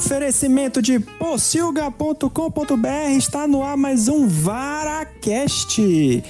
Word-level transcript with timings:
oferecimento 0.00 0.80
de 0.80 0.98
pocilga.com.br 0.98 3.10
está 3.18 3.46
no 3.46 3.62
ar 3.62 3.76
mais 3.76 4.08
um 4.08 4.26
VaraCast. 4.26 6.24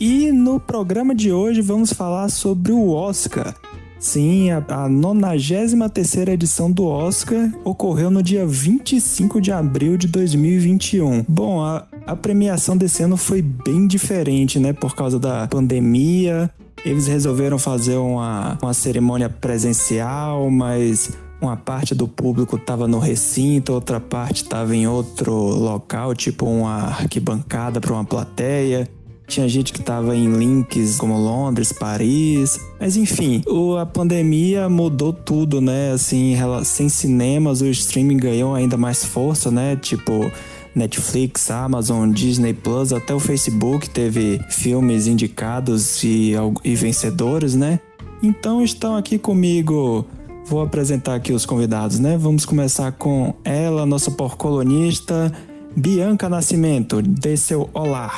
E 0.00 0.32
no 0.32 0.58
programa 0.58 1.14
de 1.14 1.32
hoje 1.32 1.60
vamos 1.60 1.92
falar 1.92 2.28
sobre 2.28 2.72
o 2.72 2.90
Oscar. 2.90 3.54
Sim, 4.00 4.50
a, 4.50 4.88
93 4.88 6.26
edição 6.26 6.68
do 6.68 6.86
Oscar 6.86 7.52
ocorreu 7.62 8.10
no 8.10 8.20
dia 8.20 8.44
25 8.44 9.40
de 9.40 9.52
abril 9.52 9.96
de 9.96 10.08
2021. 10.08 11.24
Bom, 11.28 11.62
a, 11.62 11.86
a 12.04 12.16
premiação 12.16 12.76
desse 12.76 13.04
ano 13.04 13.16
foi 13.16 13.40
bem 13.40 13.86
diferente, 13.86 14.58
né? 14.58 14.72
Por 14.72 14.96
causa 14.96 15.20
da 15.20 15.46
pandemia. 15.46 16.50
Eles 16.84 17.06
resolveram 17.06 17.60
fazer 17.60 17.96
uma, 17.96 18.58
uma 18.60 18.74
cerimônia 18.74 19.28
presencial, 19.28 20.50
mas 20.50 21.12
uma 21.40 21.56
parte 21.56 21.94
do 21.94 22.08
público 22.08 22.56
estava 22.56 22.88
no 22.88 22.98
recinto, 22.98 23.72
outra 23.72 24.00
parte 24.00 24.42
estava 24.42 24.74
em 24.74 24.86
outro 24.86 25.32
local, 25.32 26.14
tipo 26.14 26.46
uma 26.46 26.84
arquibancada 26.84 27.80
para 27.80 27.92
uma 27.92 28.04
plateia. 28.04 28.88
Tinha 29.26 29.48
gente 29.48 29.72
que 29.72 29.80
estava 29.80 30.14
em 30.14 30.36
links 30.36 30.96
como 30.96 31.18
Londres, 31.18 31.72
Paris. 31.72 32.60
Mas 32.78 32.96
enfim, 32.96 33.42
o, 33.46 33.76
a 33.76 33.86
pandemia 33.86 34.68
mudou 34.68 35.12
tudo, 35.12 35.60
né? 35.60 35.92
Assim, 35.92 36.36
sem 36.62 36.88
cinemas, 36.88 37.62
o 37.62 37.66
streaming 37.66 38.18
ganhou 38.18 38.54
ainda 38.54 38.76
mais 38.76 39.02
força, 39.04 39.50
né? 39.50 39.76
Tipo, 39.76 40.30
Netflix, 40.74 41.50
Amazon, 41.50 42.10
Disney 42.10 42.52
Plus, 42.52 42.92
até 42.92 43.14
o 43.14 43.20
Facebook 43.20 43.88
teve 43.88 44.40
filmes 44.50 45.06
indicados 45.06 46.02
e, 46.02 46.32
e 46.62 46.74
vencedores, 46.74 47.54
né? 47.54 47.80
Então 48.22 48.62
estão 48.62 48.96
aqui 48.96 49.18
comigo. 49.18 50.06
Vou 50.46 50.60
apresentar 50.60 51.14
aqui 51.14 51.32
os 51.32 51.46
convidados, 51.46 51.98
né? 51.98 52.18
Vamos 52.18 52.44
começar 52.44 52.92
com 52.92 53.32
ela, 53.42 53.86
nossa 53.86 54.10
porcolonista, 54.10 55.32
Bianca 55.74 56.28
Nascimento. 56.28 57.00
Dê 57.00 57.34
seu 57.34 57.70
olá. 57.72 58.12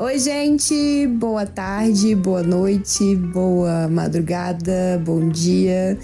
Oi, 0.00 0.18
gente, 0.18 1.06
boa 1.06 1.46
tarde, 1.46 2.14
boa 2.16 2.42
noite, 2.42 3.14
boa 3.14 3.86
madrugada, 3.86 5.00
bom 5.04 5.28
dia. 5.28 5.96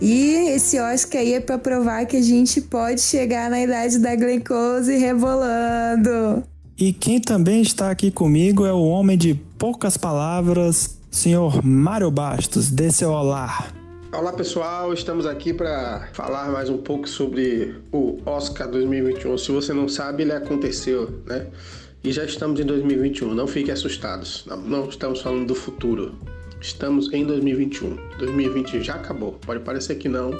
E 0.00 0.50
esse 0.50 0.78
Oscar 0.78 1.20
aí 1.20 1.34
é 1.34 1.40
para 1.40 1.58
provar 1.58 2.06
que 2.06 2.16
a 2.16 2.22
gente 2.22 2.60
pode 2.60 3.00
chegar 3.00 3.50
na 3.50 3.60
idade 3.60 3.98
da 3.98 4.14
Glencoe 4.14 4.96
rebolando. 4.98 6.44
E 6.78 6.92
quem 6.92 7.20
também 7.20 7.60
está 7.60 7.90
aqui 7.90 8.10
comigo 8.10 8.64
é 8.64 8.72
o 8.72 8.84
homem 8.84 9.18
de 9.18 9.34
poucas 9.58 9.96
palavras, 9.96 10.96
senhor 11.10 11.64
Mário 11.64 12.10
Bastos. 12.10 12.70
Dê 12.70 12.92
seu 12.92 13.10
olá. 13.10 13.81
Olá 14.14 14.30
pessoal, 14.30 14.92
estamos 14.92 15.24
aqui 15.24 15.54
para 15.54 16.10
falar 16.12 16.52
mais 16.52 16.68
um 16.68 16.76
pouco 16.76 17.08
sobre 17.08 17.74
o 17.90 18.20
Oscar 18.26 18.68
2021. 18.68 19.38
Se 19.38 19.50
você 19.50 19.72
não 19.72 19.88
sabe, 19.88 20.22
ele 20.22 20.32
aconteceu, 20.32 21.22
né? 21.24 21.46
E 22.04 22.12
já 22.12 22.22
estamos 22.22 22.60
em 22.60 22.64
2021, 22.66 23.32
não 23.32 23.46
fiquem 23.46 23.72
assustados. 23.72 24.44
Não, 24.44 24.58
não 24.58 24.88
estamos 24.90 25.22
falando 25.22 25.46
do 25.46 25.54
futuro. 25.54 26.14
Estamos 26.60 27.10
em 27.10 27.24
2021. 27.24 27.96
2020 28.18 28.82
já 28.82 28.96
acabou. 28.96 29.32
Pode 29.46 29.60
parecer 29.60 29.94
que 29.94 30.10
não, 30.10 30.30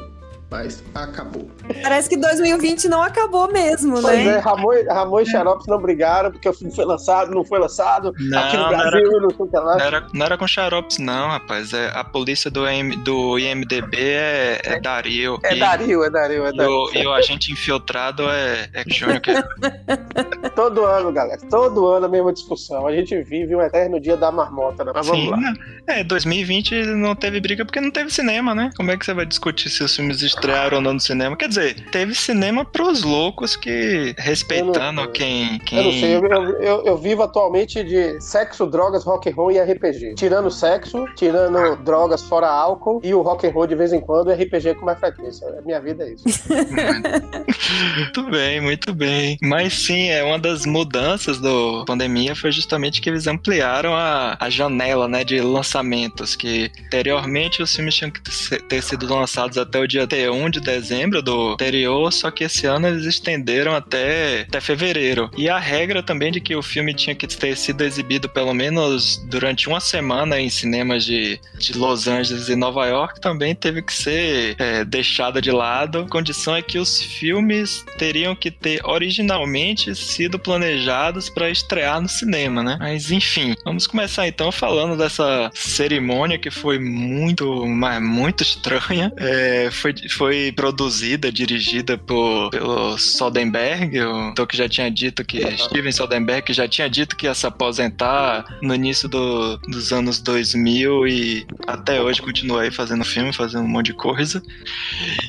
mas 0.53 0.85
acabou. 0.95 1.51
Parece 1.83 2.11
que 2.11 2.17
2020 2.19 2.87
não 2.87 3.01
acabou 3.01 3.51
mesmo, 3.51 3.95
pois 4.03 4.05
né? 4.05 4.37
É, 4.37 4.39
Ramon, 4.39 4.73
Ramon 4.87 5.21
e 5.21 5.27
Xarope 5.27 5.67
não 5.67 5.81
brigaram 5.81 6.31
porque 6.31 6.47
o 6.47 6.53
filme 6.53 6.75
foi 6.75 6.85
lançado, 6.85 7.31
não 7.31 7.43
foi 7.43 7.59
lançado 7.59 8.13
não, 8.19 8.39
aqui 8.39 8.59
no 8.59 8.69
Brasil, 8.69 9.03
não, 9.03 9.17
era, 9.17 9.21
não 9.23 9.31
sei 9.31 9.47
o 9.47 9.49
que 9.49 9.57
lá. 9.57 9.77
Não 9.77 9.81
era, 9.81 10.07
não 10.13 10.27
era 10.27 10.37
com 10.37 10.47
Xaropes, 10.47 10.99
não, 10.99 11.29
rapaz. 11.29 11.73
É, 11.73 11.91
a 11.95 12.05
polícia 12.05 12.51
do, 12.51 12.67
M, 12.67 12.95
do 12.97 13.39
IMDB 13.39 13.97
é, 13.97 14.61
é, 14.63 14.73
é 14.75 14.81
Dario. 14.81 15.41
É 15.43 15.57
e, 15.57 15.59
Dario, 15.59 16.05
é 16.05 16.11
Dario, 16.11 16.45
é 16.45 16.53
Dario. 16.53 16.91
E 16.93 16.99
o, 16.99 17.03
e 17.03 17.07
o 17.07 17.15
agente 17.15 17.51
infiltrado 17.51 18.29
é, 18.29 18.69
é 18.75 18.85
Júnior. 18.87 19.23
Que... 19.23 19.33
todo 20.55 20.85
ano, 20.85 21.11
galera, 21.11 21.41
todo 21.49 21.87
ano 21.87 22.05
a 22.05 22.09
mesma 22.11 22.31
discussão. 22.31 22.87
A 22.87 22.93
gente 22.93 23.23
vive 23.23 23.57
um 23.57 23.63
eterno 23.63 23.99
dia 23.99 24.19
da 24.19 24.31
marmota, 24.31 24.85
né? 24.85 24.93
Mas 24.95 25.07
vamos 25.07 25.25
Sim, 25.25 25.31
lá. 25.31 25.39
Não. 25.39 25.55
É, 25.87 26.05
2020 26.05 26.85
não 26.89 27.15
teve 27.15 27.41
briga 27.41 27.65
porque 27.65 27.81
não 27.81 27.91
teve 27.91 28.13
cinema, 28.13 28.55
né? 28.55 28.71
Como 28.77 28.91
é 28.91 28.99
que 28.99 29.07
você 29.07 29.15
vai 29.15 29.25
discutir 29.25 29.71
se 29.71 29.83
os 29.83 29.97
filmes 29.97 30.19
estrearam 30.43 30.81
no 30.81 30.99
cinema. 30.99 31.37
Quer 31.37 31.49
dizer, 31.49 31.75
teve 31.91 32.15
cinema 32.15 32.65
pros 32.65 33.03
loucos 33.03 33.55
que, 33.55 34.15
respeitando 34.19 35.03
não, 35.03 35.13
quem, 35.13 35.59
quem. 35.61 35.79
Eu 35.79 35.85
não 35.85 35.93
sei, 35.93 36.17
eu, 36.17 36.61
eu, 36.61 36.85
eu, 36.85 36.99
vivo 36.99 37.23
atualmente 37.23 37.83
de 37.85 38.21
sexo, 38.21 38.67
drogas, 38.67 39.05
rock 39.05 39.31
and 39.31 39.35
roll 39.35 39.53
e 39.53 39.61
RPG. 39.61 40.15
Tirando 40.15 40.51
sexo, 40.51 41.05
tirando 41.15 41.77
drogas 41.77 42.23
fora 42.23 42.49
álcool 42.49 43.01
e 43.05 43.15
o 43.15 43.23
rock 43.23 43.47
and 43.47 43.51
roll 43.51 43.67
de 43.67 43.75
vez 43.75 43.93
em 43.93 44.01
quando 44.01 44.31
e 44.31 44.35
RPG 44.35 44.75
com 44.75 44.85
mais 44.85 44.99
frequência. 44.99 45.47
Minha 45.65 45.81
vida 45.81 46.05
é 46.05 46.13
isso. 46.13 46.25
muito 47.97 48.31
bem, 48.31 48.61
muito 48.61 48.95
bem. 48.95 49.39
Mas 49.41 49.75
sim, 49.75 50.09
é 50.09 50.25
uma 50.25 50.39
das 50.39 50.67
mudanças 50.67 51.39
da 51.39 51.51
pandemia 51.87 52.35
foi 52.35 52.51
justamente 52.51 53.01
que 53.01 53.09
eles 53.09 53.27
ampliaram 53.27 53.95
a, 53.95 54.37
a 54.41 54.51
janela 54.51 55.07
né, 55.07 55.23
de 55.23 55.41
lançamentos, 55.41 56.35
que 56.35 56.71
anteriormente 56.87 57.63
os 57.63 57.75
filmes 57.75 57.95
tinham 57.95 58.11
que 58.11 58.21
ter 58.69 58.83
sido 58.83 59.13
lançados 59.13 59.57
até 59.57 59.79
o 59.79 59.87
dia 59.87 60.05
1 60.31 60.51
de 60.51 60.61
dezembro 60.61 61.23
do 61.23 61.53
anterior, 61.53 62.13
só 62.13 62.31
que 62.31 62.45
esse 62.45 62.67
ano 62.67 62.89
eles 62.89 63.05
estenderam 63.05 63.75
até, 63.75 64.43
até 64.43 64.61
fevereiro. 64.61 65.31
E 65.37 65.49
a 65.49 65.59
regra 65.59 66.03
também 66.03 66.33
de 66.33 66.41
que 66.41 66.55
o 66.55 66.63
filme 66.63 66.95
tinha 66.95 67.15
que 67.15 67.27
ter 67.27 67.57
sido 67.57 67.83
exibido 67.83 68.29
pelo 68.29 68.55
menos 68.55 69.17
durante 69.29 69.69
uma 69.69 69.81
semana 69.81 70.41
em 70.41 70.51
cinemas 70.51 71.05
de, 71.05 71.41
de 71.59 71.77
Los 71.77 72.07
Angeles 72.07 72.49
e 72.49 72.57
Nova 72.57 72.87
York 72.87 73.21
também 73.21 73.55
teve 73.55 73.83
que 73.83 73.93
ser 73.93 74.57
é, 74.59 74.85
deixada 74.85 75.41
de 75.41 75.51
lado. 75.51 76.01
A 76.01 76.09
condição 76.09 76.55
é 76.55 76.63
que 76.63 76.79
os 76.79 77.01
filmes 77.03 77.85
teriam 77.99 78.35
que 78.35 78.51
ter 78.51 78.81
originalmente 78.85 79.95
sido 79.95 80.39
planejados 80.39 81.29
para 81.29 81.51
estrear 81.51 82.01
no 82.01 82.09
cinema, 82.09 82.63
né? 82.63 82.77
Mas 82.79 83.11
enfim, 83.11 83.55
vamos 83.65 83.87
começar 83.87 84.27
então 84.27 84.51
falando 84.51 84.97
dessa 84.97 85.51
cerimônia 85.55 86.39
que 86.39 86.51
foi 86.51 86.79
muito, 86.79 87.67
mas 87.67 88.03
muito 88.03 88.43
estranha. 88.43 89.13
É, 89.17 89.71
foi, 89.71 89.95
foi 90.15 90.53
produzida, 90.53 91.31
dirigida 91.31 91.97
por, 91.99 92.51
pelo 92.51 92.99
Soderbergh, 92.99 94.01
o 94.39 94.47
que 94.47 94.57
já 94.57 94.69
tinha 94.69 94.91
dito 94.91 95.25
que 95.25 95.41
Steven 95.57 95.93
Soderbergh 95.93 96.53
já 96.53 96.69
tinha 96.69 96.89
dito 96.89 97.17
que 97.17 97.27
ia 97.27 97.35
se 97.35 97.47
aposentar 97.47 98.45
no 98.63 98.75
início 98.75 99.09
do, 99.09 99.57
dos 99.59 99.93
anos 99.93 100.21
2000 100.21 101.07
e 101.07 101.47
até 101.67 102.01
hoje 102.01 102.23
continua 102.23 102.63
aí 102.63 102.71
fazendo 102.71 103.05
filme, 103.05 103.33
fazendo 103.33 103.65
um 103.65 103.69
monte 103.69 103.87
de 103.87 103.95
coisa. 103.95 104.43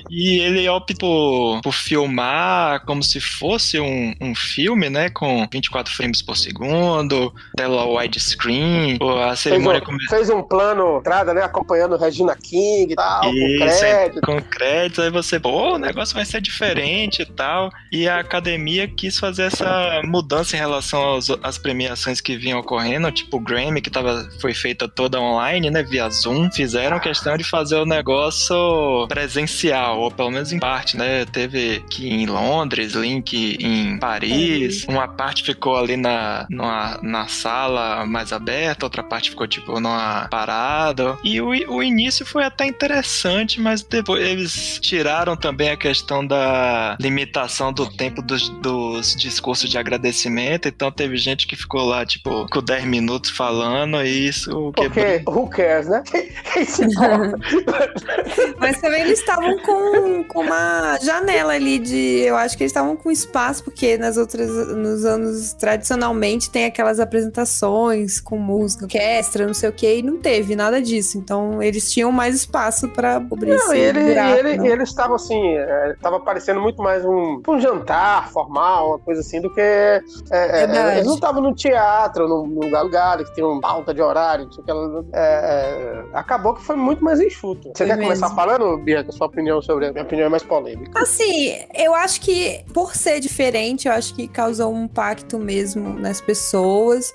E 0.09 0.39
ele 0.39 0.67
opta 0.69 0.93
por, 0.99 1.61
por 1.61 1.73
filmar 1.73 2.85
como 2.85 3.03
se 3.03 3.19
fosse 3.19 3.79
um, 3.79 4.13
um 4.21 4.35
filme, 4.35 4.89
né, 4.89 5.09
com 5.09 5.47
24 5.51 5.93
frames 5.93 6.21
por 6.21 6.37
segundo, 6.37 7.33
tela 7.55 7.85
widescreen, 7.85 8.97
a 9.29 9.35
cerimônia 9.35 9.81
fez 9.81 9.95
um, 9.95 10.09
fez 10.09 10.29
um 10.29 10.41
plano, 10.41 10.97
entrada, 10.97 11.33
né, 11.33 11.41
acompanhando 11.41 11.97
Regina 11.97 12.35
King 12.35 12.93
e 12.93 12.95
tal, 12.95 13.33
Isso, 13.33 13.59
com 13.59 13.65
crédito. 13.65 14.21
Com 14.21 14.41
crédito, 14.41 14.72
aí 14.79 15.09
você 15.09 15.33
você, 15.33 15.39
pô, 15.39 15.75
o 15.75 15.77
negócio 15.77 16.15
vai 16.15 16.25
ser 16.25 16.41
diferente 16.41 17.21
e 17.21 17.25
tal. 17.25 17.71
E 17.91 18.07
a 18.07 18.19
academia 18.19 18.87
quis 18.87 19.17
fazer 19.17 19.43
essa 19.43 20.01
mudança 20.03 20.55
em 20.55 20.59
relação 20.59 21.01
aos, 21.01 21.29
às 21.41 21.57
premiações 21.57 22.21
que 22.21 22.37
vinham 22.37 22.59
ocorrendo, 22.59 23.11
tipo 23.11 23.37
o 23.37 23.39
Grammy, 23.39 23.81
que 23.81 23.89
tava, 23.89 24.29
foi 24.39 24.53
feita 24.53 24.87
toda 24.87 25.19
online, 25.19 25.69
né, 25.69 25.81
via 25.83 26.09
Zoom. 26.09 26.51
Fizeram 26.51 26.99
questão 26.99 27.37
de 27.37 27.43
fazer 27.43 27.75
o 27.75 27.85
negócio 27.85 29.07
presencial, 29.07 29.99
ou 29.99 30.11
pelo 30.11 30.31
menos 30.31 30.51
em 30.51 30.59
parte, 30.59 30.97
né? 30.97 31.25
Teve 31.25 31.83
que 31.89 32.09
em 32.09 32.25
Londres, 32.25 32.93
Link 32.93 33.57
em 33.59 33.97
Paris, 33.97 34.85
uma 34.87 35.07
parte 35.07 35.43
ficou 35.43 35.77
ali 35.77 35.97
na, 35.97 36.45
numa, 36.49 36.99
na 37.01 37.27
sala 37.27 38.05
mais 38.05 38.31
aberta, 38.31 38.85
outra 38.85 39.03
parte 39.03 39.29
ficou 39.29 39.47
tipo 39.47 39.79
numa 39.79 40.27
parada. 40.29 41.17
E 41.23 41.41
o, 41.41 41.47
o 41.47 41.81
início 41.81 42.25
foi 42.25 42.43
até 42.43 42.65
interessante, 42.65 43.59
mas 43.59 43.81
depois 43.83 44.23
eles 44.25 44.51
tiraram 44.79 45.13
tiraram 45.13 45.35
também 45.35 45.69
a 45.69 45.77
questão 45.77 46.25
da 46.25 46.97
limitação 46.99 47.71
do 47.71 47.89
tempo 47.89 48.21
dos, 48.21 48.49
dos 48.49 49.15
discursos 49.15 49.69
de 49.69 49.77
agradecimento, 49.77 50.67
então 50.67 50.91
teve 50.91 51.17
gente 51.17 51.45
que 51.45 51.55
ficou 51.55 51.83
lá, 51.83 52.05
tipo, 52.05 52.47
com 52.49 52.61
10 52.61 52.85
minutos 52.85 53.29
falando 53.29 54.03
e 54.03 54.27
isso 54.27 54.71
Porque, 54.75 54.89
quebrou. 54.89 55.35
who 55.35 55.49
cares, 55.49 55.87
né? 55.87 56.03
Mas 58.59 58.79
também 58.79 59.01
eles 59.01 59.19
estavam 59.19 59.57
com, 59.59 60.23
com 60.23 60.41
uma 60.41 60.97
janela 61.01 61.53
ali 61.53 61.79
de. 61.79 62.21
Eu 62.21 62.35
acho 62.35 62.57
que 62.57 62.63
eles 62.63 62.71
estavam 62.71 62.95
com 62.95 63.11
espaço, 63.11 63.63
porque 63.63 63.97
nas 63.97 64.17
outras 64.17 64.49
nos 64.49 65.05
anos 65.05 65.53
tradicionalmente 65.53 66.49
tem 66.49 66.65
aquelas 66.65 66.99
apresentações 66.99 68.19
com 68.19 68.37
música, 68.37 68.85
orquestra, 68.85 69.45
não 69.45 69.53
sei 69.53 69.69
o 69.69 69.73
que, 69.73 69.97
e 69.97 70.01
não 70.01 70.17
teve 70.17 70.55
nada 70.55 70.81
disso. 70.81 71.17
Então 71.17 71.61
eles 71.61 71.91
tinham 71.91 72.11
mais 72.11 72.35
espaço 72.35 72.87
para 72.89 73.19
cobrir 73.21 73.49
não, 73.49 73.73
esse 73.73 73.77
ele, 73.77 74.03
buraco, 74.03 74.52
ele, 74.53 74.63
né? 74.63 74.69
Eles 74.69 74.89
estavam 74.89 75.15
assim, 75.15 75.55
estava 75.91 76.17
é, 76.17 76.19
parecendo 76.19 76.61
muito 76.61 76.81
mais 76.81 77.03
um, 77.05 77.41
um 77.47 77.59
jantar 77.59 78.29
formal, 78.31 78.89
uma 78.89 78.99
coisa 78.99 79.21
assim, 79.21 79.41
do 79.41 79.53
que. 79.53 79.61
É, 79.61 80.01
é, 80.31 80.93
eles 80.95 81.05
não 81.05 81.15
estavam 81.15 81.41
no 81.41 81.53
teatro, 81.53 82.27
num, 82.27 82.47
num 82.47 82.83
lugar 82.83 83.17
que 83.17 83.35
tem 83.35 83.43
uma 83.43 83.61
pauta 83.61 83.93
de 83.93 84.01
horário, 84.01 84.49
que 84.49 84.61
ela, 84.69 85.05
é, 85.13 86.03
acabou 86.13 86.53
que 86.53 86.63
foi 86.63 86.75
muito 86.75 87.03
mais 87.03 87.19
enxuto. 87.19 87.69
Você 87.69 87.77
foi 87.77 87.87
quer 87.87 87.97
mesmo. 87.97 88.03
começar 88.03 88.29
falando, 88.35 88.77
Bianca, 88.77 89.11
sua 89.11 89.27
opinião 89.27 89.61
sobre. 89.61 89.91
Minha 89.91 90.03
opinião 90.03 90.27
é 90.27 90.29
mais 90.29 90.43
polêmica. 90.43 90.99
Assim, 90.99 91.59
eu 91.73 91.93
acho 91.93 92.21
que 92.21 92.63
por 92.73 92.95
ser 92.95 93.19
diferente, 93.19 93.87
eu 93.87 93.93
acho 93.93 94.13
que 94.15 94.27
causou 94.27 94.73
um 94.73 94.85
impacto 94.85 95.37
mesmo 95.37 95.99
nas 95.99 96.21
pessoas. 96.21 97.13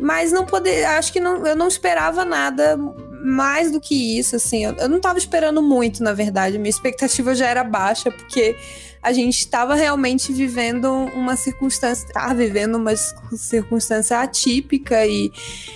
Mas 0.00 0.30
não 0.30 0.44
poder, 0.46 0.84
acho 0.84 1.12
que 1.12 1.18
não, 1.18 1.44
eu 1.44 1.56
não 1.56 1.66
esperava 1.66 2.24
nada 2.24 2.78
mais 3.22 3.70
do 3.70 3.80
que 3.80 4.18
isso, 4.18 4.36
assim. 4.36 4.64
Eu, 4.64 4.74
eu 4.76 4.88
não 4.88 4.96
estava 4.98 5.18
esperando 5.18 5.62
muito, 5.62 6.02
na 6.02 6.12
verdade. 6.12 6.58
Minha 6.58 6.70
expectativa 6.70 7.34
já 7.34 7.46
era 7.46 7.62
baixa, 7.62 8.10
porque 8.10 8.56
a 9.02 9.12
gente 9.12 9.38
estava 9.38 9.74
realmente 9.74 10.32
vivendo 10.32 10.90
uma 11.14 11.34
circunstância, 11.34 12.06
estava 12.06 12.34
vivendo 12.34 12.74
uma 12.74 12.94
circunstância 12.96 14.20
atípica 14.20 15.06
e 15.06 15.32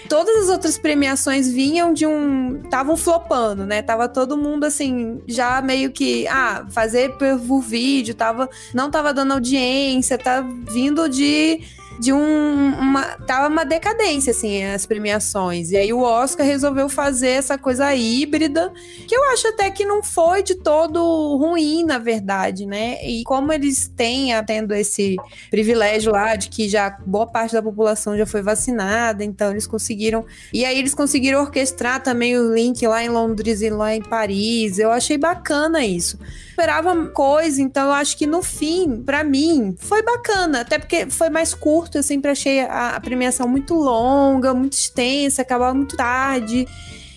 todas 0.09 0.45
as 0.45 0.51
outras 0.51 0.77
premiações 0.77 1.51
vinham 1.51 1.93
de 1.93 2.07
um, 2.07 2.61
estavam 2.63 2.97
flopando, 2.97 3.65
né? 3.65 3.81
Tava 3.81 4.09
todo 4.09 4.37
mundo 4.37 4.65
assim, 4.65 5.23
já 5.27 5.63
meio 5.63 5.91
que, 5.91 6.27
ah, 6.29 6.67
fazer 6.71 7.17
por 7.17 7.63
vídeo, 7.63 8.15
tava, 8.15 8.49
não 8.75 8.91
tava 8.91 9.15
dando 9.15 9.33
audiência, 9.33 10.19
tá 10.19 10.43
vindo 10.43 11.09
de 11.09 11.63
de 11.99 12.13
um, 12.13 12.75
uma. 12.75 13.03
Tava 13.27 13.49
uma 13.49 13.65
decadência, 13.65 14.31
assim, 14.31 14.65
as 14.65 14.87
premiações. 14.87 15.71
E 15.71 15.77
aí 15.77 15.93
o 15.93 16.01
Oscar 16.01 16.47
resolveu 16.47 16.89
fazer 16.89 17.31
essa 17.31 17.57
coisa 17.57 17.95
híbrida, 17.95 18.73
que 19.07 19.15
eu 19.15 19.23
acho 19.33 19.49
até 19.49 19.71
que 19.71 19.85
não 19.85 20.03
foi 20.03 20.43
de 20.43 20.55
todo 20.55 21.37
ruim, 21.37 21.85
na 21.85 21.99
verdade, 21.99 22.67
né? 22.67 23.05
E 23.05 23.23
como 23.25 23.53
eles 23.53 23.89
têm, 23.89 24.31
tendo 24.45 24.75
esse 24.75 25.17
privilégio 25.51 26.13
lá 26.13 26.37
de 26.37 26.49
que 26.49 26.69
já 26.69 26.97
boa 27.07 27.27
parte 27.27 27.53
da 27.53 27.63
população 27.63 28.17
já 28.17 28.27
foi 28.27 28.43
vacinada, 28.43 29.25
então 29.25 29.51
eles 29.51 29.67
conseguiram. 29.67 30.25
E 30.53 30.65
aí 30.65 30.79
eles 30.79 30.95
conseguiram 30.95 31.41
orquestrar 31.41 32.03
também 32.03 32.39
o 32.39 32.55
link 32.55 32.87
lá 32.87 33.03
em 33.03 33.09
Londres 33.09 33.63
e 33.63 33.71
lá 33.71 33.95
em 33.95 34.03
Paris. 34.03 34.79
Eu 34.79 34.91
achei 34.91 35.17
bacana 35.17 35.85
isso 35.85 36.19
esperava 36.55 37.07
coisa, 37.09 37.61
então 37.61 37.87
eu 37.87 37.93
acho 37.93 38.17
que 38.17 38.27
no 38.27 38.43
fim, 38.43 39.03
para 39.03 39.25
mim, 39.25 39.75
foi 39.77 40.03
bacana. 40.03 40.61
Até 40.61 40.79
porque 40.79 41.11
foi 41.11 41.29
mais 41.29 41.53
curto, 41.53 41.99
eu 41.99 42.03
sempre 42.03 42.31
achei 42.31 42.61
a, 42.61 42.91
a 42.91 43.01
premiação 43.01 43.49
muito 43.49 43.75
longa, 43.75 44.55
muito 44.55 44.75
extensa, 44.75 45.43
acabava 45.43 45.75
muito 45.75 45.97
tarde 45.97 46.67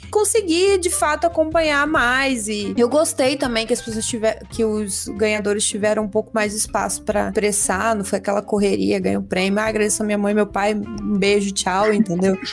consegui 0.09 0.77
de 0.77 0.89
fato 0.89 1.25
acompanhar 1.25 1.85
mais 1.87 2.47
e 2.47 2.73
eu 2.77 2.89
gostei 2.89 3.35
também 3.35 3.65
que 3.65 3.73
as 3.73 3.81
pessoas 3.81 4.05
tiveram 4.05 4.39
que 4.49 4.63
os 4.63 5.07
ganhadores 5.09 5.65
tiveram 5.65 6.03
um 6.03 6.07
pouco 6.07 6.31
mais 6.33 6.51
de 6.51 6.57
espaço 6.57 7.01
para 7.03 7.27
expressar, 7.27 7.95
não 7.95 8.03
foi 8.03 8.19
aquela 8.19 8.41
correria, 8.41 8.99
ganhou 8.99 9.21
prêmio. 9.21 9.59
Ah, 9.59 9.65
agradeço 9.65 10.03
a 10.03 10.05
minha 10.05 10.17
mãe 10.17 10.31
e 10.31 10.35
meu 10.35 10.47
pai, 10.47 10.73
um 10.73 11.17
beijo, 11.17 11.51
tchau, 11.51 11.93
entendeu? 11.93 12.37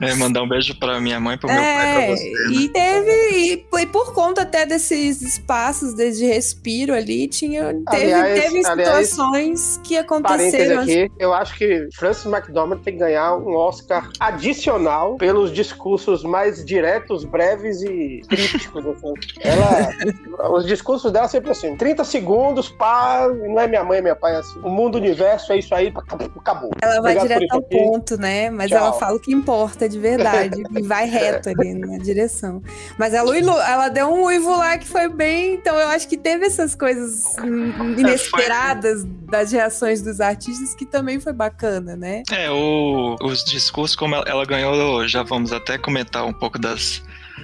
É, 0.00 0.14
mandar 0.14 0.42
um 0.42 0.48
beijo 0.48 0.74
para 0.78 0.98
minha 0.98 1.20
mãe 1.20 1.34
e 1.34 1.38
pro 1.38 1.46
meu 1.46 1.58
é, 1.58 1.76
pai 1.76 2.06
pra 2.06 2.16
você. 2.16 2.30
Né? 2.30 2.52
E 2.52 2.68
teve 2.70 3.10
e, 3.32 3.66
e, 3.82 3.86
por 3.86 4.14
conta 4.14 4.42
até 4.42 4.64
desses 4.64 5.20
espaços 5.20 5.94
de 5.94 6.24
respiro 6.24 6.94
ali, 6.94 7.28
tinha 7.28 7.74
teve, 7.90 8.12
aliás, 8.14 8.44
teve 8.44 8.64
situações 8.64 9.60
aliás, 9.60 9.80
que 9.84 9.96
aconteceram. 9.98 10.82
Aqui, 10.82 11.10
eu 11.18 11.34
acho 11.34 11.54
que 11.54 11.86
Francis 11.94 12.24
McDormand 12.24 12.78
tem 12.78 12.94
que 12.94 13.00
ganhar 13.00 13.36
um 13.36 13.54
Oscar 13.54 14.08
adicional 14.18 15.16
pelos 15.16 15.52
discursos 15.52 16.22
mais 16.22 16.64
diretos 16.64 16.99
breves 17.24 17.82
e 17.82 18.22
críticos. 18.28 18.84
Assim. 18.86 19.14
Ela, 19.40 20.50
os 20.50 20.66
discursos 20.66 21.12
dela 21.12 21.28
sempre 21.28 21.50
assim, 21.50 21.76
30 21.76 22.04
segundos, 22.04 22.68
pá, 22.68 23.28
não 23.28 23.60
é 23.60 23.66
minha 23.66 23.84
mãe, 23.84 23.98
é 23.98 24.02
meu 24.02 24.16
pai, 24.16 24.34
é 24.34 24.38
assim. 24.38 24.58
O 24.60 24.70
mundo, 24.70 24.96
o 24.96 24.98
universo, 24.98 25.52
é 25.52 25.58
isso 25.58 25.74
aí, 25.74 25.92
acabou. 26.36 26.70
Ela 26.80 27.00
vai 27.00 27.16
Obrigado 27.16 27.28
direto 27.28 27.52
ao 27.54 27.62
ponto, 27.62 28.16
né? 28.16 28.50
Mas 28.50 28.70
Tchau. 28.70 28.78
ela 28.78 28.92
fala 28.92 29.16
o 29.16 29.20
que 29.20 29.32
importa 29.32 29.88
de 29.88 29.98
verdade 29.98 30.62
e 30.76 30.82
vai 30.82 31.06
reto 31.06 31.48
ali 31.48 31.74
na 31.74 31.98
direção. 31.98 32.62
Mas 32.98 33.14
ela, 33.14 33.36
ela 33.36 33.88
deu 33.88 34.08
um 34.08 34.24
uivo 34.24 34.50
lá 34.56 34.78
que 34.78 34.86
foi 34.86 35.08
bem, 35.08 35.54
então 35.54 35.76
eu 35.76 35.88
acho 35.88 36.08
que 36.08 36.16
teve 36.16 36.46
essas 36.46 36.74
coisas 36.74 37.24
inesperadas 37.98 39.04
das 39.04 39.52
reações 39.52 40.02
dos 40.02 40.20
artistas 40.20 40.74
que 40.74 40.84
também 40.84 41.20
foi 41.20 41.32
bacana, 41.32 41.96
né? 41.96 42.22
É, 42.30 42.50
o, 42.50 43.16
os 43.22 43.44
discursos, 43.44 43.96
como 43.96 44.14
ela, 44.14 44.24
ela 44.26 44.44
ganhou, 44.44 45.06
já 45.06 45.22
vamos 45.22 45.52
até 45.52 45.78
comentar 45.78 46.24
um 46.24 46.32
pouco 46.32 46.58
das 46.58 46.89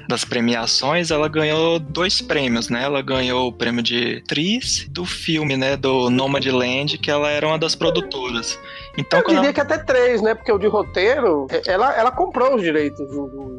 das 0.09 0.25
premiações, 0.25 1.11
ela 1.11 1.29
ganhou 1.29 1.79
dois 1.79 2.21
prêmios, 2.21 2.69
né? 2.69 2.83
Ela 2.85 3.03
ganhou 3.03 3.49
o 3.49 3.53
prêmio 3.53 3.83
de 3.83 4.23
atriz 4.25 4.87
do 4.91 5.05
filme, 5.05 5.57
né? 5.57 5.77
Do 5.77 6.11
Nomadland, 6.11 6.99
que 6.99 7.11
ela 7.11 7.31
era 7.31 7.47
uma 7.47 7.59
das 7.59 7.75
produtoras. 7.75 8.59
Então, 8.97 9.21
eu 9.21 9.27
diria 9.27 9.41
ela... 9.41 9.53
que 9.53 9.61
até 9.61 9.79
três, 9.79 10.23
né? 10.23 10.35
Porque 10.35 10.51
o 10.51 10.59
de 10.59 10.67
roteiro, 10.67 11.47
ela, 11.67 11.95
ela 11.97 12.11
comprou 12.11 12.57
os 12.57 12.63
direitos. 12.63 13.07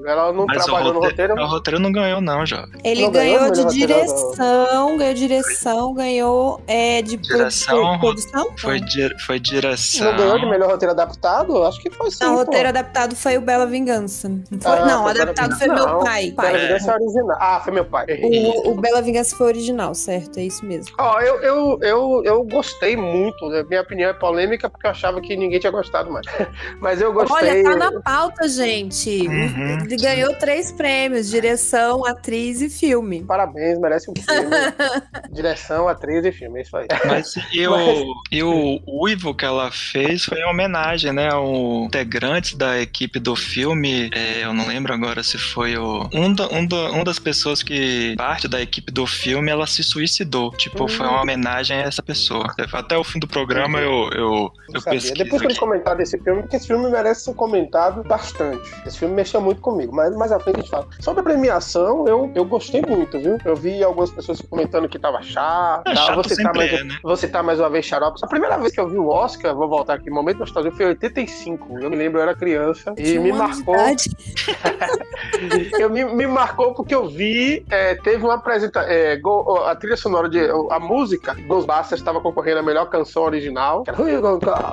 Ela 0.05 0.31
não 0.33 0.45
Mas 0.45 0.63
trabalhou 0.63 0.93
roteiro, 0.93 0.93
no 0.93 1.01
roteiro. 1.01 1.33
O 1.35 1.47
roteiro 1.47 1.79
não 1.79 1.91
ganhou, 1.91 2.21
não, 2.21 2.45
jovem. 2.45 2.79
Ele 2.83 3.03
não 3.03 3.11
ganhou, 3.11 3.39
ganhou 3.39 3.51
de 3.51 3.75
direção, 3.75 4.97
ganhou 4.97 5.13
direção, 5.13 5.93
ganhou 5.93 6.61
é, 6.67 7.01
de 7.01 7.17
direção, 7.17 7.99
produção? 7.99 8.51
Foi, 8.57 8.79
di 8.79 9.09
foi 9.25 9.39
direção. 9.39 10.11
Não 10.11 10.17
ganhou 10.17 10.39
de 10.39 10.45
melhor 10.45 10.71
roteiro 10.71 10.91
adaptado? 10.91 11.63
Acho 11.63 11.79
que 11.81 11.89
foi 11.89 12.09
sim. 12.11 12.23
Não, 12.23 12.35
o 12.35 12.37
roteiro 12.37 12.69
adaptado 12.69 13.15
foi 13.15 13.37
o 13.37 13.41
Bela 13.41 13.65
Vingança. 13.65 14.29
Foi, 14.61 14.71
ah, 14.71 14.85
não, 14.85 15.05
o 15.05 15.07
adaptado 15.07 15.57
foi 15.57 15.67
não, 15.67 15.75
meu 15.75 15.99
pai. 15.99 16.31
pai. 16.31 16.53
Bela 16.53 16.65
Vingança 16.65 16.91
é 16.91 16.95
original. 16.95 17.37
Ah, 17.39 17.61
foi 17.63 17.73
meu 17.73 17.85
pai. 17.85 18.05
O, 18.21 18.71
o 18.71 18.75
Bela 18.75 19.01
Vingança 19.01 19.35
foi 19.35 19.47
original, 19.47 19.93
certo? 19.93 20.39
É 20.39 20.43
isso 20.43 20.65
mesmo. 20.65 20.95
Ó, 20.97 21.15
oh, 21.15 21.21
eu, 21.21 21.41
eu, 21.41 21.79
eu, 21.81 22.21
eu 22.23 22.43
gostei 22.43 22.95
muito. 22.95 23.47
Né? 23.49 23.63
Minha 23.67 23.81
opinião 23.81 24.09
é 24.09 24.13
polêmica 24.13 24.69
porque 24.69 24.87
eu 24.87 24.91
achava 24.91 25.19
que 25.21 25.26
ninguém 25.35 25.59
tinha 25.59 25.71
gostado 25.71 26.11
mais. 26.11 26.25
Mas 26.79 27.01
eu 27.01 27.11
gostei. 27.11 27.35
Olha, 27.35 27.63
tá 27.63 27.75
na 27.75 28.01
pauta, 28.01 28.47
gente. 28.47 29.27
Uhum, 29.27 29.79
Ele 29.85 29.97
ganhou 29.97 30.33
três 30.35 30.71
prêmios: 30.71 31.29
direção, 31.29 32.05
atriz 32.05 32.61
e 32.61 32.69
filme. 32.69 33.23
Parabéns, 33.23 33.79
merece 33.79 34.09
um 34.09 34.13
filme. 34.15 34.55
direção, 35.31 35.87
atriz 35.87 36.25
e 36.25 36.31
filme, 36.31 36.59
é 36.59 36.61
isso 36.61 36.77
aí. 36.77 36.87
Mas 37.05 37.35
e, 37.51 37.67
Mas... 37.67 37.99
O, 37.99 38.13
e 38.31 38.43
o 38.43 38.79
uivo 38.87 39.33
que 39.33 39.45
ela 39.45 39.71
fez 39.71 40.25
foi 40.25 40.39
em 40.39 40.45
homenagem, 40.45 41.11
né? 41.11 41.29
Ao 41.31 41.85
integrante 41.85 42.55
da 42.55 42.79
equipe 42.79 43.19
do 43.19 43.35
filme. 43.35 44.09
É, 44.13 44.43
eu 44.43 44.53
não 44.53 44.67
lembro 44.67 44.93
agora 44.93 45.23
se 45.23 45.37
foi 45.37 45.77
o. 45.77 46.07
Um, 46.13 46.33
da, 46.33 46.47
um, 46.47 46.65
da, 46.65 46.91
um 46.91 47.03
das 47.03 47.19
pessoas 47.19 47.63
que 47.63 48.15
parte 48.15 48.47
da 48.47 48.61
equipe 48.61 48.91
do 48.91 49.05
filme, 49.05 49.51
ela 49.51 49.67
se 49.67 49.83
suicidou. 49.83 50.51
Tipo, 50.51 50.83
uhum. 50.83 50.87
foi 50.87 51.07
uma 51.07 51.21
homenagem 51.21 51.77
a 51.77 51.81
essa 51.81 52.03
pessoa. 52.03 52.53
Até 52.73 52.97
o 52.97 53.03
fim 53.03 53.19
do 53.19 53.27
programa 53.27 53.79
eu, 53.79 54.09
eu, 54.13 54.53
eu 54.73 54.81
pesquiso. 54.81 55.16
Depois 55.17 55.41
que 55.41 55.59
comentar 55.59 55.95
desse 55.95 56.17
filme, 56.19 56.41
porque 56.41 56.55
esse 56.55 56.67
filme 56.67 56.89
merece 56.89 57.21
ser 57.21 57.33
comentado 57.33 58.03
bastante. 58.03 58.71
Esse 58.85 58.99
filme 58.99 59.15
mexeu 59.15 59.41
muito 59.41 59.61
comigo, 59.61 59.95
mas 59.95 60.15
mais 60.15 60.31
à 60.31 60.39
frente 60.39 60.57
a 60.57 60.61
gente 60.61 60.69
fala. 60.69 60.87
Sobre 60.99 61.21
a 61.21 61.23
premiação, 61.23 62.07
eu, 62.07 62.31
eu 62.35 62.45
gostei 62.45 62.81
muito, 62.81 63.19
viu? 63.19 63.37
Eu 63.43 63.55
vi 63.55 63.83
algumas 63.83 64.11
pessoas 64.11 64.41
comentando 64.41 64.87
que 64.87 64.99
tava 64.99 65.21
chato. 65.21 65.87
É, 65.87 65.95
chato 65.95 66.15
você, 66.15 66.41
tá 66.41 66.51
mais, 66.53 66.73
é, 66.73 66.83
né? 66.83 66.97
você 67.03 67.27
tá 67.27 67.43
mais 67.43 67.59
uma 67.59 67.69
vez 67.69 67.85
xarope. 67.85 68.19
A 68.21 68.27
primeira 68.27 68.57
vez 68.57 68.73
que 68.73 68.79
eu 68.79 68.87
vi 68.87 68.97
o 68.97 69.07
Oscar, 69.07 69.55
vou 69.55 69.67
voltar 69.67 69.95
aqui, 69.95 70.09
momento 70.09 70.39
nostalgia, 70.39 70.71
foi 70.71 70.85
em 70.85 70.89
85. 70.89 71.79
Eu 71.79 71.89
me 71.89 71.95
lembro, 71.95 72.19
eu 72.19 72.23
era 72.23 72.35
criança. 72.35 72.93
E 72.97 73.17
me 73.19 73.31
marcou. 73.31 73.75
eu 75.79 75.89
me, 75.89 76.03
me 76.03 76.27
marcou 76.27 76.73
porque 76.73 76.93
eu 76.93 77.07
vi, 77.07 77.65
é, 77.69 77.95
teve 77.95 78.23
uma 78.23 78.35
apresentação. 78.35 78.89
É, 78.89 79.19
a 79.65 79.75
trilha 79.75 79.97
sonora 79.97 80.29
de. 80.29 80.39
A 80.69 80.79
música, 80.79 81.33
Ghostbusters 81.33 82.01
estava 82.01 82.21
concorrendo 82.21 82.59
a 82.59 82.63
melhor 82.63 82.89
canção 82.89 83.23
original. 83.23 83.83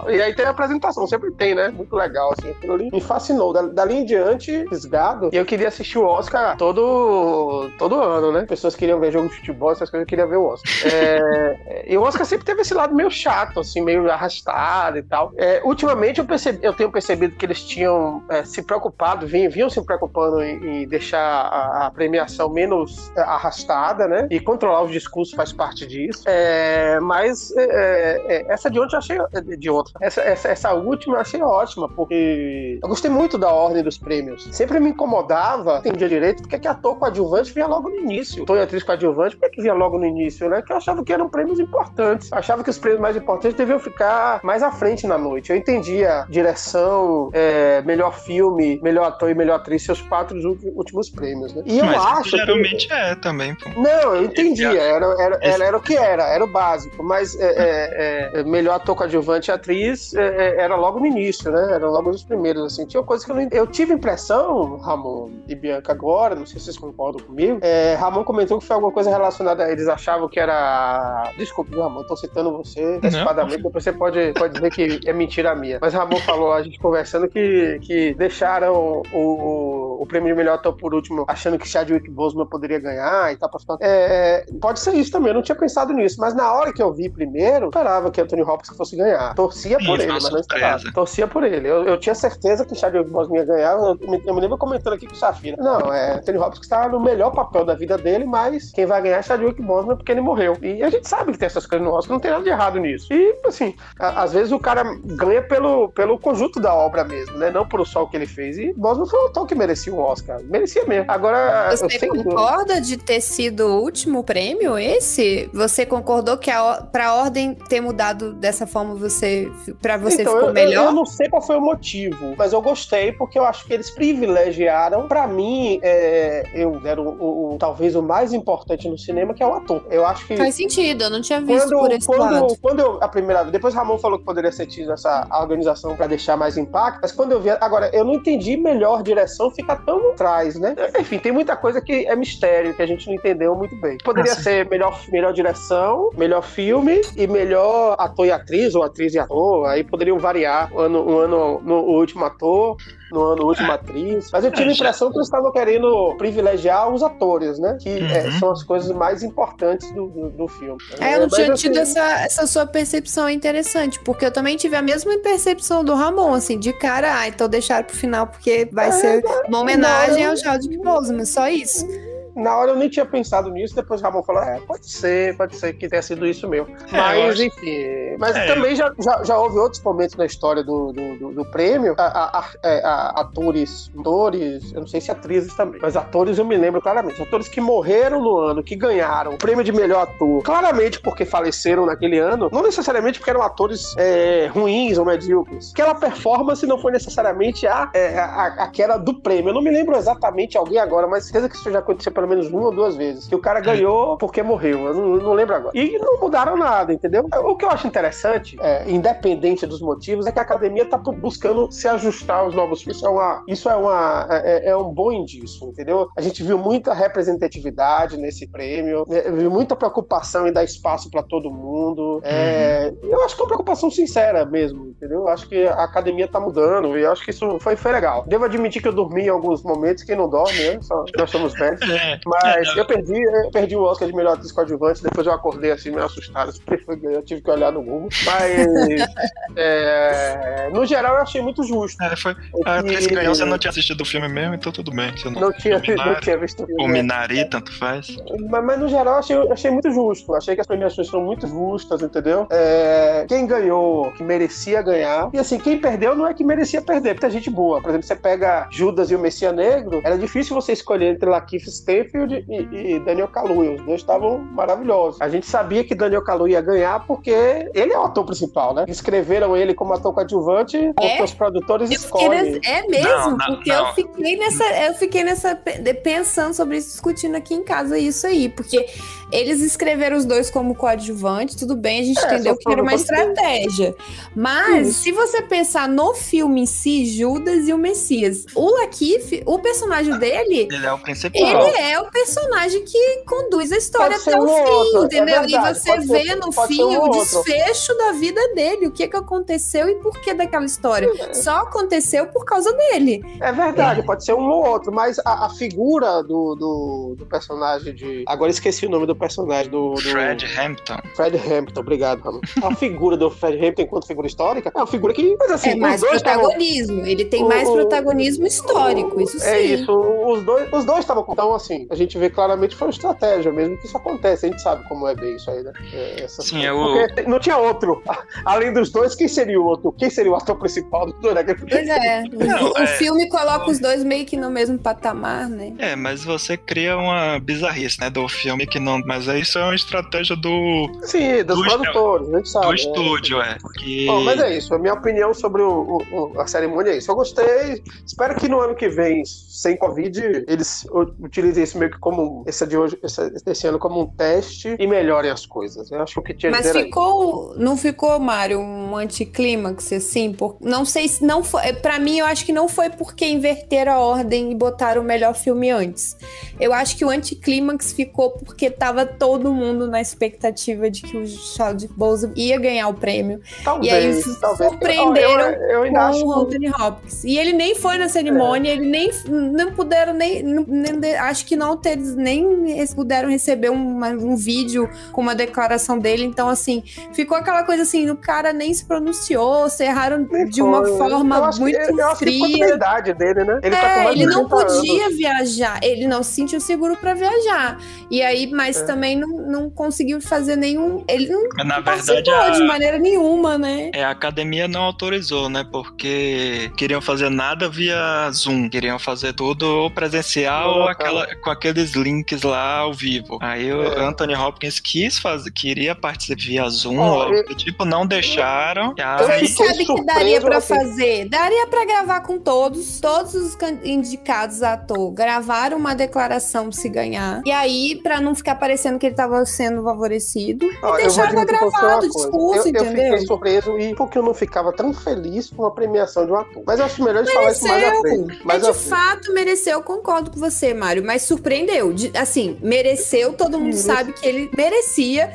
E 0.09 0.21
aí 0.21 0.34
tem 0.35 0.45
a 0.45 0.50
apresentação 0.50 1.07
sempre 1.07 1.31
tem, 1.33 1.55
né? 1.55 1.69
Muito 1.69 1.95
legal, 1.95 2.33
assim. 2.37 2.50
Aquilo 2.50 2.75
ali 2.75 2.91
me 2.91 3.00
fascinou. 3.00 3.53
Dali 3.53 3.95
em 3.95 4.05
diante, 4.05 4.67
fisgado. 4.69 5.31
E 5.33 5.37
eu 5.37 5.45
queria 5.45 5.69
assistir 5.69 5.99
o 5.99 6.05
Oscar 6.05 6.57
todo, 6.57 7.71
todo 7.79 8.00
ano, 8.00 8.33
né? 8.33 8.45
Pessoas 8.47 8.75
queriam 8.75 9.00
ver 9.00 9.12
jogo 9.12 9.29
de 9.29 9.37
futebol, 9.37 9.73
essas 9.73 9.91
coisas, 9.91 10.05
eu 10.05 10.09
queria 10.09 10.26
ver 10.26 10.37
o 10.37 10.47
Oscar. 10.47 10.71
É, 10.93 11.85
e 11.93 11.97
o 11.97 12.03
Oscar 12.03 12.26
sempre 12.26 12.45
teve 12.45 12.62
esse 12.62 12.75
lado 12.75 12.95
meio 12.95 13.11
chato, 13.11 13.61
assim, 13.61 13.81
meio 13.81 14.11
arrastado 14.11 14.99
e 14.99 15.03
tal. 15.03 15.33
É, 15.37 15.61
ultimamente 15.64 16.19
eu, 16.19 16.25
percebi, 16.25 16.59
eu 16.62 16.73
tenho 16.73 16.91
percebido 16.91 17.37
que 17.37 17.45
eles 17.45 17.62
tinham 17.62 18.23
é, 18.29 18.45
se 18.45 18.62
preocupado, 18.62 19.26
vinham, 19.26 19.50
vinham 19.50 19.71
se 19.71 19.81
preocupando 19.83 20.43
em, 20.43 20.83
em 20.83 20.88
deixar 20.88 21.21
a, 21.21 21.87
a, 21.87 21.91
premiação 21.91 22.49
menos 22.49 23.11
é, 23.17 23.21
arrastada, 23.21 24.07
né? 24.07 24.26
E 24.31 24.41
controlar 24.41 24.83
os 24.83 24.93
discursos 24.93 25.35
faz 25.35 25.53
parte 25.53 25.87
disso. 25.87 26.23
É, 26.26 26.99
mas 27.00 27.53
é, 27.57 28.47
essa 28.49 28.71
de 28.71 28.81
ontem 28.81 28.95
eu 28.95 28.99
achei. 28.99 29.19
De 29.57 29.71
outra. 29.71 29.95
Essa, 30.14 30.21
essa, 30.23 30.49
essa 30.49 30.75
última 30.75 31.16
eu 31.16 31.21
achei 31.21 31.42
ótima, 31.42 31.88
porque 31.88 32.78
eu 32.83 32.88
gostei 32.88 33.11
muito 33.11 33.37
da 33.37 33.52
ordem 33.52 33.83
dos 33.83 33.99
prêmios. 33.99 34.49
Sempre 34.52 34.78
me 34.78 34.90
incomodava, 34.90 35.78
entendia 35.78 36.09
direito, 36.09 36.42
porque 36.42 36.59
que 36.59 36.68
ator 36.68 36.97
coadjuvante 36.97 37.52
vinha 37.52 37.66
logo 37.66 37.88
no 37.88 37.97
início. 37.97 38.42
Ator 38.42 38.59
e 38.59 38.62
atriz 38.62 38.83
coadjuvante, 38.83 39.37
por 39.37 39.50
que 39.50 39.61
vinha 39.61 39.75
logo 39.75 39.99
no 39.99 40.06
início, 40.06 40.49
né? 40.49 40.62
Que 40.62 40.73
eu 40.73 40.76
achava 40.76 41.04
que 41.04 41.12
eram 41.12 41.28
prêmios 41.28 41.59
importantes. 41.59 42.30
Eu 42.30 42.38
achava 42.38 42.62
que 42.62 42.71
os 42.71 42.78
prêmios 42.78 43.00
mais 43.00 43.16
importantes 43.16 43.56
deviam 43.56 43.78
ficar 43.78 44.40
mais 44.42 44.62
à 44.62 44.71
frente 44.71 45.06
na 45.06 45.18
noite. 45.18 45.50
Eu 45.50 45.56
entendia 45.56 46.26
direção, 46.28 47.30
é, 47.33 47.83
melhor 47.83 48.14
filme, 48.18 48.78
melhor 48.83 49.06
ator 49.06 49.30
e 49.30 49.35
melhor 49.35 49.56
atriz, 49.56 49.83
seus 49.85 50.00
quatro 50.00 50.37
últimos 50.75 51.11
prêmios, 51.11 51.54
né? 51.54 51.62
E 51.66 51.78
eu 51.78 51.87
Mas 51.87 51.97
acho. 51.97 52.37
geralmente 52.37 52.87
que... 52.87 52.92
é 52.92 53.14
também, 53.14 53.54
pô. 53.54 53.71
Não, 53.80 54.14
eu 54.14 54.25
entendi. 54.25 54.64
Era, 54.64 55.06
era, 55.18 55.38
era, 55.40 55.64
era, 55.64 55.76
o 55.76 55.80
que 55.80 55.97
era, 55.97 56.25
era 56.25 56.44
o 56.44 56.47
básico. 56.47 57.02
Mas 57.02 57.38
é, 57.38 58.30
é, 58.35 58.40
é 58.40 58.44
melhor 58.44 58.75
ator 58.75 58.94
coadjuvante 58.94 59.50
e 59.50 59.52
atriz 59.52 60.04
é, 60.15 60.21
é, 60.21 60.61
era 60.61 60.77
logo 60.77 60.99
no 60.99 61.07
início, 61.07 61.51
né? 61.51 61.73
Era 61.73 61.89
logo 61.89 62.11
nos 62.11 62.25
primeiros, 62.25 62.65
assim. 62.65 62.87
Tinha 62.87 63.03
coisa 63.03 63.25
que 63.25 63.31
eu 63.31 63.37
não 63.37 63.49
Eu 63.51 63.67
tive 63.67 63.95
impressão, 63.95 64.77
Ramon 64.79 65.31
e 65.49 65.55
Bianca, 65.55 65.93
agora, 65.93 66.35
não 66.35 66.45
sei 66.45 66.59
se 66.59 66.67
vocês 66.67 66.79
concordam 66.79 67.25
comigo. 67.25 67.59
É, 67.63 67.95
Ramon 67.95 68.25
comentou 68.25 68.59
que 68.59 68.67
foi 68.67 68.75
alguma 68.75 68.93
coisa 68.93 69.11
relacionada. 69.11 69.71
Eles 69.71 69.89
achavam 69.89 70.29
que 70.29 70.41
era. 70.41 71.33
Desculpe, 71.39 71.77
Ramon, 71.77 72.03
tô 72.05 72.17
citando 72.17 72.57
você 72.57 72.83
antecipadamente, 72.83 73.63
depois 73.63 73.85
você 73.85 73.93
pode, 73.93 74.33
pode 74.33 74.55
dizer 74.55 74.71
que 74.71 75.01
é 75.09 75.13
mentira 75.13 75.55
minha. 75.55 75.79
Mas 75.81 75.95
Ramon 75.95 76.19
falou, 76.19 76.53
a 76.53 76.63
gente 76.63 76.79
conversando, 76.79 77.29
que, 77.29 77.79
que 77.81 78.15
deixaram 78.15 78.75
o, 78.75 79.03
o, 79.13 79.84
o 80.01 80.07
prêmio 80.07 80.29
de 80.29 80.37
melhor 80.37 80.55
ator 80.55 80.75
por 80.75 80.95
último, 80.95 81.25
achando 81.29 81.59
que 81.59 81.69
Chadwick 81.69 82.11
Boseman 82.11 82.47
poderia 82.47 82.79
ganhar 82.79 83.33
e 83.33 83.37
tal. 83.37 83.51
É, 83.81 84.45
pode 84.61 84.81
ser 84.81 84.95
isso 84.95 85.11
também, 85.11 85.29
eu 85.29 85.35
não 85.35 85.43
tinha 85.43 85.57
pensado 85.57 85.93
nisso. 85.93 86.21
Mas 86.21 86.35
na 86.35 86.53
hora 86.53 86.73
que 86.73 86.83
eu 86.83 86.93
vi 86.93 87.09
primeiro, 87.09 87.67
esperava 87.67 88.11
que 88.11 88.21
Anthony 88.21 88.43
Hopkins 88.43 88.77
fosse 88.77 88.97
ganhar. 88.97 89.35
Torcia 89.35 89.79
por 89.79 90.01
ele, 90.01 90.13
mas 90.13 90.31
não 90.31 90.41
esperava. 90.41 90.83
Torcia 90.93 91.27
por 91.27 91.45
ele. 91.45 91.69
Eu, 91.69 91.85
eu 91.85 91.99
tinha 91.99 92.15
certeza 92.15 92.65
que 92.65 92.75
Chadwick 92.75 93.11
Boseman 93.11 93.39
ia 93.39 93.45
ganhar. 93.45 93.73
Eu, 93.73 93.99
eu, 94.27 94.35
me 94.35 94.41
lembro 94.41 94.59
comentando 94.59 94.95
aqui 94.95 95.07
com 95.07 95.13
o 95.13 95.17
Safira. 95.17 95.57
Não, 95.59 95.93
é 95.93 96.15
Anthony 96.15 96.39
Hopkins 96.39 96.65
está 96.65 96.89
no 96.89 97.01
melhor 97.01 97.31
papel 97.31 97.65
da 97.65 97.75
vida 97.75 97.97
dele, 97.97 98.25
mas 98.25 98.71
quem 98.73 98.87
vai 98.87 99.01
ganhar 99.03 99.19
é 99.19 99.23
Chadwick 99.23 99.61
Boseman 99.63 99.97
porque 99.97 100.13
ele 100.13 100.21
morreu. 100.21 100.57
E 100.63 100.83
a 100.83 100.91
gente 100.91 101.09
sabe 101.09 101.33
que 101.33 101.39
tem 101.39 101.47
essas 101.47 101.67
coisas 101.67 101.87
no 101.87 101.95
Oscar, 101.95 102.15
não 102.15 102.21
tem 102.21 102.31
nada 102.31 102.43
de 102.43 102.51
errado 102.51 102.79
nisso. 102.79 103.13
E, 103.13 103.39
assim, 103.45 103.75
a, 103.99 104.23
às 104.23 104.33
vezes 104.33 104.53
o 104.53 104.59
cara 104.59 104.85
ganha 105.05 105.43
pelo, 105.43 105.89
pelo 105.91 106.19
conjunto 106.19 106.61
da 106.61 106.75
obra 106.75 107.05
mesmo, 107.05 107.37
né? 107.39 107.51
Não 107.51 107.67
por 107.67 107.87
só 107.87 108.03
o 108.03 108.09
que 108.09 108.17
ele 108.17 108.27
fez. 108.27 108.59
E 108.59 108.73
Boseman 108.75 109.07
foi 109.07 109.21
um 109.21 109.23
autor 109.25 109.47
que 109.47 109.55
merecia 109.55 109.94
um 109.95 110.01
Oscar. 110.01 110.41
Merecia 110.43 110.85
mesmo. 110.85 111.11
Agora. 111.11 111.71
Você 111.77 112.07
concorda 112.07 112.81
de 112.81 112.97
ter 112.97 113.21
sido 113.21 113.67
o 113.67 113.83
último 113.83 114.23
prêmio 114.23 114.79
esse? 114.79 115.49
Você 115.53 115.87
concordou 115.87 116.37
que 116.37 116.51
a, 116.51 116.87
pra 116.91 117.15
ordem 117.15 117.55
ter 117.55 117.81
mudado 117.81 118.35
dessa 118.35 118.67
forma 118.67 118.95
você 118.95 119.51
para 119.81 119.97
você 119.97 120.23
então, 120.23 120.35
ficou 120.35 120.49
eu, 120.49 120.55
melhor? 120.55 120.87
Eu, 120.87 120.93
não 120.93 121.07
sei 121.07 121.29
qual 121.29 121.43
foi 121.43 121.57
o 121.57 121.61
motivo, 121.61 122.35
mas 122.37 122.53
eu 122.53 122.61
gostei 122.61 123.13
porque 123.13 123.39
eu 123.39 123.45
acho 123.45 123.67
que 123.67 123.73
eles 123.73 123.91
privilegiaram. 123.91 125.07
Para 125.09 125.27
mim, 125.27 125.79
é, 125.83 126.45
eu 126.55 126.81
era 126.85 127.01
o, 127.01 127.55
o, 127.55 127.59
talvez 127.59 127.95
o 127.95 128.03
mais 128.03 128.33
importante 128.33 128.89
no 128.89 128.99
cinema, 128.99 129.35
que 129.35 129.43
é 129.43 129.47
o 129.47 129.55
ator. 129.55 129.85
Eu 129.91 130.07
acho 130.07 130.27
que 130.27 130.37
faz 130.37 130.55
sentido. 130.55 131.05
Eu 131.05 131.11
não 131.11 131.21
tinha 131.21 131.41
visto 131.41 131.69
quando, 131.69 131.79
por 131.79 131.93
esse 131.93 132.07
quando, 132.07 132.21
lado. 132.21 132.59
Quando 132.61 132.81
eu 132.81 132.99
a 133.01 133.09
primeira 133.09 133.43
vez, 133.43 133.53
depois 133.53 133.75
Ramon 133.75 133.99
falou 133.99 134.19
que 134.19 134.25
poderia 134.25 134.53
ser 134.53 134.67
tido 134.67 134.93
essa 134.93 135.27
organização 135.33 135.97
para 135.97 136.07
deixar 136.07 136.37
mais 136.37 136.57
impacto, 136.57 137.01
mas 137.03 137.13
quando 137.13 137.33
eu 137.33 137.41
vi 137.41 137.51
agora 137.51 137.91
eu 137.93 138.05
não 138.05 138.15
entendi 138.15 138.57
melhor 138.57 139.03
direção 139.03 139.51
tão 139.75 140.11
atrás, 140.11 140.57
né? 140.57 140.75
Enfim, 140.99 141.19
tem 141.19 141.33
muita 141.33 141.57
coisa 141.57 141.81
que 141.81 142.07
é 142.07 142.16
mistério 142.16 142.75
que 142.75 142.83
a 142.83 142.87
gente 142.87 143.07
não 143.07 143.14
entendeu 143.14 143.54
muito 143.54 143.75
bem. 143.81 143.99
Poderia 144.04 144.33
ah, 144.33 144.37
ser 144.37 144.69
melhor 144.69 144.99
melhor 145.11 145.33
direção, 145.33 146.11
melhor 146.16 146.43
filme 146.43 147.00
e 147.16 147.26
melhor 147.26 147.97
ator 147.99 148.26
e 148.26 148.31
atriz 148.31 148.75
ou 148.75 148.83
atriz 148.83 149.14
e 149.14 149.19
ator. 149.19 149.66
Aí 149.66 149.85
poderiam 149.85 150.19
variar 150.19 150.73
um 150.73 150.78
ano, 150.78 151.11
um 151.11 151.19
ano 151.19 151.61
no 151.62 151.81
último 151.81 152.25
ator, 152.25 152.76
no 153.14 153.23
ano 153.23 153.47
último 153.47 153.71
atriz. 153.71 154.28
Mas 154.33 154.44
eu 154.44 154.50
tive 154.50 154.71
a 154.71 154.73
impressão 154.73 155.11
que 155.11 155.16
eles 155.16 155.28
estavam 155.28 155.52
querendo 155.52 156.14
privilegiar 156.18 156.92
os 156.92 157.02
atores, 157.02 157.59
né? 157.59 157.78
Que 157.80 157.90
é, 157.90 158.02
uhum. 158.02 158.11
é, 158.11 158.30
são 158.38 158.50
as 158.50 158.62
coisas 158.64 158.90
mais 158.94 159.23
importantes 159.23 159.90
do, 159.92 160.09
do, 160.09 160.30
do 160.30 160.49
filme. 160.49 160.78
É, 161.00 161.14
eu 161.14 161.21
não 161.21 161.28
tinha 161.28 161.54
tido 161.54 161.78
assim... 161.78 161.99
essa, 161.99 162.25
essa 162.25 162.47
sua 162.47 162.66
percepção 162.66 163.30
interessante, 163.30 164.00
porque 164.00 164.26
eu 164.26 164.33
também 164.33 164.56
tive 164.56 164.75
a 164.76 164.83
mesma 164.83 165.16
percepção 165.18 165.85
do 165.85 165.94
Ramon, 165.94 166.35
assim, 166.35 166.59
de 166.59 166.73
cara, 166.73 167.21
ah, 167.21 167.28
então 167.28 167.49
deixaram 167.49 167.85
pro 167.85 167.97
final 167.97 168.26
porque 168.26 168.68
vai 168.73 168.88
é, 168.88 168.92
ser 168.92 169.25
uma 169.49 169.61
homenagem 169.61 170.26
ao 170.26 170.37
Chadwick 170.37 170.83
Boseman, 170.83 171.25
só 171.25 171.49
isso 171.49 171.87
na 172.35 172.57
hora 172.57 172.73
eu 172.73 172.76
nem 172.76 172.88
tinha 172.88 173.05
pensado 173.05 173.50
nisso, 173.50 173.75
depois 173.75 174.00
o 174.00 174.05
Ramon 174.05 174.23
falou, 174.23 174.43
é, 174.43 174.61
pode 174.61 174.88
ser, 174.88 175.37
pode 175.37 175.57
ser 175.57 175.73
que 175.75 175.88
tenha 175.88 176.03
sido 176.03 176.26
isso 176.26 176.49
mesmo. 176.49 176.69
É, 176.93 176.97
mas, 176.97 177.41
enfim. 177.41 178.17
Mas 178.19 178.37
é, 178.37 178.47
também 178.47 178.75
já, 178.75 178.93
já, 178.99 179.23
já, 179.23 179.38
houve 179.38 179.59
outros 179.59 179.83
momentos 179.83 180.17
na 180.17 180.26
história 180.26 180.62
do, 180.62 180.93
do, 180.93 181.19
do, 181.19 181.33
do 181.33 181.45
prêmio, 181.45 181.95
a, 181.99 182.05
a, 182.05 182.38
a, 182.41 182.45
é, 182.62 182.83
atores, 182.85 183.91
atores, 183.99 184.73
eu 184.73 184.81
não 184.81 184.87
sei 184.87 185.00
se 185.00 185.11
atrizes 185.11 185.55
também, 185.55 185.81
mas 185.81 185.97
atores 185.97 186.38
eu 186.38 186.45
me 186.45 186.57
lembro 186.57 186.81
claramente. 186.81 187.21
Atores 187.21 187.49
que 187.49 187.61
morreram 187.61 188.21
no 188.21 188.38
ano, 188.38 188.62
que 188.62 188.75
ganharam 188.75 189.35
o 189.35 189.38
prêmio 189.38 189.64
de 189.64 189.73
melhor 189.73 190.03
ator, 190.03 190.43
claramente 190.43 191.00
porque 191.00 191.25
faleceram 191.25 191.87
naquele 191.87 192.19
ano, 192.19 192.49
não 192.53 192.62
necessariamente 192.62 193.19
porque 193.19 193.31
eram 193.31 193.43
atores 193.43 193.95
é, 193.97 194.47
ruins 194.53 194.99
ou 194.99 195.05
medíocres. 195.05 195.71
Aquela 195.73 195.95
performance 195.95 196.67
não 196.67 196.79
foi 196.79 196.93
necessariamente 196.93 197.67
a, 197.67 197.91
é, 197.95 198.19
a, 198.19 198.47
aquela 198.64 198.97
do 198.97 199.14
prêmio. 199.21 199.50
Eu 199.50 199.55
não 199.55 199.62
me 199.62 199.71
lembro 199.71 199.97
exatamente 199.97 200.57
alguém 200.57 200.79
agora, 200.79 201.07
mas 201.07 201.25
certeza 201.25 201.49
que 201.49 201.57
isso 201.57 201.71
já 201.71 201.79
aconteceu 201.79 202.12
pelo 202.25 202.28
menos 202.28 202.47
uma 202.49 202.66
ou 202.66 202.75
duas 202.75 202.97
vezes. 202.97 203.26
Que 203.26 203.35
o 203.35 203.38
cara 203.38 203.61
ganhou 203.61 204.16
porque 204.16 204.43
morreu. 204.43 204.87
Eu 204.87 204.95
não, 204.95 205.16
não 205.16 205.33
lembro 205.33 205.54
agora. 205.54 205.76
E 205.76 205.99
não 205.99 206.19
mudaram 206.19 206.57
nada, 206.57 206.93
entendeu? 206.93 207.26
O 207.45 207.57
que 207.57 207.64
eu 207.64 207.71
acho 207.71 207.87
interessante, 207.87 208.57
é, 208.61 208.90
independente 208.90 209.66
dos 209.66 209.81
motivos, 209.81 210.26
é 210.26 210.33
que 210.33 210.38
a 210.38 210.43
academia 210.43 210.85
tá 210.87 210.97
buscando 210.97 211.71
se 211.71 211.87
ajustar 211.87 212.38
aos 212.38 212.54
novos 212.54 212.81
filmes. 212.81 212.97
Isso 212.97 213.07
é, 213.07 213.11
uma, 213.11 213.45
isso 213.47 213.69
é, 213.69 213.76
uma, 213.76 214.26
é, 214.31 214.66
é, 214.66 214.71
é 214.71 214.76
um 214.76 214.93
bom 214.93 215.12
indício, 215.12 215.69
entendeu? 215.69 216.09
A 216.16 216.23
gente 216.23 216.43
viu 216.43 216.57
muita 216.57 216.95
representatividade 216.95 218.16
nesse 218.16 218.47
prêmio, 218.47 219.04
né? 219.09 219.23
viu 219.23 219.50
muita 219.50 219.76
preocupação 219.76 220.47
em 220.47 220.52
dar 220.52 220.64
espaço 220.64 221.11
para 221.11 221.23
todo 221.23 221.50
mundo. 221.50 222.21
É, 222.25 222.93
uhum. 223.02 223.11
Eu 223.11 223.25
acho 223.25 223.35
que 223.37 223.43
é 223.43 223.45
uma 223.45 223.49
preocupação 223.49 223.90
sincera 223.90 224.45
mesmo, 224.47 224.87
entendeu? 224.87 225.21
Eu 225.21 225.28
acho 225.28 225.49
que 225.49 225.66
a 225.66 225.85
academia 225.85 226.26
tá 226.28 226.40
mudando 226.40 226.97
e 226.99 227.02
eu 227.02 227.12
acho 227.12 227.25
que 227.25 227.31
isso 227.31 227.59
foi, 227.59 227.76
foi 227.76 227.93
legal. 227.93 228.25
Devo 228.26 228.45
admitir 228.45 228.81
que 228.81 228.88
eu 228.88 228.93
dormi 228.93 229.25
em 229.25 229.28
alguns 229.28 229.62
momentos, 229.62 230.04
quem 230.04 230.16
não 230.16 230.28
dorme, 230.28 230.59
né? 230.59 230.78
Só, 230.81 231.04
nós 231.16 231.31
somos 231.31 231.52
velhos. 231.54 231.81
É. 231.83 232.13
Mas 232.26 232.68
é, 232.68 232.80
eu 232.80 232.85
perdi, 232.85 233.23
eu 233.23 233.50
perdi 233.50 233.76
o 233.76 233.83
Oscar 233.83 234.09
de 234.09 234.14
melhor 234.14 234.35
atriz 234.35 234.52
coadjuvante, 234.52 235.02
depois 235.02 235.26
eu 235.26 235.33
acordei 235.33 235.71
assim, 235.73 235.90
meio 235.90 236.04
assustado, 236.04 236.52
eu 237.02 237.23
tive 237.23 237.40
que 237.40 237.50
olhar 237.50 237.73
no 237.73 237.83
Google. 237.83 238.09
Mas, 238.25 239.06
é, 239.56 240.71
no 240.73 240.85
geral, 240.87 241.16
eu 241.16 241.23
achei 241.23 241.40
muito 241.40 241.62
justo. 241.64 242.02
É, 242.02 242.16
foi, 242.16 242.35
a 242.64 242.78
atriz 242.78 243.06
que 243.06 243.14
ganhou, 243.14 243.35
você 243.35 243.44
não 243.44 243.59
tinha 243.59 243.71
assistido 243.71 244.00
o 244.00 244.04
filme 244.04 244.28
mesmo, 244.28 244.54
então 244.54 244.73
tudo 244.73 244.90
bem. 244.90 245.11
Você 245.16 245.30
não, 245.30 245.40
não, 245.40 245.52
tinha, 245.52 245.78
não 245.78 246.21
tinha 246.21 246.38
visto 246.38 246.62
o 246.62 246.66
filme. 246.66 246.85
O 246.85 246.88
Minari, 246.88 247.49
tanto 247.49 247.73
faz. 247.78 248.16
Mas, 248.49 248.64
mas, 248.64 248.78
no 248.78 248.88
geral, 248.88 249.14
eu 249.14 249.18
achei, 249.18 249.37
achei 249.52 249.71
muito 249.71 249.90
justo. 249.90 250.35
Achei 250.35 250.54
que 250.54 250.61
as 250.61 250.66
premiações 250.66 251.09
foram 251.09 251.25
muito 251.25 251.47
justas, 251.47 252.02
entendeu? 252.02 252.47
É, 252.50 253.25
quem 253.28 253.47
ganhou, 253.47 254.11
que 254.12 254.23
merecia 254.23 254.83
ganhar. 254.83 255.30
E 255.33 255.38
assim, 255.38 255.59
quem 255.59 255.78
perdeu 255.78 256.14
não 256.14 256.26
é 256.26 256.35
que 256.35 256.44
merecia 256.44 256.83
perder, 256.83 257.14
porque 257.14 257.26
tem 257.26 257.30
gente 257.30 257.50
boa. 257.50 257.80
Por 257.80 257.90
exemplo, 257.90 258.06
você 258.06 258.16
pega 258.16 258.68
Judas 258.71 259.11
e 259.11 259.14
o 259.14 259.18
Messias 259.18 259.54
Negro, 259.54 260.00
era 260.04 260.18
difícil 260.18 260.54
você 260.54 260.73
escolher 260.73 261.12
entre 261.14 261.28
Lakeith 261.28 261.66
Stanfield 261.66 262.04
Stanfield 262.05 262.45
e, 262.49 262.95
e 262.95 262.99
Daniel 263.01 263.29
Kaluuya. 263.29 263.73
Os 263.73 263.83
dois 263.83 264.01
estavam 264.01 264.39
maravilhosos. 264.39 265.21
A 265.21 265.29
gente 265.29 265.47
sabia 265.47 265.85
que 265.85 265.95
Daniel 265.95 266.23
Kaluuya 266.23 266.55
ia 266.55 266.61
ganhar 266.61 267.07
porque 267.07 267.31
ele 267.75 267.93
é 267.93 267.99
o 267.99 268.05
ator 268.05 268.25
principal, 268.25 268.75
né? 268.75 268.85
Escreveram 268.89 269.57
ele 269.57 269.75
como 269.75 269.93
ator 269.93 270.13
coadjuvante, 270.13 270.77
é? 270.77 270.93
porque 270.93 271.23
os 271.23 271.35
produtores 271.35 271.91
eu 271.91 271.97
escolhem. 271.97 272.61
É 272.65 272.87
mesmo, 272.87 273.09
não, 273.09 273.37
não, 273.37 273.47
porque 273.57 273.73
não. 273.73 273.89
eu 273.89 273.95
fiquei 273.95 274.37
nessa, 274.37 274.65
eu 274.65 274.95
fiquei 274.95 275.25
nessa 275.25 275.57
pensando 276.03 276.55
sobre 276.55 276.79
isso, 276.79 276.91
discutindo 276.91 277.37
aqui 277.37 277.55
em 277.55 277.63
casa 277.63 277.99
isso 277.99 278.27
aí, 278.27 278.49
porque 278.49 278.87
eles 279.31 279.61
escreveram 279.61 280.16
os 280.16 280.25
dois 280.25 280.50
como 280.50 280.75
coadjuvante, 280.75 281.57
tudo 281.57 281.76
bem, 281.76 282.00
a 282.00 282.04
gente 282.04 282.25
é, 282.25 282.26
entendeu 282.26 282.57
que 282.57 282.71
era 282.71 282.83
uma 282.83 282.95
estratégia. 282.95 283.95
Mas, 284.35 284.88
Isso. 284.88 285.02
se 285.04 285.12
você 285.12 285.43
pensar 285.43 285.88
no 285.88 286.14
filme 286.14 286.62
em 286.62 286.66
si, 286.66 287.07
Judas 287.07 287.69
e 287.69 287.73
o 287.73 287.78
Messias, 287.78 288.47
o 288.54 288.71
Lakif, 288.78 289.43
o 289.47 289.59
personagem 289.59 290.19
dele. 290.19 290.69
Ele 290.71 290.87
é 290.87 290.93
o 290.93 290.99
principal. 290.99 291.40
Ele 291.40 291.76
é 291.78 292.00
o 292.00 292.11
personagem 292.11 292.85
que 292.85 293.23
conduz 293.26 293.73
a 293.73 293.76
história 293.76 294.16
até 294.16 294.38
o 294.38 294.47
fim, 294.47 294.52
outro. 294.52 295.02
É 295.02 295.04
entendeu? 295.07 295.35
É 295.37 295.40
verdade, 295.40 295.54
e 295.54 295.75
você 295.75 296.00
vê 296.00 296.25
ser, 296.25 296.37
no 296.37 296.52
fim 296.52 296.83
um 296.83 297.02
o 297.02 297.09
desfecho 297.11 297.97
da 297.97 298.12
vida 298.12 298.54
dele, 298.54 298.87
o 298.87 298.90
que, 298.90 299.07
que 299.07 299.16
aconteceu 299.16 299.88
e 299.88 299.95
por 299.97 300.21
que 300.21 300.35
daquela 300.35 300.64
história. 300.64 301.11
É. 301.19 301.35
Só 301.35 301.59
aconteceu 301.59 302.26
por 302.26 302.45
causa 302.45 302.73
dele. 302.73 303.23
É 303.40 303.52
verdade, 303.52 304.02
pode 304.02 304.25
ser 304.25 304.35
um 304.35 304.49
ou 304.49 304.66
outro, 304.66 304.93
mas 304.93 305.19
a, 305.25 305.47
a 305.47 305.50
figura 305.50 306.23
do, 306.23 306.54
do, 306.54 307.14
do 307.19 307.26
personagem 307.26 307.95
de. 307.95 308.25
Agora 308.26 308.50
esqueci 308.50 308.87
o 308.87 308.90
nome 308.90 309.07
do 309.07 309.13
do 309.14 309.18
personagem 309.18 309.71
do, 309.71 309.94
do... 309.94 310.00
Fred 310.00 310.44
Hampton. 310.59 310.99
Fred 311.14 311.37
Hampton, 311.37 311.80
obrigado, 311.80 312.21
Ramon. 312.21 312.40
A 312.62 312.75
figura 312.75 313.16
do 313.16 313.30
Fred 313.30 313.64
Hampton 313.64 313.83
enquanto 313.83 314.06
figura 314.06 314.26
histórica 314.26 314.71
é 314.75 314.78
uma 314.78 314.87
figura 314.87 315.14
que, 315.14 315.37
mas 315.38 315.50
assim, 315.50 315.71
é 315.71 315.76
mais 315.76 316.00
protagonismo. 316.00 316.97
Tavam... 316.97 317.11
Ele 317.11 317.25
tem 317.25 317.42
o, 317.42 317.49
mais 317.49 317.68
protagonismo 317.68 318.47
histórico, 318.47 319.21
isso 319.21 319.37
é 319.37 319.40
sim. 319.40 319.47
É 319.47 319.62
isso. 319.62 319.92
Os 319.92 320.42
dois, 320.42 320.73
os 320.73 320.85
dois 320.85 321.00
estavam. 321.00 321.25
Então, 321.28 321.54
assim, 321.54 321.87
a 321.90 321.94
gente 321.94 322.18
vê 322.18 322.28
claramente 322.28 322.71
que 322.71 322.76
foi 322.76 322.88
uma 322.88 322.92
estratégia 322.92 323.52
mesmo 323.52 323.78
que 323.78 323.87
isso 323.87 323.97
acontece. 323.97 324.47
A 324.47 324.49
gente 324.50 324.61
sabe 324.61 324.87
como 324.88 325.06
é 325.09 325.14
bem 325.14 325.37
isso 325.37 325.50
aí, 325.50 325.62
né? 325.62 325.73
É, 325.92 326.23
essa... 326.25 326.42
Sim, 326.42 326.64
é 326.64 326.73
o... 326.73 327.06
Porque 327.09 327.23
não 327.23 327.38
tinha 327.38 327.56
outro. 327.56 328.02
Além 328.44 328.73
dos 328.73 328.90
dois, 328.90 329.14
quem 329.14 329.28
seria 329.28 329.61
o 329.61 329.64
outro? 329.64 329.92
Quem 329.92 330.11
seria 330.11 330.33
o 330.33 330.35
ator 330.35 330.59
principal 330.59 331.06
do 331.06 331.12
dois? 331.21 331.35
Né? 331.35 331.44
Pois 331.54 331.88
é. 331.88 332.23
Não, 332.44 332.73
o 332.73 332.78
é... 332.78 332.87
filme 332.87 333.28
coloca 333.28 333.71
os 333.71 333.78
dois 333.78 334.04
meio 334.04 334.26
que 334.26 334.37
no 334.37 334.50
mesmo 334.50 334.78
patamar, 334.78 335.49
né? 335.49 335.73
É, 335.78 335.97
mas 335.97 336.25
você 336.25 336.56
cria 336.56 336.97
uma 336.97 337.38
bizarrice, 337.38 338.00
né? 338.00 338.11
Do 338.11 338.28
filme 338.28 338.66
que 338.66 338.78
não. 338.78 338.99
Mas 339.05 339.27
isso 339.27 339.59
é 339.59 339.63
uma 339.63 339.75
estratégia 339.75 340.35
do. 340.35 340.89
Sim, 341.03 341.45
dos 341.45 341.59
do 341.59 341.65
produtores, 341.65 342.33
a 342.33 342.37
gente 342.39 342.49
sabe. 342.49 342.67
Do 342.67 342.73
é. 342.73 342.75
estúdio, 342.75 343.41
é. 343.41 343.59
Que... 343.79 344.07
Bom, 344.07 344.25
mas 344.25 344.41
é 344.41 344.57
isso. 344.57 344.75
A 344.75 344.79
minha 344.79 344.95
opinião 344.95 345.35
sobre 345.35 345.63
o, 345.63 346.03
o, 346.11 346.41
a 346.41 346.47
cerimônia 346.47 346.93
é 346.93 346.97
isso. 346.97 347.11
Eu 347.11 347.15
gostei. 347.15 347.83
Espero 348.07 348.35
que 348.37 348.49
no 348.49 348.61
ano 348.61 348.75
que 348.75 348.89
vem, 348.89 349.23
sem 349.25 349.77
Covid, 349.77 350.45
eles 350.49 350.87
utilizem 351.21 351.65
isso 351.65 351.79
meio 351.79 351.91
que 351.91 351.99
como. 351.99 352.45
Esse, 352.47 352.67
de 352.67 352.77
hoje, 352.77 352.99
esse, 353.03 353.33
esse 353.47 353.67
ano 353.67 353.79
como 353.79 354.01
um 354.01 354.07
teste 354.07 354.75
e 354.79 354.87
melhorem 354.87 355.31
as 355.31 355.45
coisas. 355.45 355.91
Eu 355.91 356.03
acho 356.03 356.15
que 356.15 356.21
o 356.21 356.23
que 356.23 356.35
tinha 356.35 356.51
Mas 356.51 356.71
ficou. 356.71 357.55
Não 357.59 357.77
ficou, 357.77 358.19
Mário, 358.19 358.59
um 358.59 358.97
anticlímax, 358.97 359.93
assim? 359.93 360.33
Por, 360.33 360.57
não 360.61 360.85
sei 360.85 361.09
se 361.09 361.23
não 361.23 361.45
foi. 361.45 361.75
Pra 361.75 361.99
mim, 361.99 362.19
eu 362.19 362.27
acho 362.27 362.45
que 362.47 362.53
não 362.53 362.69
foi 362.69 362.89
porque 362.89 363.27
inverteram 363.27 363.93
a 363.93 363.99
ordem 363.99 364.51
e 364.51 364.55
botaram 364.55 365.03
o 365.03 365.05
melhor 365.05 365.35
filme 365.35 365.71
antes. 365.71 366.17
Eu 366.59 366.73
acho 366.73 366.97
que 366.97 367.05
o 367.05 367.11
anticlímax 367.11 367.93
ficou 367.93 368.31
porque 368.31 368.71
tava 368.71 368.94
todo 369.05 369.53
mundo 369.53 369.89
na 369.89 370.01
expectativa 370.01 370.89
de 370.89 371.03
que 371.03 371.17
o 371.17 371.27
Chadwick 371.27 371.93
Boseman 371.95 372.33
ia 372.37 372.59
ganhar 372.59 372.89
o 372.89 372.95
prêmio. 372.95 373.41
Talvez, 373.65 374.25
e 374.25 374.29
aí 374.31 374.37
talvez. 374.41 374.71
surpreenderam 374.71 375.51
eu, 375.51 375.85
eu, 375.85 375.87
eu 375.87 375.93
com 375.93 376.29
o 376.29 376.33
Anthony 376.41 376.69
Hopkins. 376.69 377.25
E 377.25 377.39
ele 377.39 377.53
nem 377.53 377.75
foi 377.75 377.99
na 377.99 378.09
cerimônia, 378.09 378.71
é. 378.71 378.75
ele 378.75 378.87
nem 378.87 379.11
não 379.27 379.73
puderam 379.73 380.15
nem, 380.15 380.43
nem, 380.43 381.17
acho 381.17 381.45
que 381.47 381.57
não 381.57 381.81
eles 381.85 382.15
nem 382.15 382.87
puderam 382.95 383.29
receber 383.29 383.71
um, 383.71 384.05
um 384.05 384.37
vídeo 384.37 384.89
com 385.13 385.21
uma 385.21 385.35
declaração 385.35 385.99
dele. 385.99 386.25
Então 386.25 386.49
assim, 386.49 386.85
ficou 387.13 387.37
aquela 387.37 387.65
coisa 387.65 387.83
assim, 387.83 388.09
o 388.11 388.17
cara 388.17 388.53
nem 388.53 388.73
se 388.73 388.85
pronunciou, 388.85 389.69
cerraram 389.69 390.27
de 390.49 390.63
uma 390.63 390.85
forma 390.85 391.51
muito 391.59 391.79
que, 391.79 392.17
fria. 392.17 392.67
a 392.67 392.69
idade 392.77 393.15
dele, 393.15 393.45
né? 393.45 393.61
Ele, 393.63 393.75
tá 393.75 393.83
é, 393.83 394.05
tá 394.05 394.13
ele 394.13 394.27
não 394.27 394.49
podia 394.49 395.07
anos. 395.07 395.17
viajar, 395.17 395.81
ele 395.83 396.07
não 396.07 396.23
se 396.23 396.45
sentiu 396.45 396.61
seguro 396.61 396.97
para 396.97 397.15
viajar. 397.15 397.79
E 398.11 398.23
aí, 398.23 398.51
mas. 398.51 398.84
Também 398.87 399.17
não, 399.17 399.29
não 399.29 399.71
conseguiu 399.71 400.21
fazer 400.21 400.57
nenhum. 400.57 401.05
Ele 401.09 401.29
não 401.29 401.49
Na 401.64 401.81
verdade, 401.81 402.31
a... 402.31 402.50
de 402.50 402.64
maneira 402.64 402.99
nenhuma, 402.99 403.57
né? 403.57 403.91
É, 403.95 404.05
a 404.05 404.11
academia 404.11 404.69
não 404.69 404.83
autorizou, 404.83 405.49
né? 405.49 405.64
Porque 405.71 406.71
queriam 406.76 407.00
fazer 407.00 407.31
nada 407.31 407.69
via 407.69 408.31
Zoom. 408.33 408.69
Queriam 408.69 408.99
fazer 408.99 409.33
tudo 409.33 409.67
ou 409.67 409.91
presencial 409.91 410.81
ou 410.81 410.88
aquela, 410.88 411.35
com 411.37 411.50
aqueles 411.50 411.95
links 411.95 412.43
lá 412.43 412.79
ao 412.79 412.93
vivo. 412.93 413.38
Aí 413.41 413.73
o 413.73 413.83
é. 413.83 414.05
Anthony 414.05 414.35
Hopkins 414.35 414.79
quis 414.81 415.19
fazer, 415.19 415.50
queria 415.50 415.95
participar 415.95 416.35
via 416.35 416.69
Zoom, 416.69 416.99
oh, 416.99 417.33
eu... 417.33 417.55
tipo, 417.55 417.85
não 417.85 418.07
deixaram. 418.07 418.95
Aí... 418.99 419.47
Você 419.47 419.64
sabe 419.64 419.85
que 419.85 420.05
daria 420.05 420.41
para 420.41 420.59
assim. 420.59 420.75
fazer? 420.75 421.29
Daria 421.29 421.67
para 421.67 421.85
gravar 421.85 422.21
com 422.21 422.38
todos, 422.38 423.00
todos 423.00 423.35
os 423.35 423.57
indicados 423.85 424.62
a 424.62 424.75
ator 424.75 425.12
gravaram 425.12 425.76
uma 425.76 425.95
declaração 425.95 426.73
se 426.73 426.88
ganhar. 426.88 427.43
E 427.45 427.53
aí, 427.53 428.00
para 428.03 428.21
não 428.21 428.35
ficar 428.35 428.57
parecendo 428.57 428.74
que 428.99 429.07
ele 429.07 429.14
tava 429.14 429.45
sendo 429.47 429.83
favorecido, 429.83 430.69
ah, 430.83 430.95
e 430.99 431.02
deixava 431.02 431.45
gravado 431.45 432.07
o 432.07 432.11
discurso, 432.11 432.69
eu, 432.69 432.69
entendeu? 432.69 432.85
Eu 432.85 432.90
fiquei 432.90 433.26
surpreso 433.26 433.78
e 433.78 433.95
porque 433.95 434.19
eu 434.19 434.23
não 434.23 434.35
ficava 434.35 434.73
tão 434.73 434.93
feliz 434.93 435.50
com 435.50 435.64
a 435.64 435.71
premiação 435.71 436.26
de 436.26 436.33
um 436.33 436.37
ator. 436.37 436.62
Mas 436.66 436.78
eu 436.78 436.87
acho 436.87 437.02
melhor 437.02 437.25
de 437.25 437.33
falar 437.33 437.52
isso 437.52 437.66
mais 437.66 437.85
à 437.85 438.00
frente. 438.00 438.43
É, 438.49 438.59
de 438.59 438.78
fato, 438.78 439.33
mereceu, 439.33 439.83
concordo 439.83 440.31
com 440.31 440.38
você, 440.38 440.75
Mário, 440.75 441.04
mas 441.04 441.23
surpreendeu. 441.23 441.93
De, 441.93 442.11
assim, 442.16 442.59
mereceu, 442.62 443.33
todo 443.33 443.59
mundo 443.59 443.76
sabe 443.76 444.12
que 444.12 444.26
ele 444.26 444.50
merecia. 444.57 445.33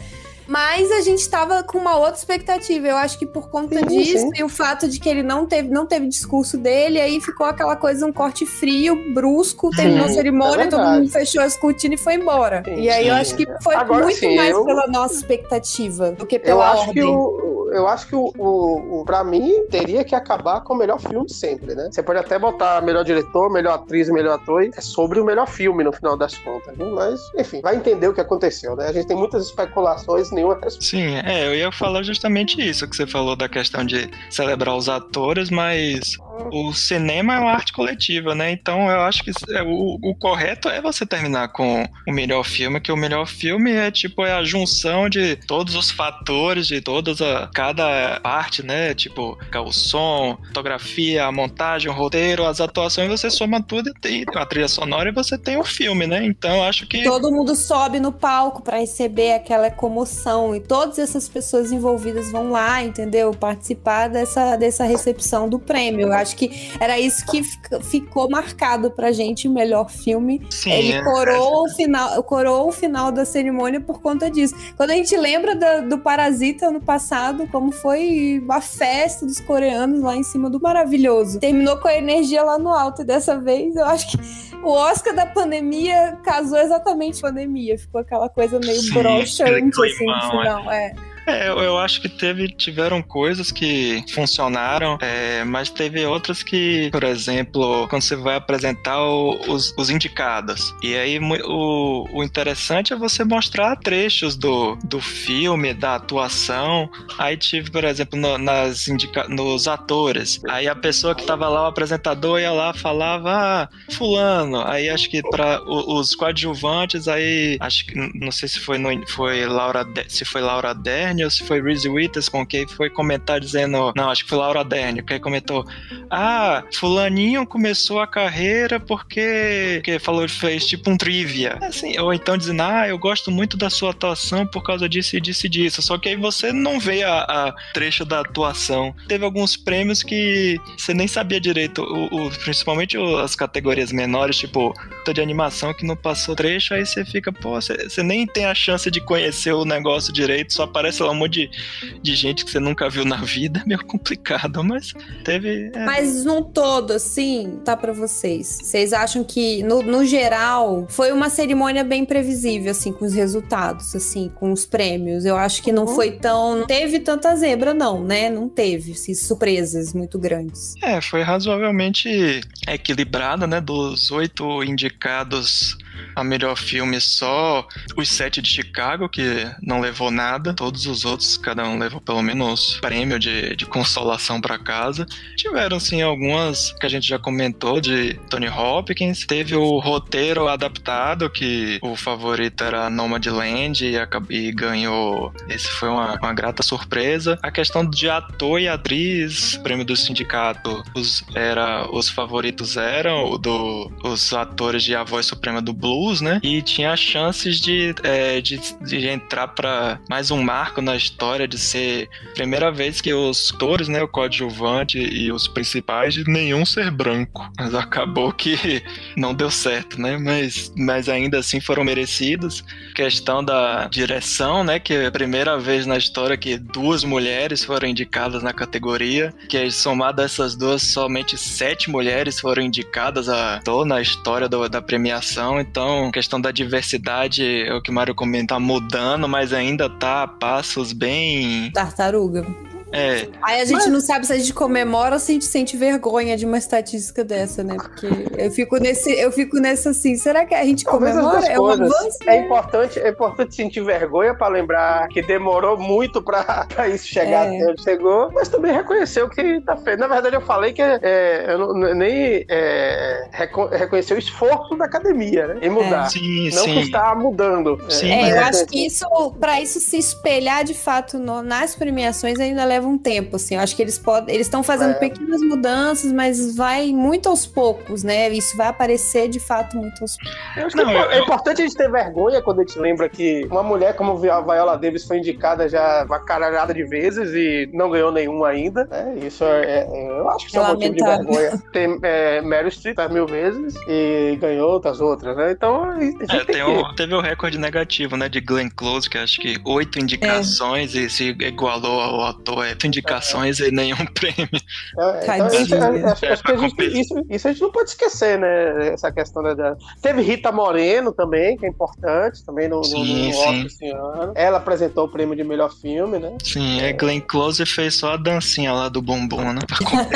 Mas 0.49 0.91
a 0.91 1.01
gente 1.01 1.19
estava 1.19 1.61
com 1.61 1.77
uma 1.77 1.95
outra 1.95 2.15
expectativa. 2.15 2.87
Eu 2.87 2.97
acho 2.97 3.19
que 3.19 3.25
por 3.25 3.49
conta 3.49 3.77
sim, 3.79 3.85
disso 3.85 4.17
sim. 4.17 4.31
e 4.35 4.43
o 4.43 4.49
fato 4.49 4.87
de 4.87 4.99
que 4.99 5.07
ele 5.07 5.21
não 5.21 5.45
teve, 5.45 5.69
não 5.69 5.85
teve 5.85 6.07
discurso 6.07 6.57
dele, 6.57 6.99
aí 6.99 7.21
ficou 7.21 7.45
aquela 7.45 7.75
coisa, 7.75 8.03
um 8.03 8.11
corte 8.11 8.47
frio, 8.47 9.13
brusco, 9.13 9.69
terminou 9.69 10.05
a 10.05 10.09
cerimônia, 10.09 10.63
é 10.63 10.67
todo 10.67 10.83
mundo 10.83 11.09
fechou 11.09 11.43
as 11.43 11.55
cortinas 11.55 11.99
e 11.99 12.03
foi 12.03 12.15
embora. 12.15 12.63
Sim, 12.65 12.81
e 12.81 12.89
aí 12.89 13.07
eu 13.07 13.13
acho 13.13 13.35
que 13.35 13.45
foi 13.61 13.75
Agora, 13.75 14.03
muito 14.03 14.35
mais 14.35 14.49
eu... 14.49 14.65
pela 14.65 14.87
nossa 14.87 15.13
expectativa 15.13 16.11
do 16.11 16.25
que 16.25 16.39
pela 16.39 16.51
eu 16.51 16.61
acho 16.63 16.81
ordem. 16.87 16.93
Que 16.95 17.03
o 17.03 17.58
eu 17.71 17.87
acho 17.87 18.07
que 18.07 18.15
o, 18.15 18.33
o, 18.37 19.01
o 19.01 19.05
para 19.05 19.23
mim 19.23 19.65
teria 19.69 20.03
que 20.03 20.15
acabar 20.15 20.61
com 20.61 20.73
o 20.73 20.77
melhor 20.77 20.99
filme 20.99 21.29
sempre, 21.29 21.75
né? 21.75 21.89
Você 21.91 22.03
pode 22.03 22.19
até 22.19 22.37
botar 22.37 22.81
melhor 22.81 23.03
diretor, 23.03 23.49
melhor 23.51 23.75
atriz, 23.75 24.09
melhor 24.09 24.35
ator, 24.35 24.63
é 24.63 24.81
sobre 24.81 25.19
o 25.19 25.25
melhor 25.25 25.47
filme 25.47 25.83
no 25.83 25.91
final 25.91 26.17
das 26.17 26.37
contas, 26.37 26.75
viu? 26.77 26.89
mas 26.91 27.19
enfim, 27.37 27.61
vai 27.61 27.75
entender 27.75 28.07
o 28.07 28.13
que 28.13 28.21
aconteceu, 28.21 28.75
né? 28.75 28.87
A 28.87 28.91
gente 28.91 29.07
tem 29.07 29.17
muitas 29.17 29.45
especulações, 29.45 30.31
nenhuma 30.31 30.55
resposta. 30.55 30.83
Sim, 30.83 31.15
é, 31.25 31.47
eu 31.47 31.55
ia 31.55 31.71
falar 31.71 32.03
justamente 32.03 32.61
isso 32.61 32.87
que 32.87 32.95
você 32.95 33.07
falou 33.07 33.35
da 33.35 33.47
questão 33.47 33.85
de 33.85 34.09
celebrar 34.29 34.75
os 34.75 34.89
atores, 34.89 35.49
mas 35.49 36.17
o 36.51 36.73
cinema 36.73 37.35
é 37.35 37.39
uma 37.39 37.51
arte 37.51 37.73
coletiva, 37.73 38.33
né? 38.33 38.51
Então 38.51 38.89
eu 38.89 39.01
acho 39.01 39.23
que 39.23 39.31
é, 39.51 39.61
o, 39.61 39.99
o, 40.01 40.15
correto 40.15 40.69
é 40.69 40.81
você 40.81 41.05
terminar 41.05 41.49
com 41.49 41.85
o 42.07 42.11
melhor 42.11 42.43
filme, 42.43 42.79
que 42.79 42.91
o 42.91 42.97
melhor 42.97 43.27
filme 43.27 43.71
é 43.71 43.91
tipo 43.91 44.25
é 44.25 44.33
a 44.33 44.43
junção 44.43 45.09
de 45.09 45.35
todos 45.35 45.75
os 45.75 45.91
fatores, 45.91 46.67
de 46.67 46.81
todas 46.81 47.21
a 47.21 47.49
cada 47.53 48.19
parte, 48.21 48.63
né? 48.63 48.93
Tipo 48.93 49.37
o 49.55 49.71
som, 49.71 50.37
fotografia, 50.47 51.25
a 51.25 51.31
montagem, 51.31 51.89
o 51.89 51.93
roteiro, 51.93 52.45
as 52.45 52.61
atuações, 52.61 53.09
você 53.09 53.29
soma 53.29 53.61
tudo 53.61 53.89
e 53.89 53.93
tem 53.93 54.25
a 54.35 54.45
trilha 54.45 54.67
sonora 54.67 55.09
e 55.09 55.13
você 55.13 55.37
tem 55.37 55.57
o 55.57 55.63
filme, 55.63 56.07
né? 56.07 56.25
Então 56.25 56.55
eu 56.57 56.63
acho 56.63 56.87
que 56.87 57.03
todo 57.03 57.31
mundo 57.31 57.55
sobe 57.55 57.99
no 57.99 58.11
palco 58.11 58.61
para 58.61 58.77
receber 58.77 59.33
aquela 59.33 59.69
comoção 59.69 60.55
e 60.55 60.59
todas 60.59 60.99
essas 60.99 61.27
pessoas 61.27 61.71
envolvidas 61.71 62.31
vão 62.31 62.51
lá, 62.51 62.83
entendeu? 62.83 63.31
Participar 63.31 64.07
dessa 64.07 64.55
dessa 64.55 64.83
recepção 64.83 65.49
do 65.49 65.59
prêmio. 65.59 66.11
Acho 66.21 66.29
acho 66.29 66.35
que 66.35 66.71
era 66.79 66.99
isso 66.99 67.25
que 67.25 67.41
ficou 67.81 68.29
marcado 68.29 68.91
pra 68.91 69.11
gente, 69.11 69.47
o 69.47 69.51
melhor 69.51 69.89
filme. 69.89 70.41
Sim, 70.49 70.71
Ele 70.71 70.93
é. 70.93 71.03
coroou, 71.03 71.65
o 71.65 71.69
final, 71.69 72.23
coroou 72.23 72.69
o 72.69 72.71
final 72.71 73.11
da 73.11 73.25
cerimônia 73.25 73.81
por 73.81 74.01
conta 74.01 74.29
disso. 74.29 74.55
Quando 74.77 74.91
a 74.91 74.95
gente 74.95 75.15
lembra 75.17 75.55
do, 75.55 75.89
do 75.89 75.97
Parasita 75.97 76.67
ano 76.67 76.81
passado, 76.81 77.47
como 77.47 77.71
foi 77.71 78.43
a 78.49 78.61
festa 78.61 79.25
dos 79.25 79.39
coreanos 79.39 80.01
lá 80.01 80.15
em 80.15 80.23
cima 80.23 80.49
do 80.49 80.59
maravilhoso. 80.59 81.39
Terminou 81.39 81.77
com 81.77 81.87
a 81.87 81.95
energia 81.95 82.43
lá 82.43 82.57
no 82.57 82.69
alto, 82.69 83.01
e 83.01 83.05
dessa 83.05 83.39
vez 83.39 83.75
eu 83.75 83.85
acho 83.85 84.11
que 84.11 84.17
o 84.63 84.69
Oscar 84.69 85.15
da 85.15 85.25
pandemia 85.25 86.17
casou 86.23 86.57
exatamente 86.57 87.19
com 87.21 87.27
a 87.27 87.29
pandemia. 87.29 87.77
Ficou 87.77 88.01
aquela 88.01 88.29
coisa 88.29 88.59
meio 88.59 88.81
Sim, 88.81 88.93
broxante, 88.93 89.81
assim, 89.81 90.05
no 90.05 90.21
final. 90.29 90.71
É. 90.71 90.93
é. 91.29 91.49
Eu, 91.49 91.59
eu, 91.59 91.77
acho 91.77 92.01
que 92.01 92.09
teve, 92.09 92.47
tiveram 92.49 93.01
coisas 93.01 93.51
que 93.51 94.03
funcionaram, 94.13 94.97
é, 95.01 95.43
mas 95.43 95.69
teve 95.69 96.05
outras 96.05 96.43
que, 96.43 96.89
por 96.91 97.03
exemplo, 97.03 97.87
quando 97.89 98.01
você 98.01 98.15
vai 98.15 98.35
apresentar 98.35 99.01
o, 99.01 99.39
os, 99.51 99.73
os, 99.77 99.89
indicados. 99.89 100.73
E 100.81 100.95
aí 100.95 101.19
o, 101.19 102.07
o, 102.11 102.23
interessante 102.23 102.93
é 102.93 102.95
você 102.95 103.23
mostrar 103.23 103.75
trechos 103.77 104.35
do, 104.35 104.77
do 104.83 104.99
filme, 104.99 105.73
da 105.73 105.95
atuação. 105.95 106.89
Aí 107.17 107.37
tive, 107.37 107.71
por 107.71 107.83
exemplo, 107.83 108.19
no, 108.19 108.37
nas 108.37 108.87
indica, 108.87 109.27
nos 109.27 109.67
atores. 109.67 110.41
Aí 110.49 110.67
a 110.67 110.75
pessoa 110.75 111.15
que 111.15 111.21
estava 111.21 111.47
lá, 111.47 111.63
o 111.63 111.67
apresentador, 111.67 112.39
ia 112.39 112.51
lá 112.51 112.73
falava, 112.73 113.31
ah, 113.31 113.69
fulano. 113.91 114.61
Aí 114.65 114.89
acho 114.89 115.09
que 115.09 115.21
para 115.21 115.61
os 115.63 116.15
coadjuvantes, 116.15 117.07
aí 117.07 117.57
acho 117.59 117.85
que 117.85 117.95
não 118.15 118.31
sei 118.31 118.47
se 118.47 118.59
foi 118.59 118.77
no, 118.77 118.89
foi 119.07 119.45
Laura 119.45 119.85
se 120.07 120.25
foi 120.25 120.41
Laura 120.41 120.73
Dern 120.73 121.18
ou 121.23 121.29
se 121.29 121.45
foi 121.45 121.61
Reese 121.61 121.89
Witherspoon, 121.89 122.45
que 122.45 122.67
foi 122.67 122.89
comentar 122.89 123.39
dizendo. 123.39 123.93
Não, 123.95 124.09
acho 124.09 124.23
que 124.23 124.29
foi 124.29 124.37
Laura 124.37 124.63
Dern, 124.63 125.01
que 125.03 125.19
comentou: 125.19 125.65
Ah, 126.09 126.63
Fulaninho 126.73 127.45
começou 127.45 127.99
a 127.99 128.07
carreira 128.07 128.79
porque, 128.79 129.75
porque 129.75 129.99
falou, 129.99 130.27
fez 130.27 130.65
tipo 130.65 130.89
um 130.89 130.97
trivia. 130.97 131.57
Assim, 131.61 131.97
ou 131.99 132.13
então 132.13 132.37
dizendo: 132.37 132.61
Ah, 132.61 132.87
eu 132.87 132.97
gosto 132.97 133.31
muito 133.31 133.57
da 133.57 133.69
sua 133.69 133.91
atuação 133.91 134.45
por 134.45 134.63
causa 134.63 134.87
disso 134.87 135.15
e 135.15 135.21
disso 135.21 135.45
e 135.45 135.49
disso. 135.49 135.81
Só 135.81 135.97
que 135.97 136.09
aí 136.09 136.15
você 136.15 136.51
não 136.51 136.79
vê 136.79 137.03
a, 137.03 137.19
a 137.19 137.55
trecho 137.73 138.05
da 138.05 138.21
atuação. 138.21 138.93
Teve 139.07 139.25
alguns 139.25 139.55
prêmios 139.55 140.03
que 140.03 140.59
você 140.77 140.93
nem 140.93 141.07
sabia 141.07 141.39
direito, 141.39 141.81
o, 141.83 142.27
o 142.27 142.29
principalmente 142.29 142.97
as 143.23 143.35
categorias 143.35 143.91
menores, 143.91 144.37
tipo, 144.37 144.73
de 145.13 145.21
animação 145.21 145.73
que 145.73 145.85
não 145.85 145.95
passou 145.95 146.35
trecho, 146.35 146.73
aí 146.73 146.85
você 146.85 147.03
fica, 147.03 147.31
pô, 147.31 147.51
você, 147.51 148.03
nem 148.03 148.25
tem 148.25 148.45
a 148.45 148.53
chance 148.53 148.89
de 148.91 149.01
conhecer 149.01 149.53
o 149.53 149.65
negócio 149.65 150.13
direito, 150.13 150.53
só 150.53 150.63
aparece 150.63 150.98
um 151.03 151.13
monte 151.13 151.49
de, 151.49 152.01
de 152.01 152.15
gente 152.15 152.45
que 152.45 152.51
você 152.51 152.59
nunca 152.59 152.89
viu 152.89 153.05
na 153.05 153.17
vida, 153.17 153.61
é 153.61 153.63
meio 153.67 153.83
complicado, 153.85 154.63
mas 154.63 154.93
teve. 155.23 155.71
É. 155.73 155.85
Mas 155.85 156.25
num 156.25 156.43
todo, 156.43 156.91
assim, 156.91 157.59
tá 157.63 157.75
para 157.75 157.93
vocês. 157.93 158.59
Vocês 158.61 158.93
acham 158.93 159.23
que, 159.23 159.63
no, 159.63 159.81
no 159.81 160.05
geral, 160.05 160.85
foi 160.89 161.11
uma 161.11 161.29
cerimônia 161.29 161.83
bem 161.83 162.05
previsível, 162.05 162.71
assim, 162.71 162.91
com 162.91 163.05
os 163.05 163.13
resultados, 163.13 163.95
assim, 163.95 164.29
com 164.35 164.51
os 164.51 164.65
prêmios. 164.65 165.25
Eu 165.25 165.37
acho 165.37 165.61
que 165.61 165.71
não 165.71 165.85
uhum. 165.85 165.95
foi 165.95 166.11
tão. 166.11 166.59
Não 166.59 166.67
teve 166.67 166.99
tanta 166.99 167.35
zebra, 167.35 167.73
não, 167.73 168.03
né? 168.03 168.29
Não 168.29 168.49
teve, 168.49 168.93
assim, 168.93 169.13
surpresas 169.13 169.93
muito 169.93 170.17
grandes. 170.17 170.73
É, 170.83 171.01
foi 171.01 171.21
razoavelmente 171.21 172.41
equilibrada, 172.67 173.47
né? 173.47 173.61
Dos 173.61 174.11
oito 174.11 174.63
indicados 174.63 175.77
a 176.15 176.23
melhor 176.23 176.57
filme 176.57 176.99
só 176.99 177.67
os 177.95 178.09
sete 178.09 178.41
de 178.41 178.49
Chicago, 178.49 179.09
que 179.09 179.45
não 179.61 179.79
levou 179.79 180.11
nada. 180.11 180.53
Todos 180.53 180.85
os 180.85 181.05
outros, 181.05 181.37
cada 181.37 181.67
um 181.67 181.77
levou 181.77 182.01
pelo 182.01 182.21
menos 182.21 182.77
prêmio 182.81 183.19
de, 183.19 183.55
de 183.55 183.65
consolação 183.65 184.41
para 184.41 184.57
casa. 184.57 185.05
Tiveram, 185.35 185.79
sim, 185.79 186.01
algumas 186.01 186.71
que 186.73 186.85
a 186.85 186.89
gente 186.89 187.07
já 187.07 187.19
comentou 187.19 187.79
de 187.79 188.13
Tony 188.29 188.47
Hopkins. 188.47 189.25
Teve 189.25 189.55
o 189.55 189.79
roteiro 189.79 190.47
adaptado, 190.47 191.29
que 191.29 191.79
o 191.81 191.95
favorito 191.95 192.63
era 192.63 192.89
Nomadland 192.89 193.85
e, 193.85 193.95
e 194.29 194.51
ganhou. 194.51 195.33
Esse 195.47 195.67
foi 195.67 195.89
uma, 195.89 196.15
uma 196.15 196.33
grata 196.33 196.63
surpresa. 196.63 197.37
A 197.41 197.51
questão 197.51 197.87
de 197.87 198.09
ator 198.09 198.59
e 198.59 198.67
atriz, 198.67 199.57
prêmio 199.57 199.85
do 199.85 199.95
sindicato, 199.95 200.83
os, 200.95 201.23
era, 201.35 201.89
os 201.91 202.09
favoritos 202.09 202.77
eram 202.77 203.37
do, 203.37 203.91
os 204.03 204.33
atores 204.33 204.83
de 204.83 204.95
A 204.95 205.03
Voz 205.03 205.25
Suprema 205.25 205.61
do 205.61 205.73
Blue 205.73 205.88
blues, 205.89 206.21
né? 206.21 206.39
E 206.43 206.61
tinha 206.61 206.95
chances 206.95 207.59
de, 207.59 207.95
é, 208.03 208.39
de, 208.39 208.59
de 208.81 209.07
entrar 209.07 209.47
para 209.47 209.99
mais 210.07 210.29
um 210.29 210.41
marco 210.41 210.81
na 210.81 210.95
história, 210.95 211.47
de 211.47 211.57
ser 211.57 212.07
a 212.31 212.33
primeira 212.35 212.71
vez 212.71 213.01
que 213.01 213.11
os 213.11 213.51
atores, 213.53 213.87
né, 213.87 214.01
o 214.03 214.07
coadjuvante 214.07 214.99
e 214.99 215.31
os 215.31 215.47
principais, 215.47 216.13
de 216.13 216.23
nenhum 216.25 216.65
ser 216.65 216.91
branco. 216.91 217.49
Mas 217.57 217.73
acabou 217.73 218.31
que 218.31 218.83
não 219.17 219.33
deu 219.33 219.49
certo, 219.49 219.99
né? 219.99 220.17
Mas, 220.17 220.71
mas 220.77 221.09
ainda 221.09 221.39
assim 221.39 221.59
foram 221.59 221.83
merecidos. 221.83 222.63
Questão 222.93 223.43
da 223.43 223.87
direção, 223.87 224.63
né? 224.63 224.79
Que 224.79 224.93
é 224.93 225.05
a 225.07 225.11
primeira 225.11 225.57
vez 225.57 225.85
na 225.85 225.97
história 225.97 226.37
que 226.37 226.57
duas 226.57 227.03
mulheres 227.03 227.63
foram 227.63 227.87
indicadas 227.87 228.43
na 228.43 228.53
categoria, 228.53 229.33
que 229.47 229.57
é 229.57 229.69
somado 229.69 230.21
a 230.21 230.25
essas 230.25 230.55
duas, 230.55 230.81
somente 230.81 231.37
sete 231.37 231.89
mulheres 231.89 232.39
foram 232.39 232.61
indicadas 232.61 233.27
a, 233.29 233.61
na 233.85 234.01
história 234.01 234.47
do, 234.47 234.67
da 234.67 234.81
premiação. 234.81 235.59
Então 235.59 235.78
então, 235.79 236.11
questão 236.11 236.41
da 236.41 236.51
diversidade, 236.51 237.63
é 237.65 237.73
o 237.73 237.81
que 237.81 237.89
o 237.89 237.93
Mário 237.93 238.13
comenta, 238.13 238.55
tá 238.55 238.59
mudando, 238.59 239.29
mas 239.29 239.53
ainda 239.53 239.89
tá 239.89 240.23
a 240.23 240.27
passos 240.27 240.91
bem. 240.91 241.71
Tartaruga. 241.71 242.45
É. 242.91 243.27
Aí 243.41 243.61
a 243.61 243.65
gente 243.65 243.83
Mas... 243.83 243.87
não 243.87 243.99
sabe 243.99 244.25
se 244.25 244.33
a 244.33 244.37
gente 244.37 244.53
comemora 244.53 245.15
ou 245.15 245.19
se 245.19 245.31
a 245.31 245.33
gente 245.33 245.45
sente 245.45 245.77
vergonha 245.77 246.35
de 246.35 246.45
uma 246.45 246.57
estatística 246.57 247.23
dessa, 247.23 247.63
né? 247.63 247.75
Porque 247.75 248.07
eu 248.37 248.51
fico 248.51 248.77
nesse, 248.77 249.11
eu 249.11 249.31
fico 249.31 249.57
nessa 249.57 249.91
assim, 249.91 250.15
será 250.15 250.45
que 250.45 250.55
a 250.55 250.63
gente 250.63 250.83
comemora? 250.83 251.45
É 251.45 251.59
um 251.59 251.67
avanço? 251.67 252.17
É 252.25 252.37
importante, 252.37 252.99
é 252.99 253.09
importante 253.09 253.55
sentir 253.55 253.81
vergonha 253.81 254.33
para 254.33 254.47
lembrar 254.47 255.07
que 255.09 255.21
demorou 255.21 255.77
muito 255.77 256.21
para 256.21 256.67
isso 256.93 257.07
chegar 257.07 257.45
é. 257.45 257.57
até 257.57 257.71
onde 257.71 257.83
chegou, 257.83 258.31
mas 258.33 258.47
também 258.47 258.73
reconheceu 258.73 259.29
que 259.29 259.61
tá 259.61 259.77
feio. 259.77 259.97
Na 259.97 260.07
verdade, 260.07 260.35
eu 260.35 260.41
falei 260.41 260.73
que 260.73 260.81
é, 260.81 261.45
eu 261.47 261.59
não, 261.59 261.93
nem 261.93 262.45
é, 262.49 263.29
reconheceu 263.71 264.15
o 264.15 264.19
esforço 264.19 264.75
da 264.75 264.85
academia, 264.85 265.47
né? 265.47 265.59
Em 265.61 265.69
mudar. 265.69 266.05
É. 266.05 266.09
Sim, 266.09 266.49
não 266.53 266.63
sim. 266.63 266.73
que 266.73 266.79
está 266.81 267.13
mudando. 267.13 267.79
Sim, 267.89 268.11
é, 268.11 268.31
eu 268.31 268.39
acho 268.41 268.65
que 268.65 268.85
isso, 268.85 269.05
para 269.39 269.61
isso 269.61 269.79
se 269.79 269.97
espelhar 269.97 270.63
de 270.63 270.73
fato 270.73 271.19
no, 271.19 271.41
nas 271.41 271.75
premiações 271.75 272.39
ainda 272.39 272.65
leva 272.65 272.78
leva 272.79 272.87
um 272.87 272.97
tempo, 272.97 273.35
assim. 273.35 273.55
Eu 273.55 273.61
acho 273.61 273.75
que 273.75 273.81
eles 273.81 273.99
podem, 273.99 274.33
eles 274.33 274.47
estão 274.47 274.63
fazendo 274.63 274.91
é. 274.91 274.95
pequenas 274.95 275.41
mudanças, 275.41 276.11
mas 276.11 276.55
vai 276.55 276.91
muito 276.91 277.29
aos 277.29 277.45
poucos, 277.45 278.03
né? 278.03 278.29
Isso 278.29 278.55
vai 278.57 278.67
aparecer 278.67 279.27
de 279.27 279.39
fato 279.39 279.77
muito 279.77 280.01
aos 280.01 280.17
poucos. 280.17 280.73
Não, 280.73 280.89
é, 280.89 281.17
é, 281.17 281.19
importante 281.19 281.61
a 281.61 281.65
gente 281.65 281.75
ter 281.75 281.91
vergonha 281.91 282.41
quando 282.41 282.61
a 282.61 282.63
gente 282.63 282.79
lembra 282.79 283.09
que 283.09 283.45
uma 283.51 283.61
mulher 283.61 283.95
como 283.95 284.13
a 284.13 284.41
Viola 284.41 284.77
Davis 284.77 285.05
foi 285.05 285.17
indicada 285.17 285.67
já 285.67 286.05
uma 286.05 286.19
caralhada 286.19 286.73
de 286.73 286.83
vezes 286.83 287.31
e 287.33 287.69
não 287.73 287.89
ganhou 287.89 288.11
nenhum 288.11 288.43
ainda. 288.45 288.85
Né? 288.85 289.15
Isso 289.25 289.43
é, 289.43 289.81
é, 289.81 290.19
eu 290.19 290.29
acho 290.29 290.45
que 290.45 290.51
isso 290.51 290.59
é, 290.59 290.61
um 290.61 290.67
motivo 290.67 290.95
de 290.95 291.03
vergonha. 291.03 291.63
Tem 291.73 291.99
é, 292.03 292.41
Meryl 292.41 292.71
Streep 292.71 292.97
mil 293.11 293.27
vezes 293.27 293.75
e 293.87 294.37
ganhou 294.39 294.71
outras 294.71 295.01
outras, 295.01 295.35
né? 295.35 295.51
Então 295.51 295.83
a 295.83 295.99
gente 295.99 296.35
é, 296.35 296.45
tem 296.45 296.63
que... 296.63 296.95
teve 296.95 297.13
o 297.13 297.21
recorde 297.21 297.57
negativo, 297.57 298.15
né? 298.15 298.29
De 298.29 298.39
Glenn 298.39 298.69
Close, 298.69 299.09
que 299.09 299.17
acho 299.17 299.39
que 299.39 299.59
oito 299.65 299.99
indicações 299.99 300.95
e 300.95 301.09
se 301.09 301.29
igualou 301.29 301.99
ao 301.99 302.25
ator 302.25 302.65
indicações 302.85 303.59
e 303.59 303.71
nenhum 303.71 304.05
prêmio. 304.13 304.49
É, 304.97 305.35
então, 305.35 305.47
isso, 305.47 305.75
acho, 305.75 306.25
acho 306.25 306.43
que 306.43 306.51
a 306.51 306.57
gente, 306.57 306.99
isso, 306.99 307.25
isso, 307.29 307.47
a 307.47 307.51
gente 307.51 307.61
não 307.61 307.71
pode 307.71 307.89
esquecer, 307.89 308.37
né? 308.37 308.89
Essa 308.93 309.11
questão 309.11 309.41
da. 309.43 309.75
Teve 310.01 310.21
Rita 310.21 310.51
Moreno 310.51 311.11
também, 311.11 311.57
que 311.57 311.65
é 311.65 311.69
importante, 311.69 312.43
também 312.43 312.67
no, 312.67 312.83
sim, 312.83 313.31
no, 313.31 313.53
no 313.63 313.69
sim. 313.69 313.91
ano. 313.91 314.33
Ela 314.35 314.57
apresentou 314.57 315.05
o 315.05 315.07
prêmio 315.09 315.35
de 315.35 315.43
melhor 315.43 315.71
filme, 315.71 316.19
né? 316.19 316.35
Sim, 316.43 316.81
é, 316.81 316.93
Glenn 316.93 317.21
Close 317.21 317.65
fez 317.65 317.95
só 317.95 318.13
a 318.13 318.17
dancinha 318.17 318.73
lá 318.73 318.89
do 318.89 319.01
bumbum, 319.01 319.53
né? 319.53 319.61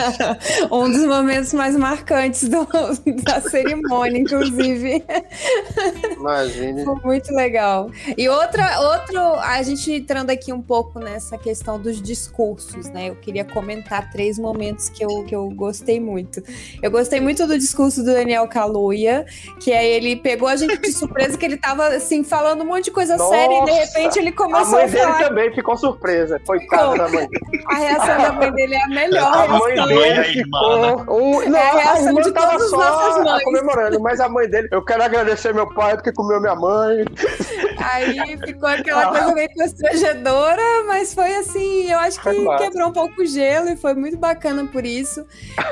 um 0.72 0.90
dos 0.90 1.06
momentos 1.06 1.54
mais 1.54 1.76
marcantes 1.76 2.48
do, 2.48 2.68
da 3.24 3.42
cerimônia, 3.42 4.20
inclusive. 4.20 5.04
Imagine. 6.18 6.84
Foi 6.84 6.96
muito 7.04 7.34
legal. 7.34 7.90
E 8.18 8.28
outra, 8.30 8.80
outro, 8.80 9.20
a 9.20 9.62
gente 9.64 9.92
entrando 9.92 10.30
aqui 10.30 10.52
um 10.52 10.62
pouco 10.62 11.00
nessa 11.00 11.38
questão 11.38 11.80
dos 11.80 12.02
discursos 12.02 12.43
discursos, 12.44 12.90
né? 12.90 13.10
Eu 13.10 13.16
queria 13.16 13.46
comentar 13.46 14.12
três 14.12 14.38
momentos 14.38 14.90
que 14.90 15.04
eu, 15.04 15.24
que 15.24 15.34
eu 15.34 15.50
gostei 15.50 16.00
muito. 16.00 16.44
Eu 16.82 16.92
gostei 16.92 17.20
muito 17.22 17.48
do 17.48 17.58
discurso 17.58 18.04
do 18.04 18.14
Daniel 18.14 18.48
Kaluuya, 18.48 19.26
que 19.62 19.72
aí 19.72 19.88
ele 19.88 20.16
pegou 20.18 20.48
a 20.48 20.56
gente 20.56 20.78
de 20.78 20.92
surpresa 20.92 21.38
que 21.38 21.46
ele 21.46 21.58
tava, 21.58 21.88
assim, 21.88 22.24
falando 22.24 22.64
um 22.64 22.66
monte 22.66 22.86
de 22.86 22.92
coisa 22.92 23.16
Nossa, 23.16 23.30
séria 23.30 23.62
e 23.62 23.66
de 23.66 23.72
repente 23.72 24.20
ele 24.20 24.32
começou 24.32 24.80
a, 24.80 24.82
mãe 24.82 24.84
a 24.86 24.90
falar... 24.90 25.18
dele 25.18 25.30
também 25.30 25.54
ficou 25.54 25.78
surpresa. 25.78 26.42
Foi 26.46 26.60
cara 26.66 26.98
da 26.98 27.08
mãe 27.10 27.28
A 27.68 27.76
reação 27.76 28.18
da 28.18 28.32
mãe 28.34 28.52
dele 28.52 28.76
é 28.76 28.84
a 28.84 28.88
melhor 28.88 29.34
a 29.34 29.48
mãe 29.48 29.88
dele 29.88 30.24
ficou... 30.24 31.02
Um... 31.10 31.50
Não, 31.50 31.58
é 31.58 31.70
a 31.70 31.74
reação 31.74 32.18
a 32.18 32.22
de 32.22 32.32
tava 32.32 32.60
só 32.60 33.40
comemorando, 33.44 34.00
mas 34.00 34.20
a 34.20 34.28
mãe 34.28 34.50
dele... 34.50 34.68
Eu 34.72 34.84
quero 34.84 35.04
agradecer 35.04 35.54
meu 35.54 35.72
pai 35.74 35.96
porque 35.96 36.12
comeu 36.12 36.42
minha 36.42 36.56
mãe. 36.56 37.06
Aí 37.78 38.38
ficou 38.46 38.68
aquela 38.68 39.08
coisa 39.08 39.34
meio 39.34 39.50
constrangedora, 39.56 40.62
mas 40.88 41.14
foi 41.14 41.36
assim, 41.36 41.90
eu 41.90 42.00
acho 42.00 42.20
que 42.20 42.33
quebrou 42.58 42.90
um 42.90 42.92
pouco 42.92 43.22
o 43.22 43.26
gelo 43.26 43.70
e 43.70 43.76
foi 43.76 43.94
muito 43.94 44.18
bacana 44.18 44.66
por 44.68 44.86
isso. 44.86 45.26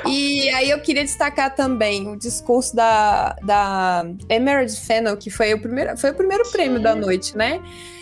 E 0.08 0.50
aí 0.50 0.70
eu 0.70 0.80
queria 0.82 1.04
destacar 1.04 1.54
também 1.56 2.08
o 2.08 2.16
discurso 2.16 2.76
da, 2.76 3.36
da 3.44 4.06
Emerald 4.30 4.76
Fennel, 4.80 5.18
que 5.18 5.30
foi 5.30 5.54
o 5.54 5.60
primeiro, 5.60 5.98
foi 5.98 6.12
o 6.12 6.16
primeiro 6.16 6.50
prêmio 6.52 6.82
da 6.82 6.96
noite, 6.96 7.36
né? 7.36 7.62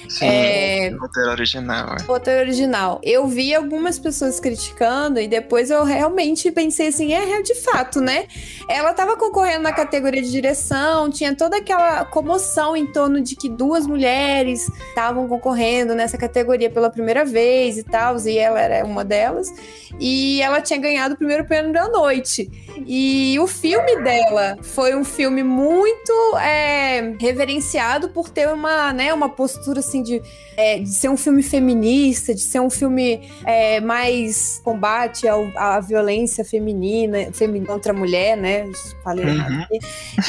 Sim, 0.10 0.26
é... 0.26 0.90
roteiro 1.00 1.30
original. 1.30 1.96
É. 1.96 2.04
Roteiro 2.04 2.42
original. 2.42 3.00
Eu 3.04 3.28
vi 3.28 3.54
algumas 3.54 4.00
pessoas 4.00 4.40
criticando 4.40 5.20
e 5.20 5.28
depois 5.28 5.70
eu 5.70 5.84
realmente 5.84 6.52
pensei 6.52 6.88
assim, 6.88 7.14
é, 7.14 7.42
de 7.44 7.54
fato, 7.56 8.02
né? 8.02 8.26
Ela 8.68 8.92
estava 8.92 9.16
concorrendo 9.16 9.64
na 9.64 9.72
categoria 9.72 10.22
de 10.22 10.32
direção, 10.32 11.10
tinha 11.12 11.36
toda 11.36 11.58
aquela 11.58 12.04
comoção 12.06 12.76
em 12.76 12.88
torno 12.88 13.22
de 13.22 13.36
que 13.36 13.48
duas 13.48 13.86
mulheres 13.86 14.68
estavam 14.90 15.28
concorrendo 15.28 15.94
nessa 15.94 16.18
categoria 16.18 16.70
pela 16.70 16.90
primeira 16.90 17.24
vez 17.24 17.78
e 17.78 17.84
tal, 17.84 18.18
e 18.26 18.38
ela 18.38 18.60
era 18.60 18.86
uma 18.86 19.06
delas. 19.06 19.54
E 20.00 20.42
ela 20.42 20.62
tinha 20.62 20.80
ganhado 20.80 21.14
o 21.14 21.18
primeiro 21.18 21.46
prêmio 21.46 21.72
da 21.72 21.88
noite. 21.88 22.50
E 22.86 23.38
o 23.40 23.48
filme 23.48 24.02
dela 24.02 24.58
foi 24.62 24.96
um 24.96 25.04
filme 25.04 25.44
muito 25.44 26.38
é, 26.38 27.16
reverenciado 27.20 28.10
por 28.10 28.30
ter 28.30 28.48
uma, 28.48 28.94
né, 28.94 29.14
uma 29.14 29.30
postura 29.30 29.80
assim 29.80 29.99
de, 30.02 30.22
é, 30.58 30.80
de 30.80 30.90
ser 30.90 31.10
um 31.10 31.18
filme 31.18 31.42
feminista, 31.44 32.34
de 32.34 32.42
ser 32.42 32.60
um 32.60 32.70
filme 32.70 33.30
é, 33.46 33.80
mais 33.80 34.62
combate 34.64 35.28
ao, 35.28 35.50
à 35.56 35.80
violência 35.80 36.44
feminina, 36.44 37.32
feminina 37.34 37.68
contra 37.68 37.92
a 37.92 37.96
mulher, 37.96 38.36
né? 38.38 38.70
Falei 39.04 39.26
uhum. 39.26 39.66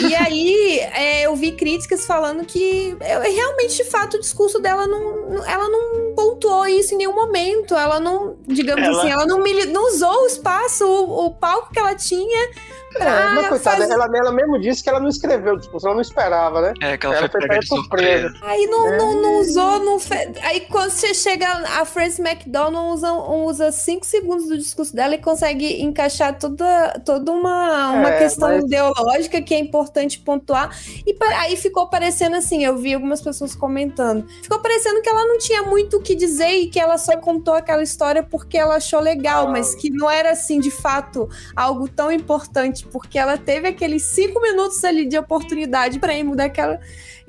E 0.09 0.15
aí 0.15 0.79
é, 0.95 1.27
eu 1.27 1.35
vi 1.37 1.53
críticas 1.53 2.07
falando 2.07 2.45
que 2.45 2.97
é, 3.01 3.19
realmente, 3.19 3.77
de 3.77 3.85
fato, 3.85 4.17
o 4.17 4.21
discurso 4.21 4.59
dela 4.61 4.87
não, 4.87 5.45
ela 5.45 5.69
não 5.69 6.15
pontuou 6.15 6.67
isso 6.67 6.95
em 6.95 6.99
nenhum 6.99 7.15
momento. 7.15 7.75
Ela 7.75 8.01
não, 8.01 8.37
digamos 8.47 8.85
ela... 8.85 8.99
assim, 8.99 9.11
ela 9.11 9.27
não, 9.27 9.43
não 9.73 9.89
usou 9.89 10.25
o 10.25 10.27
espaço, 10.27 10.87
o, 10.87 11.27
o 11.27 11.31
palco 11.35 11.73
que 11.73 11.79
ela 11.79 11.95
tinha 11.95 12.51
É, 12.96 13.05
mas 13.05 13.48
coitada, 13.48 13.76
faz... 13.76 13.90
ela, 13.90 14.09
ela 14.12 14.33
mesmo 14.33 14.59
disse 14.59 14.83
que 14.83 14.88
ela 14.88 14.98
não 14.98 15.09
escreveu 15.09 15.55
o 15.55 15.59
discurso, 15.59 15.87
ela 15.87 15.94
não 15.94 16.03
esperava, 16.03 16.61
né? 16.61 16.74
É, 16.81 16.96
que 16.96 17.07
ela, 17.07 17.16
ela 17.16 17.29
foi 17.29 17.40
pega 17.40 17.61
de 17.61 17.66
surpresa. 17.66 18.29
surpresa. 18.31 18.53
Aí 18.53 18.66
não, 18.66 18.87
é. 18.88 18.96
não, 18.96 19.22
não 19.22 19.40
usou, 19.40 19.79
não 19.79 19.98
fe... 20.00 20.33
aí 20.42 20.61
quando 20.62 20.90
você 20.90 21.14
chega, 21.14 21.46
a 21.81 21.85
Frances 21.85 22.18
McDonald 22.18 22.94
usa, 22.94 23.12
usa 23.12 23.72
cinco 23.72 24.05
segundos 24.05 24.48
do 24.48 24.59
discurso 24.59 24.94
dela 24.94 25.14
e 25.14 25.18
consegue 25.18 25.83
encaixar 25.83 26.37
toda, 26.38 27.00
toda 27.05 27.31
uma, 27.31 27.90
uma 27.90 28.11
é, 28.11 28.18
questão 28.18 28.48
mas... 28.48 28.64
ideológica 28.64 29.40
que 29.40 29.55
é 29.55 29.59
importante 29.59 30.18
pontuar. 30.18 30.76
E 31.07 31.16
aí 31.37 31.57
ficou 31.57 31.88
parecendo 31.88 32.37
assim, 32.37 32.64
eu 32.64 32.76
vi 32.76 32.94
algumas 32.94 33.20
pessoas 33.20 33.55
comentando, 33.55 34.26
ficou 34.42 34.59
parecendo 34.59 35.00
que 35.00 35.09
ela 35.09 35.24
não 35.26 35.38
tinha 35.38 35.62
muito 35.62 35.98
o 35.98 36.03
que 36.03 36.14
dizer 36.14 36.50
e 36.50 36.68
que 36.68 36.81
ela 36.81 36.98
só 36.98 37.16
contou 37.16 37.55
aquela 37.55 37.83
história 37.83 38.22
porque 38.22 38.59
ela 38.59 38.76
achou 38.76 39.00
legal, 39.00 39.46
ah. 39.46 39.50
mas 39.50 39.74
que 39.74 39.90
não 39.90 40.11
era 40.11 40.33
assim, 40.33 40.59
de 40.59 40.70
fato, 40.70 41.29
algo 41.55 41.88
tão 41.88 42.11
importante 42.11 42.80
porque 42.88 43.19
ela 43.19 43.37
teve 43.37 43.69
aqueles 43.69 44.03
cinco 44.03 44.40
minutos 44.40 44.83
ali 44.85 45.07
de 45.07 45.19
oportunidade 45.19 45.99
prêmio 45.99 46.35
daquela 46.35 46.81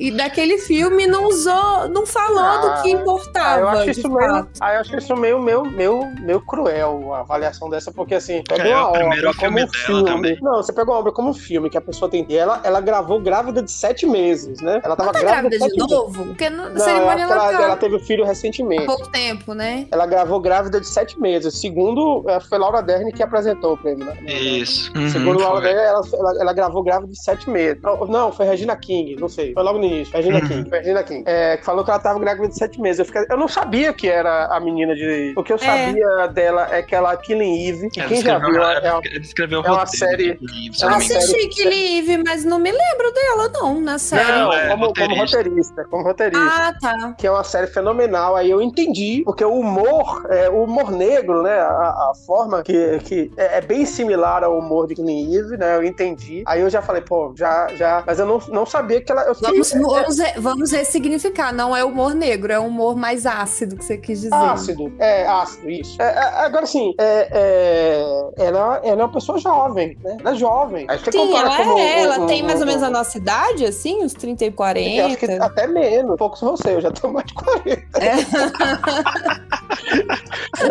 e 0.01 0.09
daquele 0.09 0.57
filme 0.57 1.05
não 1.05 1.25
usou, 1.25 1.87
não 1.89 2.07
falou 2.07 2.39
ah, 2.39 2.57
do 2.57 2.81
que 2.81 2.89
importava. 2.89 3.59
eu 3.59 3.69
acho 3.69 3.91
isso 3.91 4.09
meio, 4.09 4.47
ah, 4.59 4.73
eu 4.73 4.79
acho 4.81 4.97
isso 4.97 5.15
meio, 5.15 5.39
meio, 5.39 5.63
meio, 5.63 6.11
meio 6.21 6.41
cruel 6.41 7.13
a 7.13 7.19
avaliação 7.19 7.69
dessa, 7.69 7.91
porque 7.91 8.15
assim, 8.15 8.41
pegou 8.47 8.65
é, 8.65 8.75
uma 8.75 8.87
obra 8.87 9.33
como 9.35 9.59
um 9.59 9.67
filme. 9.67 10.05
Também. 10.05 10.37
Não, 10.41 10.55
você 10.55 10.73
pegou 10.73 10.95
uma 10.95 10.99
obra 10.99 11.11
como 11.11 11.29
um 11.29 11.33
filme 11.35 11.69
que 11.69 11.77
a 11.77 11.81
pessoa 11.81 12.09
tem. 12.09 12.25
Ela, 12.31 12.61
ela 12.63 12.81
gravou 12.81 13.19
grávida 13.19 13.61
de 13.61 13.71
sete 13.71 14.07
meses, 14.07 14.59
né? 14.59 14.81
Ela 14.83 14.95
tava 14.95 15.11
tá 15.11 15.19
grávida, 15.19 15.49
grávida 15.49 15.69
de, 15.69 15.73
de 15.73 15.93
novo? 15.93 16.25
Porque 16.25 16.49
no, 16.49 16.69
não, 16.69 16.79
cerimônia 16.79 17.23
ela, 17.23 17.35
ela, 17.35 17.63
ela 17.63 17.77
teve 17.77 17.99
filho 17.99 18.25
recentemente. 18.25 18.83
Há 18.83 18.87
pouco 18.87 19.07
tempo, 19.09 19.53
né? 19.53 19.85
Ela 19.91 20.07
gravou 20.07 20.39
grávida 20.39 20.81
de 20.81 20.87
sete 20.87 21.19
meses. 21.19 21.59
Segundo, 21.59 22.25
eh, 22.27 22.39
foi 22.39 22.57
Laura 22.57 22.81
Dern 22.81 23.11
que 23.11 23.21
apresentou 23.21 23.73
o 23.73 23.77
prêmio, 23.77 24.05
né? 24.05 24.17
Isso. 24.25 24.91
Uhum, 24.97 25.09
Segundo 25.09 25.39
Laura 25.39 25.61
Dern, 25.61 25.79
ela, 25.79 26.01
ela, 26.11 26.41
ela, 26.41 26.53
gravou 26.53 26.81
grávida 26.81 27.11
de 27.11 27.23
sete 27.23 27.47
meses. 27.47 27.81
Não, 27.83 28.07
não, 28.07 28.31
foi 28.31 28.47
Regina 28.47 28.75
King, 28.75 29.15
não 29.15 29.29
sei. 29.29 29.53
Foi 29.53 29.61
logo 29.61 29.77
no 29.77 29.90
início. 29.91 30.15
Regina 30.15 30.39
uhum. 30.39 30.47
King. 30.47 30.69
Regina 30.69 31.03
King. 31.03 31.23
É, 31.25 31.57
que 31.57 31.65
falou 31.65 31.83
que 31.83 31.89
ela 31.89 31.99
tava 31.99 32.19
grávida 32.19 32.47
de 32.47 32.57
sete 32.57 32.79
meses. 32.81 32.99
Eu, 32.99 33.05
fiquei, 33.05 33.25
eu 33.29 33.37
não 33.37 33.47
sabia 33.47 33.93
que 33.93 34.07
era 34.07 34.45
a 34.47 34.59
menina 34.59 34.95
de. 34.95 35.33
O 35.35 35.43
que 35.43 35.51
eu 35.51 35.57
é. 35.57 35.59
sabia 35.59 36.05
é. 36.05 36.27
dela 36.27 36.67
é 36.71 36.81
que 36.81 36.95
ela 36.95 37.15
Killing 37.17 37.67
Eve. 37.67 37.89
Ela 37.95 38.07
quem 38.07 38.21
já 38.21 38.39
viu? 38.39 38.63
É, 38.63 38.87
é, 38.87 39.17
escreveu 39.19 39.61
é 39.63 39.71
uma 39.71 39.85
série. 39.85 40.39
eu 40.81 40.89
assisti 40.89 41.47
Killing 41.49 41.99
Eve, 41.99 42.23
mas 42.25 42.43
não 42.43 42.59
me 42.59 42.71
lembro 42.71 43.11
dela, 43.13 43.49
não, 43.53 43.81
na 43.81 43.97
série. 43.97 44.31
Não, 44.31 44.53
é, 44.53 44.69
como, 44.69 44.87
roteirista. 44.87 45.07
como 45.07 45.21
roteirista. 45.21 45.85
Como 45.85 46.03
roteirista. 46.03 46.45
Ah, 46.45 46.73
tá. 46.79 47.13
Que 47.17 47.27
é 47.27 47.31
uma 47.31 47.43
série 47.43 47.67
fenomenal. 47.67 48.35
Aí 48.35 48.49
eu 48.49 48.61
entendi, 48.61 49.21
porque 49.25 49.43
o 49.43 49.53
humor, 49.53 50.25
é, 50.29 50.49
o 50.49 50.63
humor 50.63 50.91
negro, 50.91 51.43
né? 51.43 51.59
A, 51.59 52.11
a 52.11 52.13
forma 52.25 52.63
que, 52.63 52.99
que 52.99 53.31
é, 53.37 53.57
é, 53.57 53.61
bem 53.61 53.85
similar 53.85 54.43
ao 54.43 54.57
humor 54.57 54.87
de 54.87 54.95
Killing 54.95 55.35
Eve, 55.35 55.57
né? 55.57 55.75
Eu 55.75 55.83
entendi. 55.83 56.43
Aí 56.45 56.61
eu 56.61 56.69
já 56.69 56.81
falei, 56.81 57.01
pô, 57.01 57.33
já, 57.35 57.67
já. 57.75 58.03
Mas 58.05 58.19
eu 58.19 58.25
não, 58.25 58.39
não 58.49 58.65
sabia 58.65 59.01
que 59.01 59.11
ela. 59.11 59.23
Eu 59.23 59.35
vamos, 59.35 59.73
vamos, 59.87 60.17
vamos 60.37 60.71
ressignificar, 60.71 61.53
não 61.53 61.75
é 61.75 61.83
humor 61.83 62.13
negro, 62.13 62.51
é 62.51 62.59
humor 62.59 62.95
mais 62.95 63.25
ácido 63.25 63.75
que 63.75 63.85
você 63.85 63.97
quis 63.97 64.21
dizer. 64.21 64.33
Ácido, 64.33 64.91
é, 64.99 65.25
ácido, 65.25 65.69
isso. 65.69 66.01
É, 66.01 66.05
é, 66.05 66.45
agora 66.45 66.65
sim, 66.65 66.93
é, 66.97 67.27
é, 67.31 68.45
ela, 68.45 68.81
ela 68.83 69.01
é 69.01 69.05
uma 69.05 69.11
pessoa 69.11 69.37
jovem, 69.37 69.97
né? 70.03 70.17
Ela 70.19 70.31
é 70.31 70.35
jovem. 70.35 70.87
Sim, 71.11 71.35
ela 71.35 71.57
como, 71.57 71.77
é, 71.77 72.01
ela 72.01 72.19
um, 72.19 72.27
tem 72.27 72.43
mais 72.43 72.59
ou 72.59 72.67
menos 72.67 72.83
a 72.83 72.89
nossa 72.89 73.17
idade, 73.17 73.65
assim, 73.65 74.03
uns 74.03 74.13
30 74.13 74.45
e 74.45 74.51
40. 74.51 74.89
Eu 74.89 75.05
acho 75.05 75.17
que 75.17 75.25
até 75.25 75.67
menos, 75.67 76.17
poucos 76.17 76.41
você, 76.41 76.75
eu 76.75 76.81
já 76.81 76.91
tenho 76.91 77.13
mais 77.13 77.25
de 77.25 77.33
40. 77.33 77.81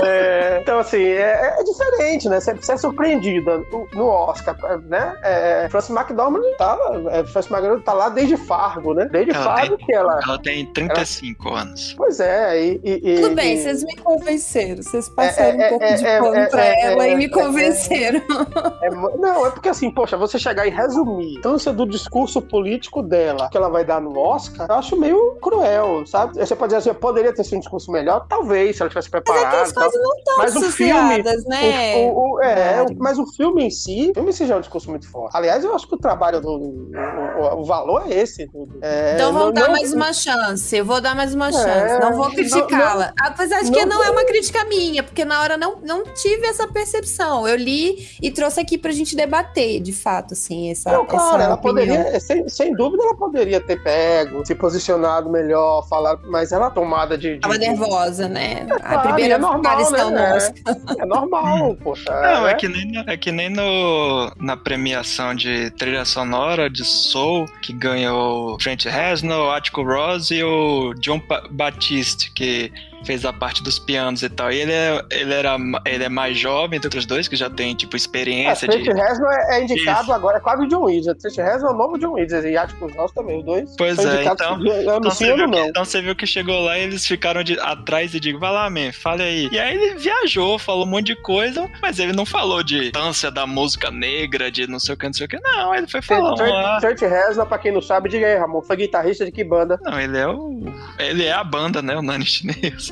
É. 0.02 0.60
então, 0.60 0.78
assim, 0.78 1.02
é, 1.02 1.56
é, 1.58 1.64
diferente, 1.64 2.28
né? 2.28 2.40
Você, 2.40 2.54
você 2.54 2.72
é 2.72 2.76
surpreendida 2.76 3.58
no, 3.70 3.88
no 3.92 4.06
Oscar, 4.06 4.56
né? 4.82 5.16
É, 5.22 5.68
Frances 5.68 5.90
McDormand 5.90 6.42
tá, 6.58 6.78
é, 7.10 7.24
Frances 7.24 7.50
McDormand 7.50 7.82
tá 7.82 7.92
lá 7.92 8.08
desde 8.08 8.36
Fargo, 8.36 8.89
né? 8.94 9.08
Desde 9.10 9.32
ela 9.32 9.44
Fargo 9.44 9.76
tem, 9.76 9.86
que 9.86 9.94
ela... 9.94 10.20
Ela 10.22 10.38
tem 10.38 10.66
35 10.66 11.48
ela... 11.48 11.60
anos. 11.62 11.94
Pois 11.96 12.20
é, 12.20 12.62
e... 12.62 12.80
e 12.84 13.14
Tudo 13.16 13.32
e, 13.32 13.34
bem, 13.34 13.54
e... 13.54 13.62
vocês 13.62 13.84
me 13.84 13.96
convenceram. 13.96 14.82
Vocês 14.82 15.08
passaram 15.08 15.60
é, 15.60 15.66
um 15.66 15.68
pouco 15.70 15.86
de 15.86 16.02
pano 16.02 16.50
pra 16.50 16.64
ela 16.64 17.08
e 17.08 17.16
me 17.16 17.28
convenceram. 17.28 18.22
não, 19.18 19.46
é 19.46 19.50
porque 19.50 19.68
assim, 19.68 19.90
poxa, 19.90 20.16
você 20.16 20.38
chegar 20.38 20.66
e 20.66 20.70
resumir 20.70 21.40
tanto 21.40 21.72
do 21.72 21.86
discurso 21.86 22.40
político 22.40 23.02
dela 23.02 23.48
que 23.50 23.56
ela 23.56 23.68
vai 23.68 23.84
dar 23.84 24.00
no 24.00 24.16
Oscar, 24.18 24.66
eu 24.68 24.74
acho 24.76 24.96
meio 24.96 25.36
cruel, 25.40 26.06
sabe? 26.06 26.38
Você 26.38 26.54
pode 26.54 26.74
dizer 26.74 26.90
assim, 26.90 26.98
poderia 26.98 27.32
ter 27.32 27.44
sido 27.44 27.56
um 27.56 27.60
discurso 27.60 27.90
melhor? 27.90 28.26
Talvez, 28.28 28.76
se 28.76 28.82
ela 28.82 28.88
tivesse 28.88 29.10
preparado. 29.10 29.44
Mas 29.44 29.52
é 29.52 29.56
que 29.56 29.62
as 29.62 29.72
coisas 29.72 30.02
não 30.02 30.16
estão 30.16 30.38
mas 30.38 30.56
o 30.56 30.72
filme, 30.72 31.22
né? 31.46 31.96
O, 31.96 32.10
o, 32.10 32.34
o, 32.34 32.42
é, 32.42 32.86
mas 32.98 33.18
o 33.18 33.26
filme 33.26 33.64
em 33.64 33.70
si, 33.70 34.10
o 34.10 34.14
filme 34.14 34.30
em 34.30 34.32
si 34.32 34.46
já 34.46 34.54
é 34.54 34.58
um 34.58 34.60
discurso 34.60 34.90
muito 34.90 35.10
forte. 35.10 35.36
Aliás, 35.36 35.64
eu 35.64 35.74
acho 35.74 35.86
que 35.86 35.94
o 35.94 35.98
trabalho 35.98 36.40
do. 36.40 36.90
O, 37.58 37.64
valor 37.64 38.10
é 38.10 38.14
esse. 38.14 38.50
É, 38.82 39.14
então 39.14 39.32
vamos 39.32 39.54
dar 39.54 39.62
não, 39.62 39.72
mais 39.72 39.92
uma 39.92 40.12
chance. 40.12 40.76
Eu 40.76 40.84
vou 40.84 41.00
dar 41.00 41.14
mais 41.14 41.34
uma 41.34 41.48
é, 41.48 41.52
chance. 41.52 41.98
Não 42.00 42.12
vou 42.14 42.30
criticá-la. 42.32 43.12
Apesar 43.20 43.62
de 43.62 43.70
que 43.70 43.84
não, 43.84 44.02
é 44.02 44.10
uma 44.10 44.24
crítica 44.24 44.64
minha, 44.64 45.02
porque 45.02 45.24
na 45.24 45.40
hora 45.40 45.56
não, 45.56 45.76
não 45.82 46.04
tive 46.04 46.46
essa 46.46 46.66
percepção. 46.66 47.46
Eu 47.46 47.56
li 47.56 48.08
e 48.22 48.30
trouxe 48.30 48.60
aqui 48.60 48.78
pra 48.78 48.90
gente 48.92 49.14
debater, 49.14 49.80
de 49.80 49.92
fato, 49.92 50.32
assim, 50.34 50.70
essa. 50.70 50.90
Não, 50.90 51.04
claro, 51.04 51.36
essa 51.36 51.44
ela 51.44 51.54
opinião. 51.54 51.96
poderia, 51.96 52.20
sem, 52.20 52.48
sem 52.48 52.74
dúvida, 52.74 53.02
ela 53.02 53.16
poderia 53.16 53.60
ter 53.60 53.82
pego, 53.82 54.44
se 54.46 54.54
posicionado 54.54 55.28
melhor, 55.28 55.86
falar, 55.88 56.18
mas 56.24 56.52
ela 56.52 56.70
tomada 56.70 57.18
de. 57.18 57.34
de 57.34 57.40
Tava 57.40 57.58
nervosa, 57.58 58.28
né? 58.28 58.66
É, 58.68 58.72
a 58.72 58.78
claro, 58.78 59.02
primeira 59.02 59.34
é 59.34 59.38
normal, 59.38 60.10
né? 60.10 60.38
É, 60.98 61.02
é 61.02 61.06
normal, 61.06 61.76
poxa. 61.82 62.10
Não, 62.10 62.46
é. 62.46 62.52
é, 62.52 62.54
que 62.54 62.68
nem, 62.68 63.04
é 63.06 63.16
que 63.16 63.30
nem 63.30 63.50
no, 63.50 64.32
na 64.38 64.56
premiação 64.56 65.34
de 65.34 65.70
trilha 65.72 66.04
sonora 66.04 66.70
de 66.70 66.84
Soul, 66.84 67.46
que 67.62 67.72
ganhou 67.72 68.56
Trent 68.76 68.84
Reznor, 68.84 69.52
Attico 69.56 69.82
Ross 69.82 70.30
e 70.30 70.44
o 70.44 70.94
John 70.94 71.20
Batiste, 71.50 72.30
que 72.30 72.72
fez 73.04 73.24
a 73.24 73.32
parte 73.32 73.62
dos 73.62 73.78
pianos 73.78 74.22
e 74.22 74.28
tal. 74.28 74.50
E 74.52 74.60
ele 74.60 74.72
é, 74.72 75.02
ele 75.10 75.32
era, 75.32 75.56
ele 75.84 76.04
é 76.04 76.08
mais 76.08 76.38
jovem 76.38 76.80
do 76.80 76.88
que 76.88 76.98
os 76.98 77.06
dois, 77.06 77.28
que 77.28 77.36
já 77.36 77.48
tem, 77.48 77.74
tipo, 77.74 77.96
experiência. 77.96 78.66
É, 78.66 78.68
Trent 78.68 78.84
de... 78.84 78.92
Reznor 78.92 79.32
é, 79.32 79.58
é 79.58 79.62
indicado 79.62 80.02
Isso. 80.02 80.12
agora, 80.12 80.38
é 80.38 80.40
quase 80.40 80.64
o 80.64 80.68
John 80.68 80.82
Williams. 80.82 81.16
Trent 81.18 81.36
Reznor 81.36 81.70
é 81.70 81.74
o 81.74 81.76
novo 81.76 81.98
John 81.98 82.12
Williams, 82.12 82.44
e 82.44 82.56
Atticus 82.56 82.94
Ross 82.94 83.12
também, 83.12 83.38
os 83.38 83.44
dois. 83.44 83.74
Pois 83.76 83.98
é, 83.98 84.24
então, 84.24 84.58
então, 84.60 85.02
você 85.02 85.34
viu 85.34 85.50
que, 85.50 85.58
então 85.58 85.84
você 85.84 86.02
viu 86.02 86.16
que 86.16 86.26
chegou 86.26 86.60
lá 86.60 86.78
e 86.78 86.82
eles 86.82 87.06
ficaram 87.06 87.42
de, 87.42 87.58
atrás 87.60 88.14
e 88.14 88.20
digo, 88.20 88.38
vai 88.38 88.52
lá, 88.52 88.68
man, 88.68 88.92
fale 88.92 89.22
aí. 89.22 89.48
E 89.50 89.58
aí 89.58 89.74
ele 89.74 89.94
viajou, 89.96 90.58
falou 90.58 90.84
um 90.84 90.88
monte 90.90 91.06
de 91.06 91.16
coisa, 91.16 91.68
mas 91.80 91.98
ele 91.98 92.12
não 92.12 92.26
falou 92.26 92.62
de 92.62 92.80
distância 92.80 93.30
da 93.30 93.46
música 93.46 93.90
negra, 93.90 94.50
de 94.50 94.66
não 94.66 94.78
sei 94.78 94.94
o 94.94 94.98
que, 94.98 95.06
não 95.06 95.12
sei 95.12 95.26
o 95.26 95.28
que. 95.28 95.40
Não, 95.40 95.74
ele 95.74 95.86
foi 95.86 96.02
falando 96.02 96.36
Trent, 96.36 96.80
Trent 96.80 97.00
Reznor, 97.00 97.46
pra 97.46 97.58
quem 97.58 97.72
não 97.72 97.82
sabe, 97.82 98.08
diga 98.08 98.26
aí, 98.26 98.36
Ramon, 98.36 98.62
foi 98.62 98.76
guitarrista 98.76 99.24
de 99.24 99.32
que 99.32 99.44
banda? 99.44 99.78
Não, 99.82 99.98
ele 100.00 100.18
é 100.18 100.26
o... 100.26 100.60
Ele 100.98 101.24
é 101.24 101.32
a 101.32 101.42
banda, 101.42 101.80
né, 101.80 101.96
o 101.96 102.02
Nani 102.02 102.24
Chinês. 102.24 102.89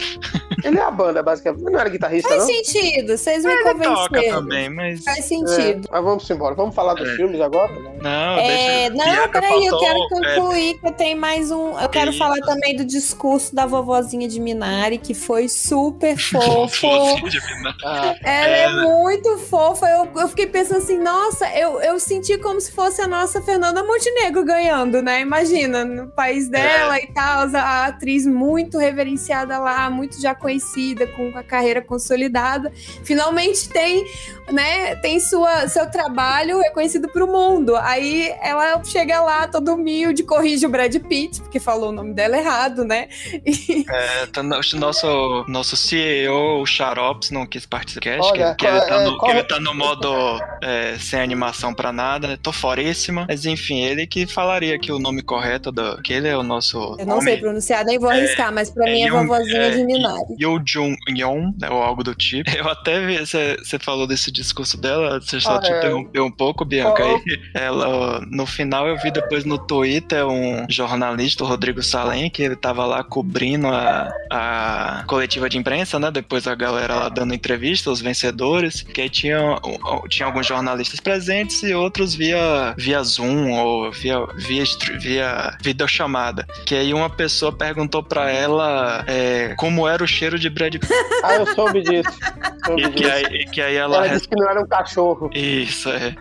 Ele 0.65 0.79
é 0.79 0.83
a 0.83 0.91
banda, 0.91 1.23
basicamente. 1.23 1.63
Não 1.63 1.79
era 1.79 1.89
guitarrista, 1.89 2.29
Faz 2.29 2.41
não? 2.41 2.49
sentido, 2.49 3.17
vocês 3.17 3.45
me 3.45 3.57
convenceram. 3.63 3.95
toca 3.95 4.23
também, 4.23 4.69
mas... 4.69 5.05
Faz 5.05 5.25
sentido. 5.25 5.87
É, 5.87 5.91
mas 5.93 6.05
vamos 6.05 6.31
embora. 6.31 6.55
Vamos 6.55 6.75
falar 6.75 6.95
dos 6.95 7.09
é. 7.09 7.17
filmes 7.17 7.41
agora? 7.41 7.73
Não, 8.03 8.39
é, 8.39 8.91
deixa... 8.91 9.17
Não, 9.17 9.29
peraí, 9.29 9.67
eu 9.67 9.79
quero 9.79 10.09
concluir 10.09 10.79
que 10.79 10.87
eu 10.87 10.93
tenho 10.93 11.19
mais 11.19 11.51
um... 11.51 11.79
Eu 11.79 11.89
quero 11.89 12.11
Isso. 12.11 12.19
falar 12.19 12.37
também 12.39 12.77
do 12.77 12.85
discurso 12.85 13.55
da 13.55 13.67
vovozinha 13.67 14.27
de 14.27 14.41
Minari, 14.41 14.99
que 14.99 15.15
foi 15.15 15.49
super 15.49 16.19
fofo. 16.19 16.87
ah, 17.85 18.15
Ela 18.23 18.57
é... 18.57 18.63
é 18.65 18.73
muito 18.83 19.39
fofa. 19.39 19.87
Eu, 19.87 20.09
eu 20.21 20.29
fiquei 20.29 20.47
pensando 20.47 20.79
assim, 20.79 20.99
nossa, 20.99 21.49
eu, 21.57 21.81
eu 21.81 22.01
senti 22.01 22.37
como 22.39 22.61
se 22.61 22.73
fosse 22.73 23.01
a 23.01 23.07
nossa 23.07 23.41
Fernanda 23.41 23.85
Montenegro 23.85 24.45
ganhando, 24.45 25.01
né? 25.03 25.21
Imagina, 25.21 25.85
no 25.85 26.09
país 26.09 26.49
dela 26.49 26.97
é. 26.97 27.05
e 27.05 27.07
tal, 27.13 27.49
a 27.55 27.87
atriz 27.87 28.27
muito 28.27 28.79
reverenciada 28.79 29.59
lá, 29.59 29.88
muito 29.91 30.21
já 30.21 30.35
conhecida 30.35 31.07
com 31.07 31.37
a 31.37 31.43
carreira 31.43 31.81
consolidada, 31.83 32.73
finalmente 33.05 33.69
tem, 33.69 34.05
né, 34.51 34.95
tem 34.97 35.21
sua, 35.21 35.69
seu 35.69 35.91
trabalho 35.91 36.59
reconhecido 36.61 37.09
para 37.09 37.25
o 37.25 37.27
mundo. 37.27 37.77
Aí 37.77 38.35
ela 38.43 38.83
chega 38.85 39.21
lá 39.21 39.47
toda 39.47 39.73
humilde, 39.73 40.23
corrige 40.23 40.67
o 40.67 40.69
Brad 40.69 40.95
Pitt, 40.97 41.41
porque 41.41 41.61
falou 41.61 41.91
o 41.91 41.93
nome 41.93 42.15
dela 42.15 42.37
errado, 42.37 42.85
né? 42.85 43.09
E... 43.45 43.85
É, 43.89 44.27
tá, 44.27 44.43
nosso, 44.43 45.45
nosso 45.49 45.77
CEO, 45.77 46.61
o 46.61 46.67
Xarops, 46.67 47.31
não 47.31 47.47
quis 47.47 47.65
participar, 47.67 48.19
Olha, 48.21 48.55
que, 48.55 48.65
que, 48.65 48.67
ele 48.67 48.81
tá 48.81 49.05
no, 49.05 49.19
que 49.19 49.31
ele 49.31 49.45
tá 49.45 49.61
no 49.61 49.75
modo 49.75 50.41
é, 50.63 50.97
sem 50.99 51.21
animação 51.21 51.75
para 51.75 51.93
nada, 51.93 52.29
né? 52.29 52.39
tô 52.41 52.53
foríssima, 52.53 53.27
mas 53.29 53.47
enfim, 53.47 53.83
ele 53.83 54.07
que 54.07 54.27
falaria 54.27 54.75
aqui 54.75 54.93
o 54.93 54.99
nome 54.99 55.23
correto, 55.23 55.73
do, 55.73 56.01
que 56.03 56.13
ele 56.13 56.29
é 56.29 56.37
o 56.37 56.43
nosso... 56.43 56.97
Eu 56.99 57.07
não 57.07 57.21
sei 57.21 57.39
pronunciar, 57.39 57.85
nem 57.85 57.99
vou 57.99 58.11
arriscar, 58.11 58.49
é, 58.49 58.51
mas 58.51 58.71
para 58.71 58.85
mim 58.85 59.03
é 59.03 59.11
vovozinha 59.11 59.71
de 59.71 59.78
Minari. 59.85 60.35
Yo 60.41 60.61
Jung 60.65 60.97
Yeon, 61.09 61.53
né, 61.59 61.69
ou 61.71 61.83
algo 61.83 62.03
do 62.03 62.15
tipo. 62.15 62.49
Eu 62.51 62.69
até 62.69 63.05
vi, 63.05 63.19
você 63.19 63.79
falou 63.79 64.07
desse 64.07 64.31
discurso 64.31 64.81
dela, 64.81 65.21
você 65.21 65.41
só 65.41 65.57
ah, 65.57 65.61
te 65.61 65.73
é. 65.73 65.79
interrompeu 65.79 66.25
um 66.25 66.31
pouco, 66.31 66.65
Bianca. 66.65 67.05
Oh. 67.05 67.17
Aí, 67.17 67.41
ela, 67.55 68.21
no 68.31 68.47
final 68.47 68.87
eu 68.89 68.97
vi 68.99 69.11
depois 69.11 69.45
no 69.45 69.59
Twitter 69.59 70.27
um 70.27 70.67
jornalista, 70.69 71.45
o 71.45 71.47
Rodrigo 71.47 71.83
Salem, 71.83 72.31
que 72.31 72.43
ele 72.43 72.57
tava 72.57 72.85
lá 72.87 73.03
cobrindo 73.03 73.69
a, 73.69 74.11
a 74.31 75.05
coletiva 75.07 75.49
de 75.49 75.59
imprensa, 75.59 75.99
né? 75.99 76.11
Depois 76.11 76.47
a 76.47 76.55
galera 76.55 76.95
lá 76.95 77.09
dando 77.09 77.35
entrevista, 77.35 77.91
os 77.91 78.01
vencedores, 78.01 78.83
que 78.83 79.01
aí 79.01 79.11
tinha, 79.11 79.39
tinha 80.09 80.27
alguns 80.27 80.47
jornalistas 80.47 81.01
presentes 81.01 81.63
e 81.63 81.75
outros 81.75 82.15
via, 82.15 82.75
via 82.77 83.03
Zoom 83.03 83.53
ou 83.53 83.93
via, 83.93 84.19
via, 84.37 84.65
via 84.99 85.57
videochamada. 85.61 86.47
Que 86.67 86.75
aí 86.75 86.95
uma 86.95 87.11
pessoa 87.11 87.53
perguntou 87.53 88.03
para 88.03 88.31
ela 88.31 89.05
é, 89.07 89.55
como 89.57 89.68
era 89.89 90.03
o 90.03 90.07
cheiro 90.07 90.39
de 90.39 90.49
Brad 90.49 90.75
Pitt. 90.75 90.89
Ah, 91.23 91.37
eu 91.37 91.47
soube 91.55 91.83
disso. 91.83 92.19
Soube 92.65 92.83
e 92.83 92.91
que 92.91 93.05
aí, 93.05 93.45
que 93.47 93.61
aí 93.61 93.77
ela. 93.77 93.97
Ela 93.97 94.09
disse 94.09 94.29
que 94.29 94.37
não 94.37 94.49
era 94.49 94.61
um 94.61 94.67
cachorro. 94.67 95.31
Isso, 95.35 95.89
é. 95.91 96.15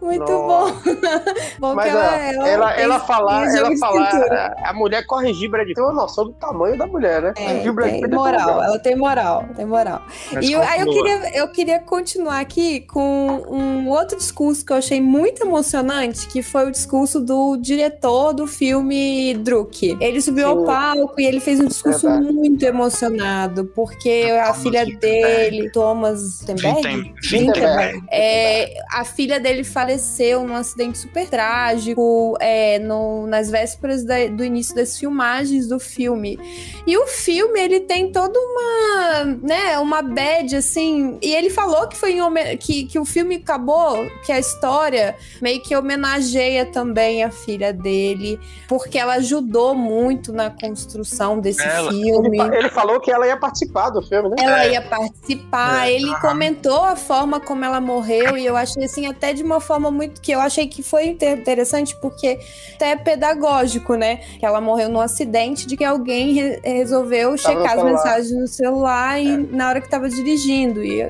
Muito 0.00 0.24
bom. 0.24 0.72
bom 1.58 1.74
Mas 1.74 1.88
ela, 1.88 2.16
ela, 2.16 2.48
ela, 2.48 2.72
ela 2.72 3.00
falar, 3.00 3.54
ela 3.54 3.76
falar, 3.76 4.54
a 4.64 4.72
mulher 4.72 5.06
corrigir 5.06 5.50
Brad 5.50 5.66
Pitt 5.66 5.74
tem 5.74 5.84
uma 5.84 5.92
noção 5.92 6.26
do 6.26 6.32
tamanho 6.32 6.76
da 6.76 6.86
mulher, 6.86 7.22
né? 7.22 7.32
É, 7.36 7.60
tem 7.62 8.08
moral, 8.08 8.62
ela 8.62 8.78
tem 8.78 8.96
moral, 8.96 9.44
tem 9.56 9.66
moral. 9.66 10.02
Mas 10.32 10.48
e 10.48 10.52
eu, 10.52 10.62
aí 10.62 10.80
eu 10.80 10.86
queria, 10.86 11.38
eu 11.38 11.48
queria 11.48 11.78
continuar 11.80 12.40
aqui 12.40 12.80
com 12.80 13.42
um 13.48 13.88
outro 13.88 14.16
discurso 14.16 14.64
que 14.64 14.72
eu 14.72 14.76
achei 14.76 15.00
muito 15.00 15.42
emocionante, 15.42 16.26
que 16.26 16.42
foi 16.42 16.66
o 16.66 16.70
discurso 16.70 17.20
do 17.20 17.56
diretor 17.56 18.32
do 18.32 18.46
filme 18.46 19.34
Druk. 19.34 19.96
Ele 20.00 20.20
subiu 20.20 20.48
Sim. 20.48 20.50
ao 20.50 20.64
palco 20.64 21.20
e 21.20 21.24
ele 21.24 21.40
fez 21.40 21.60
um 21.60 21.66
discurso 21.66 22.08
Verdade. 22.08 22.32
muito 22.32 22.51
emocionado, 22.60 23.64
porque 23.74 24.26
a 24.42 24.52
filha 24.54 24.84
dele, 24.84 25.70
Thomas 25.70 26.40
Wittenberg, 26.40 27.14
Wittenberg. 27.32 28.02
É, 28.10 28.74
a 28.92 29.04
filha 29.04 29.40
dele 29.40 29.64
faleceu 29.64 30.46
num 30.46 30.54
acidente 30.54 30.98
super 30.98 31.28
trágico 31.28 32.36
é, 32.40 32.78
no, 32.78 33.26
nas 33.26 33.50
vésperas 33.50 34.04
da, 34.04 34.26
do 34.26 34.44
início 34.44 34.74
das 34.74 34.98
filmagens 34.98 35.68
do 35.68 35.78
filme. 35.78 36.38
E 36.86 36.96
o 36.96 37.06
filme, 37.06 37.60
ele 37.60 37.80
tem 37.80 38.10
toda 38.10 38.38
uma, 38.38 39.24
né, 39.42 39.78
uma 39.78 40.02
bad, 40.02 40.56
assim, 40.56 41.18
e 41.22 41.34
ele 41.34 41.50
falou 41.50 41.88
que 41.88 41.96
foi 41.96 42.12
em 42.12 42.56
que, 42.58 42.84
que 42.84 42.98
o 42.98 43.04
filme 43.04 43.36
acabou, 43.36 44.06
que 44.24 44.32
a 44.32 44.38
história 44.38 45.16
meio 45.40 45.60
que 45.62 45.74
homenageia 45.74 46.66
também 46.66 47.22
a 47.22 47.30
filha 47.30 47.72
dele, 47.72 48.38
porque 48.68 48.98
ela 48.98 49.14
ajudou 49.14 49.74
muito 49.74 50.32
na 50.32 50.50
construção 50.50 51.40
desse 51.40 51.62
ela, 51.62 51.90
filme. 51.90 52.38
Ele, 52.46 52.56
ele, 52.56 52.68
falou 52.68 53.00
que 53.00 53.10
ela 53.10 53.26
ia 53.26 53.36
participar 53.36 53.90
do 53.90 54.02
filme, 54.02 54.30
né? 54.30 54.36
Ela 54.40 54.64
é. 54.64 54.72
ia 54.72 54.82
participar, 54.82 55.88
é. 55.88 55.92
ele 55.94 56.14
comentou 56.20 56.84
a 56.84 56.96
forma 56.96 57.40
como 57.40 57.64
ela 57.64 57.80
morreu, 57.80 58.36
e 58.36 58.44
eu 58.44 58.56
achei 58.56 58.84
assim, 58.84 59.06
até 59.06 59.32
de 59.32 59.42
uma 59.42 59.60
forma 59.60 59.90
muito 59.90 60.20
que 60.20 60.32
eu 60.32 60.40
achei 60.40 60.66
que 60.66 60.82
foi 60.82 61.06
interessante, 61.06 61.96
porque 62.00 62.38
até 62.74 62.92
é 62.92 62.96
pedagógico, 62.96 63.94
né? 63.94 64.16
Que 64.38 64.46
ela 64.46 64.60
morreu 64.60 64.88
num 64.88 65.00
acidente 65.00 65.66
de 65.66 65.76
que 65.76 65.84
alguém 65.84 66.32
re 66.32 66.60
resolveu 66.62 67.36
tava 67.36 67.38
checar 67.38 67.78
as 67.78 67.84
mensagens 67.84 68.32
no 68.32 68.46
celular 68.46 69.20
e 69.20 69.28
é. 69.28 69.36
na 69.36 69.68
hora 69.68 69.80
que 69.80 69.88
tava 69.88 70.08
dirigindo. 70.08 70.82
E, 70.82 71.02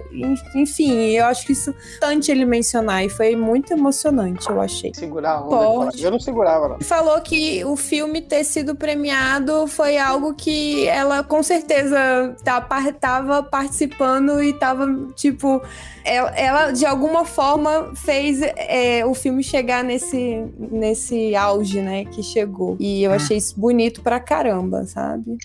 enfim, 0.54 1.10
eu 1.10 1.26
acho 1.26 1.46
que 1.46 1.52
isso 1.52 1.74
tanto 2.00 2.30
ele 2.30 2.44
mencionar 2.44 3.04
e 3.04 3.08
foi 3.08 3.34
muito 3.36 3.72
emocionante, 3.72 4.48
eu 4.48 4.60
achei. 4.60 4.92
Segurar 4.94 5.32
a 5.32 5.40
onda, 5.42 5.92
eu 5.98 6.10
não 6.10 6.20
segurava, 6.20 6.68
não. 6.68 6.80
Falou 6.80 7.20
que 7.20 7.64
o 7.64 7.76
filme 7.76 8.20
ter 8.20 8.44
sido 8.44 8.74
premiado 8.74 9.66
foi 9.66 9.98
algo 9.98 10.34
que 10.34 10.86
ela 10.86 11.21
com 11.24 11.42
certeza 11.42 12.34
tá, 12.44 12.60
tava 13.00 13.42
participando 13.42 14.42
e 14.42 14.52
tava, 14.52 14.86
tipo, 15.14 15.62
ela, 16.04 16.30
ela 16.30 16.70
de 16.72 16.84
alguma 16.84 17.24
forma 17.24 17.92
fez 17.94 18.40
é, 18.42 19.04
o 19.04 19.14
filme 19.14 19.42
chegar 19.42 19.82
nesse, 19.82 20.44
nesse 20.58 21.34
auge, 21.34 21.80
né, 21.80 22.04
que 22.04 22.22
chegou. 22.22 22.76
E 22.78 23.02
eu 23.02 23.10
hum. 23.10 23.14
achei 23.14 23.36
isso 23.36 23.58
bonito 23.58 24.02
pra 24.02 24.20
caramba, 24.20 24.84
sabe? 24.84 25.38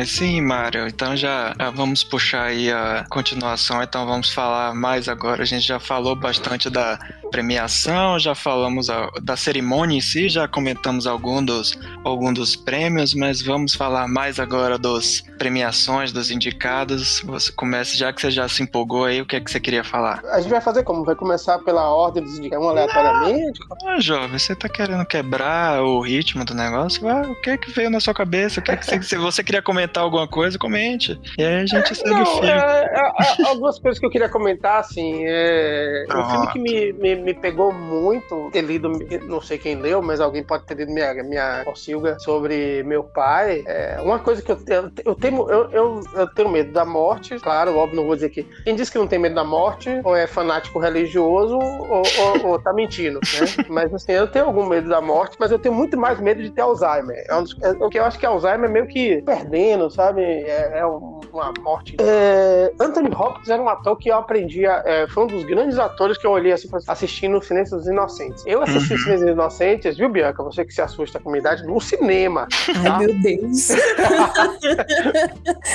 Mas 0.00 0.12
sim, 0.12 0.40
Mário. 0.40 0.88
Então 0.88 1.14
já, 1.14 1.54
já, 1.58 1.68
vamos 1.68 2.02
puxar 2.02 2.44
aí 2.44 2.72
a 2.72 3.04
continuação. 3.10 3.82
Então 3.82 4.06
vamos 4.06 4.32
falar 4.32 4.74
mais 4.74 5.08
agora. 5.08 5.42
A 5.42 5.44
gente 5.46 5.66
já 5.66 5.78
falou 5.78 6.16
bastante 6.16 6.70
da 6.70 6.98
premiação, 7.30 8.18
já 8.18 8.34
falamos 8.34 8.88
da 9.22 9.36
cerimônia 9.36 9.96
em 9.96 10.00
si, 10.00 10.28
já 10.28 10.48
comentamos 10.48 11.06
algum 11.06 11.44
dos, 11.44 11.78
algum 12.04 12.32
dos 12.32 12.56
prêmios, 12.56 13.14
mas 13.14 13.40
vamos 13.40 13.74
falar 13.74 14.08
mais 14.08 14.38
agora 14.38 14.76
dos 14.78 15.22
premiações, 15.38 16.12
dos 16.12 16.30
indicados. 16.30 17.20
Você 17.24 17.52
começa, 17.52 17.96
já 17.96 18.12
que 18.12 18.20
você 18.20 18.30
já 18.30 18.48
se 18.48 18.62
empolgou 18.62 19.04
aí, 19.04 19.20
o 19.20 19.26
que 19.26 19.36
é 19.36 19.40
que 19.40 19.50
você 19.50 19.60
queria 19.60 19.84
falar? 19.84 20.22
A 20.32 20.40
gente 20.40 20.50
vai 20.50 20.60
fazer 20.60 20.82
como? 20.82 21.04
Vai 21.04 21.14
começar 21.14 21.58
pela 21.60 21.88
ordem 21.88 22.22
dos 22.22 22.38
indicados, 22.38 22.66
um 22.66 22.68
aleatoriamente? 22.68 23.60
Ah, 23.86 24.00
jovem, 24.00 24.38
você 24.38 24.54
tá 24.54 24.68
querendo 24.68 25.04
quebrar 25.06 25.82
o 25.82 26.00
ritmo 26.00 26.44
do 26.44 26.54
negócio? 26.54 27.00
o 27.06 27.34
que 27.40 27.50
é 27.50 27.56
que 27.56 27.70
veio 27.70 27.90
na 27.90 28.00
sua 28.00 28.14
cabeça? 28.14 28.60
O 28.60 28.62
que 28.62 28.70
é 28.70 28.76
que 28.76 28.84
você, 28.84 29.00
se 29.02 29.16
você 29.16 29.42
queria 29.42 29.62
comentar 29.62 30.02
alguma 30.02 30.26
coisa, 30.26 30.58
comente. 30.58 31.18
E 31.38 31.42
aí 31.42 31.62
a 31.62 31.66
gente 31.66 31.94
segue 31.94 32.10
Não, 32.10 32.22
o 32.22 32.26
filme. 32.26 32.48
É, 32.48 32.54
é, 32.54 33.42
é, 33.42 33.46
algumas 33.46 33.78
coisas 33.78 33.98
que 33.98 34.06
eu 34.06 34.10
queria 34.10 34.28
comentar, 34.28 34.80
assim, 34.80 35.22
é 35.24 36.04
um 36.14 36.30
filme 36.30 36.46
que 36.52 36.58
me, 36.58 36.92
me, 36.92 37.16
me, 37.20 37.34
pegou 37.34 37.72
muito, 37.72 38.50
ter 38.52 38.62
lido, 38.62 38.90
não 39.26 39.40
sei 39.40 39.58
quem 39.58 39.76
leu, 39.76 40.02
mas 40.02 40.20
alguém 40.20 40.42
pode 40.42 40.64
ter 40.64 40.76
lido 40.76 40.92
minha, 40.92 41.14
minha 41.22 41.62
Orsilga 41.66 42.18
sobre 42.18 42.82
meu 42.84 43.04
pai. 43.04 43.62
É, 43.66 44.00
uma 44.02 44.18
coisa 44.18 44.42
que 44.42 44.50
eu, 44.50 44.58
eu, 44.66 44.90
eu, 45.04 45.14
tenho, 45.14 45.50
eu, 45.50 45.70
eu, 45.70 46.00
eu, 46.14 46.34
tenho 46.34 46.48
medo 46.48 46.72
da 46.72 46.84
morte, 46.84 47.38
claro, 47.38 47.76
óbvio, 47.76 47.96
não 47.96 48.06
vou 48.06 48.14
dizer 48.14 48.30
que 48.30 48.42
quem 48.64 48.74
diz 48.74 48.90
que 48.90 48.98
não 48.98 49.06
tem 49.06 49.18
medo 49.18 49.34
da 49.34 49.44
morte, 49.44 49.88
ou 50.04 50.16
é 50.16 50.26
fanático 50.26 50.78
religioso, 50.78 51.56
ou, 51.58 52.02
ou, 52.02 52.46
ou 52.50 52.58
tá 52.60 52.72
mentindo, 52.72 53.20
né? 53.20 53.64
Mas 53.68 53.92
assim, 53.92 54.12
eu 54.12 54.26
tenho 54.26 54.46
algum 54.46 54.66
medo 54.66 54.88
da 54.88 55.00
morte, 55.00 55.36
mas 55.38 55.50
eu 55.50 55.58
tenho 55.58 55.74
muito 55.74 55.98
mais 55.98 56.20
medo 56.20 56.42
de 56.42 56.50
ter 56.50 56.60
Alzheimer. 56.60 57.24
É 57.28 57.34
um 57.34 57.42
dos, 57.42 57.56
é, 57.62 57.70
o 57.70 57.88
que 57.88 57.98
eu 57.98 58.04
acho 58.04 58.18
que 58.18 58.26
Alzheimer 58.26 58.68
é 58.68 58.72
meio 58.72 58.86
que 58.86 59.22
perdendo, 59.22 59.90
sabe? 59.90 60.22
É, 60.22 60.78
é 60.78 60.86
uma 60.86 61.52
morte. 61.60 61.96
É, 62.00 62.72
Anthony 62.80 63.10
Hopkins 63.14 63.48
era 63.48 63.62
um 63.62 63.68
ator 63.68 63.96
que 63.96 64.10
eu 64.10 64.16
aprendia, 64.16 64.82
é, 64.84 65.06
foi 65.08 65.24
um 65.24 65.26
dos 65.26 65.44
grandes 65.44 65.78
atores 65.78 66.18
que 66.18 66.26
eu 66.26 66.30
olhei 66.30 66.52
assim, 66.52 66.68
assistindo 67.10 67.42
Silêncio 67.42 67.76
dos 67.76 67.86
Inocentes. 67.86 68.44
Eu 68.46 68.62
assisti 68.62 68.92
uhum. 68.92 68.98
Silêncio 69.00 69.26
dos 69.26 69.34
Inocentes, 69.34 69.96
viu, 69.96 70.08
Bianca? 70.08 70.42
Você 70.44 70.64
que 70.64 70.72
se 70.72 70.80
assusta 70.80 71.18
com 71.18 71.28
a 71.28 71.32
minha 71.32 71.40
idade, 71.40 71.64
no 71.64 71.80
cinema. 71.80 72.46
Tá? 72.82 72.96
Ai, 72.96 73.06
meu 73.06 73.14
Deus. 73.20 73.68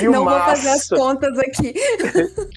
Não 0.02 0.24
vou 0.24 0.40
fazer 0.40 0.68
as 0.70 0.88
contas 0.88 1.38
aqui. 1.38 1.74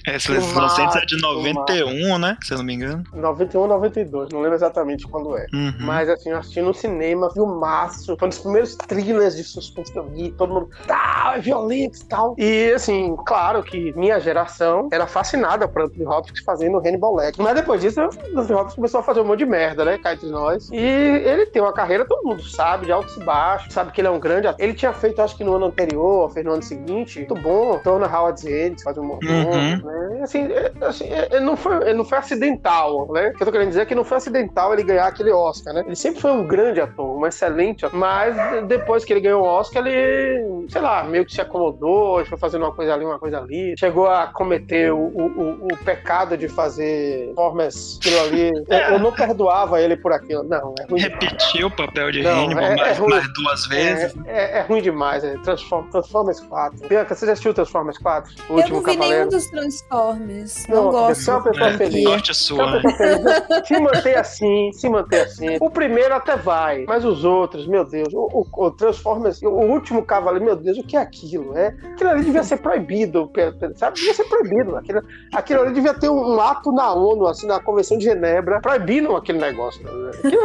É, 0.06 0.18
Silêncio 0.18 0.48
dos 0.48 0.56
Inocentes 0.56 0.96
é 0.96 1.04
de 1.04 1.20
91, 1.20 2.18
né? 2.18 2.36
Se 2.42 2.54
eu 2.54 2.58
não 2.58 2.64
me 2.64 2.74
engano. 2.74 3.04
91, 3.12 3.66
92, 3.66 4.30
não 4.30 4.40
lembro 4.40 4.56
exatamente 4.56 5.06
quando 5.06 5.36
é. 5.36 5.46
Uhum. 5.52 5.74
Mas 5.80 6.08
assim, 6.08 6.30
eu 6.30 6.38
assisti 6.38 6.62
no 6.62 6.72
cinema, 6.72 7.30
filmaço. 7.32 8.16
Foi 8.16 8.26
um 8.26 8.28
dos 8.28 8.38
primeiros 8.38 8.74
thrillers 8.76 9.36
de 9.36 9.44
suspense 9.44 9.92
que 9.92 9.98
eu 9.98 10.06
vi. 10.08 10.30
Todo 10.32 10.54
mundo, 10.54 10.70
tá, 10.86 11.34
é 11.36 11.40
violento 11.40 11.98
e 11.98 12.04
tal. 12.04 12.34
E 12.38 12.72
assim, 12.72 13.16
claro 13.26 13.62
que 13.62 13.92
minha 13.96 14.18
geração 14.20 14.88
era 14.92 15.06
fascinada 15.06 15.68
por 15.68 15.82
Anthony 15.82 16.06
Hopkins 16.06 16.40
fazendo 16.40 16.78
Hannibal 16.78 17.14
Lecter. 17.14 17.44
Mas 17.44 17.54
depois 17.54 17.80
disso, 17.80 18.00
Anthony 18.00 18.52
Hopkins 18.52 18.69
começou 18.74 19.00
a 19.00 19.02
fazer 19.02 19.20
um 19.20 19.24
monte 19.24 19.40
de 19.40 19.46
merda, 19.46 19.84
né? 19.84 19.98
Cá 19.98 20.14
entre 20.14 20.28
nós. 20.28 20.70
E 20.70 20.76
ele 20.76 21.46
tem 21.46 21.62
uma 21.62 21.72
carreira, 21.72 22.04
todo 22.04 22.26
mundo 22.26 22.42
sabe, 22.42 22.86
de 22.86 22.92
altos 22.92 23.16
e 23.16 23.20
baixos. 23.20 23.72
Sabe 23.72 23.92
que 23.92 24.00
ele 24.00 24.08
é 24.08 24.10
um 24.10 24.20
grande 24.20 24.46
ator. 24.46 24.62
Ele 24.62 24.74
tinha 24.74 24.92
feito, 24.92 25.20
acho 25.20 25.36
que 25.36 25.44
no 25.44 25.54
ano 25.54 25.66
anterior, 25.66 26.30
fez 26.30 26.44
no 26.44 26.52
ano 26.52 26.62
seguinte, 26.62 27.18
muito 27.18 27.34
bom. 27.34 27.78
Torna 27.78 28.06
Howard's 28.06 28.44
End, 28.44 28.82
faz 28.82 28.96
um 28.98 29.04
mordomo, 29.04 29.50
uhum. 29.50 29.82
né? 29.84 30.20
Assim, 30.22 30.44
é, 30.52 30.72
assim 30.82 31.04
é, 31.08 31.40
não 31.40 31.56
foi, 31.56 31.76
ele 31.88 31.94
não 31.94 32.04
foi 32.04 32.18
acidental, 32.18 33.10
né? 33.12 33.28
O 33.28 33.34
que 33.34 33.42
eu 33.42 33.46
tô 33.46 33.52
querendo 33.52 33.68
dizer 33.68 33.82
é 33.82 33.86
que 33.86 33.94
não 33.94 34.04
foi 34.04 34.16
acidental 34.18 34.72
ele 34.72 34.82
ganhar 34.82 35.06
aquele 35.06 35.30
Oscar, 35.30 35.72
né? 35.74 35.82
Ele 35.86 35.96
sempre 35.96 36.20
foi 36.20 36.32
um 36.32 36.46
grande 36.46 36.80
ator, 36.80 37.16
um 37.16 37.26
excelente 37.26 37.86
ator. 37.86 37.98
Mas 37.98 38.36
depois 38.66 39.04
que 39.04 39.12
ele 39.12 39.20
ganhou 39.20 39.42
o 39.42 39.46
Oscar, 39.46 39.86
ele, 39.86 40.66
sei 40.68 40.80
lá, 40.80 41.04
meio 41.04 41.24
que 41.24 41.32
se 41.32 41.40
acomodou, 41.40 42.24
foi 42.24 42.38
fazendo 42.38 42.62
uma 42.62 42.74
coisa 42.74 42.94
ali, 42.94 43.04
uma 43.04 43.18
coisa 43.18 43.38
ali. 43.38 43.74
Chegou 43.78 44.06
a 44.06 44.26
cometer 44.26 44.92
o, 44.92 44.98
o, 44.98 45.66
o 45.72 45.76
pecado 45.84 46.36
de 46.36 46.48
fazer 46.48 47.32
formas 47.34 47.98
aquilo 48.00 48.20
ali. 48.20 48.59
Eu 48.68 48.98
não 48.98 49.12
perdoava 49.12 49.80
ele 49.80 49.96
por 49.96 50.12
aquilo. 50.12 50.42
Não, 50.42 50.74
é 50.78 50.90
ruim. 50.90 51.00
Repetiu 51.00 51.68
o 51.68 51.70
papel 51.70 52.10
de 52.10 52.22
não, 52.22 52.44
Hannibal 52.44 52.64
é, 52.64 52.76
mais, 52.76 52.98
é 52.98 53.00
mais, 53.00 53.32
duas 53.34 53.66
vezes. 53.66 54.14
É, 54.26 54.58
é, 54.58 54.62
ruim 54.62 54.82
demais. 54.82 55.24
É. 55.24 55.34
Transformers 55.38 56.40
4. 56.40 56.88
Bianca, 56.88 57.14
você 57.14 57.26
já 57.26 57.32
assistiu 57.32 57.54
Transformers 57.54 57.98
4? 57.98 58.32
O 58.48 58.52
eu 58.52 58.56
último 58.56 58.76
não 58.76 58.84
vi 58.84 58.92
Cavaleiro? 58.92 59.18
nenhum 59.18 59.28
dos 59.30 59.46
Transformers. 59.46 60.66
Não, 60.68 60.84
não 60.84 60.90
gosto. 60.90 61.22
Você 61.22 61.30
é 61.30 61.34
uma 61.34 61.42
pessoa 61.42 61.68
é, 61.68 61.76
feliz. 61.76 62.04
Sorte 62.04 62.34
sua. 62.34 62.82
se 63.64 63.80
manter 63.80 64.18
assim, 64.18 64.72
se 64.72 64.88
manter 64.88 65.20
assim. 65.22 65.56
O 65.60 65.70
primeiro 65.70 66.14
até 66.14 66.36
vai, 66.36 66.84
mas 66.86 67.04
os 67.04 67.24
outros, 67.24 67.66
meu 67.66 67.84
Deus. 67.84 68.12
O, 68.12 68.46
o, 68.56 68.66
o 68.66 68.70
Transformers, 68.70 69.42
o 69.42 69.48
último 69.48 70.02
Cavaleiro, 70.02 70.44
meu 70.44 70.56
Deus, 70.56 70.78
o 70.78 70.82
que 70.82 70.96
é 70.96 71.00
aquilo? 71.00 71.56
É? 71.56 71.68
Aquilo 71.92 72.10
ali 72.10 72.24
devia 72.24 72.42
ser 72.42 72.58
proibido, 72.58 73.30
sabe? 73.76 73.96
Devia 73.96 74.14
ser 74.14 74.24
proibido. 74.24 74.76
Aquilo, 74.76 75.02
aquilo 75.32 75.60
ali 75.62 75.72
devia 75.72 75.94
ter 75.94 76.08
um, 76.08 76.34
um 76.34 76.40
ato 76.40 76.72
na 76.72 76.92
ONU, 76.92 77.26
assim, 77.26 77.46
na 77.46 77.60
Convenção 77.60 77.98
de 77.98 78.04
Genebra, 78.04 78.49
proibindo 78.60 79.14
aquele 79.14 79.38
negócio. 79.38 79.82
Né? 79.84 80.10
Ali 80.24 80.36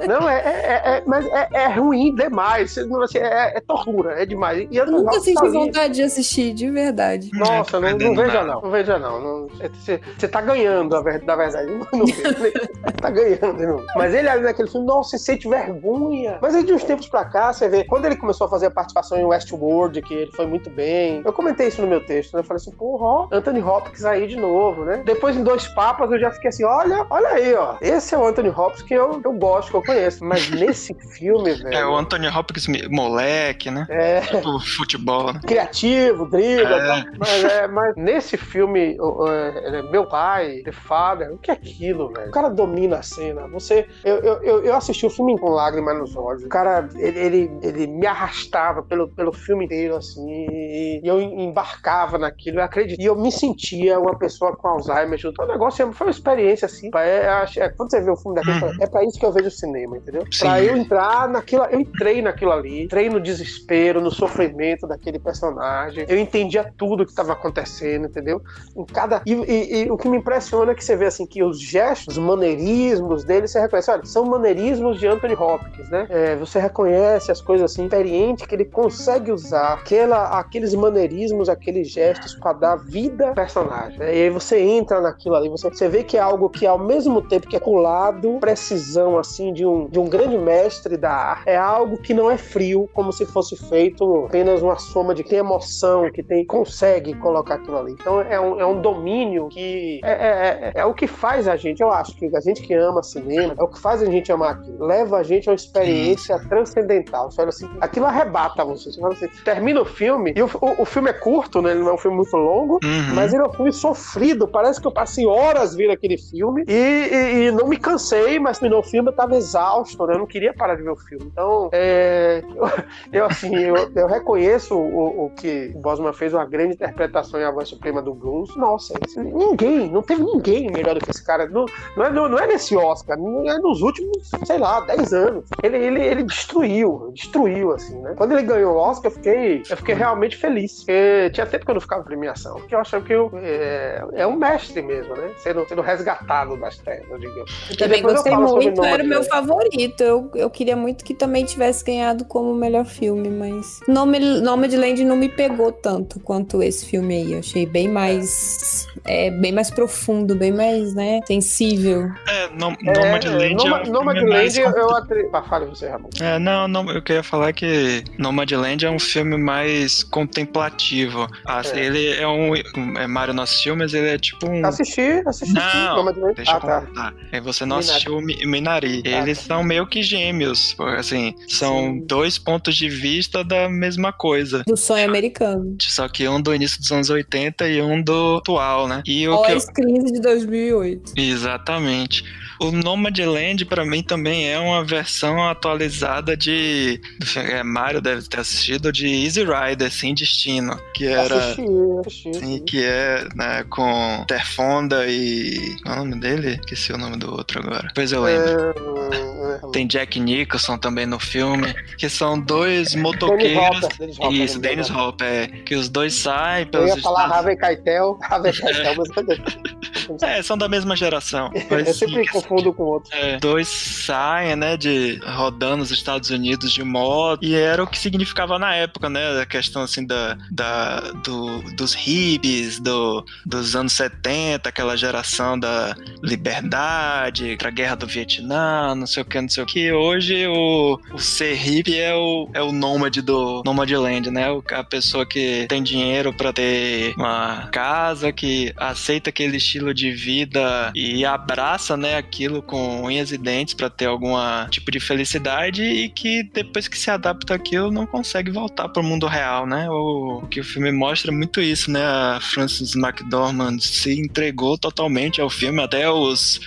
é, 0.00 0.06
não, 0.06 0.28
é, 0.28 0.38
é, 0.38 0.82
é, 0.84 1.02
mas 1.06 1.26
é, 1.26 1.48
é 1.52 1.66
ruim 1.68 2.14
demais. 2.14 2.76
Assim, 2.76 3.18
é, 3.18 3.56
é 3.56 3.60
tortura, 3.60 4.20
é 4.20 4.26
demais. 4.26 4.66
E 4.70 4.76
eu 4.76 4.86
nunca 4.86 5.20
senti 5.20 5.48
vontade 5.48 5.94
de 5.94 6.02
assistir, 6.02 6.52
de 6.52 6.70
verdade. 6.70 7.30
Nossa, 7.32 7.78
não, 7.78 7.90
não 7.90 8.14
veja 8.14 8.44
não, 8.44 8.60
não 8.60 8.70
veja 8.70 8.98
não. 8.98 9.48
Você, 9.48 10.00
você 10.18 10.28
tá 10.28 10.40
ganhando, 10.40 10.90
na 10.94 11.00
verdade. 11.00 11.70
Não, 11.92 11.98
não 12.00 12.92
tá 13.00 13.10
ganhando, 13.10 13.58
não. 13.58 13.84
Mas 13.94 14.14
ele 14.14 14.28
ali 14.28 14.42
naquele 14.42 14.68
filme, 14.68 14.86
nossa, 14.86 15.10
você 15.10 15.18
sente 15.18 15.48
vergonha. 15.48 16.38
Mas 16.40 16.54
aí 16.54 16.64
de 16.64 16.72
uns 16.72 16.84
tempos 16.84 17.08
pra 17.08 17.24
cá, 17.24 17.52
você 17.52 17.68
vê, 17.68 17.84
quando 17.84 18.04
ele 18.04 18.16
começou 18.16 18.46
a 18.46 18.50
fazer 18.50 18.66
a 18.66 18.70
participação 18.70 19.18
em 19.18 19.24
Westworld, 19.24 20.00
que 20.02 20.14
ele 20.14 20.32
foi 20.32 20.46
muito 20.46 20.70
bem. 20.70 21.22
Eu 21.24 21.32
comentei 21.32 21.68
isso 21.68 21.80
no 21.82 21.88
meu 21.88 22.04
texto, 22.04 22.34
né? 22.34 22.40
Eu 22.40 22.44
falei 22.44 22.60
assim, 22.60 22.72
porra, 22.72 23.28
Anthony 23.32 23.60
Hopkins 23.60 24.04
aí 24.04 24.26
de 24.26 24.36
novo, 24.36 24.84
né? 24.84 25.02
Depois 25.04 25.36
em 25.36 25.42
Dois 25.42 25.66
Papas 25.68 26.10
eu 26.10 26.18
já 26.18 26.30
fiquei 26.30 26.48
assim, 26.48 26.64
olha, 26.64 27.06
olha 27.10 27.19
aí, 27.26 27.54
ó. 27.54 27.76
Esse 27.80 28.14
é 28.14 28.18
o 28.18 28.26
Anthony 28.26 28.48
Hopkins 28.48 28.82
que 28.82 28.94
eu, 28.94 29.20
eu 29.24 29.32
gosto, 29.32 29.70
que 29.70 29.76
eu 29.76 29.82
conheço. 29.82 30.24
Mas 30.24 30.50
nesse 30.50 30.94
filme, 31.12 31.54
velho. 31.54 31.74
É 31.74 31.86
o 31.86 31.96
Anthony 31.96 32.28
Hopkins 32.28 32.66
moleque, 32.88 33.70
né? 33.70 33.86
É. 33.88 34.20
Tipo 34.20 34.58
futebol, 34.60 35.32
né? 35.32 35.40
Criativo, 35.46 36.26
dribla, 36.28 36.76
é. 36.76 37.04
Mas, 37.18 37.44
é, 37.44 37.66
mas 37.68 37.94
nesse 37.96 38.36
filme, 38.36 38.96
é, 39.28 39.82
meu 39.82 40.06
pai, 40.06 40.62
The 40.64 40.72
Father, 40.72 41.32
o 41.32 41.38
que 41.38 41.50
é 41.50 41.54
aquilo, 41.54 42.12
velho? 42.12 42.28
O 42.28 42.32
cara 42.32 42.48
domina 42.48 42.98
a 42.98 43.02
cena. 43.02 43.46
Você. 43.48 43.86
Eu, 44.04 44.16
eu, 44.18 44.64
eu 44.64 44.76
assisti 44.76 45.06
o 45.06 45.10
filme 45.10 45.38
com 45.38 45.50
lágrimas 45.50 45.98
nos 45.98 46.16
olhos. 46.16 46.44
O 46.44 46.48
cara, 46.48 46.88
ele, 46.96 47.18
ele, 47.18 47.50
ele 47.62 47.86
me 47.86 48.06
arrastava 48.06 48.82
pelo, 48.82 49.08
pelo 49.08 49.32
filme 49.32 49.64
inteiro, 49.64 49.96
assim. 49.96 50.46
E 50.50 51.00
eu 51.04 51.20
embarcava 51.20 52.18
naquilo, 52.18 52.58
eu 52.58 52.64
acredito. 52.64 53.00
E 53.00 53.04
eu 53.04 53.16
me 53.16 53.32
sentia 53.32 53.98
uma 53.98 54.16
pessoa 54.18 54.56
com 54.56 54.68
Alzheimer 54.68 55.18
junto. 55.18 55.42
O 55.42 55.46
negócio 55.46 55.92
foi 55.92 56.06
uma 56.06 56.10
experiência, 56.10 56.66
assim. 56.66 56.90
É, 57.06 57.44
é, 57.56 57.68
quando 57.70 57.90
você 57.90 58.00
vê 58.00 58.10
o 58.10 58.16
filme 58.16 58.36
daquele, 58.36 58.64
uhum. 58.64 58.82
é 58.82 58.86
pra 58.86 59.04
isso 59.04 59.18
que 59.18 59.24
eu 59.24 59.32
vejo 59.32 59.48
o 59.48 59.50
cinema, 59.50 59.96
entendeu? 59.96 60.24
Sim. 60.30 60.40
Pra 60.40 60.62
eu 60.62 60.76
entrar 60.76 61.28
naquilo. 61.28 61.64
Eu 61.64 61.80
entrei 61.80 62.22
naquilo 62.22 62.52
ali, 62.52 62.82
entrei 62.84 63.08
no 63.08 63.20
desespero, 63.20 64.00
no 64.00 64.10
sofrimento 64.10 64.86
daquele 64.86 65.18
personagem. 65.18 66.06
Eu 66.08 66.18
entendia 66.18 66.72
tudo 66.76 67.04
que 67.04 67.10
estava 67.10 67.32
acontecendo, 67.32 68.06
entendeu? 68.06 68.42
Em 68.76 68.84
cada. 68.84 69.22
E, 69.26 69.32
e, 69.32 69.82
e, 69.82 69.90
o 69.90 69.96
que 69.96 70.08
me 70.08 70.18
impressiona 70.18 70.72
é 70.72 70.74
que 70.74 70.84
você 70.84 70.96
vê 70.96 71.06
assim 71.06 71.26
que 71.26 71.42
os 71.42 71.60
gestos, 71.60 72.16
os 72.16 72.22
maneirismos 72.22 73.24
dele, 73.24 73.46
você 73.46 73.60
reconhece, 73.60 73.90
olha, 73.90 74.04
são 74.04 74.24
maneirismos 74.24 74.98
de 74.98 75.06
Anthony 75.06 75.34
Hopkins, 75.34 75.88
né? 75.90 76.06
É, 76.08 76.36
você 76.36 76.58
reconhece 76.58 77.30
as 77.30 77.40
coisas 77.40 77.70
assim, 77.70 77.84
experiente 77.84 78.46
que 78.46 78.54
ele 78.54 78.64
consegue 78.64 79.32
usar 79.32 79.74
aquela, 79.74 80.38
aqueles 80.38 80.74
maneirismos, 80.74 81.48
aqueles 81.48 81.88
gestos 81.88 82.34
para 82.34 82.52
dar 82.52 82.76
vida 82.76 83.28
ao 83.28 83.34
personagem. 83.34 83.98
Né? 83.98 84.16
E 84.16 84.22
aí 84.22 84.30
você 84.30 84.58
entra 84.58 85.00
naquilo 85.00 85.34
ali, 85.34 85.48
você, 85.48 85.68
você 85.68 85.88
vê 85.88 86.02
que 86.02 86.16
é 86.16 86.20
algo 86.20 86.48
que 86.48 86.66
ao 86.66 86.78
mesmo 86.90 87.22
tempo 87.22 87.46
que 87.46 87.56
é 87.56 87.60
colado, 87.60 88.38
precisão 88.40 89.18
assim 89.18 89.52
de 89.52 89.64
um, 89.64 89.86
de 89.88 89.98
um 89.98 90.08
grande 90.08 90.36
mestre 90.36 90.96
da 90.96 91.12
arte, 91.12 91.48
é 91.48 91.56
algo 91.56 91.96
que 91.98 92.12
não 92.12 92.30
é 92.30 92.36
frio, 92.36 92.88
como 92.92 93.12
se 93.12 93.24
fosse 93.26 93.56
feito 93.56 94.26
apenas 94.26 94.62
uma 94.62 94.78
soma 94.78 95.14
de 95.14 95.22
que 95.22 95.30
tem 95.30 95.38
emoção, 95.38 96.10
que 96.10 96.22
tem 96.22 96.44
consegue 96.44 97.14
colocar 97.14 97.54
aquilo 97.54 97.78
ali. 97.78 97.92
Então 97.92 98.20
é 98.20 98.40
um, 98.40 98.60
é 98.60 98.66
um 98.66 98.80
domínio 98.80 99.48
que 99.48 100.00
é, 100.02 100.10
é, 100.10 100.72
é, 100.74 100.80
é 100.80 100.84
o 100.84 100.94
que 100.94 101.06
faz 101.06 101.46
a 101.46 101.56
gente, 101.56 101.80
eu 101.80 101.90
acho 101.90 102.16
que 102.16 102.34
a 102.34 102.40
gente 102.40 102.62
que 102.62 102.74
ama 102.74 103.02
cinema, 103.02 103.54
é 103.58 103.62
o 103.62 103.68
que 103.68 103.78
faz 103.78 104.02
a 104.02 104.06
gente 104.06 104.32
amar 104.32 104.52
aquilo, 104.54 104.84
leva 104.84 105.18
a 105.18 105.22
gente 105.22 105.48
a 105.48 105.52
uma 105.52 105.56
experiência 105.56 106.38
transcendental. 106.48 107.30
Você 107.30 107.42
assim, 107.42 107.70
aquilo 107.80 108.06
arrebata 108.06 108.64
você. 108.64 108.90
Você 108.90 109.00
fala 109.00 109.14
assim, 109.14 109.28
termina 109.44 109.80
o 109.80 109.84
filme, 109.84 110.32
e 110.34 110.42
o, 110.42 110.46
o, 110.46 110.82
o, 110.82 110.84
filme 110.84 111.10
é 111.10 111.12
curto, 111.12 111.60
né? 111.60 111.72
Ele 111.72 111.80
não 111.80 111.90
é 111.90 111.94
um 111.94 111.98
filme 111.98 112.16
muito 112.16 112.36
longo, 112.36 112.78
uhum. 112.82 113.14
mas 113.14 113.32
ele 113.32 113.42
é 113.42 113.46
um 113.46 113.52
filme 113.52 113.72
sofrido. 113.72 114.48
Parece 114.48 114.80
que 114.80 114.86
eu 114.86 114.92
passei 114.92 115.26
horas 115.26 115.74
vendo 115.74 115.92
aquele 115.92 116.16
filme 116.16 116.64
e, 116.66 116.79
e, 116.80 117.48
e 117.48 117.52
não 117.52 117.66
me 117.66 117.76
cansei, 117.76 118.38
mas 118.38 118.58
terminou 118.58 118.80
o 118.80 118.86
filme, 118.86 119.08
eu 119.08 119.14
tava 119.14 119.36
exausto, 119.36 120.06
né? 120.06 120.14
Eu 120.14 120.18
não 120.18 120.26
queria 120.26 120.52
parar 120.52 120.76
de 120.76 120.82
ver 120.82 120.90
o 120.90 120.96
filme. 120.96 121.26
Então, 121.26 121.68
é, 121.72 122.42
eu, 122.54 122.68
eu, 123.12 123.24
assim, 123.26 123.54
eu, 123.54 123.90
eu 123.94 124.06
reconheço 124.06 124.76
o, 124.76 125.26
o, 125.26 125.30
que 125.30 125.72
o 125.74 125.78
Bosman 125.80 126.12
fez, 126.12 126.34
uma 126.34 126.44
grande 126.44 126.74
interpretação 126.74 127.40
em 127.40 127.44
A 127.44 127.50
Voz 127.50 127.68
Suprema 127.68 128.02
do 128.02 128.14
Blues. 128.14 128.54
Nossa, 128.56 128.94
esse, 129.04 129.20
ninguém, 129.20 129.90
não 129.90 130.02
teve 130.02 130.22
ninguém 130.22 130.70
melhor 130.70 130.94
do 130.94 131.04
que 131.04 131.10
esse 131.10 131.24
cara. 131.24 131.48
Não, 131.48 131.66
não, 131.96 132.04
é, 132.04 132.10
não 132.10 132.38
é 132.38 132.46
nesse 132.46 132.76
Oscar, 132.76 133.18
é 133.18 133.58
nos 133.58 133.82
últimos, 133.82 134.30
sei 134.44 134.58
lá, 134.58 134.80
10 134.80 135.12
anos. 135.12 135.44
Ele, 135.62 135.76
ele, 135.76 136.02
ele 136.02 136.22
destruiu, 136.22 137.10
destruiu, 137.14 137.72
assim, 137.72 137.98
né? 138.00 138.14
Quando 138.16 138.32
ele 138.32 138.42
ganhou 138.42 138.74
o 138.74 138.78
Oscar, 138.78 139.10
eu 139.10 139.14
fiquei, 139.16 139.62
eu 139.68 139.76
fiquei 139.76 139.94
realmente 139.94 140.36
feliz. 140.36 140.78
Porque 140.78 141.30
tinha 141.32 141.46
tempo 141.46 141.64
que 141.64 141.70
eu 141.70 141.74
não 141.74 141.80
ficava 141.80 142.02
em 142.02 142.04
premiação. 142.04 142.56
Porque 142.56 142.74
eu 142.74 142.80
achava 142.80 143.04
que 143.04 143.12
eu, 143.12 143.30
é, 143.34 144.04
é 144.14 144.26
um 144.26 144.36
mestre 144.36 144.82
mesmo, 144.82 145.14
né? 145.14 145.30
Sendo, 145.38 145.66
sendo 145.68 145.82
resgatado 145.82 146.56
das 146.56 146.69
digamos. 147.18 147.50
Eu 147.70 147.76
também 147.76 148.02
gostei 148.02 148.36
muito, 148.36 148.84
era 148.84 149.02
o 149.02 149.06
meu 149.06 149.22
favorito. 149.24 150.00
Eu, 150.02 150.30
eu 150.34 150.50
queria 150.50 150.76
muito 150.76 151.04
que 151.04 151.14
também 151.14 151.44
tivesse 151.44 151.84
ganhado 151.84 152.24
como 152.24 152.54
melhor 152.54 152.84
filme, 152.84 153.28
mas 153.28 153.80
Nome, 153.86 154.18
Nome 154.18 154.68
de 154.68 154.76
Land 154.76 155.04
não 155.04 155.16
me 155.16 155.28
pegou 155.28 155.72
tanto 155.72 156.20
quanto 156.20 156.62
esse 156.62 156.86
filme 156.86 157.14
aí. 157.14 157.32
Eu 157.32 157.38
achei 157.40 157.66
bem 157.66 157.88
mais 157.88 158.86
é, 159.04 159.30
bem 159.30 159.52
mais 159.52 159.70
profundo, 159.70 160.34
bem 160.34 160.52
mais, 160.52 160.94
né, 160.94 161.20
sensível. 161.26 162.10
É, 162.26 162.48
Nome 162.48 162.76
é, 162.86 163.18
de 163.18 163.28
Land 163.28 163.54
Noma, 163.54 163.78
é 163.78 163.82
um 163.82 163.92
Nomadland 163.92 164.60
eu 164.60 164.90
atri... 164.96 165.28
ah, 165.32 165.42
fale 165.42 165.66
você, 165.66 165.88
Ramon. 165.88 166.08
É, 166.20 166.38
não, 166.38 166.68
não, 166.68 166.90
eu 166.90 167.02
queria 167.02 167.22
falar 167.22 167.52
que 167.52 168.04
Nomadland 168.18 168.84
é 168.84 168.90
um 168.90 168.98
filme 168.98 169.36
mais 169.36 170.02
contemplativo. 170.02 171.28
Ah, 171.46 171.62
é. 171.64 171.78
Ele 171.78 172.12
é 172.14 172.26
um, 172.26 172.54
é, 172.54 173.06
Mário 173.06 173.34
não 173.34 173.42
assistiu, 173.42 173.76
mas 173.76 173.94
ele 173.94 174.08
é 174.08 174.18
tipo 174.18 174.48
um... 174.48 174.64
Assisti, 174.64 175.22
assisti. 175.26 175.54
Não, 175.54 176.04
deixa 176.34 176.52
ah, 176.52 176.56
eu 176.56 176.60
tá. 176.60 176.80
contar. 176.82 177.14
É, 177.32 177.40
você 177.40 177.64
não 177.64 177.78
Minari. 177.78 177.90
assistiu 177.90 178.20
Minari. 178.20 179.02
Ah, 179.06 179.22
Eles 179.22 179.38
tá. 179.38 179.54
são 179.54 179.64
meio 179.64 179.86
que 179.86 180.02
gêmeos, 180.02 180.76
assim, 180.98 181.34
são 181.48 181.92
Sim. 181.92 182.04
dois 182.06 182.38
pontos 182.38 182.76
de 182.76 182.88
vista 182.88 183.44
da 183.44 183.68
mesma 183.68 184.12
coisa. 184.12 184.62
Do 184.66 184.76
sonho 184.76 185.04
americano. 185.04 185.76
Só 185.80 186.08
que 186.08 186.28
um 186.28 186.40
do 186.40 186.54
início 186.54 186.78
dos 186.80 186.90
anos 186.90 187.10
80 187.10 187.68
e 187.68 187.82
um 187.82 188.02
do 188.02 188.38
atual, 188.38 188.88
né? 188.90 189.02
E 189.06 189.28
o 189.28 189.36
Pós-crise 189.36 190.06
eu... 190.06 190.12
de 190.12 190.20
2008. 190.20 191.12
Exatamente. 191.16 192.24
O 192.60 192.70
Nomadland, 192.70 193.64
para 193.64 193.86
mim, 193.86 194.02
também 194.02 194.52
é 194.52 194.58
uma 194.58 194.84
versão 194.84 195.42
atualizada 195.48 196.36
de. 196.36 197.00
É, 197.34 197.62
Mario 197.62 198.02
deve 198.02 198.28
ter 198.28 198.40
assistido 198.40 198.92
de 198.92 199.06
Easy 199.06 199.42
Rider, 199.42 199.90
Sem 199.90 200.14
Destino. 200.14 200.78
Que 200.94 201.06
era. 201.06 201.36
Assisti, 201.36 201.62
assisti. 202.06 202.34
Sim, 202.34 202.58
que 202.58 202.84
é 202.84 203.26
né, 203.34 203.64
com 203.70 204.24
Terfonda 204.28 205.06
e. 205.06 205.74
Qual 205.82 205.96
é 205.96 206.00
o 206.00 206.04
nome 206.04 206.20
dele? 206.20 206.58
Esqueci 206.60 206.92
o 206.92 206.98
nome 206.98 207.16
do 207.16 207.32
outro 207.32 207.60
agora. 207.60 207.88
Depois 207.88 208.12
eu 208.12 208.22
lembro. 208.22 208.74
É... 209.06 209.70
Tem 209.72 209.86
Jack 209.86 210.20
Nicholson 210.20 210.76
também 210.76 211.06
no 211.06 211.18
filme. 211.18 211.72
Que 211.96 212.10
são 212.10 212.38
dois 212.38 212.94
motoqueiros. 212.94 213.88
Dennis 213.98 214.18
Hopper, 214.18 214.32
Isso, 214.32 214.58
Dennis 214.58 214.90
Hopper. 214.90 215.26
É, 215.26 215.46
que 215.46 215.74
os 215.74 215.88
dois 215.88 216.14
saem 216.14 216.66
pelos. 216.66 216.90
Eu 216.90 216.96
ia 216.96 217.02
falar 217.02 217.24
Harvey 217.26 217.56
Keitel. 217.56 218.18
Harvey 218.28 218.52
Keitel, 218.52 218.79
mas. 218.96 220.22
É, 220.22 220.42
são 220.42 220.56
da 220.56 220.68
mesma 220.68 220.96
geração. 220.96 221.50
eu 221.70 221.94
sempre 221.94 222.26
confundo 222.28 222.72
com 222.72 222.82
o 222.82 222.86
outro. 222.86 223.10
É, 223.14 223.38
dois 223.38 223.68
saem, 223.68 224.56
né, 224.56 224.76
de 224.76 225.20
rodando 225.24 225.82
os 225.82 225.90
Estados 225.90 226.30
Unidos 226.30 226.72
de 226.72 226.82
moto, 226.82 227.44
e 227.44 227.54
era 227.54 227.82
o 227.82 227.86
que 227.86 227.98
significava 227.98 228.58
na 228.58 228.74
época, 228.74 229.08
né, 229.08 229.40
a 229.40 229.46
questão, 229.46 229.82
assim, 229.82 230.04
da, 230.04 230.36
da, 230.50 231.00
do, 231.24 231.62
dos 231.76 231.94
hippies, 231.94 232.80
do, 232.80 233.24
dos 233.46 233.76
anos 233.76 233.92
70, 233.92 234.68
aquela 234.68 234.96
geração 234.96 235.58
da 235.58 235.94
liberdade, 236.22 237.56
a 237.62 237.70
guerra 237.70 237.94
do 237.94 238.06
Vietnã, 238.06 238.94
não 238.94 239.06
sei 239.06 239.22
o 239.22 239.26
que, 239.26 239.40
não 239.40 239.48
sei 239.48 239.62
o 239.62 239.66
que. 239.66 239.92
Hoje, 239.92 240.46
o, 240.46 240.98
o 241.12 241.18
ser 241.18 241.54
hippie 241.54 241.98
é 241.98 242.14
o, 242.14 242.48
é 242.54 242.62
o 242.62 242.72
nômade 242.72 243.22
do 243.22 243.62
Nomadland, 243.64 244.30
né, 244.30 244.46
a 244.72 244.84
pessoa 244.84 245.26
que 245.26 245.66
tem 245.68 245.82
dinheiro 245.82 246.32
para 246.32 246.52
ter 246.52 247.14
uma 247.16 247.68
casa, 247.68 248.32
que 248.32 248.69
aceita 248.76 249.30
aquele 249.30 249.56
estilo 249.56 249.92
de 249.94 250.10
vida 250.12 250.92
e 250.94 251.24
abraça, 251.24 251.96
né, 251.96 252.16
aquilo 252.16 252.62
com 252.62 253.02
unhas 253.04 253.32
e 253.32 253.38
dentes 253.38 253.74
para 253.74 253.90
ter 253.90 254.06
algum 254.06 254.34
tipo 254.70 254.90
de 254.90 255.00
felicidade 255.00 255.82
e 255.82 256.08
que 256.08 256.42
depois 256.42 256.88
que 256.88 256.98
se 256.98 257.10
adapta 257.10 257.54
aquilo 257.54 257.90
não 257.90 258.06
consegue 258.06 258.50
voltar 258.50 258.88
para 258.88 259.02
o 259.02 259.04
mundo 259.04 259.26
real, 259.26 259.66
né? 259.66 259.88
O, 259.88 260.40
o, 260.42 260.46
que 260.48 260.60
o 260.60 260.64
filme 260.64 260.92
mostra 260.92 261.30
é 261.30 261.34
muito 261.34 261.60
isso, 261.60 261.90
né? 261.90 262.02
A 262.04 262.38
Frances 262.40 262.94
McDormand 262.94 263.78
se 263.80 264.18
entregou 264.18 264.78
totalmente 264.78 265.40
ao 265.40 265.50
filme, 265.50 265.82
até 265.82 266.08
os 266.10 266.60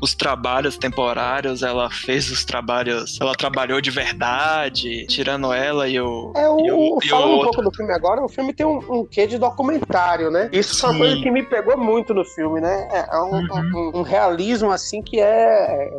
os 0.00 0.14
trabalhos 0.14 0.76
temporários, 0.76 1.62
ela 1.62 1.90
fez 1.90 2.30
os 2.30 2.44
trabalhos, 2.44 3.18
ela 3.20 3.34
trabalhou 3.34 3.80
de 3.80 3.90
verdade, 3.90 5.06
tirando 5.06 5.52
ela 5.52 5.88
e 5.88 5.98
o. 6.00 6.32
É, 6.36 6.48
o, 6.48 6.60
e 6.60 6.70
o, 6.70 6.98
e 7.02 7.08
falando 7.08 7.32
o 7.32 7.40
um 7.40 7.42
pouco 7.42 7.62
do 7.62 7.72
filme 7.72 7.92
agora, 7.92 8.22
o 8.22 8.28
filme 8.28 8.52
tem 8.52 8.66
um, 8.66 8.78
um 8.88 9.06
quê 9.06 9.26
de 9.26 9.38
documentário, 9.38 10.30
né? 10.30 10.48
Isso 10.52 10.80
foi 10.80 10.90
uma 10.90 10.98
coisa 10.98 11.22
que 11.22 11.30
me 11.30 11.42
pegou 11.42 11.76
muito 11.76 12.12
no 12.12 12.24
filme, 12.24 12.60
né? 12.60 12.88
É, 12.92 13.16
é 13.16 13.20
um, 13.20 13.30
uhum. 13.30 13.92
um, 13.94 13.98
um, 13.98 14.02
realismo 14.02 14.70
assim 14.70 15.02
que 15.02 15.18
é, 15.18 15.90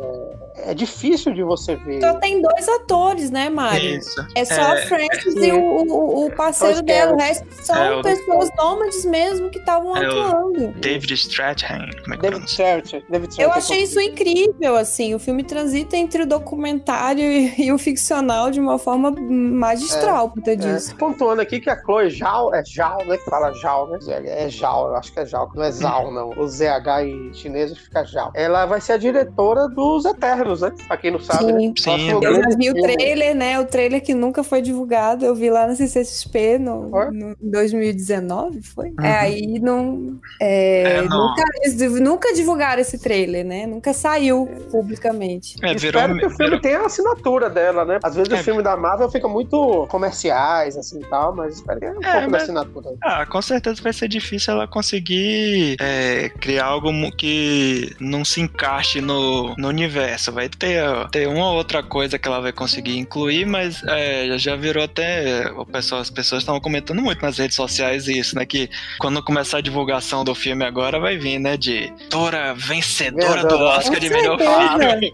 é, 0.56 0.70
é, 0.70 0.74
difícil 0.74 1.34
de 1.34 1.42
você 1.42 1.76
ver. 1.76 2.00
Só 2.00 2.14
tem 2.14 2.40
dois 2.40 2.68
atores, 2.68 3.30
né, 3.30 3.48
Mário? 3.48 3.96
Isso. 3.96 4.26
É 4.34 4.44
só 4.44 4.72
a 4.72 4.78
é, 4.78 4.86
Francis 4.86 5.34
e 5.36 5.52
o, 5.52 5.58
o, 5.58 6.26
o 6.26 6.30
parceiro 6.30 6.82
dela. 6.82 7.14
O 7.14 7.16
resto 7.16 7.46
são 7.62 8.02
pessoas 8.02 8.50
nômades 8.56 9.04
mesmo 9.04 9.50
que 9.50 9.58
estavam 9.58 9.94
atuando. 9.94 10.68
David 10.76 11.14
Strathairn, 11.14 11.90
como 12.02 12.14
é 12.14 12.16
que 12.16 12.22
David 12.22 12.46
Strathairn. 12.50 13.04
Eu 13.38 13.52
achei 13.52 13.87
isso 13.88 14.00
incrível, 14.00 14.76
assim. 14.76 15.14
O 15.14 15.18
filme 15.18 15.42
transita 15.42 15.96
entre 15.96 16.22
o 16.22 16.26
documentário 16.26 17.24
e, 17.24 17.54
e 17.66 17.72
o 17.72 17.78
ficcional 17.78 18.50
de 18.50 18.60
uma 18.60 18.78
forma 18.78 19.10
magistral, 19.10 20.26
é, 20.26 20.30
por 20.30 20.42
ter 20.42 20.56
disso. 20.56 20.94
Pontuando 20.96 21.40
aqui 21.40 21.60
que 21.60 21.70
a 21.70 21.80
Chloe 21.80 22.10
Zhao, 22.10 22.54
é 22.54 22.62
Zhao, 22.62 23.04
né? 23.04 23.16
Que 23.16 23.24
fala 23.24 23.52
Zhao, 23.52 23.88
né? 23.88 23.98
É 24.26 24.48
Zhao, 24.48 24.88
eu 24.88 24.96
acho 24.96 25.12
que 25.12 25.20
é 25.20 25.24
Zhao, 25.24 25.50
não 25.54 25.62
é 25.62 25.70
Zhao, 25.72 26.12
não. 26.12 26.30
O 26.38 26.46
ZH 26.46 27.04
em 27.04 27.32
chinês 27.32 27.76
fica 27.76 28.04
Zhao. 28.04 28.30
Ela 28.34 28.66
vai 28.66 28.80
ser 28.80 28.92
a 28.92 28.96
diretora 28.96 29.68
dos 29.68 30.04
Eternos, 30.04 30.60
né? 30.60 30.72
Pra 30.86 30.96
quem 30.96 31.10
não 31.10 31.20
sabe, 31.20 31.46
Sim. 31.46 31.52
né? 31.52 31.72
Sim. 31.76 32.10
Eu 32.22 32.34
já 32.34 32.56
vi 32.56 32.70
o 32.70 32.74
trailer, 32.74 33.34
né? 33.34 33.58
O 33.58 33.64
trailer 33.64 34.02
que 34.02 34.14
nunca 34.14 34.42
foi 34.42 34.60
divulgado. 34.60 35.24
Eu 35.24 35.34
vi 35.34 35.50
lá 35.50 35.66
na 35.66 35.74
CCXP 35.74 36.58
no, 36.58 36.88
no 37.10 37.36
2019, 37.40 38.62
foi? 38.62 38.88
Uhum. 38.90 39.04
É, 39.04 39.18
aí 39.18 39.58
não, 39.60 40.18
é, 40.40 40.98
é, 40.98 41.02
não. 41.02 41.28
Nunca, 41.28 42.00
nunca 42.00 42.34
divulgaram 42.34 42.80
esse 42.80 42.98
trailer, 42.98 43.44
né? 43.44 43.66
Nunca 43.66 43.77
saiu 43.92 44.46
publicamente. 44.70 45.56
É, 45.62 45.74
virou, 45.74 46.00
Espero 46.00 46.18
que 46.18 46.26
o 46.26 46.30
filme 46.30 46.44
virou... 46.44 46.60
tenha 46.60 46.80
a 46.80 46.86
assinatura 46.86 47.50
dela, 47.50 47.84
né? 47.84 47.98
Às 48.02 48.14
vezes 48.14 48.32
é. 48.32 48.36
o 48.36 48.44
filme 48.44 48.62
da 48.62 48.76
Marvel 48.76 49.10
fica 49.10 49.28
muito 49.28 49.86
comerciais, 49.88 50.76
assim 50.76 51.00
e 51.00 51.06
tal, 51.06 51.34
mas 51.34 51.56
espero 51.56 51.80
que 51.80 51.86
tenha 51.86 51.98
um 51.98 52.02
é, 52.02 52.12
pouco 52.12 52.30
mas... 52.30 52.30
da 52.30 52.38
assinatura. 52.38 52.88
Ah, 53.02 53.26
com 53.26 53.42
certeza 53.42 53.82
vai 53.82 53.92
ser 53.92 54.08
difícil 54.08 54.54
ela 54.54 54.66
conseguir 54.66 55.76
é, 55.80 56.28
criar 56.28 56.66
algo 56.66 56.88
que 57.16 57.94
não 58.00 58.24
se 58.24 58.40
encaixe 58.40 59.00
no, 59.00 59.54
no 59.56 59.68
universo. 59.68 60.32
Vai 60.32 60.48
ter, 60.48 60.82
ter 61.10 61.28
uma 61.28 61.50
ou 61.50 61.56
outra 61.56 61.82
coisa 61.82 62.18
que 62.18 62.28
ela 62.28 62.40
vai 62.40 62.52
conseguir 62.52 62.98
incluir, 62.98 63.46
mas 63.46 63.82
é, 63.84 64.36
já 64.38 64.56
virou 64.56 64.84
até. 64.84 65.50
O 65.56 65.64
pessoal, 65.64 66.00
as 66.00 66.10
pessoas 66.10 66.42
estavam 66.42 66.60
comentando 66.60 67.02
muito 67.02 67.22
nas 67.22 67.38
redes 67.38 67.56
sociais 67.56 68.08
isso, 68.08 68.36
né? 68.36 68.44
Que 68.44 68.68
quando 68.98 69.22
começar 69.22 69.58
a 69.58 69.60
divulgação 69.60 70.24
do 70.24 70.34
filme 70.34 70.64
agora 70.64 70.98
vai 70.98 71.16
vir, 71.16 71.38
né? 71.38 71.56
De 71.56 71.92
Tora 72.10 72.54
vencedora 72.54 73.44
do 73.44 73.56
Oscar 73.68 74.00
de 74.00 74.10
melhor 74.10 74.38
filme. 74.38 75.12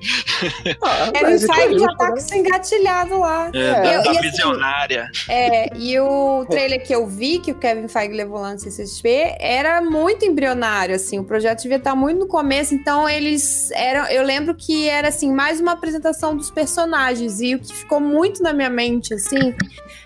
Ah, 0.83 1.11
Kevin 1.13 1.39
Feige 1.39 1.79
já 1.79 1.95
tá 1.97 2.11
com 2.11 2.17
isso 2.17 2.35
engatilhado 2.35 3.19
lá. 3.19 3.51
É, 3.55 3.97
eu, 3.97 4.03
da 4.03 4.11
assim, 4.11 4.21
visionária. 4.21 5.11
É, 5.29 5.77
e 5.77 5.99
o 5.99 6.45
trailer 6.49 6.85
que 6.85 6.95
eu 6.95 7.07
vi, 7.07 7.39
que 7.39 7.53
o 7.53 7.55
Kevin 7.55 7.89
Feige 7.89 8.15
levou 8.15 8.41
lá 8.41 8.53
no 8.53 8.59
CCXP, 8.59 9.37
era 9.39 9.81
muito 9.81 10.25
embrionário, 10.25 10.95
assim. 10.95 11.19
O 11.19 11.25
projeto 11.25 11.63
devia 11.63 11.79
estar 11.79 11.95
muito 11.95 12.21
no 12.21 12.27
começo, 12.27 12.75
então 12.75 13.09
eles 13.09 13.71
eram. 13.73 14.07
Eu 14.07 14.23
lembro 14.23 14.55
que 14.55 14.89
era 14.89 15.09
assim, 15.09 15.33
mais 15.33 15.61
uma 15.61 15.73
apresentação 15.73 16.37
dos 16.37 16.51
personagens. 16.51 17.41
E 17.41 17.55
o 17.55 17.59
que 17.59 17.75
ficou 17.75 18.01
muito 18.01 18.43
na 18.43 18.53
minha 18.53 18.71
mente, 18.71 19.15
assim, 19.15 19.55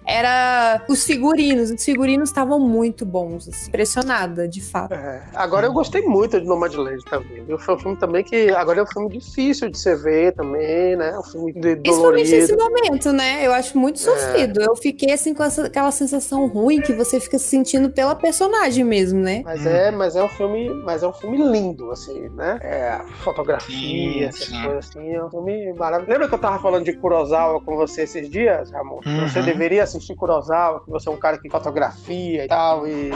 era 0.09 0.83
os 0.89 1.05
figurinos. 1.05 1.71
Os 1.71 1.85
figurinos 1.85 2.31
estavam 2.31 2.59
muito 2.59 3.05
bons, 3.05 3.49
assim, 3.49 3.69
impressionada, 3.69 4.49
de 4.49 4.63
fato. 4.63 4.95
É, 4.95 5.23
agora 5.35 5.67
eu 5.67 5.73
gostei 5.73 6.01
muito 6.01 6.41
de 6.41 6.47
Nomadland 6.47 7.05
também. 7.05 7.45
Foi 7.59 7.75
um 7.75 7.79
filme 7.79 7.97
também 7.99 8.25
que 8.25 8.49
agora 8.51 8.81
é 8.81 8.83
um 8.83 8.87
filme 8.87 9.11
difícil 9.11 9.69
de 9.69 9.79
se 9.79 9.95
ver 9.97 10.33
também, 10.33 10.97
né? 10.97 11.19
Um 11.19 11.23
filme 11.23 11.53
de 11.53 11.77
dolorido. 11.77 11.83
Principalmente 11.83 12.31
nesse 12.31 12.57
momento, 12.57 13.13
né? 13.13 13.47
Eu 13.47 13.53
acho 13.53 13.79
muito 13.79 13.97
é. 13.97 13.99
sofrido. 13.99 14.63
É. 14.63 14.67
Eu 14.67 14.77
fiquei 14.77 15.13
assim 15.13 15.35
com 15.35 15.43
essa, 15.43 15.67
aquela 15.67 15.91
sensação 15.91 16.47
ruim 16.47 16.81
que 16.81 16.93
você 16.93 17.21
fica 17.21 17.39
se 17.39 17.49
sentindo 17.49 17.91
pela 17.91 18.15
personagem 18.15 18.85
mesmo, 18.85 19.21
né? 19.21 19.43
Mas 19.45 19.67
é, 19.67 19.91
mas 19.91 20.17
é 20.17 20.23
um 20.23 20.29
filme, 20.29 20.71
mas 20.85 21.03
é 21.03 21.09
um 21.09 21.13
filme 21.13 21.37
lindo, 21.37 21.91
assim, 21.91 22.29
né? 22.31 22.59
É, 22.63 23.01
fotografia, 23.23 23.69
sim, 23.69 24.25
essas 24.25 24.49
coisas 24.49 24.89
assim, 24.89 25.15
é 25.15 25.23
um 25.23 25.31
filme 25.31 25.73
maravilhoso. 25.75 26.13
Lembra 26.13 26.29
que 26.29 26.35
eu 26.35 26.39
tava 26.39 26.59
falando 26.61 26.85
de 26.85 26.95
Kurosawa 26.95 27.61
com 27.61 27.77
você 27.77 28.03
esses 28.03 28.31
dias, 28.31 28.73
amor? 28.73 29.03
Uhum. 29.05 29.29
Você 29.29 29.43
deveria 29.43 29.85
assistir 29.99 30.15
Kurosawa, 30.17 30.83
que 30.85 30.91
você 30.91 31.09
é 31.09 31.13
um 31.13 31.17
cara 31.17 31.39
que 31.39 31.51
fotografia 31.51 32.45
e 32.45 32.49
tal, 32.49 32.87
e 32.87 33.11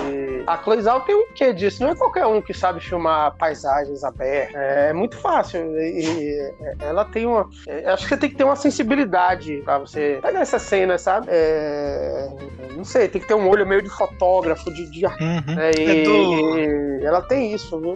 a 0.46 0.56
Chloe 0.58 0.82
Zhao 0.82 1.00
tem 1.00 1.14
um 1.14 1.26
quê 1.34 1.52
disso? 1.52 1.82
Não 1.82 1.90
é 1.90 1.94
qualquer 1.94 2.26
um 2.26 2.40
que 2.40 2.52
sabe 2.52 2.80
filmar 2.80 3.36
paisagens 3.36 4.04
abertas. 4.04 4.54
É 4.54 4.92
muito 4.92 5.16
fácil. 5.16 5.60
E 5.78 6.52
ela 6.80 7.04
tem 7.04 7.26
uma. 7.26 7.48
É, 7.66 7.90
acho 7.90 8.04
que 8.04 8.10
você 8.10 8.16
tem 8.16 8.30
que 8.30 8.36
ter 8.36 8.44
uma 8.44 8.56
sensibilidade 8.56 9.62
pra 9.64 9.78
você 9.78 10.18
pegar 10.22 10.40
essa 10.40 10.58
cena, 10.58 10.98
sabe? 10.98 11.26
É, 11.30 12.28
não 12.76 12.84
sei, 12.84 13.08
tem 13.08 13.20
que 13.20 13.28
ter 13.28 13.34
um 13.34 13.48
olho 13.48 13.66
meio 13.66 13.82
de 13.82 13.90
fotógrafo, 13.90 14.70
de. 14.72 14.90
de 14.90 15.06
uhum. 15.06 15.58
é, 15.58 15.70
e, 15.78 16.00
é 16.00 16.02
do... 16.04 16.58
e 16.58 17.04
ela 17.04 17.22
tem 17.22 17.52
isso, 17.52 17.80
viu? 17.80 17.94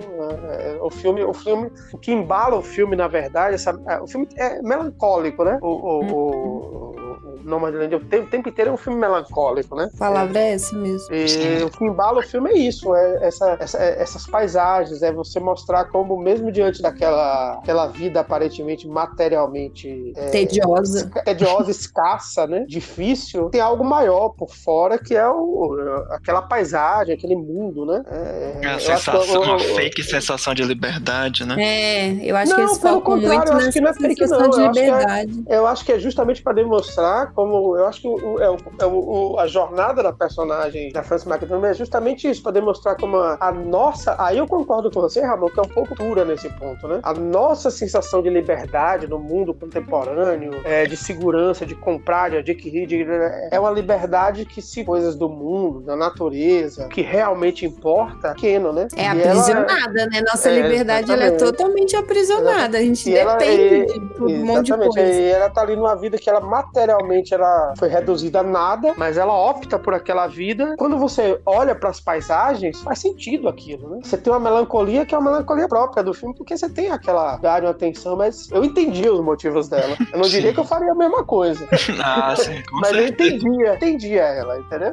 É, 0.51 0.79
o 0.81 0.91
filme, 0.91 1.23
o 1.25 1.33
filme, 1.33 1.71
o 1.93 1.99
que 1.99 2.13
embala 2.13 2.57
o 2.57 2.63
filme, 2.63 2.97
na 2.97 3.09
verdade, 3.09 3.55
essa, 3.55 3.79
é, 3.89 4.01
o 4.01 4.07
filme 4.07 4.29
é 4.37 4.61
melancólico, 4.63 5.45
né? 5.45 5.59
O, 5.61 5.69
o, 5.69 6.07
o, 6.13 7.06
Nomadland 7.47 7.95
o 7.95 8.01
tempo, 8.01 8.27
o 8.27 8.31
tempo 8.31 8.49
inteiro 8.49 8.71
é 8.71 8.75
um 8.75 8.77
filme 8.77 8.99
melancólico, 8.99 9.77
né? 9.77 9.89
A 9.95 9.99
palavra 9.99 10.39
é, 10.39 10.51
é 10.51 10.55
essa 10.55 10.77
mesmo. 10.77 11.15
E 11.15 11.63
o 11.63 11.71
que 11.71 11.85
embala 11.85 12.19
o 12.19 12.23
filme 12.23 12.51
é 12.51 12.59
isso, 12.59 12.95
é 12.95 13.27
essa, 13.27 13.57
essa, 13.61 13.79
é 13.79 14.03
essas 14.03 14.27
paisagens, 14.27 15.03
é 15.03 15.13
você 15.13 15.39
mostrar 15.39 15.85
como, 15.87 16.17
mesmo 16.19 16.51
diante 16.51 16.83
daquela 16.83 17.59
aquela 17.59 17.87
vida 17.87 18.21
aparentemente 18.21 18.89
materialmente 18.89 20.13
é, 20.17 20.31
tediosa, 20.31 21.11
tediosa, 21.25 21.71
escassa, 21.73 22.47
né? 22.47 22.65
Difícil, 22.67 23.49
tem 23.51 23.61
algo 23.61 23.85
maior 23.85 24.31
por 24.31 24.51
fora 24.51 24.99
que 24.99 25.15
é 25.15 25.29
o, 25.29 26.05
aquela 26.11 26.43
paisagem, 26.43 27.15
aquele 27.15 27.37
mundo, 27.37 27.87
né? 27.87 28.03
É, 28.11 28.59
é 28.63 28.67
a 28.67 28.81
sensação, 28.81 29.43
uma 29.43 29.59
fake 29.59 30.03
sensação 30.03 30.55
de 30.55 30.65
liberdade, 30.65 31.45
né? 31.45 31.57
É, 31.59 32.31
eu 32.31 32.37
acho 32.37 32.51
não, 32.51 32.57
que 32.57 32.63
eles 32.63 32.79
focam 32.79 33.17
muito 33.17 33.55
nessa 33.55 33.73
que 33.73 33.81
não 33.81 33.91
é 33.91 33.95
fake. 33.95 34.23
Eu 34.23 34.35
acho, 34.35 34.79
é, 34.79 35.57
eu 35.57 35.67
acho 35.67 35.85
que 35.85 35.93
é 35.93 35.99
justamente 35.99 36.43
para 36.43 36.55
demonstrar 36.55 37.33
como 37.37 37.77
eu 37.77 37.87
acho 37.87 38.01
que 38.01 38.09
o, 38.09 38.41
é, 38.41 38.51
o, 38.51 38.57
é 38.81 38.87
o, 38.87 39.39
a 39.39 39.47
jornada 39.47 40.03
da 40.03 40.13
personagem 40.13 40.91
da 40.91 41.03
Frances 41.03 41.27
McDormand 41.29 41.69
é 41.69 41.75
justamente 41.75 42.29
isso, 42.29 42.43
para 42.43 42.53
demonstrar 42.53 42.97
como 42.97 43.19
a, 43.19 43.37
a, 43.39 43.53
nossa. 43.53 44.17
Aí 44.19 44.39
eu 44.39 44.47
concordo 44.47 44.91
com 44.91 45.03
você, 45.03 45.21
Ramon, 45.21 45.49
que 45.49 45.61
é 45.61 45.63
um 45.63 45.69
pouco 45.69 45.95
dura 45.95 46.25
nesse 46.25 46.49
ponto, 46.49 46.89
né? 46.89 47.01
A 47.03 47.13
nossa 47.13 47.71
sensação 47.71 48.23
de 48.23 48.31
liberdade 48.31 49.07
no 49.07 49.19
mundo 49.19 49.53
contemporâneo, 49.53 50.63
é, 50.65 50.87
de 50.87 50.97
segurança, 50.97 51.67
de 51.67 51.75
comprar, 51.75 52.31
de 52.31 52.39
adquirir, 52.39 52.87
de, 52.87 53.07
é 53.51 53.61
uma 53.61 53.71
liberdade 53.71 54.47
que 54.47 54.63
se 54.63 54.83
coisas 54.83 55.15
do 55.15 55.29
mundo, 55.29 55.81
da 55.81 55.95
natureza, 55.95 56.89
que 56.89 57.03
realmente 57.03 57.67
importa, 57.67 58.33
pequeno, 58.33 58.73
né? 58.73 58.89
É 58.97 59.09
aprisionada, 59.09 60.01
ela, 60.01 60.11
né? 60.11 60.23
Nossa 60.27 60.49
é, 60.49 60.63
liberdade 60.63 61.13
ela 61.13 61.25
é 61.25 61.31
totalmente 61.33 61.95
aprisionada. 61.97 62.79
A 62.79 62.81
gente 62.81 63.11
depende 63.11 63.75
ela, 63.75 63.87
de 63.87 64.35
um 64.35 64.45
monte 64.47 64.73
de 64.73 64.79
coisa. 64.79 65.01
E 65.01 65.29
ela 65.29 65.51
tá 65.51 65.61
ali 65.61 65.77
numa 65.77 65.95
vida 65.95 66.17
que 66.17 66.31
ela 66.31 66.41
materialmente 66.41 67.26
ela 67.35 67.75
foi 67.79 67.89
reduzida 67.89 68.41
a 68.41 68.43
nada, 68.43 68.95
mas 68.97 69.17
ela 69.17 69.33
opta 69.33 69.79
por 69.79 69.95
aquela 69.95 70.27
vida. 70.27 70.75
Quando 70.79 70.99
você 70.99 71.41
olha 71.45 71.75
para 71.75 71.91
as 71.91 72.01
paisagens, 72.01 72.81
faz 72.81 72.99
sentido 72.99 73.49
aquilo, 73.49 73.89
né? 73.91 74.01
Você 74.03 74.17
tem 74.17 74.33
uma 74.33 74.41
melancolia 74.41 75.05
que 75.07 75.15
é 75.15 75.19
uma 75.19 75.31
melancolia 75.31 75.69
própria 75.69 76.03
do 76.03 76.15
filme, 76.15 76.35
porque 76.35 76.57
você 76.57 76.69
tem 76.69 76.91
aquela 76.91 77.37
dar 77.37 77.65
atenção, 77.65 78.17
mas 78.17 78.51
eu 78.51 78.65
entendi 78.65 79.09
os 79.09 79.21
motivos 79.21 79.69
dela. 79.69 79.97
Eu 80.13 80.19
não 80.19 80.29
diria 80.29 80.53
que 80.53 80.61
eu 80.61 80.65
faria 80.65 80.93
a 80.93 80.95
mesma 80.95 81.25
coisa. 81.25 81.67
Ah, 82.09 82.35
sim, 82.37 82.63
com 82.69 82.77
mas 82.77 82.91
certeza. 82.91 83.23
eu 83.23 83.37
entendia, 83.37 83.75
entendia 83.75 84.23
ela, 84.23 84.59
entendeu? 84.59 84.93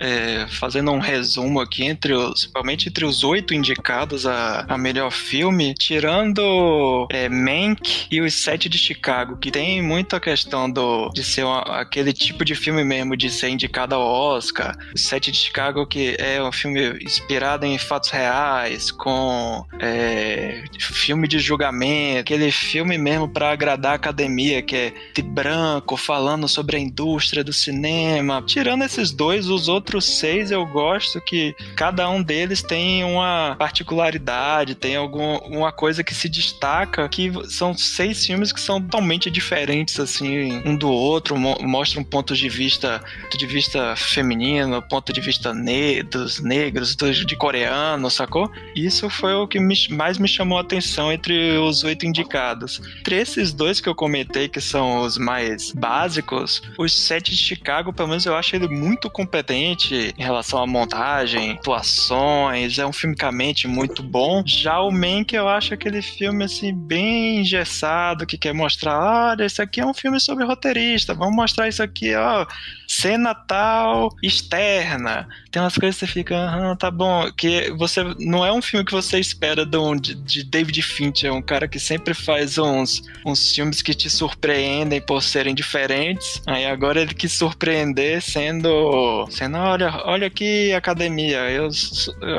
É, 0.00 0.46
fazendo 0.48 0.90
um 0.90 0.98
resumo 0.98 1.60
aqui 1.60 1.84
entre 1.84 2.12
os, 2.12 2.46
principalmente 2.46 2.88
entre 2.88 3.04
os 3.04 3.24
oito 3.24 3.54
indicados 3.54 4.26
a, 4.26 4.64
a 4.68 4.78
melhor 4.78 5.10
filme, 5.10 5.74
tirando 5.74 7.06
é, 7.10 7.28
Mank 7.28 8.06
e 8.10 8.20
os 8.20 8.34
Sete 8.34 8.68
de 8.68 8.78
Chicago, 8.78 9.36
que 9.36 9.50
tem 9.50 9.82
muita 9.82 10.20
questão 10.20 10.70
do, 10.70 11.10
de 11.10 11.24
ser 11.24 11.44
uma, 11.44 11.60
aquele 11.80 12.12
tipo 12.12 12.44
de 12.44 12.54
filme 12.54 12.84
mesmo, 12.84 13.16
de 13.16 13.30
ser 13.30 13.48
indicado 13.48 13.94
ao 13.94 14.02
Oscar. 14.02 14.76
Os 14.94 15.02
Sete 15.02 15.30
de 15.30 15.38
Chicago, 15.38 15.86
que 15.86 16.16
é 16.18 16.42
um 16.42 16.52
filme 16.52 16.98
inspirado 17.02 17.64
em 17.64 17.78
fatos 17.78 18.10
reais, 18.10 18.90
com 18.90 19.64
é, 19.80 20.64
filme 20.78 21.26
de 21.28 21.38
julgamento, 21.38 22.20
aquele 22.20 22.50
filme 22.50 22.98
mesmo 22.98 23.28
para 23.28 23.50
agradar 23.50 23.92
a 23.92 23.96
academia, 23.96 24.62
que 24.62 24.76
é 24.76 24.92
de 25.14 25.22
branco, 25.22 25.96
falando 25.96 26.48
sobre 26.48 26.76
a 26.76 26.80
indústria 26.80 27.42
do 27.42 27.52
cinema. 27.52 28.42
Tirando 28.46 28.82
esses 28.82 29.10
dois, 29.10 29.48
os 29.48 29.68
outros 29.68 29.85
outros 29.86 30.04
seis 30.04 30.50
eu 30.50 30.66
gosto 30.66 31.20
que 31.20 31.54
cada 31.76 32.10
um 32.10 32.20
deles 32.20 32.60
tem 32.60 33.04
uma 33.04 33.54
particularidade, 33.56 34.74
tem 34.74 34.96
alguma 34.96 35.70
coisa 35.70 36.02
que 36.02 36.12
se 36.12 36.28
destaca, 36.28 37.08
que 37.08 37.30
são 37.48 37.72
seis 37.72 38.26
filmes 38.26 38.50
que 38.50 38.60
são 38.60 38.82
totalmente 38.82 39.30
diferentes, 39.30 40.00
assim, 40.00 40.60
um 40.64 40.76
do 40.76 40.90
outro, 40.90 41.38
mo 41.38 41.56
mostram 41.62 42.02
pontos 42.02 42.36
de 42.36 42.48
vista, 42.48 43.00
ponto 43.22 43.38
de 43.38 43.46
vista 43.46 43.94
feminino, 43.94 44.82
ponto 44.82 45.12
de 45.12 45.20
vista 45.20 45.54
ne 45.54 46.02
dos 46.02 46.40
negros, 46.40 46.96
dos, 46.96 47.24
de 47.24 47.36
coreano, 47.36 48.10
sacou? 48.10 48.50
Isso 48.74 49.08
foi 49.08 49.34
o 49.34 49.46
que 49.46 49.60
me, 49.60 49.76
mais 49.90 50.18
me 50.18 50.26
chamou 50.26 50.58
a 50.58 50.62
atenção 50.62 51.12
entre 51.12 51.56
os 51.58 51.84
oito 51.84 52.04
indicados. 52.04 52.80
Entre 52.98 53.16
esses 53.16 53.52
dois 53.52 53.80
que 53.80 53.88
eu 53.88 53.94
comentei, 53.94 54.48
que 54.48 54.60
são 54.60 55.02
os 55.02 55.16
mais 55.16 55.70
básicos, 55.70 56.60
os 56.76 56.92
sete 56.92 57.30
de 57.30 57.36
Chicago, 57.36 57.92
pelo 57.92 58.08
menos 58.08 58.26
eu 58.26 58.34
acho 58.34 58.56
ele 58.56 58.66
muito 58.68 59.08
competente 59.08 59.75
em 59.84 60.22
relação 60.22 60.62
à 60.62 60.66
montagem, 60.66 61.52
atuações, 61.52 62.78
é 62.78 62.86
um 62.86 62.92
filmicamente 62.92 63.68
muito 63.68 64.02
bom. 64.02 64.42
Já 64.44 64.80
o 64.80 64.90
Mank, 64.90 65.34
eu 65.34 65.48
acho 65.48 65.74
aquele 65.74 66.00
filme, 66.02 66.44
assim, 66.44 66.74
bem 66.74 67.40
engessado, 67.40 68.26
que 68.26 68.38
quer 68.38 68.54
mostrar, 68.54 69.30
olha, 69.30 69.44
esse 69.44 69.60
aqui 69.60 69.80
é 69.80 69.86
um 69.86 69.94
filme 69.94 70.18
sobre 70.18 70.44
roteirista, 70.44 71.14
vamos 71.14 71.36
mostrar 71.36 71.68
isso 71.68 71.82
aqui, 71.82 72.14
ó, 72.14 72.46
cena 72.86 73.34
tal 73.34 74.14
externa. 74.22 75.28
Tem 75.50 75.60
umas 75.62 75.76
coisas 75.76 75.98
que 75.98 76.06
você 76.06 76.12
fica, 76.12 76.36
ah, 76.36 76.76
tá 76.76 76.90
bom, 76.90 77.30
que 77.32 77.70
você 77.72 78.02
não 78.18 78.44
é 78.44 78.52
um 78.52 78.62
filme 78.62 78.84
que 78.84 78.92
você 78.92 79.18
espera 79.18 79.64
de, 79.64 79.76
um, 79.76 79.96
de, 79.96 80.14
de 80.14 80.44
David 80.44 80.82
Fincher, 80.82 81.30
é 81.30 81.32
um 81.32 81.42
cara 81.42 81.66
que 81.66 81.78
sempre 81.78 82.14
faz 82.14 82.58
uns, 82.58 83.02
uns 83.24 83.54
filmes 83.54 83.82
que 83.82 83.94
te 83.94 84.08
surpreendem 84.08 85.00
por 85.00 85.22
serem 85.22 85.54
diferentes. 85.54 86.42
Aí 86.46 86.66
agora 86.66 87.00
ele 87.00 87.14
quis 87.14 87.32
surpreender 87.32 88.22
sendo, 88.22 89.26
sendo 89.30 89.56
olha, 89.58 90.02
olha 90.04 90.26
aqui 90.26 90.72
academia, 90.72 91.50
eu, 91.50 91.68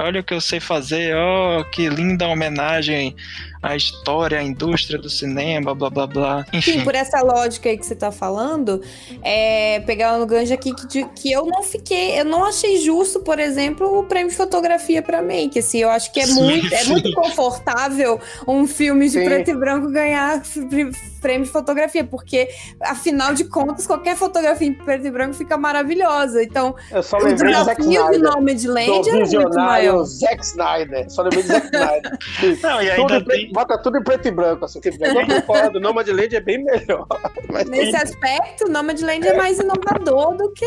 olha 0.04 0.22
o 0.22 0.24
que 0.24 0.34
eu 0.34 0.42
sei 0.42 0.60
fazer, 0.60 1.16
ó, 1.16 1.60
oh, 1.60 1.66
que 1.66 1.90
linda 1.90 2.28
homenagem 2.28 3.16
a 3.62 3.76
história, 3.76 4.40
a 4.40 4.44
indústria 4.44 5.00
do 5.00 5.10
cinema, 5.10 5.74
blá 5.74 5.90
blá 5.90 6.08
blá. 6.08 6.46
Enfim. 6.54 6.80
Sim, 6.80 6.84
por 6.84 6.96
essa 6.96 7.22
lógica 7.22 7.70
aí 7.70 7.78
que 7.78 7.86
você 7.86 7.96
tá 7.96 8.12
falando, 8.12 8.82
é, 9.22 9.80
pegar 9.82 10.18
no 10.18 10.26
ganjo 10.26 10.54
aqui 10.54 10.74
que, 10.74 11.06
que 11.06 11.32
eu 11.32 11.46
não 11.46 11.64
fiquei, 11.64 12.20
eu 12.20 12.26
não 12.26 12.44
achei 12.44 12.78
justo, 12.80 13.20
por 13.20 13.40
exemplo, 13.40 14.00
o 14.00 14.04
prêmio 14.04 14.30
de 14.30 14.38
fotografia 14.38 15.02
para 15.02 15.22
Make. 15.22 15.60
Assim, 15.60 15.80
eu 15.80 15.90
acho 15.90 16.12
que 16.12 16.20
é 16.20 16.26
sim, 16.26 16.34
muito, 16.34 16.70
sim. 16.70 16.76
é 16.76 16.84
muito 16.86 17.12
confortável 17.14 18.20
um 18.48 18.68
filme 18.68 19.06
de 19.06 19.20
sim. 19.20 19.26
preto 19.26 19.52
e 19.52 19.56
branco 19.56 19.90
ganhar 19.90 20.42
prêmio 21.20 21.46
de 21.46 21.52
fotografia, 21.52 22.04
porque 22.04 22.50
afinal 22.82 23.34
de 23.34 23.46
contas, 23.46 23.86
qualquer 23.86 24.16
fotografia 24.16 24.68
em 24.68 24.74
preto 24.74 25.08
e 25.08 25.12
branco 25.12 25.34
fica 25.34 25.58
maravilhosa. 25.58 26.44
Então, 26.44 26.76
o 26.92 27.34
desafio 27.34 28.12
de 28.12 28.18
Nomadland 28.20 29.10
é 29.10 29.40
muito 29.40 29.56
maior. 29.56 30.04
Zack 30.04 30.44
Snyder. 30.44 31.10
Só 31.10 31.24
lembrei 31.24 31.44
de 31.44 31.48
Zack 31.48 31.66
Snyder. 31.66 32.18
Não, 32.62 32.82
e 32.82 32.92
ainda 32.92 33.26
tem 33.26 33.52
bota 33.52 33.78
tudo 33.82 33.98
em 33.98 34.04
preto 34.04 34.28
e 34.28 34.32
branco, 34.32 34.66
assim. 34.66 34.80
Tipo, 34.80 35.06
eu 35.06 35.26
concordo, 35.26 35.80
Nomadland 35.80 36.36
é 36.36 36.42
bem 36.42 36.64
melhor. 36.64 37.08
Nesse 37.68 37.92
tem... 37.92 37.96
aspecto, 37.96 38.70
Nomadland 38.70 39.26
é. 39.26 39.32
é 39.32 39.38
mais 39.38 39.60
inovador 39.60 40.36
do 40.36 40.52
que 40.52 40.66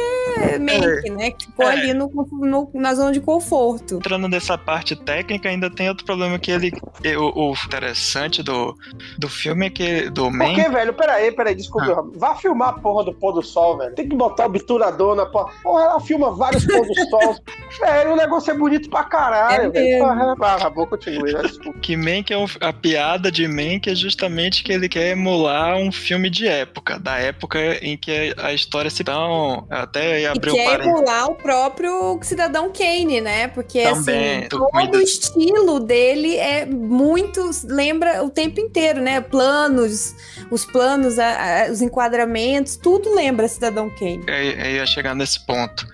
Make, 0.59 1.09
é. 1.09 1.11
né? 1.11 1.31
Que 1.31 1.47
ficou 1.47 1.67
é. 1.67 1.73
ali 1.73 1.95
no, 1.95 2.11
no, 2.33 2.71
na 2.75 2.95
zona 2.95 3.13
de 3.13 3.21
conforto. 3.21 3.97
Entrando 3.97 4.29
nessa 4.29 4.57
parte 4.57 4.97
técnica, 4.97 5.49
ainda 5.49 5.71
tem 5.71 5.89
outro 5.89 6.05
problema 6.05 6.39
que 6.39 6.51
ele... 6.51 6.73
O, 7.17 7.51
o 7.51 7.55
interessante 7.67 8.43
do, 8.43 8.75
do 9.19 9.29
filme 9.29 9.67
é 9.67 9.71
que... 9.71 10.11
Do 10.11 10.31
Man... 10.41 10.55
Por 10.55 10.65
que, 10.65 10.69
velho? 10.71 10.95
Peraí, 10.95 11.33
peraí, 11.33 11.55
desculpa. 11.55 12.01
Ah. 12.01 12.05
Vá 12.15 12.35
filmar 12.37 12.71
a 12.71 12.73
porra 12.75 13.05
do 13.05 13.13
pôr 13.13 13.33
do 13.33 13.43
sol, 13.43 13.79
velho. 13.79 13.95
Tem 13.95 14.09
que 14.09 14.17
botar 14.17 14.45
o 14.45 14.47
obturador 14.47 15.15
na 15.15 15.27
porra. 15.27 15.53
Porra, 15.63 15.85
ela 15.85 16.01
filma 16.01 16.31
vários 16.33 16.65
pôr 16.65 16.87
do 16.87 16.95
sol. 17.09 17.37
velho, 17.81 18.13
o 18.13 18.17
negócio 18.17 18.51
é 18.51 18.55
bonito 18.55 18.89
pra 18.91 19.05
caralho, 19.05 19.65
é 19.65 19.69
velho. 19.69 19.99
Porra, 19.99 20.37
ah, 20.41 20.69
vou 20.69 20.87
continuar, 20.87 21.33
né? 21.33 21.43
desculpa. 21.43 21.79
Que 21.81 21.97
Man 21.97 22.23
que 22.23 22.35
é 22.35 22.47
a 22.61 22.73
piada 22.73 23.31
de 23.31 23.47
Mank 23.47 23.89
é 23.89 23.95
justamente 23.95 24.63
que 24.63 24.73
ele 24.73 24.89
quer 24.89 25.13
emular 25.13 25.77
um 25.77 25.93
filme 25.93 26.31
de 26.31 26.47
época, 26.47 26.99
da 26.99 27.19
época 27.19 27.59
em 27.83 27.97
que 27.97 28.35
a 28.39 28.53
história 28.53 28.91
se 28.91 29.05
tão 29.05 29.67
até 29.71 30.27
abriu 30.27 30.55
e 30.55 30.57
quer 30.57 30.81
emular 30.81 31.31
o 31.31 31.35
próprio 31.35 32.19
Cidadão 32.23 32.71
Kane, 32.73 33.21
né? 33.21 33.49
Porque 33.49 33.83
Também, 33.83 34.39
assim, 34.39 34.49
todo 34.49 34.99
o 34.99 35.01
estilo 35.01 35.81
dele 35.81 36.37
é 36.37 36.67
muito 36.67 37.51
lembra 37.65 38.23
o 38.25 38.31
tempo 38.31 38.61
inteiro, 38.61 39.01
né? 39.01 39.21
Planos, 39.21 40.15
os 40.51 40.65
planos, 40.65 41.19
a, 41.19 41.67
a, 41.67 41.71
os 41.71 41.83
enquadramentos, 41.83 42.77
tudo 42.77 43.15
lembra 43.15 43.49
Cidadão 43.49 43.91
Kane. 43.91 44.23
Eu, 44.27 44.71
ia 44.73 44.87
chegar 44.87 45.15
nesse 45.15 45.45
ponto 45.47 45.87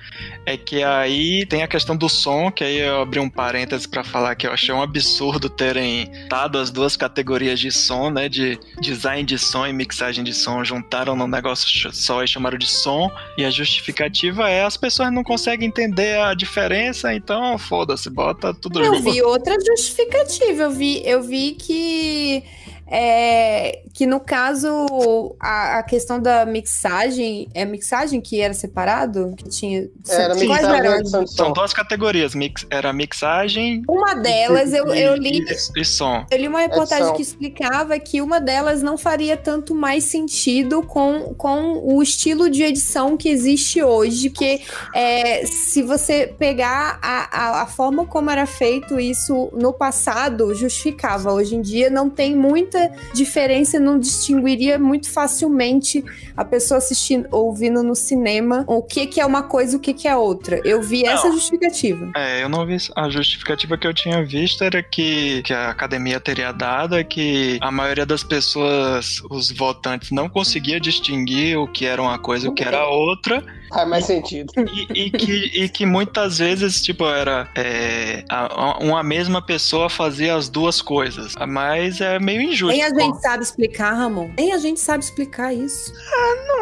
é 0.47 0.57
que 0.57 0.83
aí 0.83 1.45
tem 1.45 1.65
a 1.65 1.69
questão 1.69 1.97
do 1.97 2.09
som, 2.09 2.53
que 2.53 2.63
aí 2.63 2.79
eu 2.79 3.03
abri 3.03 3.19
um 3.19 3.29
parênteses 3.29 3.85
para 3.85 4.05
falar 4.05 4.37
que 4.37 4.47
eu 4.47 4.53
achei 4.53 4.73
um 4.73 4.81
absurdo 4.81 5.51
terem 5.51 6.09
dado 6.29 6.57
as 6.57 6.71
duas 6.71 6.97
categorias 6.97 7.59
de 7.59 7.73
som, 7.73 8.11
né, 8.11 8.29
de 8.29 8.57
design 8.81 9.25
de 9.25 9.39
som 9.39 9.67
e 9.67 9.73
mixagem 9.73 10.23
de 10.23 10.33
som, 10.33 10.63
juntaram 10.65 11.17
num 11.17 11.27
negócio 11.27 11.93
só 11.93 12.23
e 12.23 12.29
chamaram 12.29 12.57
de 12.57 12.69
som, 12.69 13.11
e 13.37 13.45
a 13.45 13.51
justificativa 13.51 14.49
é 14.49 14.65
as 14.65 14.77
pessoas 14.77 15.13
não 15.13 15.25
conseguem 15.25 15.67
entender 15.67 16.17
a 16.21 16.33
diferença, 16.33 17.13
então 17.13 17.59
foda-se, 17.59 18.09
bota 18.09 18.55
tudo 18.55 18.79
eu 18.79 18.95
junto. 18.95 19.09
Eu 19.09 19.13
vi 19.13 19.23
outra 19.23 19.57
justificativa, 19.61 20.63
eu 20.63 20.71
vi, 20.71 21.03
eu 21.05 21.23
vi 21.23 21.53
que 21.53 22.45
é, 22.89 23.83
que 23.93 24.07
no 24.07 24.21
caso 24.21 25.35
a, 25.41 25.79
a, 25.79 25.83
questão 25.83 26.21
da 26.21 26.47
mixagem 26.47 27.49
é 27.53 27.65
mixagem 27.65 28.21
que 28.21 28.41
era 28.41 28.55
separado? 28.55 29.35
Que 29.37 29.49
tinha 29.49 29.89
era 30.09 30.35
mixagem 30.35 31.27
são 31.27 31.53
duas 31.53 31.73
categorias 31.73 32.35
mix, 32.35 32.67
era 32.71 32.93
mixagem 32.93 33.83
uma 33.89 34.15
delas 34.15 34.73
e, 34.73 34.77
eu, 34.77 34.87
eu 34.95 35.17
li 35.17 35.41
e, 35.41 35.81
e, 35.81 35.85
som. 35.85 36.25
Eu 36.31 36.39
li 36.39 36.49
uma 36.49 36.61
reportagem 36.61 37.13
que 37.15 37.23
explicava 37.23 37.99
que 37.99 38.21
uma 38.21 38.41
delas 38.41 38.83
não 38.83 38.97
faria 38.97 39.37
tanto 39.37 39.75
mais 39.75 40.05
sentido 40.05 40.83
com, 40.83 41.35
com 41.35 41.81
o 41.83 42.03
estilo 42.03 42.49
de 42.49 42.63
edição 42.63 43.17
que 43.17 43.29
existe 43.29 43.83
hoje 43.83 44.31
porque 44.31 44.61
é, 44.95 45.45
se 45.47 45.83
você 45.83 46.33
pegar 46.39 46.99
a, 47.03 47.29
a, 47.31 47.63
a 47.63 47.67
forma 47.67 48.07
como 48.07 48.31
era 48.31 48.47
feito 48.47 49.01
isso 49.01 49.51
no 49.53 49.73
passado 49.73 50.55
justificava. 50.55 51.33
Hoje 51.33 51.57
em 51.57 51.63
dia 51.63 51.91
não 51.91 52.09
tem 52.09 52.37
muita 52.37 52.76
muita 52.77 52.93
diferença, 53.15 53.81
não 53.81 53.99
distinguiria 53.99 54.79
muito 54.79 55.11
facilmente 55.11 56.05
a 56.37 56.45
pessoa 56.45 56.79
assistindo, 56.79 57.27
ouvindo 57.31 57.83
no 57.83 57.95
cinema 57.95 58.65
o 58.67 58.83
que, 58.83 59.07
que 59.07 59.21
é 59.21 59.27
uma 59.27 59.43
coisa 59.43 59.75
e 59.75 59.77
o 59.77 59.81
que, 59.81 59.95
que 59.95 60.07
é 60.07 60.15
outra. 60.15 60.61
Eu 60.65 60.83
vi 60.83 61.03
não. 61.03 61.13
essa 61.13 61.31
justificativa. 61.33 62.11
É, 62.15 62.43
eu 62.43 62.49
não 62.49 62.67
vi. 62.67 62.77
A 62.95 63.09
justificativa 63.09 63.79
que 63.79 63.87
eu 63.87 63.95
tinha 63.95 64.25
visto 64.25 64.63
era 64.63 64.83
que, 64.83 65.43
que 65.43 65.53
a 65.53 65.71
academia 65.71 66.21
teria 66.21 66.53
dado 66.53 66.95
é 66.95 67.03
que 67.03 67.59
a 67.61 67.71
maioria 67.71 68.05
das 68.05 68.23
pessoas, 68.23 69.23
os 69.31 69.51
votantes, 69.51 70.11
não 70.11 70.29
conseguia 70.29 70.79
distinguir 70.79 71.59
o 71.59 71.67
que 71.67 71.87
era 71.87 72.03
uma 72.03 72.19
coisa 72.19 72.47
e 72.47 72.49
o 72.51 72.53
que 72.53 72.63
era 72.63 72.87
outra. 72.87 73.43
Faz 73.69 73.89
mais 73.89 74.05
sentido. 74.05 74.53
E, 74.57 75.07
e, 75.07 75.11
que, 75.11 75.33
e 75.33 75.69
que 75.69 75.85
muitas 75.85 76.39
vezes, 76.39 76.81
tipo, 76.81 77.05
era 77.05 77.49
é, 77.55 78.25
a, 78.29 78.79
uma 78.81 79.03
mesma 79.03 79.43
pessoa 79.43 79.89
fazia 79.89 80.37
as 80.37 80.49
duas 80.49 80.81
coisas. 80.81 81.35
Mas 81.49 82.01
é 82.01 82.19
meio 82.19 82.43
injusto. 82.43 82.66
Nem 82.69 82.83
a 82.83 82.89
gente 82.89 83.21
sabe 83.21 83.43
explicar, 83.43 83.93
Ramon. 83.93 84.31
Nem 84.37 84.53
a 84.53 84.59
gente 84.59 84.81
sabe 84.81 85.05
explicar 85.05 85.53
isso. 85.53 85.93
Ah, 85.95 86.35
não, 86.49 86.56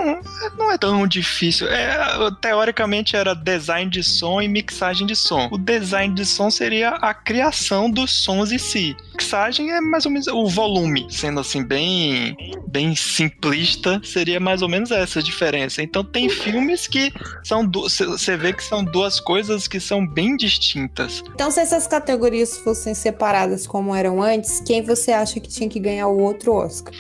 não 0.57 0.73
é 0.73 0.79
tão 0.79 1.07
difícil. 1.07 1.69
É, 1.69 1.97
teoricamente 2.41 3.17
era 3.17 3.35
design 3.35 3.91
de 3.91 4.03
som 4.03 4.41
e 4.41 4.49
mixagem 4.49 5.07
de 5.07 5.17
som. 5.17 5.49
O 5.51 5.59
design 5.59 6.15
de 6.15 6.25
som 6.25 6.51
seria 6.51 6.91
a 6.91 7.15
criação 7.15 7.91
dos 7.91 8.11
sons 8.23 8.53
em 8.53 8.59
si. 8.59 8.97
Mixagem 9.13 9.71
é 9.71 9.81
mais 9.81 10.05
ou 10.07 10.13
menos 10.13 10.27
o 10.27 10.47
volume, 10.47 11.07
sendo 11.11 11.41
assim 11.41 11.63
bem, 11.65 12.37
bem 12.67 12.95
simplista, 12.95 14.01
seria 14.05 14.41
mais 14.41 14.63
ou 14.63 14.69
menos 14.69 14.91
essa 14.91 15.23
diferença. 15.23 15.83
Então 15.83 16.05
tem 16.05 16.29
filmes 16.29 16.87
que 16.87 17.13
são 17.43 17.71
você 17.71 18.37
vê 18.37 18.53
que 18.53 18.63
são 18.63 18.85
duas 18.85 19.21
coisas 19.21 19.67
que 19.67 19.81
são 19.81 20.07
bem 20.07 20.37
distintas. 20.37 21.23
Então, 21.35 21.51
se 21.51 21.61
essas 21.61 21.87
categorias 21.87 22.59
fossem 22.59 22.95
separadas 22.95 23.67
como 23.67 23.95
eram 23.95 24.23
antes, 24.23 24.61
quem 24.61 24.83
você 24.83 25.13
acha 25.13 25.41
que 25.41 25.49
tinha 25.49 25.69
que 25.69 25.81
ganhar 25.81 26.09
o 26.09 26.19
outro 26.19 26.53
Oscar? 26.53 26.93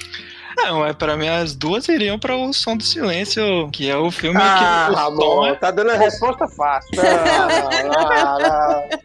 Não, 0.57 0.87
é 0.87 0.93
para 0.93 1.17
mim 1.17 1.29
as 1.29 1.55
duas 1.55 1.89
iriam 1.89 2.19
para 2.19 2.37
o 2.37 2.53
Som 2.53 2.77
do 2.77 2.85
Silêncio, 2.85 3.69
que 3.71 3.89
é 3.89 3.97
o 3.97 4.11
filme 4.11 4.39
ah, 4.41 4.89
que 4.89 4.95
Ramon, 4.95 5.47
é... 5.47 5.55
tá 5.55 5.71
dando 5.71 5.91
a 5.91 5.97
resposta 5.97 6.47
fácil. 6.49 6.91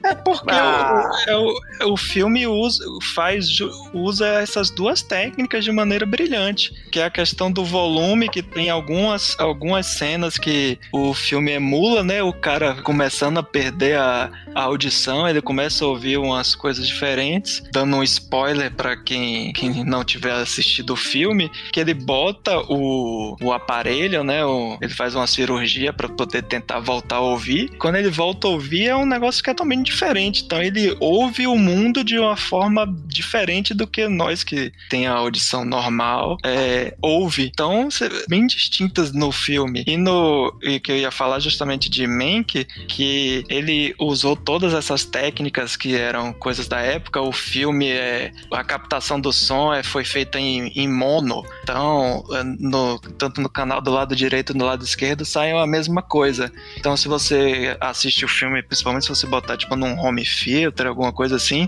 é 0.04 0.16
porque 0.24 0.52
ah. 0.52 1.10
o, 1.28 1.30
é 1.30 1.38
o, 1.38 1.93
o 1.93 1.97
filme 1.97 2.45
usa, 2.47 2.84
faz, 3.16 3.47
usa 3.93 4.28
essas 4.28 4.70
duas 4.70 5.02
técnicas 5.02 5.64
de 5.64 5.72
maneira 5.72 6.06
brilhante, 6.06 6.74
que 6.91 7.00
é 7.00 7.06
a 7.06 7.10
questão 7.10 7.52
do 7.52 7.64
volume, 7.64 8.30
que 8.30 8.41
tem 8.41 8.70
algumas, 8.70 9.36
algumas 9.39 9.86
cenas 9.86 10.38
que 10.38 10.80
o 10.91 11.14
filme 11.14 11.52
emula, 11.52 12.04
né? 12.04 12.22
O 12.22 12.34
cara 12.34 12.76
começando 12.82 13.38
a 13.39 13.43
perder 13.43 13.97
a, 13.97 14.32
a 14.54 14.64
audição, 14.64 15.28
ele 15.28 15.41
começa 15.41 15.84
a 15.84 15.88
ouvir 15.88 16.18
umas 16.18 16.56
coisas 16.56 16.88
diferentes, 16.88 17.64
dando 17.72 17.97
um 17.97 18.04
spoiler 18.04 18.72
para 18.74 18.97
quem, 18.97 19.54
quem 19.54 19.84
não 19.84 20.04
tiver 20.04 20.34
assistido 20.34 20.93
o 20.93 20.95
filme, 20.95 21.39
filme 21.40 21.52
que 21.72 21.80
ele 21.80 21.94
bota 21.94 22.60
o, 22.68 23.36
o 23.42 23.54
aparelho, 23.54 24.24
né? 24.24 24.44
O, 24.44 24.78
ele 24.82 24.94
faz 24.94 25.16
uma 25.16 25.28
cirurgia 25.28 25.94
para 25.94 26.10
poder 26.10 26.44
tentar 26.44 26.80
voltar 26.80 27.18
a 27.18 27.22
ouvir. 27.22 27.70
Quando 27.78 27.96
ele 27.96 28.10
volta 28.10 28.48
a 28.48 28.50
ouvir, 28.50 28.88
é 28.88 28.96
um 28.96 29.06
negócio 29.06 29.42
que 29.42 29.50
é 29.50 29.54
totalmente 29.54 29.86
diferente. 29.86 30.44
Então 30.44 30.62
ele 30.62 30.96
ouve 31.00 31.48
o 31.48 31.58
mundo 31.58 32.04
de 32.04 32.20
uma 32.20 32.36
forma 32.36 32.86
diferente 33.06 33.74
do 33.74 33.88
que 33.88 34.08
nós 34.08 34.44
que 34.44 34.72
tem 34.90 35.08
a 35.08 35.14
audição 35.14 35.64
normal 35.64 36.38
é, 36.44 36.96
ouve. 37.02 37.46
Então, 37.46 37.88
bem 38.28 38.46
distintas 38.46 39.14
no 39.14 39.32
filme. 39.32 39.84
E 39.88 39.96
no 39.96 40.54
e 40.62 40.80
que 40.80 40.92
eu 40.92 40.98
ia 40.98 41.12
falar 41.12 41.40
justamente 41.40 41.90
de 41.90 42.06
Mank, 42.08 42.66
que 42.88 43.44
ele 43.48 43.96
usou 44.00 44.36
todas 44.36 44.74
essas 44.74 45.06
técnicas 45.06 45.76
que 45.76 45.96
eram 45.96 46.34
coisas 46.34 46.68
da 46.68 46.80
época. 46.80 47.22
O 47.22 47.32
filme 47.32 47.88
é 47.88 48.32
a 48.52 48.64
captação 48.64 49.20
do 49.20 49.32
som 49.32 49.74
é, 49.74 49.84
foi 49.84 50.04
feita 50.04 50.40
em, 50.40 50.68
em 50.76 50.88
mono. 50.88 51.28
Então, 51.63 52.23
é, 52.32 52.43
no, 52.43 52.99
tanto 52.99 53.41
no 53.41 53.49
canal 53.49 53.82
do 53.82 53.91
lado 53.91 54.15
direito 54.15 54.53
e 54.53 54.57
no 54.57 54.65
lado 54.65 54.84
esquerdo 54.84 55.25
sai 55.25 55.51
a 55.51 55.67
mesma 55.67 56.01
coisa. 56.01 56.51
Então, 56.77 56.95
se 56.97 57.07
você 57.07 57.77
assiste 57.80 58.25
o 58.25 58.27
filme, 58.27 58.63
principalmente 58.63 59.03
se 59.03 59.09
você 59.09 59.27
botar 59.27 59.57
tipo 59.57 59.75
num 59.75 59.99
home 59.99 60.23
theater, 60.23 60.88
alguma 60.88 61.11
coisa 61.11 61.36
assim, 61.36 61.67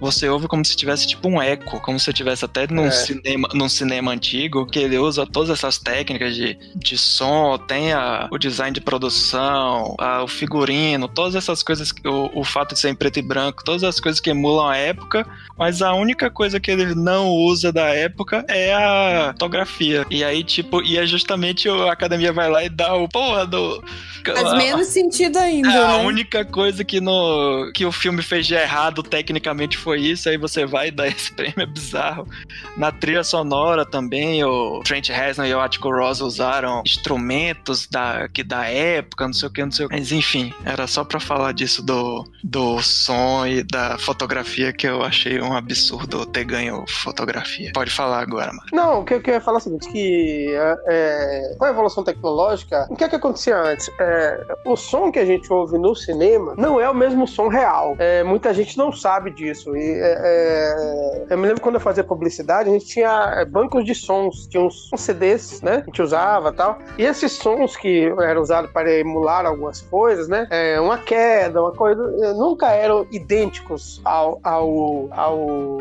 você 0.00 0.28
ouve 0.28 0.48
como 0.48 0.64
se 0.64 0.76
tivesse 0.76 1.06
tipo 1.06 1.28
um 1.28 1.40
eco, 1.40 1.80
como 1.80 1.98
se 1.98 2.12
tivesse 2.12 2.44
até 2.44 2.66
num, 2.72 2.86
é. 2.86 2.90
cinema, 2.90 3.48
num 3.54 3.68
cinema 3.68 4.12
antigo, 4.12 4.66
que 4.66 4.78
ele 4.78 4.98
usa 4.98 5.26
todas 5.26 5.50
essas 5.50 5.78
técnicas 5.78 6.34
de, 6.34 6.58
de 6.74 6.96
som, 6.98 7.58
tem 7.58 7.92
a, 7.92 8.28
o 8.30 8.38
design 8.38 8.72
de 8.72 8.80
produção, 8.80 9.94
a, 9.98 10.22
o 10.22 10.28
figurino, 10.28 11.08
todas 11.08 11.34
essas 11.34 11.62
coisas, 11.62 11.92
o, 12.04 12.40
o 12.40 12.44
fato 12.44 12.74
de 12.74 12.80
ser 12.80 12.90
em 12.90 12.94
preto 12.94 13.18
e 13.18 13.22
branco, 13.22 13.64
todas 13.64 13.82
as 13.84 14.00
coisas 14.00 14.20
que 14.20 14.30
emulam 14.30 14.68
a 14.68 14.76
época, 14.76 15.26
mas 15.58 15.82
a 15.82 15.92
única 15.94 16.30
coisa 16.30 16.60
que 16.60 16.70
ele 16.70 16.94
não 16.94 17.28
usa 17.28 17.72
da 17.72 17.88
época 17.88 18.44
é 18.48 18.72
a 18.74 19.01
fotografia. 19.32 20.06
E 20.10 20.22
aí, 20.24 20.42
tipo, 20.44 20.82
e 20.82 20.98
é 20.98 21.06
justamente 21.06 21.68
a 21.68 21.92
academia 21.92 22.32
vai 22.32 22.50
lá 22.50 22.64
e 22.64 22.68
dá 22.68 22.94
o 22.94 23.08
porra 23.08 23.46
do. 23.46 23.82
Faz 24.24 24.56
menos 24.56 24.86
sentido 24.88 25.36
ainda. 25.38 25.68
É, 25.68 25.72
né? 25.72 25.84
A 25.84 25.96
única 25.98 26.44
coisa 26.44 26.84
que, 26.84 27.00
no, 27.00 27.70
que 27.74 27.84
o 27.84 27.90
filme 27.90 28.22
fez 28.22 28.46
de 28.46 28.54
errado 28.54 29.02
tecnicamente 29.02 29.76
foi 29.76 30.00
isso, 30.00 30.28
aí 30.28 30.36
você 30.36 30.64
vai 30.64 30.90
dar 30.90 31.08
esse 31.08 31.32
prêmio, 31.32 31.60
é 31.60 31.66
bizarro. 31.66 32.28
Na 32.76 32.92
trilha 32.92 33.24
sonora 33.24 33.84
também, 33.84 34.44
o 34.44 34.80
Trent 34.84 35.08
Reznor 35.08 35.46
e 35.46 35.54
o 35.54 35.60
Attico 35.60 35.90
Ross 35.90 36.20
usaram 36.20 36.82
instrumentos 36.86 37.86
da, 37.86 38.28
que 38.28 38.42
da 38.44 38.66
época, 38.66 39.26
não 39.26 39.34
sei 39.34 39.48
o 39.48 39.52
que, 39.52 39.64
não 39.64 39.72
sei 39.72 39.86
o 39.86 39.88
que. 39.88 39.96
Mas 39.96 40.12
enfim, 40.12 40.52
era 40.64 40.86
só 40.86 41.04
pra 41.04 41.18
falar 41.18 41.52
disso 41.52 41.82
do, 41.82 42.24
do 42.42 42.80
som 42.82 43.46
e 43.46 43.62
da 43.62 43.98
fotografia 43.98 44.72
que 44.72 44.86
eu 44.86 45.02
achei 45.02 45.40
um 45.40 45.56
absurdo 45.56 46.24
ter 46.26 46.44
ganho 46.44 46.84
fotografia. 46.88 47.72
Pode 47.72 47.90
falar 47.90 48.20
agora, 48.20 48.52
mano. 48.52 48.68
Não, 48.72 48.91
o 49.00 49.04
que 49.04 49.14
eu 49.14 49.20
queria 49.20 49.40
falar 49.40 49.58
é 49.58 49.60
o 49.60 49.62
seguinte, 49.62 49.88
que 49.88 50.46
é, 50.54 50.78
é, 50.86 51.54
com 51.58 51.64
a 51.64 51.70
evolução 51.70 52.04
tecnológica, 52.04 52.86
o 52.90 52.96
que 52.96 53.04
é 53.04 53.08
que 53.08 53.16
acontecia 53.16 53.56
antes? 53.56 53.90
É, 53.98 54.56
o 54.64 54.76
som 54.76 55.10
que 55.10 55.18
a 55.18 55.24
gente 55.24 55.52
ouve 55.52 55.78
no 55.78 55.94
cinema 55.94 56.54
não 56.56 56.80
é 56.80 56.88
o 56.88 56.94
mesmo 56.94 57.26
som 57.26 57.48
real. 57.48 57.96
É, 57.98 58.22
muita 58.22 58.52
gente 58.54 58.76
não 58.76 58.92
sabe 58.92 59.30
disso. 59.30 59.76
E, 59.76 59.92
é, 59.94 60.18
é, 60.24 61.26
eu 61.30 61.38
me 61.38 61.46
lembro 61.46 61.60
quando 61.60 61.76
eu 61.76 61.80
fazia 61.80 62.04
publicidade, 62.04 62.68
a 62.68 62.72
gente 62.72 62.86
tinha 62.86 63.44
bancos 63.50 63.84
de 63.84 63.94
sons, 63.94 64.46
tinha 64.46 64.62
uns, 64.62 64.90
uns 64.92 65.00
CDs, 65.00 65.60
né? 65.62 65.82
A 65.82 65.84
gente 65.84 66.02
usava 66.02 66.52
tal. 66.52 66.78
E 66.98 67.04
esses 67.04 67.32
sons 67.32 67.76
que 67.76 68.12
eram 68.20 68.42
usados 68.42 68.70
para 68.70 68.90
emular 68.92 69.46
algumas 69.46 69.80
coisas, 69.80 70.28
né? 70.28 70.48
uma 70.80 70.98
queda, 70.98 71.60
uma 71.60 71.72
coisa, 71.72 72.02
nunca 72.34 72.70
eram 72.70 73.06
idênticos 73.10 74.00
ao, 74.04 74.38
ao, 74.42 75.08
ao 75.10 75.78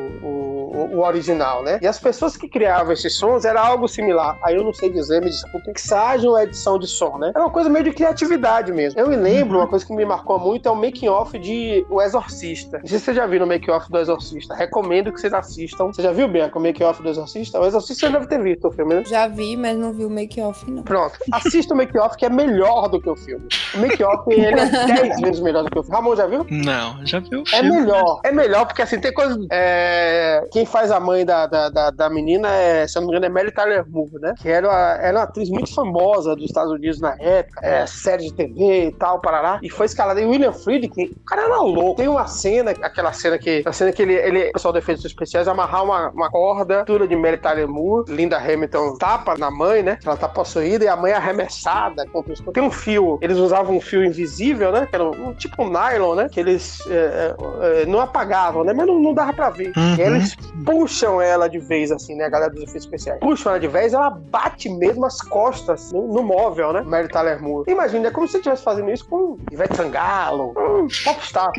o, 0.72 0.98
o 0.98 1.06
original, 1.06 1.64
né? 1.64 1.80
E 1.82 1.88
as 1.88 2.00
pessoas 2.00 2.36
que 2.38 2.48
criavam 2.48 2.94
esses 2.94 3.18
sons 3.18 3.46
era 3.46 3.62
algo 3.62 3.88
similar. 3.88 4.38
Aí 4.44 4.56
eu 4.56 4.64
não 4.64 4.74
sei 4.74 4.90
dizer, 4.90 5.22
me 5.22 5.30
desculpe, 5.30 5.68
mixagem 5.68 6.28
ou 6.30 6.40
edição 6.40 6.78
de 6.80 6.88
som, 6.88 7.18
né? 7.18 7.32
Era 7.36 7.44
uma 7.44 7.52
coisa 7.52 7.70
meio 7.70 7.86
de 7.86 7.92
criatividade 7.92 8.72
mesmo. 8.72 9.00
Eu 9.00 9.08
me 9.08 9.16
lembro, 9.16 9.58
uma 9.58 9.68
coisa 9.68 9.86
que 9.86 9.94
me 9.94 10.06
marcou 10.06 10.40
muito 10.40 10.68
é 10.68 10.72
o 10.72 10.76
making-off 10.76 11.38
de 11.38 11.86
O 11.90 12.02
Exorcista. 12.02 12.80
Não 12.80 12.88
sei 12.88 13.00
se 13.00 13.06
vocês 13.06 13.18
já 13.18 13.26
viram 13.26 13.46
o 13.46 13.50
making-off 13.50 13.90
do 13.92 13.98
Exorcista. 14.00 14.54
Recomendo 14.56 15.12
que 15.12 15.20
vocês 15.20 15.34
assistam. 15.34 15.88
Você 15.88 16.02
já 16.02 16.12
viu, 16.12 16.28
Bianca, 16.28 16.58
o 16.58 16.62
making-off 16.62 17.02
do 17.02 17.10
Exorcista? 17.10 17.60
O 17.60 17.66
Exorcista 17.66 18.08
você 18.08 18.14
deve 18.14 18.28
ter 18.28 18.42
visto 18.42 18.68
o 18.68 18.72
filme, 18.72 18.96
né? 18.96 19.04
Já 19.06 19.28
vi, 19.28 19.56
mas 19.58 19.78
não 19.78 19.92
vi 19.94 20.06
o 20.06 20.10
make-off, 20.10 20.70
não. 20.70 20.84
Pronto. 20.84 21.18
Assista 21.32 21.74
o 21.74 21.78
make-off 21.78 22.16
que 22.18 22.26
é 22.26 22.30
melhor 22.30 22.88
do 22.90 23.02
que 23.02 23.10
o 23.10 23.16
filme. 23.16 23.48
O 23.76 23.78
make-off, 23.80 24.24
ele 24.32 24.46
é 24.46 24.54
10 24.86 25.22
vezes 25.22 25.40
melhor 25.42 25.64
do 25.64 25.70
que 25.72 25.80
o 25.80 25.84
filme. 25.84 25.96
Ramon, 25.98 26.16
já 26.16 26.26
viu? 26.28 26.46
Não, 26.50 27.06
já 27.06 27.20
viu 27.20 27.40
o 27.40 27.44
É 27.54 27.60
filme. 27.62 27.82
melhor. 27.82 28.20
É 28.24 28.32
melhor 28.32 28.66
porque, 28.66 28.82
assim, 28.82 29.00
tem 29.00 29.14
coisa... 29.14 29.40
É... 29.52 30.44
Quem 30.62 30.66
faz 30.68 30.92
a 30.92 31.00
mãe 31.00 31.26
da, 31.26 31.48
da, 31.48 31.70
da, 31.70 31.90
da 31.90 32.08
menina 32.08 32.48
é, 32.50 32.86
se 32.86 32.96
eu 32.96 33.02
não 33.02 33.08
me 33.10 33.16
engano, 33.16 33.26
é 33.26 33.30
Mary 33.30 33.52
Tyler 33.52 33.84
Moore, 33.90 34.20
né? 34.22 34.36
Que 34.40 34.48
era, 34.48 34.70
uma, 34.70 34.78
era 35.02 35.18
uma 35.18 35.24
atriz 35.24 35.50
muito 35.50 35.74
famosa 35.74 36.36
dos 36.36 36.46
Estados 36.46 36.72
Unidos 36.72 37.02
na 37.02 37.16
época, 37.18 37.66
é, 37.66 37.88
série 37.88 38.26
de 38.26 38.34
TV 38.36 38.90
e 38.90 38.92
tal, 38.92 39.20
parará. 39.20 39.60
E 39.64 39.72
foi 39.72 39.88
escalada. 39.88 40.22
E 40.22 40.26
William 40.26 40.54
Friedkin, 40.54 41.16
o 41.20 41.26
cara 41.26 41.46
era 41.46 41.58
louco. 41.62 41.96
Tem 41.96 42.08
uma 42.08 42.28
cena, 42.28 42.76
aquela 42.84 43.12
cena 43.12 43.40
que, 43.40 43.64
a 43.66 43.74
cena 43.74 43.92
que 43.92 44.04
ele, 44.04 44.14
ele 44.14 44.50
o 44.50 44.54
pessoal 44.54 44.72
de 44.72 44.78
efeitos 44.78 45.04
especiais, 45.04 45.48
amarrar 45.48 45.84
uma, 45.84 46.10
uma 46.10 46.30
corda, 46.30 46.86
tudo 46.86 47.08
de 47.08 47.16
Mary 47.16 47.38
Tyler 47.38 47.68
Moore, 47.68 48.14
Linda 48.14 48.38
Hamilton 48.38 48.98
tapa 49.00 49.36
na 49.40 49.50
mãe, 49.50 49.82
né? 49.82 49.98
Ela 50.06 50.16
tá 50.16 50.28
possuída 50.28 50.86
e 50.86 50.88
a 50.88 50.96
mãe 50.96 51.12
é 51.12 51.16
arremessada 51.16 52.06
contra 52.06 52.34
os... 52.34 52.40
Tem 52.54 52.62
um 52.62 52.70
fio, 52.70 53.18
eles 53.20 53.38
usavam 53.38 53.78
um 53.78 53.82
fio 53.82 54.06
invisível, 54.06 54.72
né? 54.72 54.86
Que 54.86 54.94
era 54.94 55.06
um, 55.06 55.30
um 55.30 55.34
tipo 55.34 55.64
um 55.64 55.72
nylon, 55.72 56.14
né? 56.14 56.30
Que 56.32 56.40
eles 56.40 56.80
é, 56.88 57.36
é, 57.62 57.86
não 57.88 58.00
apagavam, 58.00 58.64
né? 58.64 58.74
Mas 58.74 58.86
não, 58.86 59.00
não 59.00 59.12
dava 59.12 59.34
pra 59.34 59.50
ver. 59.50 59.74
Uhum. 59.76 59.96
Eles 59.98 60.38
puxam 60.66 61.22
ela 61.22 61.48
de 61.48 61.60
vez, 61.60 61.92
assim, 61.92 62.16
né? 62.16 62.26
A 62.26 62.30
galera 62.30 62.52
dos 62.52 62.64
efeitos 62.64 62.86
especiais. 62.86 63.20
Puxam 63.20 63.52
ela 63.52 63.60
de 63.60 63.68
vez, 63.68 63.94
ela 63.94 64.10
bate 64.10 64.70
mesmo 64.70 65.06
as 65.06 65.22
costas 65.22 65.92
no, 65.92 66.08
no 66.08 66.24
móvel, 66.24 66.74
né? 66.74 66.82
Mary 66.82 67.08
Tyler 67.08 67.42
Moore. 67.42 67.70
Imagina, 67.72 68.08
é 68.08 68.12
como 68.12 68.28
se 68.28 68.34
você 68.34 68.38
estivesse 68.40 68.64
fazendo 68.64 68.92
isso 68.92 69.08
com 69.08 69.38
Ivete 69.52 69.76
Sangalo, 69.76 70.54
um 70.58 70.88
popstar. 71.04 71.52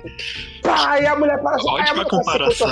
Pá, 0.63 1.01
e 1.01 1.07
a 1.07 1.17
mulher 1.17 1.41
parece... 1.43 1.69
aí 1.69 1.77
a 1.77 1.83
Ótima 1.83 2.05
comparação. 2.05 2.69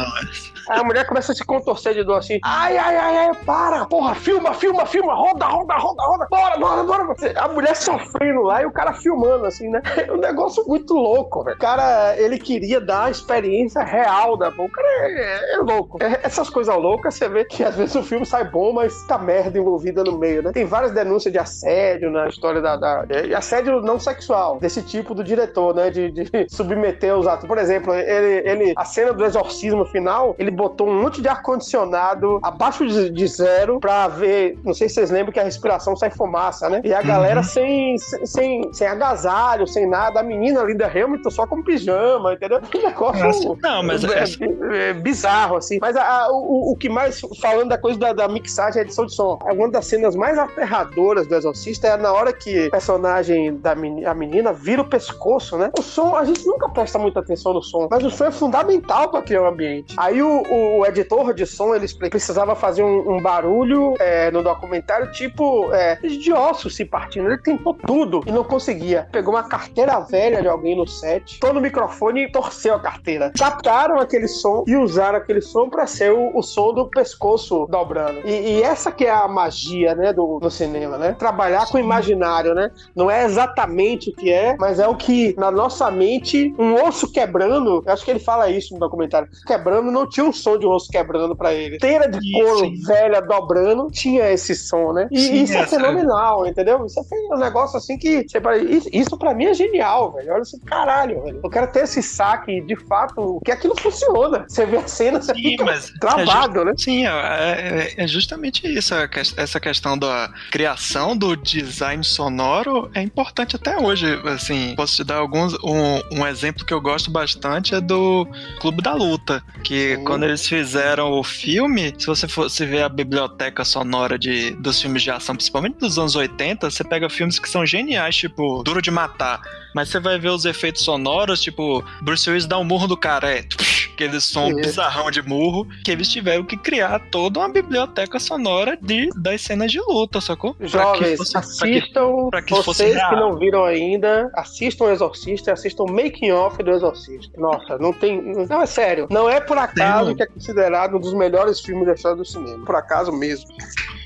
Aí 0.69 0.79
a 0.79 0.85
mulher 0.85 1.07
começa 1.07 1.33
a 1.33 1.35
se 1.35 1.45
contorcer 1.45 1.95
de 1.95 2.05
dor 2.05 2.19
assim. 2.19 2.39
Ai, 2.45 2.77
ai, 2.77 2.97
ai, 2.97 3.17
ai, 3.17 3.35
para! 3.45 3.87
Porra, 3.87 4.15
filma, 4.15 4.55
filma, 4.55 4.87
filma, 4.87 5.15
roda, 5.15 5.47
roda, 5.47 5.75
roda, 5.75 6.03
roda, 6.03 6.27
bora, 6.31 6.59
bora, 6.59 6.85
bora. 6.85 7.17
A 7.37 7.49
mulher 7.49 7.75
sofrendo 7.75 8.43
lá 8.43 8.63
e 8.63 8.67
o 8.67 8.71
cara 8.71 8.93
filmando, 8.93 9.47
assim, 9.47 9.69
né? 9.69 9.83
É 9.97 10.13
um 10.13 10.19
negócio 10.19 10.65
muito 10.69 10.95
louco, 10.95 11.43
velho. 11.43 11.57
O 11.57 11.61
cara, 11.61 12.15
ele 12.17 12.39
queria 12.39 12.81
dar 12.81 13.07
a 13.07 13.11
experiência 13.11 13.83
real 13.83 14.37
da 14.37 14.49
O 14.49 14.69
cara 14.69 14.89
é, 14.89 15.55
é 15.55 15.59
louco. 15.59 15.99
É, 16.01 16.21
essas 16.27 16.49
coisas 16.49 16.75
loucas, 16.77 17.15
você 17.15 17.29
vê 17.29 17.45
que 17.45 17.63
às 17.63 17.77
vezes 17.77 17.95
o 17.95 18.03
filme 18.03 18.25
sai 18.25 18.45
bom, 18.45 18.73
mas 18.73 19.03
tá 19.07 19.19
merda 19.19 19.59
envolvida 19.59 20.03
no 20.03 20.19
meio, 20.19 20.43
né? 20.43 20.51
Tem 20.53 20.65
várias 20.65 20.93
denúncias 20.93 21.33
de 21.33 21.39
assédio 21.39 22.11
na 22.11 22.27
história 22.29 22.61
da. 22.61 22.77
da 22.77 23.05
é, 23.11 23.35
assédio 23.35 23.81
não 23.83 23.99
sexual, 24.01 24.59
desse 24.59 24.83
tipo 24.83 25.15
do 25.15 25.23
diretor, 25.23 25.75
né? 25.75 25.91
De, 25.91 26.11
de 26.11 26.31
submeter 26.49 27.17
os 27.17 27.27
atos. 27.27 27.47
Por 27.47 27.59
exemplo, 27.59 27.95
ele, 27.95 28.49
ele, 28.49 28.73
a 28.77 28.85
cena 28.85 29.13
do 29.13 29.25
exorcismo 29.25 29.85
final, 29.87 30.35
ele 30.39 30.51
botou 30.51 30.89
um 30.89 31.03
monte 31.03 31.21
de 31.21 31.29
ar-condicionado 31.29 32.39
abaixo 32.43 32.87
de, 32.87 33.11
de 33.11 33.27
zero 33.29 33.79
pra 33.81 34.09
ver. 34.09 34.59
Não 34.65 34.75
sei 34.75 34.89
se 34.89 34.95
vocês 34.97 35.11
lembram 35.11 35.33
que 35.33 35.41
a 35.41 35.45
respiração 35.45 35.95
sai 35.97 36.11
fumaça, 36.11 36.69
né? 36.69 36.81
E 36.85 36.93
a 36.95 37.03
galera 37.03 37.43
sem, 37.43 37.97
sem, 37.99 38.73
sem 38.73 38.87
agasalho, 38.87 39.67
sem 39.67 39.87
nada. 39.89 40.21
A 40.21 40.23
menina 40.23 40.63
Linda 40.63 40.87
Hamilton 40.87 41.31
só 41.31 41.47
com 41.47 41.63
pijama, 41.63 42.35
entendeu? 42.35 42.61
Um 42.81 42.83
negócio. 42.83 43.25
Nossa, 43.25 43.57
não, 43.63 43.83
mas 43.83 44.03
é, 44.09 44.19
essa- 44.21 44.45
é 44.73 44.93
bizarro, 44.95 45.57
assim. 45.57 45.79
Mas 45.81 45.90
a- 45.97 46.25
a- 46.25 46.33
o, 46.33 46.73
o 46.73 46.77
que 46.77 46.89
mais, 46.89 47.21
falando 47.41 47.69
da 47.69 47.79
coisa 47.79 47.99
da, 47.99 48.13
da 48.13 48.29
mixagem, 48.29 48.81
a 48.81 48.85
edição 48.85 49.07
de 49.07 49.15
som. 49.15 49.39
Uma 49.53 49.71
das 49.71 49.87
cenas 49.87 50.15
mais 50.15 50.39
aterradoras 50.39 51.27
do 51.27 51.35
Exorcista 51.35 51.89
é 51.89 51.97
na 51.97 52.13
hora 52.13 52.33
que 52.33 52.67
o 52.67 52.71
personagem 52.71 53.57
da 53.57 53.75
meni- 53.75 54.05
a 54.07 54.15
menina 54.15 54.53
vira 54.53 54.83
o 54.83 54.89
pescoço, 54.89 55.57
né? 55.57 55.71
O 55.79 55.83
som, 55.83 56.17
a 56.17 56.25
gente 56.25 56.47
nunca 56.47 56.69
presta 56.69 56.99
muita 56.99 57.21
atenção 57.21 57.53
no 57.53 57.63
som, 57.63 57.89
mas 57.91 58.05
o 58.05 58.11
som 58.11 58.27
é 58.27 58.31
fundamental 58.31 59.09
para 59.11 59.23
criar 59.23 59.43
um 59.43 59.47
ambiente. 59.49 59.95
Aí 59.99 60.23
o, 60.23 60.43
o 60.79 60.87
editor 60.87 61.33
de 61.35 61.47
som, 61.47 61.75
ele 61.75 61.87
precisava 62.11 62.55
fazer 62.55 62.83
um, 62.83 63.17
um 63.17 63.23
barulho 63.23 63.95
é, 63.99 64.31
no 64.31 64.43
documentário, 64.43 65.11
tipo, 65.13 65.73
é, 65.73 65.97
de 65.97 66.33
ossos 66.33 66.75
se 66.77 66.85
partindo. 66.85 67.27
Ele 67.27 67.39
tentou 67.39 67.75
tudo 67.75 68.23
e 68.27 68.33
não 68.33 68.45
conseguia. 68.45 69.09
Pegou 69.13 69.35
uma 69.35 69.43
carteira 69.45 69.99
velha 70.01 70.41
de 70.43 70.49
alguém 70.49 70.77
no 70.77 70.87
set, 70.87 71.39
tô 71.41 71.53
no 71.53 71.61
microfone 71.61 72.25
e 72.25 72.33
torceu 72.33 72.75
a 72.75 72.81
carteira. 72.81 73.33
Captaram 73.39 73.99
aquele 73.99 74.29
som 74.29 74.65
e 74.67 74.77
usaram 74.77 75.19
aquele 75.19 75.41
som 75.41 75.69
para 75.69 75.80
ser 75.87 76.13
o, 76.13 76.43
som 76.43 76.73
do 76.73 76.87
pescoço 76.87 77.67
dobrando. 77.71 78.21
E, 78.25 78.59
e 78.59 78.63
essa 78.63 78.91
que 78.93 79.05
é 79.05 79.11
a 79.11 79.27
magia, 79.29 79.95
né, 79.95 80.13
do, 80.13 80.39
do 80.39 80.51
cinema, 80.51 80.97
né? 80.99 81.13
Trabalhar 81.19 81.67
com 81.69 81.77
o 81.79 81.81
imaginário, 81.81 82.55
né? 82.55 82.71
Não 82.95 83.11
é 83.11 83.25
exatamente 83.25 84.11
o 84.11 84.15
que 84.15 84.31
é, 84.31 84.57
mas 84.59 84.79
é 84.79 84.87
o 84.89 84.95
que 84.97 85.35
na 85.39 85.51
nossa 85.51 85.91
mente, 85.91 86.55
um 86.59 86.75
osso 86.85 87.11
quebrando, 87.13 87.83
eu 87.87 87.93
acho 87.93 88.05
que 88.05 88.11
ele 88.11 88.21
fala 88.21 88.49
isso 88.51 88.75
no 88.75 88.81
documentário, 88.81 89.29
quebrando 89.47 89.91
não 89.91 90.09
tinha 90.09 90.25
um 90.25 90.33
som 90.33 90.59
de 90.59 90.67
osso 90.67 90.89
quebrando 90.91 91.37
pra 91.37 91.53
ele. 91.53 91.79
Teira 91.79 92.09
de 92.09 92.19
couro 92.33 92.61
sim. 92.61 92.75
velha 92.87 93.21
dobrando 93.21 93.91
tinha 93.91 94.31
esse 94.31 94.55
som, 94.55 94.93
né? 94.93 95.09
E 95.11 95.19
Sim, 95.19 95.43
isso 95.43 95.53
é 95.55 95.61
essa- 95.61 95.77
fenomenal, 95.77 96.47
entendeu? 96.47 96.85
Isso 96.85 97.01
é 97.01 97.35
um 97.35 97.39
negócio 97.39 97.77
assim 97.77 97.97
que, 97.99 98.25
fala, 98.41 98.57
isso, 98.59 99.17
pra 99.19 99.35
mim 99.35 99.47
é 99.47 99.55
genial, 99.55 100.13
velho. 100.13 100.33
Olha 100.33 100.43
assim, 100.43 100.59
caralho, 100.61 101.23
velho. 101.23 101.41
Eu 101.43 101.51
quero 101.51 101.67
ter 101.69 101.85
esse 101.85 102.03
saque 102.03 102.61
de 102.61 102.77
fato, 102.77 103.41
que 103.45 103.51
aquilo 103.53 103.75
funciona. 103.81 104.45
Você 104.49 104.67
vê 104.67 104.79
a 104.79 104.87
cena, 104.87 105.21
você 105.21 105.35
Sim, 105.35 105.43
fica 105.43 105.65
mas 105.73 105.93
travado, 106.01 106.61
é 106.61 106.65
né? 106.67 106.73
Sim, 106.77 107.07
é, 107.07 107.11
é, 107.11 108.05
é 108.05 108.07
justamente 108.07 108.67
isso. 108.67 108.95
Essa 109.37 109.61
questão 109.61 109.99
da 109.99 110.33
criação 110.51 111.17
do 111.17 111.37
design 111.37 112.05
sonoro 112.05 112.91
é 112.95 113.03
importante 113.03 113.57
até 113.57 113.79
hoje. 113.79 114.07
Assim, 114.25 114.75
posso 114.77 114.97
te 114.97 115.05
dar 115.05 115.17
alguns. 115.17 115.55
Um, 115.63 116.21
um 116.21 116.27
exemplo 116.27 116.65
que 116.65 116.73
eu 116.73 116.81
gosto 116.81 117.11
bastante 117.11 117.75
é 117.75 117.81
do 117.81 118.27
Clube 118.61 118.83
da 118.83 118.95
Luta. 118.95 119.43
Que 119.63 119.97
quando 120.05 120.25
eles 120.25 120.47
fizeram 120.47 121.13
o 121.13 121.23
filme, 121.23 121.95
se 121.99 122.07
você 122.07 122.27
fosse 122.27 122.65
ver 122.67 122.83
a 122.83 122.89
biblioteca 122.89 123.65
sonora 123.65 124.19
de, 124.19 124.53
dos 124.53 124.81
filmes 124.81 125.03
de 125.03 125.11
ação, 125.11 125.35
principalmente 125.35 125.79
dos 125.79 125.99
anos 125.99 126.17
80, 126.17 126.71
você 126.71 126.85
pega 126.85 127.09
filmes 127.09 127.39
que 127.39 127.49
são 127.49 127.65
geniais, 127.65 128.17
tipo 128.17 128.63
Duro 128.63 128.83
de 128.83 128.91
Matar. 128.91 129.41
Mas 129.75 129.89
você 129.89 130.01
vai 130.01 130.19
ver 130.19 130.29
os 130.29 130.45
efeitos 130.45 130.83
sonoros, 130.83 131.41
tipo, 131.41 131.85
Bruce 132.03 132.29
Willis 132.29 132.47
dá 132.47 132.59
um 132.59 132.65
murro 132.65 132.87
do 132.87 132.97
cara, 132.97 133.31
é 133.31 133.45
aquele 133.93 134.21
som 134.21 134.53
bizarrão 134.55 135.11
de 135.11 135.23
murro, 135.23 135.67
que 135.85 135.91
eles 135.91 136.09
tiveram 136.09 136.45
que 136.45 136.57
criar 136.57 136.99
toda 137.11 137.41
uma 137.41 137.49
biblioteca 137.49 138.19
sonora 138.19 138.79
de, 138.81 139.11
das 139.17 139.43
cenas 139.43 139.71
de 139.71 139.79
luta, 139.81 140.21
sacou? 140.21 140.57
Jovens, 140.61 141.19
fosse, 141.19 141.37
assistam, 141.37 142.29
pra 142.31 142.43
que, 142.43 142.49
pra 142.49 142.61
que 142.61 142.67
vocês 142.67 142.95
que 142.95 143.17
não 143.17 143.37
viram 143.39 143.65
ainda, 143.65 144.31
assistam 144.35 144.85
o 144.85 144.91
Exorcista 144.91 145.51
e 145.51 145.53
assistam 145.53 145.85
o 145.85 145.93
Making 145.93 146.31
Off 146.33 146.63
do 146.63 146.71
Exorcista. 146.71 147.39
Nossa, 147.39 147.79
não 147.79 147.93
tem... 147.93 148.21
Não, 148.49 148.63
é 148.63 148.67
sério. 148.67 149.07
Não 149.11 149.29
é 149.29 149.41
por 149.41 149.59
acaso 149.59 150.15
que 150.15 150.23
é 150.23 150.27
considerado 150.27 150.97
um 150.97 151.01
dos 151.01 151.15
melhores 151.15 151.61
filmes 151.61 151.87
da 151.87 151.95
história 151.95 152.17
do 152.17 152.25
cinema. 152.25 152.65
Por 152.65 152.75
acaso 152.75 153.13
mesmo. 153.13 153.51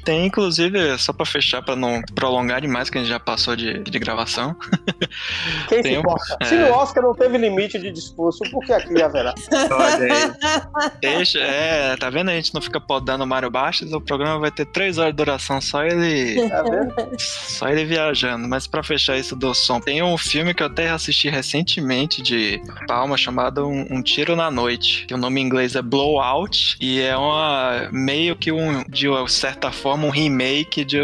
Tem, 0.04 0.26
inclusive, 0.26 0.98
só 0.98 1.12
pra 1.14 1.24
fechar, 1.24 1.62
pra 1.62 1.74
não 1.74 2.02
prolongar 2.14 2.60
demais, 2.60 2.90
que 2.90 2.98
a 2.98 3.00
gente 3.00 3.08
já 3.08 3.18
passou 3.18 3.56
de, 3.56 3.82
de 3.82 3.98
gravação. 3.98 4.54
Quem 5.68 5.82
Tem 5.82 5.94
se 5.94 5.98
importa? 5.98 6.36
Um, 6.42 6.46
Se 6.46 6.56
no 6.56 6.72
Oscar 6.72 7.02
não 7.02 7.14
teve 7.14 7.38
limite 7.38 7.78
de 7.78 7.90
discurso, 7.90 8.38
por 8.50 8.64
que 8.64 8.72
aqui 8.72 9.00
haverá? 9.00 9.34
Deixa, 11.00 11.38
é, 11.38 11.96
tá 11.96 12.10
vendo? 12.10 12.30
A 12.30 12.34
gente 12.34 12.52
não 12.54 12.60
fica 12.60 12.80
podando 12.80 13.24
o 13.24 13.26
Mário 13.26 13.50
Bastos, 13.50 13.92
o 13.92 14.00
programa 14.00 14.38
vai 14.38 14.50
ter 14.50 14.66
três 14.66 14.98
horas 14.98 15.12
de 15.12 15.16
duração, 15.16 15.60
só 15.60 15.84
ele. 15.84 16.48
Tá? 16.48 16.64
Só 17.18 17.68
ele 17.68 17.84
viajando. 17.84 18.46
Mas 18.48 18.66
pra 18.66 18.82
fechar 18.82 19.16
isso 19.16 19.34
do 19.34 19.54
som, 19.54 19.80
tem 19.80 20.02
um 20.02 20.18
filme 20.18 20.52
que 20.54 20.62
eu 20.62 20.66
até 20.66 20.90
assisti 20.90 21.28
recentemente 21.28 22.22
de 22.22 22.60
Palma 22.86 23.16
chamado 23.16 23.66
Um, 23.66 23.86
um 23.90 24.02
Tiro 24.02 24.36
na 24.36 24.50
Noite, 24.50 25.06
que 25.06 25.14
o 25.14 25.18
nome 25.18 25.40
em 25.40 25.44
inglês 25.44 25.74
é 25.74 25.82
Blowout, 25.82 26.76
e 26.80 27.00
é 27.00 27.16
uma 27.16 27.88
meio 27.92 28.36
que 28.36 28.52
um, 28.52 28.82
de 28.84 29.08
certa 29.28 29.70
forma, 29.70 29.94
forma 29.94 30.06
um 30.06 30.10
remake 30.10 30.84
de, 30.84 30.98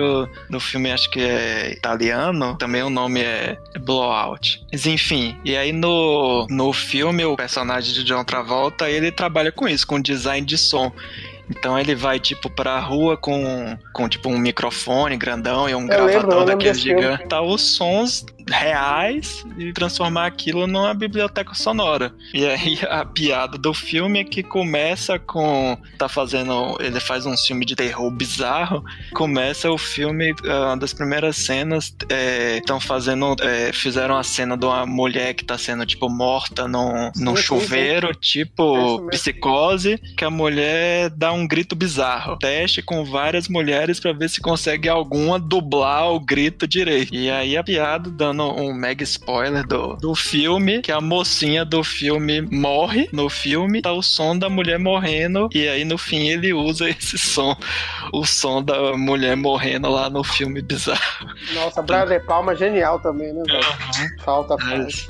do 0.49 0.59
filme, 0.59 0.91
acho 0.91 1.11
que 1.11 1.21
é 1.21 1.73
italiano, 1.73 2.57
também 2.57 2.83
o 2.83 2.91
nome 2.91 3.21
é 3.21 3.57
Blowout. 3.81 4.40
Mas 4.71 4.87
enfim, 4.87 5.37
e 5.45 5.57
aí 5.57 5.73
no, 5.73 6.47
no 6.49 6.73
filme, 6.73 7.25
o 7.25 7.37
personagem 7.37 7.93
de 7.93 8.05
John 8.05 8.25
Travolta, 8.25 8.89
ele 8.89 9.13
trabalha 9.13 9.53
com 9.53 9.69
isso, 9.69 9.87
com 9.87 10.01
design 10.01 10.47
de 10.47 10.57
som. 10.57 10.93
Então 11.51 11.77
ele 11.77 11.97
vai, 11.97 12.21
tipo, 12.21 12.49
pra 12.49 12.79
rua 12.79 13.17
com, 13.17 13.77
com 13.93 14.09
tipo, 14.09 14.29
um 14.29 14.39
microfone 14.39 15.17
grandão 15.17 15.69
e 15.69 15.75
um 15.75 15.83
eu 15.91 16.07
gravador 16.07 16.45
daqueles 16.45 16.81
gigantes. 16.81 17.27
Tá 17.29 17.43
os 17.43 17.75
sons 17.75 18.25
reais 18.49 19.45
e 19.59 19.73
transformar 19.73 20.27
aquilo 20.27 20.67
numa 20.67 20.95
biblioteca 20.95 21.55
sonora. 21.55 22.13
E 22.33 22.47
aí 22.47 22.79
a 22.89 23.05
piada 23.05 23.57
do 23.59 23.73
filme 23.73 24.21
é 24.21 24.25
que 24.25 24.43
começa 24.43 25.19
com. 25.19 25.77
tá 25.99 26.09
fazendo. 26.09 26.77
Ele 26.81 27.01
faz 27.01 27.27
um 27.27 27.37
filme 27.37 27.65
de 27.65 27.77
terror 27.77 28.11
bizarro. 28.11 28.85
Começa 29.15 29.71
o 29.71 29.79
filme, 29.79 30.35
ah, 30.47 30.67
uma 30.69 30.77
das 30.77 30.93
primeiras 30.93 31.37
cenas. 31.37 31.95
Estão 32.57 32.77
é, 32.77 32.81
fazendo. 32.81 33.37
É, 33.41 33.73
fizeram 33.73 34.17
a 34.17 34.23
cena 34.23 34.57
de 34.57 34.67
uma 34.67 34.87
mulher 34.87 35.35
que 35.35 35.45
tá 35.45 35.57
sendo, 35.57 35.85
tipo, 35.87 36.09
morta 36.09 36.67
num, 36.67 37.11
num 37.17 37.37
chuveiro, 37.37 38.15
tipo 38.15 39.07
psicose, 39.11 39.99
que 40.17 40.25
a 40.25 40.31
mulher 40.31 41.11
dá 41.11 41.33
um 41.33 41.47
grito 41.47 41.75
bizarro. 41.75 42.37
Teste 42.39 42.83
com 42.83 43.05
várias 43.05 43.49
mulheres 43.49 44.01
para 44.01 44.13
ver 44.13 44.29
se 44.29 44.41
consegue 44.41 44.89
alguma 44.89 45.39
dublar 45.39 46.11
o 46.13 46.21
grito 46.21 46.67
direito. 46.67 47.15
E 47.15 47.31
aí 47.31 47.57
a 47.57 47.65
piada 47.65 48.11
dando 48.11 48.40
dando 48.41 48.63
um 48.63 48.73
mega 48.73 49.05
spoiler 49.05 49.67
do, 49.67 49.97
do 49.97 50.15
filme, 50.15 50.81
que 50.81 50.91
a 50.91 51.01
mocinha 51.01 51.65
do 51.65 51.85
filme 51.85 52.41
morre 52.41 53.09
no 53.13 53.29
filme, 53.29 53.83
tá 53.83 53.93
o 53.93 54.03
som 54.03 54.39
da 54.39 54.49
mulher 54.49 54.79
morrendo, 54.79 55.49
e 55.55 55.69
aí 55.69 55.85
no 55.85 55.99
fim 55.99 56.29
ele 56.29 56.53
usa 56.53 56.89
esse 56.91 57.19
som, 57.19 57.57
o 58.13 58.25
som 58.25 58.63
da 58.63 58.97
mulher 58.97 59.37
morrendo 59.37 59.91
lá 59.91 60.09
no 60.09 60.25
filme 60.25 60.63
bizarro. 60.63 61.01
Nossa, 61.55 61.83
Bradley 61.83 62.21
Palma 62.21 62.53
é 62.53 62.57
genial 62.57 62.99
também, 63.01 63.33
né, 63.33 63.43
velho? 63.47 64.23
Falta 64.25 64.57
faz. 64.59 65.07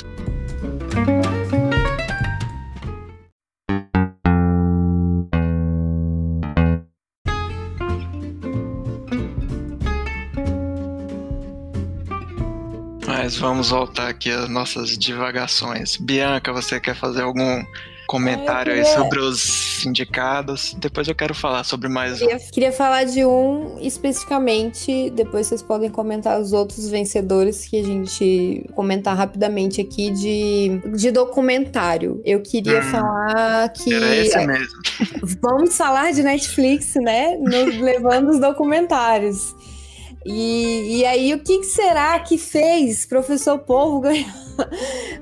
Mas 13.30 13.38
vamos 13.38 13.70
voltar 13.70 14.08
aqui 14.08 14.28
às 14.28 14.48
nossas 14.48 14.98
divagações. 14.98 15.96
Bianca, 15.96 16.52
você 16.52 16.80
quer 16.80 16.96
fazer 16.96 17.22
algum 17.22 17.64
comentário 18.04 18.72
queria... 18.72 18.88
aí 18.88 18.96
sobre 18.96 19.20
os 19.20 19.86
indicados. 19.86 20.74
Depois 20.76 21.06
eu 21.06 21.14
quero 21.14 21.32
falar 21.32 21.62
sobre 21.62 21.88
mais 21.88 22.18
queria, 22.18 22.34
um. 22.34 22.50
Queria 22.50 22.72
falar 22.72 23.04
de 23.04 23.24
um 23.24 23.78
especificamente, 23.80 25.10
depois 25.10 25.46
vocês 25.46 25.62
podem 25.62 25.88
comentar 25.88 26.40
os 26.40 26.52
outros 26.52 26.90
vencedores 26.90 27.66
que 27.66 27.78
a 27.78 27.84
gente 27.84 28.68
comentar 28.74 29.16
rapidamente 29.16 29.80
aqui 29.80 30.10
de, 30.10 30.80
de 30.96 31.12
documentário. 31.12 32.20
Eu 32.24 32.42
queria 32.42 32.80
hum, 32.80 32.90
falar 32.90 33.68
que. 33.68 33.94
Era 33.94 34.16
esse 34.16 34.44
mesmo. 34.44 34.82
Vamos 35.40 35.76
falar 35.76 36.12
de 36.12 36.24
Netflix, 36.24 36.96
né? 36.96 37.36
Nos 37.36 37.78
levando 37.78 38.30
os 38.30 38.40
documentários. 38.40 39.54
E, 40.24 40.98
e 40.98 41.04
aí, 41.06 41.32
o 41.32 41.38
que, 41.38 41.62
será 41.64 42.18
que 42.20 42.36
fez 42.36 43.06
professor 43.06 43.58
Povo 43.58 44.00
ganhar? 44.00 44.34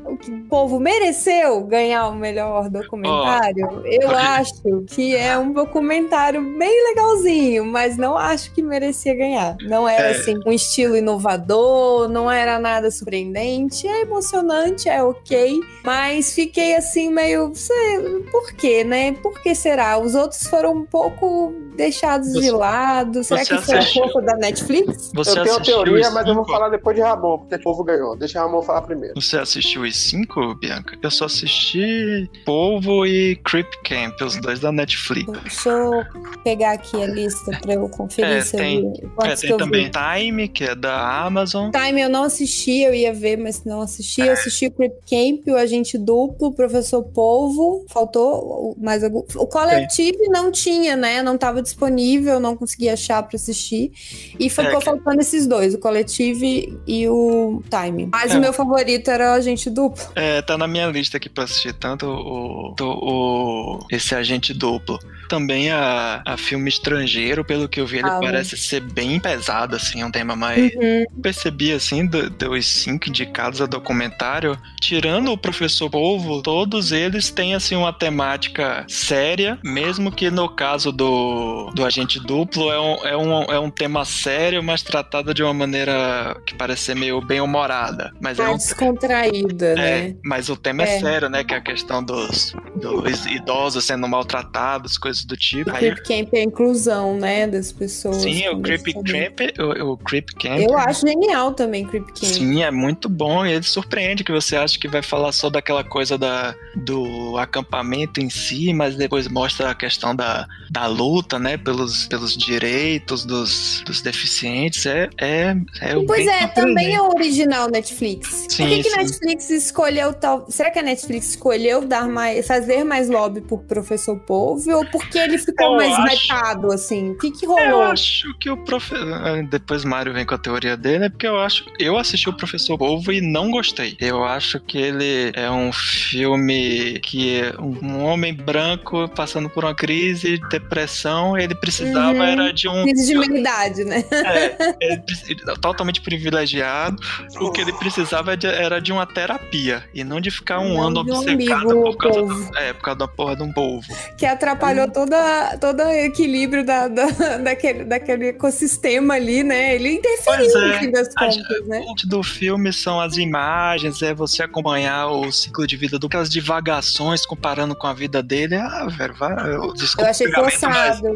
o 0.05 0.49
povo 0.49 0.80
mereceu 0.80 1.62
ganhar 1.64 2.09
o 2.09 2.14
melhor 2.14 2.68
documentário? 2.68 3.68
Oh. 3.70 3.86
Eu 3.86 4.11
acho 4.11 4.55
que 4.88 5.14
é 5.14 5.38
um 5.38 5.53
documentário 5.53 6.42
bem 6.59 6.88
legalzinho, 6.88 7.64
mas 7.64 7.96
não 7.96 8.16
acho 8.16 8.53
que 8.53 8.62
merecia 8.62 9.14
ganhar. 9.14 9.57
Não 9.62 9.88
era 9.88 10.09
é. 10.09 10.11
assim 10.11 10.34
um 10.44 10.53
estilo 10.53 10.96
inovador, 10.96 12.09
não 12.09 12.30
era 12.30 12.59
nada 12.59 12.90
surpreendente, 12.90 13.86
é 13.86 14.03
emocionante, 14.03 14.88
é 14.88 15.03
ok, 15.03 15.61
mas 15.84 16.32
fiquei 16.32 16.74
assim 16.74 17.11
meio, 17.11 17.53
sei, 17.55 18.24
por 18.30 18.53
quê, 18.53 18.82
né? 18.82 19.12
Por 19.12 19.40
que 19.40 19.55
será? 19.55 19.99
Os 19.99 20.14
outros 20.14 20.46
foram 20.46 20.72
um 20.72 20.84
pouco 20.84 21.53
deixados 21.76 22.32
você, 22.32 22.40
de 22.40 22.51
lado. 22.51 23.22
Será 23.22 23.44
que 23.44 23.59
foi 23.59 23.78
a 23.78 23.92
culpa 23.92 24.22
da 24.22 24.36
Netflix? 24.36 24.88
Você 25.14 25.39
eu 25.39 25.45
tenho 25.45 25.62
teoria, 25.62 26.11
mas 26.11 26.26
eu 26.26 26.34
vou 26.34 26.45
falar 26.45 26.68
depois 26.68 26.97
de 26.97 27.03
Ramon, 27.03 27.39
porque 27.39 27.57
o 27.57 27.62
povo 27.62 27.84
ganhou. 27.84 28.16
Deixa 28.16 28.41
Ramon 28.41 28.62
falar 28.62 28.82
primeiro. 28.82 29.20
Você 29.20 29.39
assistiu 29.39 29.82
os 29.82 29.97
cinco, 29.97 30.55
Bianca? 30.55 30.97
Eu 31.03 31.11
só 31.11 31.26
assisti 31.26 32.30
Polvo 32.45 33.07
e 33.07 33.36
Creep 33.45 33.70
Camp, 33.84 34.20
os 34.22 34.41
dois 34.41 34.61
da 34.61 34.72
Netflix. 34.72 35.30
Deixa 35.43 35.68
eu 35.68 36.05
pegar 36.43 36.72
aqui 36.72 37.03
a 37.03 37.07
lista 37.07 37.59
pra 37.61 37.74
eu 37.74 37.89
conferir 37.89 38.30
é, 38.30 38.41
se 38.41 38.57
tem, 38.57 38.84
eu 38.84 38.93
vi. 38.93 39.30
É, 39.30 39.36
tem 39.36 39.57
também 39.57 39.84
vi. 39.86 39.91
Time, 39.91 40.49
que 40.49 40.64
é 40.64 40.74
da 40.74 41.24
Amazon. 41.24 41.70
Time 41.70 42.01
eu 42.01 42.09
não 42.09 42.24
assisti, 42.24 42.80
eu 42.80 42.95
ia 42.95 43.12
ver, 43.12 43.36
mas 43.36 43.64
não 43.64 43.80
assisti. 43.80 44.20
Eu 44.20 44.32
assisti 44.32 44.66
o 44.66 44.70
Creep 44.70 44.95
Camp, 45.09 45.47
o 45.49 45.57
Agente 45.57 45.99
Duplo, 45.99 46.49
o 46.49 46.53
Professor 46.53 47.03
Polvo. 47.03 47.84
Faltou 47.89 48.76
mais 48.78 49.05
algum. 49.05 49.24
O 49.36 49.47
Collective 49.47 50.28
não 50.28 50.51
tinha, 50.51 50.97
né? 50.97 51.22
Não 51.22 51.36
tava 51.36 51.62
disponível, 51.62 52.41
não 52.41 52.57
consegui 52.57 52.89
achar 52.89 53.22
para 53.22 53.36
assistir. 53.36 53.93
E 54.39 54.49
ficou 54.49 54.78
é, 54.78 54.78
faltando 54.81 55.20
esses 55.20 55.47
dois, 55.47 55.74
o 55.74 55.79
Collective 55.79 56.79
e 56.87 57.09
o 57.09 57.62
Time. 57.70 58.09
Mas 58.11 58.33
é. 58.33 58.39
o 58.39 58.41
meu 58.41 58.53
favorito 58.53 59.11
era 59.11 59.33
o 59.33 59.35
Agente 59.35 59.70
Duplo. 59.70 60.05
É, 60.14 60.43
tá 60.43 60.57
na 60.57 60.66
minha 60.66 60.87
lista 60.87 61.16
aqui 61.16 61.29
pra 61.29 61.45
assistir 61.45 61.72
tanto 61.74 62.07
o, 62.07 62.74
o, 62.81 63.79
esse 63.91 64.14
Agente 64.14 64.53
Duplo 64.55 64.99
também 65.29 65.70
a, 65.70 66.22
a 66.24 66.37
filme 66.37 66.68
estrangeiro, 66.68 67.45
pelo 67.45 67.68
que 67.68 67.81
eu 67.81 67.87
vi, 67.87 67.99
ele 67.99 68.09
ah, 68.09 68.18
parece 68.20 68.57
ser 68.57 68.81
bem 68.81 69.20
pesado, 69.20 69.76
assim, 69.76 70.03
um 70.03 70.11
tema 70.11 70.35
mais. 70.35 70.72
Uhum. 70.74 71.05
Percebi, 71.22 71.72
assim, 71.72 72.07
do, 72.07 72.31
dos 72.31 72.66
cinco 72.66 73.09
indicados 73.09 73.61
a 73.61 73.66
documentário, 73.66 74.59
tirando 74.81 75.31
o 75.31 75.39
Professor 75.39 75.91
Polvo, 75.91 76.43
todos 76.43 76.91
eles 76.91 77.31
têm, 77.31 77.55
assim, 77.55 77.76
uma 77.76 77.93
temática 77.93 78.85
séria, 78.89 79.59
mesmo 79.62 80.11
que 80.11 80.31
no 80.31 80.49
caso 80.49 80.91
do, 80.91 81.70
do 81.74 81.85
Agente 81.85 82.18
Duplo 82.18 82.72
é 82.72 82.81
um, 82.81 83.07
é, 83.07 83.16
um, 83.16 83.43
é 83.45 83.59
um 83.61 83.70
tema 83.70 84.05
sério, 84.05 84.62
mas 84.69 84.83
tratada 84.83 85.33
de 85.33 85.43
uma 85.43 85.55
maneira 85.55 86.39
que 86.45 86.55
parece 86.55 86.83
ser 86.85 86.95
meio 86.95 87.23
bem-humorada. 87.23 88.12
Mas 88.21 88.39
é 88.39 88.47
um... 88.49 88.57
descontraída, 88.57 89.69
É, 89.69 89.75
né? 90.09 90.16
mas 90.23 90.51
o 90.51 90.57
tema 90.57 90.83
é. 90.83 90.97
É. 90.97 91.01
sério, 91.01 91.29
né? 91.31 91.43
Que 91.43 91.55
é 91.55 91.57
a 91.57 91.61
questão 91.61 92.05
dos, 92.05 92.53
dos 92.77 93.25
idosos 93.27 93.85
sendo 93.85 94.07
maltratados, 94.07 94.99
coisas 94.99 95.25
do 95.25 95.37
tipo. 95.37 95.71
Aí, 95.71 95.91
Creep 95.91 96.07
Camp 96.07 96.35
é 96.35 96.41
a 96.41 96.43
inclusão, 96.43 97.16
né, 97.19 97.47
das 97.47 97.73
pessoas. 97.73 98.19
sim, 98.19 98.47
o 98.49 98.57
deficiência. 98.57 99.31
Camp, 99.31 99.59
o, 99.59 99.93
o 99.93 99.97
Creep 99.97 100.29
Camp. 100.39 100.59
Eu 100.61 100.77
acho 100.77 101.07
genial 101.07 101.53
também 101.53 101.87
Creep 101.87 102.07
Camp. 102.09 102.25
Sim, 102.25 102.62
é 102.62 102.71
muito 102.71 103.09
bom 103.09 103.47
e 103.47 103.53
ele 103.53 103.62
surpreende 103.62 104.23
que 104.23 104.33
você 104.33 104.57
acha 104.57 104.79
que 104.79 104.87
vai 104.89 105.01
falar 105.03 105.33
só 105.33 105.49
daquela 105.49 105.83
coisa 105.83 106.19
da, 106.19 106.55
do 106.77 107.39
acampamento 107.39 108.21
em 108.21 108.29
si, 108.29 108.73
mas 108.75 108.97
depois 108.97 109.29
mostra 109.29 109.71
a 109.71 109.75
questão 109.75 110.14
da, 110.14 110.47
da 110.71 110.87
luta, 110.87 111.39
né, 111.39 111.57
pelos, 111.57 112.07
pelos 112.07 112.37
direitos 112.37 113.25
dos, 113.25 113.83
dos 113.87 114.03
deficientes. 114.03 114.57
É, 114.88 115.09
é, 115.18 115.56
é 115.80 115.96
o 115.96 116.04
Pois 116.06 116.26
é, 116.26 116.46
também 116.48 116.92
surpreendente. 116.92 116.94
é 116.96 117.02
o 117.02 117.09
original 117.14 117.70
Netflix. 117.70 118.46
Sim, 118.48 118.64
Por 118.64 118.68
que, 118.68 118.82
que. 118.82 118.96
Netflix 118.96 119.50
escolheu 119.50 120.12
tal. 120.14 120.46
Será 120.50 120.70
que 120.70 120.78
a 120.78 120.82
Netflix 120.82 121.30
escolheu 121.30 121.84
dar 121.86 122.09
mais, 122.09 122.46
fazer 122.46 122.84
mais 122.84 123.09
lobby 123.09 123.40
por 123.40 123.61
Professor 123.64 124.18
Polvo 124.18 124.70
ou 124.70 124.84
porque 124.86 125.18
ele 125.18 125.38
ficou 125.38 125.72
Eu 125.72 125.76
mais 125.76 125.92
acho- 126.12 126.66
assim? 126.72 127.11
O 127.11 127.18
que, 127.18 127.30
que 127.30 127.46
Eu 127.46 127.50
rolou? 127.50 127.82
acho 127.82 128.34
que 128.38 128.50
o 128.50 128.56
professor. 128.56 129.09
Depois 129.50 129.84
Mário 129.84 130.12
vem 130.12 130.24
com 130.26 130.34
a 130.34 130.38
teoria 130.38 130.76
dele, 130.76 131.04
é 131.06 131.09
porque 131.09 131.26
eu 131.26 131.38
acho. 131.38 131.64
Eu 131.78 131.96
assisti 131.96 132.28
o 132.28 132.32
Professor 132.36 132.76
Polvo 132.78 133.12
e 133.12 133.20
não 133.20 133.50
gostei. 133.50 133.96
Eu 134.00 134.24
acho 134.24 134.59
que 134.61 134.78
ele 134.78 135.30
é 135.34 135.50
um 135.50 135.72
filme 135.72 136.98
que 137.00 137.40
é 137.40 137.54
um 137.61 137.78
um 137.88 138.04
homem 138.04 138.34
branco 138.34 139.09
passando 139.09 139.48
por 139.48 139.64
uma 139.64 139.74
crise, 139.74 140.38
depressão, 140.50 141.38
ele 141.38 141.54
precisava 141.54 142.12
Uhum. 142.18 142.22
era 142.22 142.52
de 142.52 142.68
um. 142.68 142.84
Crise 142.84 143.06
de 143.06 143.18
meia-idade, 143.18 143.84
né? 143.84 144.04
É, 144.11 144.47
ele 144.80 144.99
preci- 145.01 145.36
totalmente 145.61 146.01
privilegiado. 146.01 146.96
O 147.40 147.51
que 147.51 147.61
ele 147.61 147.72
precisava 147.74 148.32
é 148.32 148.36
de- 148.36 148.46
era 148.46 148.80
de 148.80 148.92
uma 148.92 149.07
terapia 149.07 149.84
e 149.94 150.03
não 150.05 150.20
de 150.20 150.30
ficar 150.30 150.59
um 150.61 150.74
Não 150.74 150.82
ano 150.88 150.99
um 150.99 151.01
obcecado 151.01 151.70
amigo 151.70 151.82
por 151.82 151.96
causa, 151.96 152.22
do, 152.22 152.59
é, 152.59 152.72
por 152.72 152.82
causa 152.82 152.99
da 152.99 153.09
porra 153.09 153.36
de 153.36 153.42
um 153.42 153.53
polvo. 153.53 153.86
Que 154.16 154.26
atrapalhou 154.26 154.90
toda, 154.90 155.57
todo 155.61 155.82
o 155.82 155.90
equilíbrio 155.90 156.64
da, 156.64 156.88
da- 156.88 157.38
daquele, 157.38 157.84
daquele 157.84 158.28
ecossistema 158.28 159.14
ali, 159.14 159.42
né? 159.42 159.74
Ele 159.74 159.92
interferiu 159.94 160.51
Pois 160.51 160.55
é. 160.55 160.68
no 160.68 160.74
fim 160.78 160.90
das 160.90 161.09
A 161.16 161.20
contas, 161.26 161.66
né? 161.66 161.82
parte 161.86 162.07
do 162.09 162.22
filme 162.22 162.72
são 162.72 163.01
as 163.01 163.16
imagens, 163.16 164.03
é 164.03 164.12
você 164.14 164.42
acompanhar 164.42 165.09
o 165.09 165.30
ciclo 165.32 165.66
de 165.66 165.76
vida 165.76 165.99
do 165.99 166.07
aquelas 166.09 166.30
divagações 166.30 167.26
comparando 167.26 167.76
com 167.76 167.86
a 167.86 167.92
vida 167.92 168.22
dele. 168.22 168.55
Ah, 168.57 168.86
velho, 168.88 169.14
vai, 169.14 169.32
eu, 169.55 169.74
Eu 169.99 170.07
achei 170.07 170.32
forçado. 170.32 171.07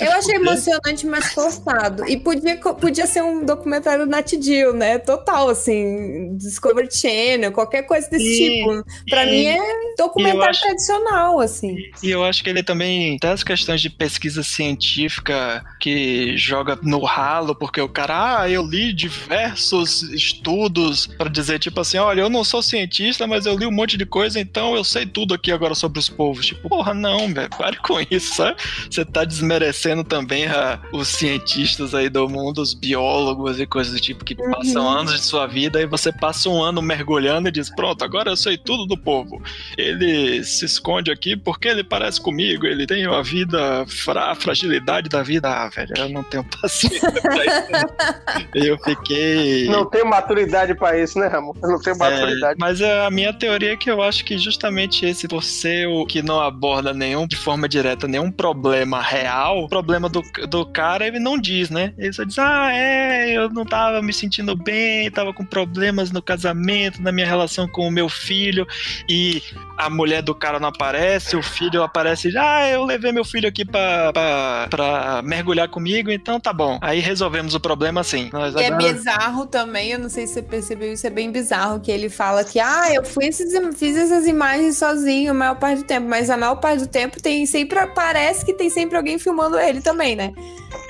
Eu 0.00 0.12
achei 0.12 0.34
emocionante, 0.34 1.06
mas 1.06 1.32
forçado. 1.32 2.04
E 2.08 2.16
podia, 2.16 2.56
podia 2.74 3.06
ser 3.06 3.22
um 3.22 3.44
documentário 3.44 4.06
Nat 4.06 4.30
Geo, 4.40 4.72
né? 4.72 4.98
Total, 4.98 5.48
assim, 5.48 6.36
Discovery 6.36 6.88
Channel, 6.90 7.52
qualquer 7.52 7.82
coisa 7.82 8.08
desse 8.08 8.24
E- 8.24 8.58
tipo. 8.58 8.84
Pra 9.08 9.24
e- 9.24 9.30
mim 9.30 9.46
é 9.46 9.58
documentário 9.98 10.50
acho- 10.50 10.60
tradicional, 10.62 11.40
assim. 11.40 11.76
E 12.02 12.10
eu 12.10 12.24
acho 12.24 12.42
que 12.42 12.50
ele 12.50 12.62
também 12.62 13.16
tem 13.18 13.30
as 13.30 13.42
questões 13.44 13.80
de 13.80 13.90
pesquisa 13.90 14.42
científica 14.42 15.64
que 15.80 16.36
joga 16.36 16.78
no 16.82 17.00
ralo, 17.04 17.54
porque 17.54 17.80
o 17.80 17.88
cara, 17.88 18.40
ah, 18.42 18.50
eu 18.50 18.62
li 18.66 18.92
diversos 18.92 20.02
estudos 20.02 21.06
pra 21.06 21.28
dizer, 21.28 21.58
tipo 21.58 21.80
assim, 21.80 21.98
olha, 21.98 22.20
eu 22.20 22.30
não 22.30 22.44
sou 22.44 22.62
cientista, 22.62 23.26
mas 23.26 23.46
eu 23.46 23.56
li 23.56 23.66
um 23.66 23.70
monte 23.72 23.96
de 23.96 24.06
coisa, 24.06 24.38
então 24.40 24.74
eu 24.74 24.84
sei 24.84 25.06
tudo 25.06 25.34
aqui 25.34 25.50
agora 25.52 25.74
sobre 25.74 25.98
os 25.98 26.08
povos. 26.08 26.46
Tipo, 26.46 26.68
porra, 26.68 26.94
não, 26.94 27.32
velho, 27.32 27.50
pare 27.50 27.76
com 27.78 27.98
isso, 28.10 28.34
sabe? 28.36 28.56
Você 28.90 29.04
tá 29.04 29.24
desmerecendo 29.24 30.04
também 30.04 30.46
a- 30.46 30.80
os 30.92 31.08
cientistas 31.08 31.94
aí 31.94 32.08
do 32.08 32.28
mundo, 32.28 32.61
os 32.62 32.74
biólogos 32.74 33.58
e 33.60 33.66
coisas 33.66 33.92
do 33.92 34.00
tipo, 34.00 34.24
que 34.24 34.34
passam 34.34 34.88
anos 34.88 35.12
de 35.14 35.20
sua 35.20 35.46
vida 35.46 35.80
e 35.80 35.86
você 35.86 36.12
passa 36.12 36.48
um 36.48 36.62
ano 36.62 36.80
mergulhando 36.80 37.48
e 37.48 37.52
diz, 37.52 37.68
pronto, 37.74 38.04
agora 38.04 38.30
eu 38.30 38.36
sei 38.36 38.56
tudo 38.56 38.86
do 38.86 38.96
povo 38.96 39.42
ele 39.76 40.42
se 40.44 40.64
esconde 40.64 41.10
aqui 41.10 41.36
porque 41.36 41.68
ele 41.68 41.82
parece 41.84 42.20
comigo, 42.20 42.66
ele 42.66 42.86
tem 42.86 43.04
a 43.06 43.20
vida, 43.22 43.84
fra- 43.86 44.30
a 44.30 44.34
fragilidade 44.34 45.08
da 45.08 45.22
vida. 45.22 45.48
Ah, 45.48 45.68
velho, 45.68 45.92
eu 45.96 46.08
não 46.08 46.22
tenho 46.22 46.44
paciência 46.60 47.10
pra 47.12 47.44
isso. 47.44 48.46
eu 48.54 48.78
fiquei. 48.78 49.66
Não 49.68 49.84
tenho 49.86 50.06
maturidade 50.06 50.74
pra 50.74 50.98
isso, 50.98 51.18
né, 51.18 51.26
Ramon? 51.26 51.52
Eu 51.62 51.70
não 51.70 51.80
tenho 51.80 51.96
É, 51.96 51.98
maturidade. 51.98 52.56
mas 52.58 52.80
a 52.80 53.10
minha 53.10 53.32
teoria 53.32 53.72
é 53.72 53.76
que 53.76 53.90
eu 53.90 54.02
acho 54.02 54.24
que 54.24 54.38
justamente 54.38 55.04
esse, 55.06 55.26
por 55.28 55.42
ser 55.42 55.86
o 55.88 56.06
que 56.06 56.22
não 56.22 56.40
aborda 56.40 56.92
nenhum, 56.92 57.26
de 57.26 57.36
forma 57.36 57.68
direta, 57.68 58.06
nenhum 58.06 58.30
problema 58.30 59.00
real, 59.00 59.64
o 59.64 59.68
problema 59.68 60.08
do, 60.08 60.22
do 60.48 60.64
cara 60.66 61.06
ele 61.06 61.18
não 61.18 61.38
diz, 61.38 61.70
né? 61.70 61.92
Ele 61.98 62.12
só 62.12 62.24
diz, 62.24 62.38
ah, 62.42 62.70
é, 62.72 63.30
eu 63.36 63.48
não 63.48 63.64
tava 63.64 64.02
me 64.02 64.12
sentindo 64.12 64.54
bem, 64.56 65.10
tava 65.10 65.32
com 65.32 65.44
problemas 65.44 66.10
no 66.10 66.20
casamento, 66.20 67.00
na 67.02 67.12
minha 67.12 67.26
relação 67.26 67.68
com 67.68 67.86
o 67.86 67.90
meu 67.90 68.08
filho, 68.08 68.66
e 69.08 69.42
a 69.78 69.88
mulher 69.88 70.22
do 70.22 70.34
cara 70.34 70.58
não 70.60 70.68
aparece, 70.68 71.36
o 71.36 71.42
filho 71.42 71.82
aparece, 71.82 72.36
ah, 72.36 72.68
eu 72.68 72.84
levei 72.84 73.12
meu 73.12 73.24
filho 73.24 73.48
aqui 73.48 73.64
pra, 73.64 74.12
pra, 74.12 74.66
pra 74.70 75.22
mergulhar 75.22 75.68
comigo, 75.68 76.10
então 76.10 76.38
tá 76.40 76.52
bom. 76.52 76.78
Aí 76.80 77.00
resolvemos 77.00 77.54
o 77.54 77.60
problema 77.60 78.00
assim. 78.00 78.30
Nós 78.32 78.54
é 78.56 78.66
agora- 78.66 78.92
bizarro 78.92 79.46
também, 79.46 79.90
eu 79.92 79.98
não 79.98 80.08
sei 80.08 80.26
se 80.26 80.34
você 80.34 80.42
percebeu 80.42 80.92
isso, 80.92 81.06
é 81.06 81.10
bem 81.10 81.30
bizarro, 81.30 81.80
que 81.80 81.90
ele 81.90 82.08
fala 82.08 82.44
que, 82.44 82.58
ah, 82.60 82.92
eu 82.92 83.04
fui 83.04 83.26
esses, 83.26 83.52
fiz 83.76 83.96
essas 83.96 84.26
imagens 84.26 84.76
sozinho 84.76 85.30
a 85.30 85.34
maior 85.34 85.54
parte 85.56 85.78
do 85.78 85.84
tempo, 85.84 86.08
mas 86.08 86.28
a 86.30 86.36
maior 86.36 86.56
parte 86.56 86.80
do 86.80 86.86
tempo 86.86 87.20
tem 87.20 87.46
sempre, 87.46 87.86
parece 87.88 88.44
que 88.44 88.52
tem 88.52 88.68
sempre 88.70 88.96
alguém 88.96 89.18
filmando 89.18 89.58
ele 89.58 89.80
também, 89.80 90.16
né? 90.16 90.32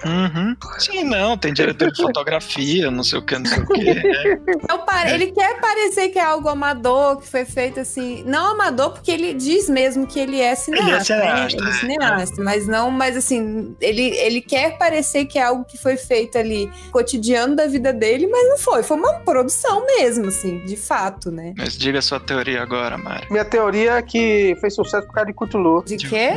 Uhum. 0.05 0.57
Sim, 0.79 1.05
não, 1.05 1.37
tem 1.43 1.53
diretor 1.53 1.91
de 1.91 2.01
fotografia, 2.01 2.91
não 2.91 3.03
sei 3.05 3.19
o 3.19 3.23
que, 3.23 3.37
não 3.39 3.45
sei 3.47 3.63
o 3.63 3.67
que. 3.67 3.85
né? 3.95 4.39
Pare- 4.87 5.11
Ele 5.13 5.33
quer 5.33 5.61
parecer 5.61 6.09
que 6.09 6.19
é 6.19 6.23
algo 6.25 6.49
amador, 6.49 7.19
que 7.19 7.29
foi 7.29 7.45
feito 7.45 7.81
assim. 7.81 8.23
Não 8.25 8.53
amador, 8.53 8.93
porque 8.93 9.11
ele 9.11 9.35
diz 9.35 9.69
mesmo 9.69 10.07
que 10.07 10.19
ele 10.21 10.41
é 10.41 10.55
cineasta. 10.55 11.17
né? 11.17 11.47
cineasta, 11.49 11.57
Ele 11.57 11.67
é 11.67 11.69
é. 11.69 11.73
cineasta, 11.73 12.43
mas 12.43 12.67
não, 12.69 12.91
mas 12.91 13.17
assim, 13.17 13.77
ele, 13.81 14.03
ele 14.19 14.41
quer 14.41 14.79
parecer 14.79 15.27
que 15.27 15.39
é 15.39 15.43
algo 15.43 15.65
que 15.65 15.77
foi 15.77 15.97
feito 15.97 16.39
ali, 16.39 16.71
cotidiano 16.93 17.57
da 17.57 17.67
vida 17.67 17.93
dele, 17.93 18.27
mas 18.29 18.49
não 18.49 18.59
foi. 18.59 18.83
Foi 18.83 18.97
uma 18.97 19.15
produção 19.21 19.85
mesmo, 19.87 20.29
assim, 20.29 20.65
de 20.65 20.77
fato, 20.77 21.31
né? 21.31 21.53
Mas 21.59 21.77
diga 21.77 21.99
a 21.99 22.03
sua 22.03 22.21
teoria 22.21 22.63
agora, 22.63 22.97
Mari. 22.97 23.27
Minha 23.31 23.45
teoria 23.45 23.93
é 23.95 24.03
que 24.03 24.57
fez 24.61 24.75
sucesso 24.75 25.07
por 25.07 25.15
causa 25.15 25.27
de 25.27 25.35
Cthulhu. 25.35 25.83
De 25.85 25.97
quê? 25.97 26.31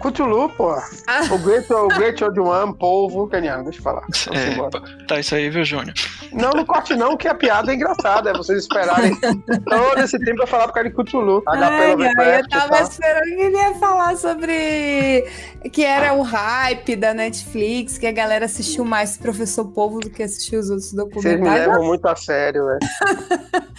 Cthulhu, 0.00 0.48
pô. 0.50 0.70
Ah. 1.06 1.22
O 1.30 1.38
Great, 1.38 1.72
o 1.72 1.88
Great 1.88 2.22
Old 2.22 2.38
One, 2.40 2.74
polvo. 2.76 3.26
Caniano, 3.26 3.64
deixa 3.64 3.78
eu 3.78 3.82
falar. 3.82 4.04
É, 4.32 4.51
embora. 4.52 4.82
tá 5.08 5.18
isso 5.18 5.34
aí, 5.34 5.50
viu, 5.50 5.64
Júnior? 5.64 5.94
Não, 6.32 6.50
não 6.50 6.64
corte 6.64 6.94
não, 6.94 7.16
que 7.16 7.28
a 7.28 7.34
piada 7.34 7.72
é 7.72 7.74
engraçada. 7.74 8.30
É 8.30 8.32
vocês 8.32 8.60
esperarem 8.60 9.14
todo 9.16 10.00
esse 10.00 10.18
tempo 10.18 10.38
pra 10.38 10.46
falar 10.46 10.68
por 10.68 10.74
causa 10.74 10.88
de 10.88 10.94
Cthulhu. 10.94 11.42
Ai, 11.46 11.58
HP 11.58 12.20
ai, 12.20 12.40
eu 12.40 12.48
tava 12.48 12.68
tal. 12.68 12.82
esperando 12.82 13.24
que 13.24 13.42
ele 13.42 13.56
ia 13.56 13.74
falar 13.74 14.16
sobre 14.16 15.24
que 15.72 15.84
era 15.84 16.14
o 16.14 16.22
hype 16.22 16.96
da 16.96 17.12
Netflix, 17.14 17.98
que 17.98 18.06
a 18.06 18.12
galera 18.12 18.46
assistiu 18.46 18.84
mais 18.84 19.16
Professor 19.16 19.64
Povo 19.66 20.00
do 20.00 20.10
que 20.10 20.22
assistiu 20.22 20.60
os 20.60 20.70
outros 20.70 20.92
Vocês 20.92 21.04
me 21.04 21.10
documentários. 21.10 21.66
levam 21.66 21.84
muito 21.86 22.06
a 22.06 22.16
sério, 22.16 22.66
velho. 22.66 22.78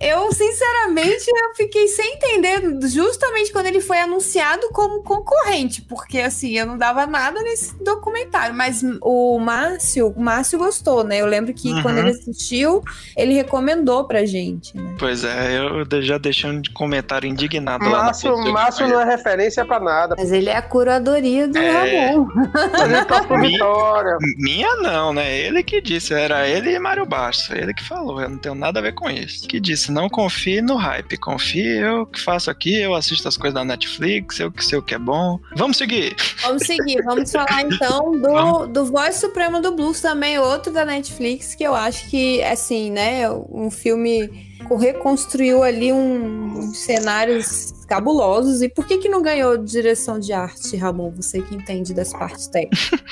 Eu, 0.00 0.30
sinceramente, 0.32 1.24
eu 1.28 1.54
fiquei 1.56 1.88
sem 1.88 2.14
entender 2.14 2.60
justamente 2.88 3.52
quando 3.52 3.66
ele 3.66 3.80
foi 3.80 3.98
anunciado 3.98 4.68
como 4.72 5.02
concorrente, 5.02 5.82
porque 5.82 6.20
assim, 6.20 6.56
eu 6.56 6.66
não 6.66 6.78
dava 6.78 7.06
nada 7.06 7.42
nesse 7.42 7.74
documentário, 7.82 8.54
mas 8.54 8.82
o 9.02 9.38
Márcio, 9.38 10.09
o 10.16 10.20
Márcio 10.20 10.58
gostou, 10.58 11.04
né? 11.04 11.20
Eu 11.20 11.26
lembro 11.26 11.52
que 11.54 11.70
Uhum. 11.72 11.82
quando 11.82 11.98
ele 11.98 12.10
assistiu, 12.10 12.82
ele 13.16 13.34
recomendou 13.34 14.04
pra 14.04 14.24
gente, 14.24 14.76
né? 14.76 14.94
Pois 14.98 15.24
é, 15.24 15.58
eu 15.58 16.02
já 16.02 16.18
deixei 16.18 16.50
um 16.50 16.60
comentário 16.74 17.28
indignado 17.28 17.84
lá 17.88 18.04
Márcio, 18.04 18.30
no 18.36 18.52
Márcio 18.52 18.88
não 18.88 19.00
é 19.00 19.04
referência 19.04 19.64
pra 19.64 19.78
nada. 19.80 20.14
Mas 20.18 20.32
ele 20.32 20.48
é 20.50 20.56
a 20.56 20.62
curadoria 20.62 21.46
do 21.48 21.58
É. 21.58 21.70
Ramon. 22.10 22.26
Mas 22.72 22.82
ele 22.82 23.04
por 23.26 23.40
vitória. 23.40 24.16
Minha 24.38 24.76
não, 24.76 25.12
né? 25.12 25.38
Ele 25.38 25.62
que 25.62 25.80
disse, 25.80 26.12
era 26.14 26.46
ele 26.48 26.74
e 26.74 26.78
Mário 26.78 27.06
Bastos. 27.06 27.50
Ele 27.50 27.72
que 27.74 27.82
falou, 27.86 28.20
eu 28.20 28.28
não 28.28 28.38
tenho 28.38 28.54
nada 28.54 28.78
a 28.78 28.82
ver 28.82 28.94
com 28.94 29.08
isso. 29.10 29.46
Que 29.46 29.60
disse, 29.60 29.90
não 29.92 30.08
confie 30.08 30.60
no 30.60 30.76
hype, 30.76 31.16
confie 31.16 31.78
eu 31.78 32.06
que 32.06 32.20
faço 32.20 32.50
aqui, 32.50 32.80
eu 32.80 32.94
assisto 32.94 33.28
as 33.28 33.36
coisas 33.36 33.54
da 33.54 33.64
Netflix, 33.64 34.40
eu 34.40 34.50
que 34.50 34.64
sei 34.64 34.78
o 34.78 34.82
que 34.82 34.94
é 34.94 34.98
bom. 34.98 35.38
Vamos 35.56 35.76
seguir. 35.76 36.14
Vamos 36.42 36.62
seguir, 36.66 37.02
vamos 37.04 37.30
falar 37.30 37.62
então 37.62 38.12
do, 38.20 38.66
do 38.66 38.84
Voz 38.86 39.16
Suprema 39.16 39.60
do 39.60 39.72
Blues, 39.72 39.99
também 40.00 40.38
outro 40.38 40.72
da 40.72 40.84
Netflix, 40.84 41.54
que 41.54 41.64
eu 41.64 41.74
acho 41.74 42.08
que, 42.08 42.42
assim, 42.42 42.90
né, 42.90 43.30
um 43.30 43.70
filme 43.70 44.50
reconstruiu 44.76 45.62
ali 45.62 45.92
um, 45.92 46.58
uns 46.58 46.78
cenários 46.78 47.74
cabulosos. 47.90 48.62
E 48.62 48.68
por 48.68 48.86
que 48.86 48.98
que 48.98 49.08
não 49.08 49.20
ganhou 49.20 49.58
direção 49.58 50.20
de 50.20 50.32
arte, 50.32 50.76
Ramon? 50.76 51.10
Você 51.16 51.42
que 51.42 51.56
entende 51.56 51.92
das 51.92 52.12
partes 52.12 52.46
técnicas. 52.46 53.00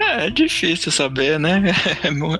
É, 0.00 0.26
é 0.26 0.30
difícil 0.30 0.92
saber, 0.92 1.38
né? 1.38 1.62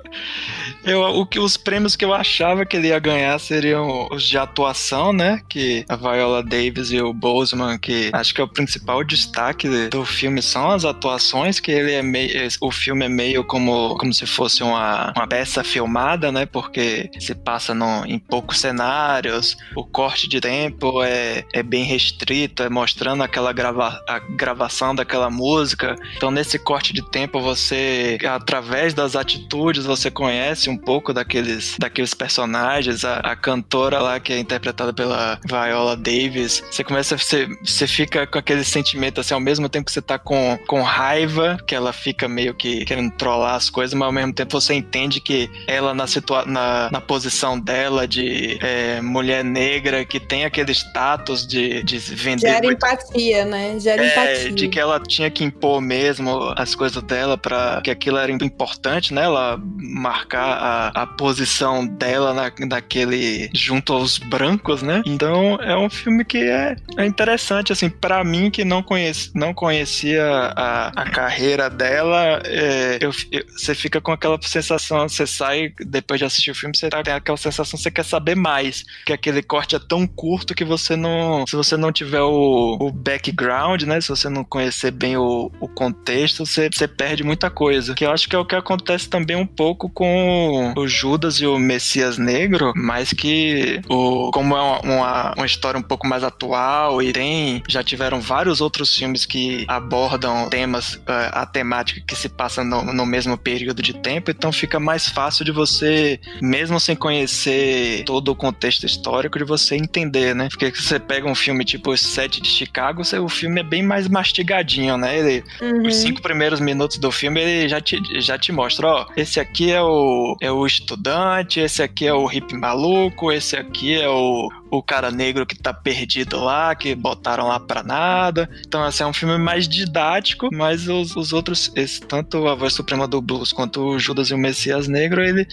Eu, 0.83 1.01
o 1.01 1.25
que, 1.25 1.39
os 1.39 1.57
prêmios 1.57 1.95
que 1.95 2.05
eu 2.05 2.13
achava 2.13 2.65
que 2.65 2.77
ele 2.77 2.87
ia 2.87 2.99
ganhar 2.99 3.37
seriam 3.37 4.07
os 4.09 4.23
de 4.23 4.37
atuação, 4.37 5.11
né? 5.11 5.41
Que 5.49 5.83
a 5.89 5.95
Viola 5.95 6.41
Davis 6.41 6.91
e 6.91 7.01
o 7.01 7.13
Boseman, 7.13 7.77
que 7.77 8.09
acho 8.13 8.33
que 8.33 8.39
é 8.39 8.43
o 8.43 8.47
principal 8.47 9.03
destaque 9.03 9.67
do 9.89 10.05
filme, 10.05 10.41
são 10.41 10.71
as 10.71 10.85
atuações, 10.85 11.59
que 11.59 11.71
ele 11.71 11.91
é 11.91 12.01
meio. 12.01 12.47
O 12.61 12.71
filme 12.71 13.05
é 13.05 13.09
meio 13.09 13.43
como, 13.43 13.97
como 13.97 14.13
se 14.13 14.25
fosse 14.25 14.63
uma, 14.63 15.11
uma 15.15 15.27
peça 15.27 15.63
filmada, 15.63 16.31
né? 16.31 16.45
Porque 16.45 17.11
se 17.19 17.35
passa 17.35 17.73
no, 17.73 18.05
em 18.05 18.17
poucos 18.17 18.59
cenários, 18.59 19.57
o 19.75 19.83
corte 19.83 20.27
de 20.29 20.39
tempo 20.39 21.03
é, 21.03 21.43
é 21.53 21.61
bem 21.61 21.78
restrito, 21.83 22.63
é 22.63 22.69
mostrando 22.69 23.23
aquela 23.23 23.51
grava, 23.51 24.01
a 24.07 24.19
gravação 24.19 24.93
daquela 24.93 25.29
música. 25.29 25.95
Então, 26.15 26.31
nesse 26.31 26.57
corte 26.59 26.93
de 26.93 27.01
tempo, 27.01 27.41
você, 27.41 28.17
através 28.27 28.93
das 28.93 29.15
atitudes, 29.15 29.85
você 29.85 30.09
conhece 30.11 30.69
um 30.69 30.77
pouco 30.77 31.13
daqueles, 31.13 31.75
daqueles 31.79 32.13
personagens. 32.13 33.03
A, 33.05 33.17
a 33.17 33.35
cantora 33.35 33.99
lá, 33.99 34.19
que 34.19 34.33
é 34.33 34.39
interpretada 34.39 34.93
pela 34.93 35.39
Viola 35.45 35.95
Davis, 35.95 36.63
você 36.69 36.83
começa, 36.83 37.17
você, 37.17 37.47
você 37.63 37.87
fica 37.87 38.25
com 38.27 38.37
aquele 38.37 38.63
sentimento, 38.63 39.21
assim, 39.21 39.33
ao 39.33 39.39
mesmo 39.39 39.69
tempo 39.69 39.85
que 39.85 39.91
você 39.91 40.01
tá 40.01 40.17
com, 40.17 40.57
com 40.67 40.81
raiva, 40.81 41.57
que 41.67 41.75
ela 41.75 41.93
fica 41.93 42.27
meio 42.27 42.53
que 42.53 42.85
querendo 42.85 43.11
trollar 43.11 43.55
as 43.55 43.69
coisas, 43.69 43.93
mas 43.93 44.05
ao 44.05 44.11
mesmo 44.11 44.33
tempo 44.33 44.59
você 44.59 44.73
entende 44.73 45.19
que 45.19 45.49
ela, 45.67 45.93
na, 45.93 46.07
situa 46.07 46.45
na, 46.45 46.89
na 46.91 47.01
posição 47.01 47.59
dela 47.59 48.07
de 48.07 48.57
é, 48.61 49.01
mulher 49.01 49.43
negra, 49.43 50.05
que 50.05 50.19
tem 50.19 50.45
aquele 50.45 50.71
status 50.71 51.45
de, 51.45 51.68
de 51.83 51.97
vender. 51.97 52.47
Gera 52.47 52.61
muito... 52.63 52.77
empatia, 52.77 53.45
né? 53.45 53.79
Gera 53.79 54.03
é, 54.03 54.07
empatia. 54.07 54.51
De 54.51 54.67
que 54.67 54.79
ela 54.79 54.99
tinha 54.99 55.29
que 55.29 55.43
impor 55.43 55.81
mesmo 55.81 56.53
as 56.55 56.75
coisas 56.75 57.01
dela 57.03 57.37
para 57.37 57.81
que 57.81 57.91
aquilo 57.91 58.17
era 58.17 58.31
importante, 58.31 59.13
né? 59.13 59.23
Ela 59.23 59.59
marcar 59.61 60.39
a, 60.39 60.87
a 61.03 61.07
posição 61.07 61.85
dela 61.85 62.33
na, 62.33 62.51
naquele 62.67 63.49
junto 63.53 63.93
aos 63.93 64.17
brancos, 64.17 64.81
né? 64.81 65.01
Então 65.05 65.55
é 65.61 65.77
um 65.77 65.89
filme 65.89 66.23
que 66.23 66.37
é, 66.37 66.75
é 66.97 67.05
interessante, 67.05 67.71
assim, 67.71 67.89
para 67.89 68.23
mim 68.23 68.49
que 68.49 68.63
não, 68.63 68.81
conheci, 68.81 69.31
não 69.33 69.53
conhecia 69.53 70.23
a, 70.55 70.87
a 70.87 71.09
carreira 71.09 71.69
dela, 71.69 72.41
é, 72.45 72.97
eu, 73.01 73.11
eu, 73.31 73.45
você 73.47 73.75
fica 73.75 73.99
com 73.99 74.11
aquela 74.11 74.39
sensação, 74.41 75.07
você 75.07 75.25
sai 75.25 75.73
depois 75.79 76.19
de 76.19 76.25
assistir 76.25 76.51
o 76.51 76.55
filme, 76.55 76.75
você 76.75 76.89
tem 76.89 77.13
aquela 77.13 77.37
sensação, 77.37 77.77
você 77.77 77.91
quer 77.91 78.05
saber 78.05 78.35
mais, 78.35 78.83
que 79.05 79.13
aquele 79.13 79.41
corte 79.41 79.75
é 79.75 79.79
tão 79.79 80.05
curto 80.07 80.53
que 80.53 80.63
você 80.63 80.95
não, 80.95 81.45
você 81.63 81.77
não 81.77 81.91
tiver 81.91 82.21
o, 82.21 82.77
o 82.79 82.91
background, 82.91 83.83
né? 83.83 83.99
Se 84.01 84.09
você 84.09 84.29
não 84.29 84.43
conhecer 84.43 84.91
bem 84.91 85.17
o, 85.17 85.51
o 85.59 85.67
contexto, 85.67 86.45
você, 86.45 86.69
você 86.71 86.87
perde 86.87 87.23
muita 87.23 87.49
coisa. 87.49 87.93
Que 87.93 88.05
eu 88.05 88.11
acho 88.11 88.27
que 88.27 88.35
é 88.35 88.39
o 88.39 88.45
que 88.45 88.55
acontece 88.55 89.09
também 89.09 89.35
um 89.35 89.45
pouco 89.45 89.89
com 89.89 90.73
o 90.75 90.87
Judas 90.87 91.35
e 91.35 91.45
o 91.45 91.57
Messias 91.57 92.17
Negro, 92.17 92.73
mas 92.75 93.13
que 93.13 93.81
o, 93.89 94.31
como 94.31 94.55
é 94.55 94.61
uma, 94.61 94.79
uma, 94.81 95.33
uma 95.35 95.45
história 95.45 95.79
um 95.79 95.83
pouco 95.83 96.07
mais 96.07 96.23
atual 96.23 97.01
e 97.01 97.11
tem, 97.11 97.61
já 97.67 97.83
tiveram 97.83 98.21
vários 98.21 98.61
outros 98.61 98.93
filmes 98.95 99.25
que 99.25 99.65
abordam 99.67 100.49
temas, 100.49 100.95
uh, 100.95 101.31
a 101.31 101.45
temática 101.45 102.01
que 102.07 102.15
se 102.15 102.29
passa 102.29 102.63
no, 102.63 102.93
no 102.93 103.05
mesmo 103.05 103.37
período 103.37 103.81
de 103.81 103.93
tempo, 103.93 104.31
então 104.31 104.51
fica 104.51 104.79
mais 104.79 105.07
fácil 105.07 105.43
de 105.43 105.51
você, 105.51 106.19
mesmo 106.41 106.79
sem 106.79 106.95
conhecer 106.95 108.03
todo 108.05 108.29
o 108.29 108.35
contexto 108.35 108.85
histórico, 108.85 109.37
de 109.37 109.43
você 109.43 109.75
entender, 109.75 110.35
né? 110.35 110.47
Porque 110.49 110.71
você 110.71 110.99
pega 110.99 111.27
um 111.27 111.35
filme 111.35 111.48
tipo 111.65 111.91
Os 111.91 112.01
Sete 112.01 112.41
de 112.41 112.49
Chicago, 112.49 113.01
o 113.01 113.29
filme 113.29 113.61
é 113.61 113.63
bem 113.63 113.83
mais 113.83 114.07
mastigadinho, 114.07 114.97
né? 114.97 115.17
Ele, 115.17 115.43
uhum. 115.61 115.87
Os 115.87 115.95
cinco 115.95 116.21
primeiros 116.21 116.59
minutos 116.59 116.97
do 116.97 117.11
filme 117.11 117.41
ele 117.41 117.69
já 117.69 117.81
te, 117.81 117.99
já 118.21 118.37
te 118.37 118.51
mostra, 118.51 118.87
ó, 118.87 119.05
esse 119.15 119.39
aqui 119.39 119.71
é 119.71 119.81
o, 119.81 120.35
é 120.41 120.51
o 120.51 120.65
estudante, 120.65 121.59
esse 121.59 121.81
aqui 121.81 122.07
é 122.07 122.13
o 122.13 122.25
hippie 122.25 122.55
maluco, 122.55 123.31
esse 123.31 123.55
aqui 123.55 123.99
é 123.99 124.09
o, 124.09 124.49
o 124.71 124.81
cara 124.83 125.11
negro 125.11 125.45
que 125.45 125.55
tá 125.55 125.73
perdido 125.73 126.39
lá, 126.39 126.75
que 126.75 126.95
botaram 126.95 127.47
lá 127.47 127.59
pra 127.59 127.83
nada. 127.83 128.49
Então, 128.65 128.83
assim, 128.83 129.03
é 129.03 129.07
um 129.07 129.13
filme 129.13 129.37
mais 129.37 129.67
didático, 129.67 130.49
mas 130.51 130.87
os, 130.87 131.15
os 131.15 131.33
outros, 131.33 131.71
esse, 131.75 132.01
tanto 132.01 132.47
a 132.47 132.55
Voz 132.55 132.73
Suprema 132.73 133.07
do 133.07 133.21
Blues 133.21 133.51
quanto 133.51 133.81
o 133.81 133.99
Judas 133.99 134.29
e 134.29 134.33
o 134.33 134.37
Messias 134.37 134.87
Negro, 134.87 135.23
ele 135.23 135.47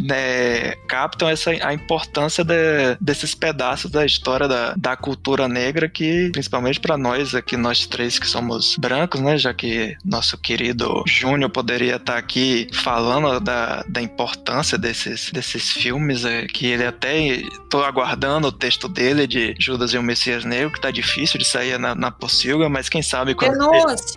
né, 0.00 0.72
captam 0.86 1.28
essa, 1.28 1.50
a 1.50 1.72
importância 1.72 2.44
de, 2.44 2.96
desses 3.00 3.34
pedaços 3.34 3.90
da 3.90 4.04
história 4.04 4.48
da, 4.48 4.74
da 4.76 4.96
cultura 4.96 5.48
negra 5.48 5.88
que, 5.88 6.30
principalmente 6.32 6.80
para 6.80 6.96
nós 6.96 7.34
aqui, 7.34 7.56
nós 7.56 7.86
três 7.86 8.18
que 8.18 8.26
somos 8.26 8.76
brancos, 8.76 9.20
né, 9.20 9.36
já 9.38 9.52
que 9.54 9.96
nosso 10.04 10.36
querido 10.38 11.02
Júnior 11.06 11.50
poderia 11.50 11.96
estar 11.96 12.14
tá 12.14 12.18
aqui 12.18 12.68
falando 12.72 13.40
da, 13.40 13.84
da 13.88 14.00
importância 14.00 14.78
desses, 14.78 15.30
desses 15.30 15.70
filmes, 15.70 16.24
é, 16.24 16.46
que 16.46 16.66
ele 16.66 16.84
até 16.84 17.42
tô 17.70 17.82
aguardando 17.82 18.50
texto 18.58 18.88
dele 18.88 19.26
de 19.26 19.54
Judas 19.58 19.92
e 19.92 19.98
o 19.98 20.02
Messias 20.02 20.44
Negro, 20.44 20.72
que 20.72 20.80
tá 20.80 20.90
difícil 20.90 21.38
de 21.38 21.44
sair 21.44 21.78
na, 21.78 21.94
na 21.94 22.10
Pocilga, 22.10 22.68
mas 22.68 22.88
quem 22.88 23.02
sabe 23.02 23.34
quando 23.34 23.52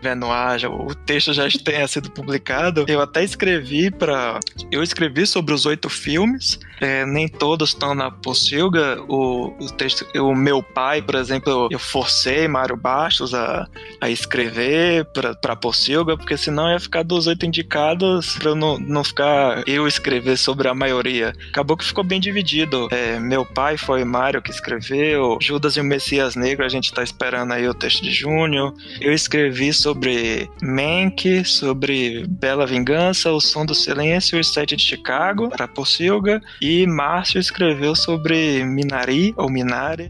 Venoa, 0.02 0.58
o 0.70 0.96
texto 0.96 1.34
já 1.34 1.48
tenha 1.64 1.88
sido 1.88 2.10
publicado. 2.12 2.86
Eu 2.88 3.02
até 3.02 3.24
escrevi 3.24 3.92
para 3.92 4.40
Eu 4.72 4.82
escrevi 4.82 5.26
sobre 5.26 5.54
os 5.54 5.66
oito 5.66 5.90
filmes, 5.90 6.60
é, 6.80 7.06
nem 7.06 7.28
todos 7.28 7.70
estão 7.70 7.94
na 7.94 8.10
Pocilga. 8.10 9.02
O, 9.08 9.54
o 9.60 9.70
texto, 9.72 10.06
o 10.20 10.36
meu 10.36 10.64
pai, 10.64 11.02
por 11.02 11.16
exemplo, 11.16 11.68
eu 11.72 11.80
forcei 11.80 12.48
Mário 12.48 12.76
Bastos 12.76 13.34
a, 13.34 13.68
a 14.00 14.10
escrever 14.10 15.06
para 15.14 15.36
pra 15.36 15.56
Pocilga, 15.56 16.18
porque 16.18 16.36
senão 16.38 16.72
ia 16.72 16.80
ficar 16.80 17.04
dos 17.04 17.28
oito 17.28 17.46
indicados 17.46 18.36
pra 18.38 18.50
eu 18.50 18.56
não, 18.56 18.78
não 18.80 19.04
ficar 19.04 19.64
eu 19.68 19.88
escrever 19.88 20.38
sobre 20.38 20.68
a 20.68 20.74
maioria. 20.74 21.34
Acabou 21.50 21.78
que 21.78 21.86
ficou 21.86 22.04
bem 22.04 22.20
dividido. 22.20 22.88
É, 22.92 23.20
meu 23.20 23.46
pai 23.46 23.78
foi 23.78 24.04
Mário 24.32 24.42
que 24.42 24.50
escreveu, 24.50 25.38
Judas 25.42 25.76
e 25.76 25.82
o 25.82 25.84
Messias 25.84 26.38
Negro, 26.38 26.66
a 26.66 26.70
gente 26.70 26.94
tá 26.94 27.04
esperando 27.04 27.52
aí 27.52 27.68
o 27.68 27.74
texto 27.74 28.02
de 28.02 28.14
junho. 28.14 28.74
Eu 29.02 29.12
escrevi 29.12 29.74
sobre 29.74 30.50
Mank, 30.64 31.44
sobre 31.44 32.26
Bela 32.30 32.66
Vingança, 32.66 33.30
O 33.30 33.42
Som 33.42 33.66
do 33.66 33.76
Silêncio 33.76 34.40
o 34.40 34.44
Sete 34.44 34.78
de 34.78 34.84
Chicago, 34.84 35.50
para 35.50 35.68
Pocilga, 35.68 36.42
e 36.62 36.88
Márcio 36.88 37.42
escreveu 37.42 37.94
sobre 37.94 38.64
Minari, 38.64 39.34
ou 39.36 39.50
Minari, 39.50 40.10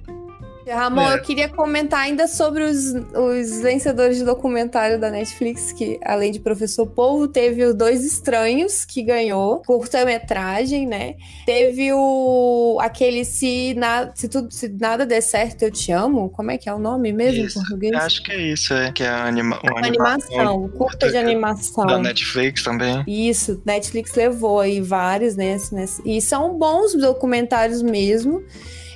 Ramon, 0.68 1.10
é. 1.10 1.16
eu 1.16 1.22
queria 1.22 1.50
comentar 1.50 2.02
ainda 2.02 2.28
sobre 2.28 2.64
os, 2.64 2.94
os 2.94 3.62
vencedores 3.62 4.18
de 4.18 4.24
documentário 4.24 5.00
da 5.00 5.10
Netflix, 5.10 5.72
que 5.72 6.00
além 6.04 6.32
de 6.32 6.40
Professor 6.40 6.86
Polvo, 6.86 7.28
teve 7.28 7.66
o 7.66 7.74
Dois 7.74 8.06
Estranhos, 8.06 8.86
que 8.86 9.02
ganhou, 9.02 9.62
curta-metragem, 9.66 10.88
né? 10.88 11.16
Teve 11.46 11.92
o 11.94 12.78
aquele 12.82 13.26
Se, 13.26 13.74
na, 13.76 14.12
se, 14.14 14.28
tudo, 14.28 14.52
se 14.52 14.70
Nada 14.70 15.06
Der 15.06 15.22
Certo, 15.22 15.64
Eu 15.64 15.72
Te 15.72 15.92
Amo, 15.92 16.30
como 16.30 16.52
é 16.52 16.58
que 16.58 16.70
é 16.70 16.74
o 16.74 16.80
nome 16.80 17.12
mesmo 17.12 17.46
isso. 17.46 17.60
em 17.60 17.62
português? 17.62 17.94
Acho 17.96 18.24
que 18.24 18.32
é 18.32 18.42
isso, 18.42 18.74
é, 18.74 18.92
que 18.92 19.04
é 19.04 19.08
a 19.08 19.26
anima, 19.26 19.60
uma 19.64 19.80
animação, 19.80 20.70
curta 20.70 21.10
de 21.10 21.18
animação. 21.18 21.86
Da 21.86 21.98
Netflix 21.98 22.64
também. 22.64 23.04
Isso, 23.08 23.62
Netflix 23.66 24.14
levou 24.16 24.60
aí 24.60 24.82
vários, 24.82 25.36
né? 25.36 25.58
E 26.06 26.22
são 26.22 26.58
bons 26.58 26.94
documentários 26.94 27.82
mesmo. 27.82 28.44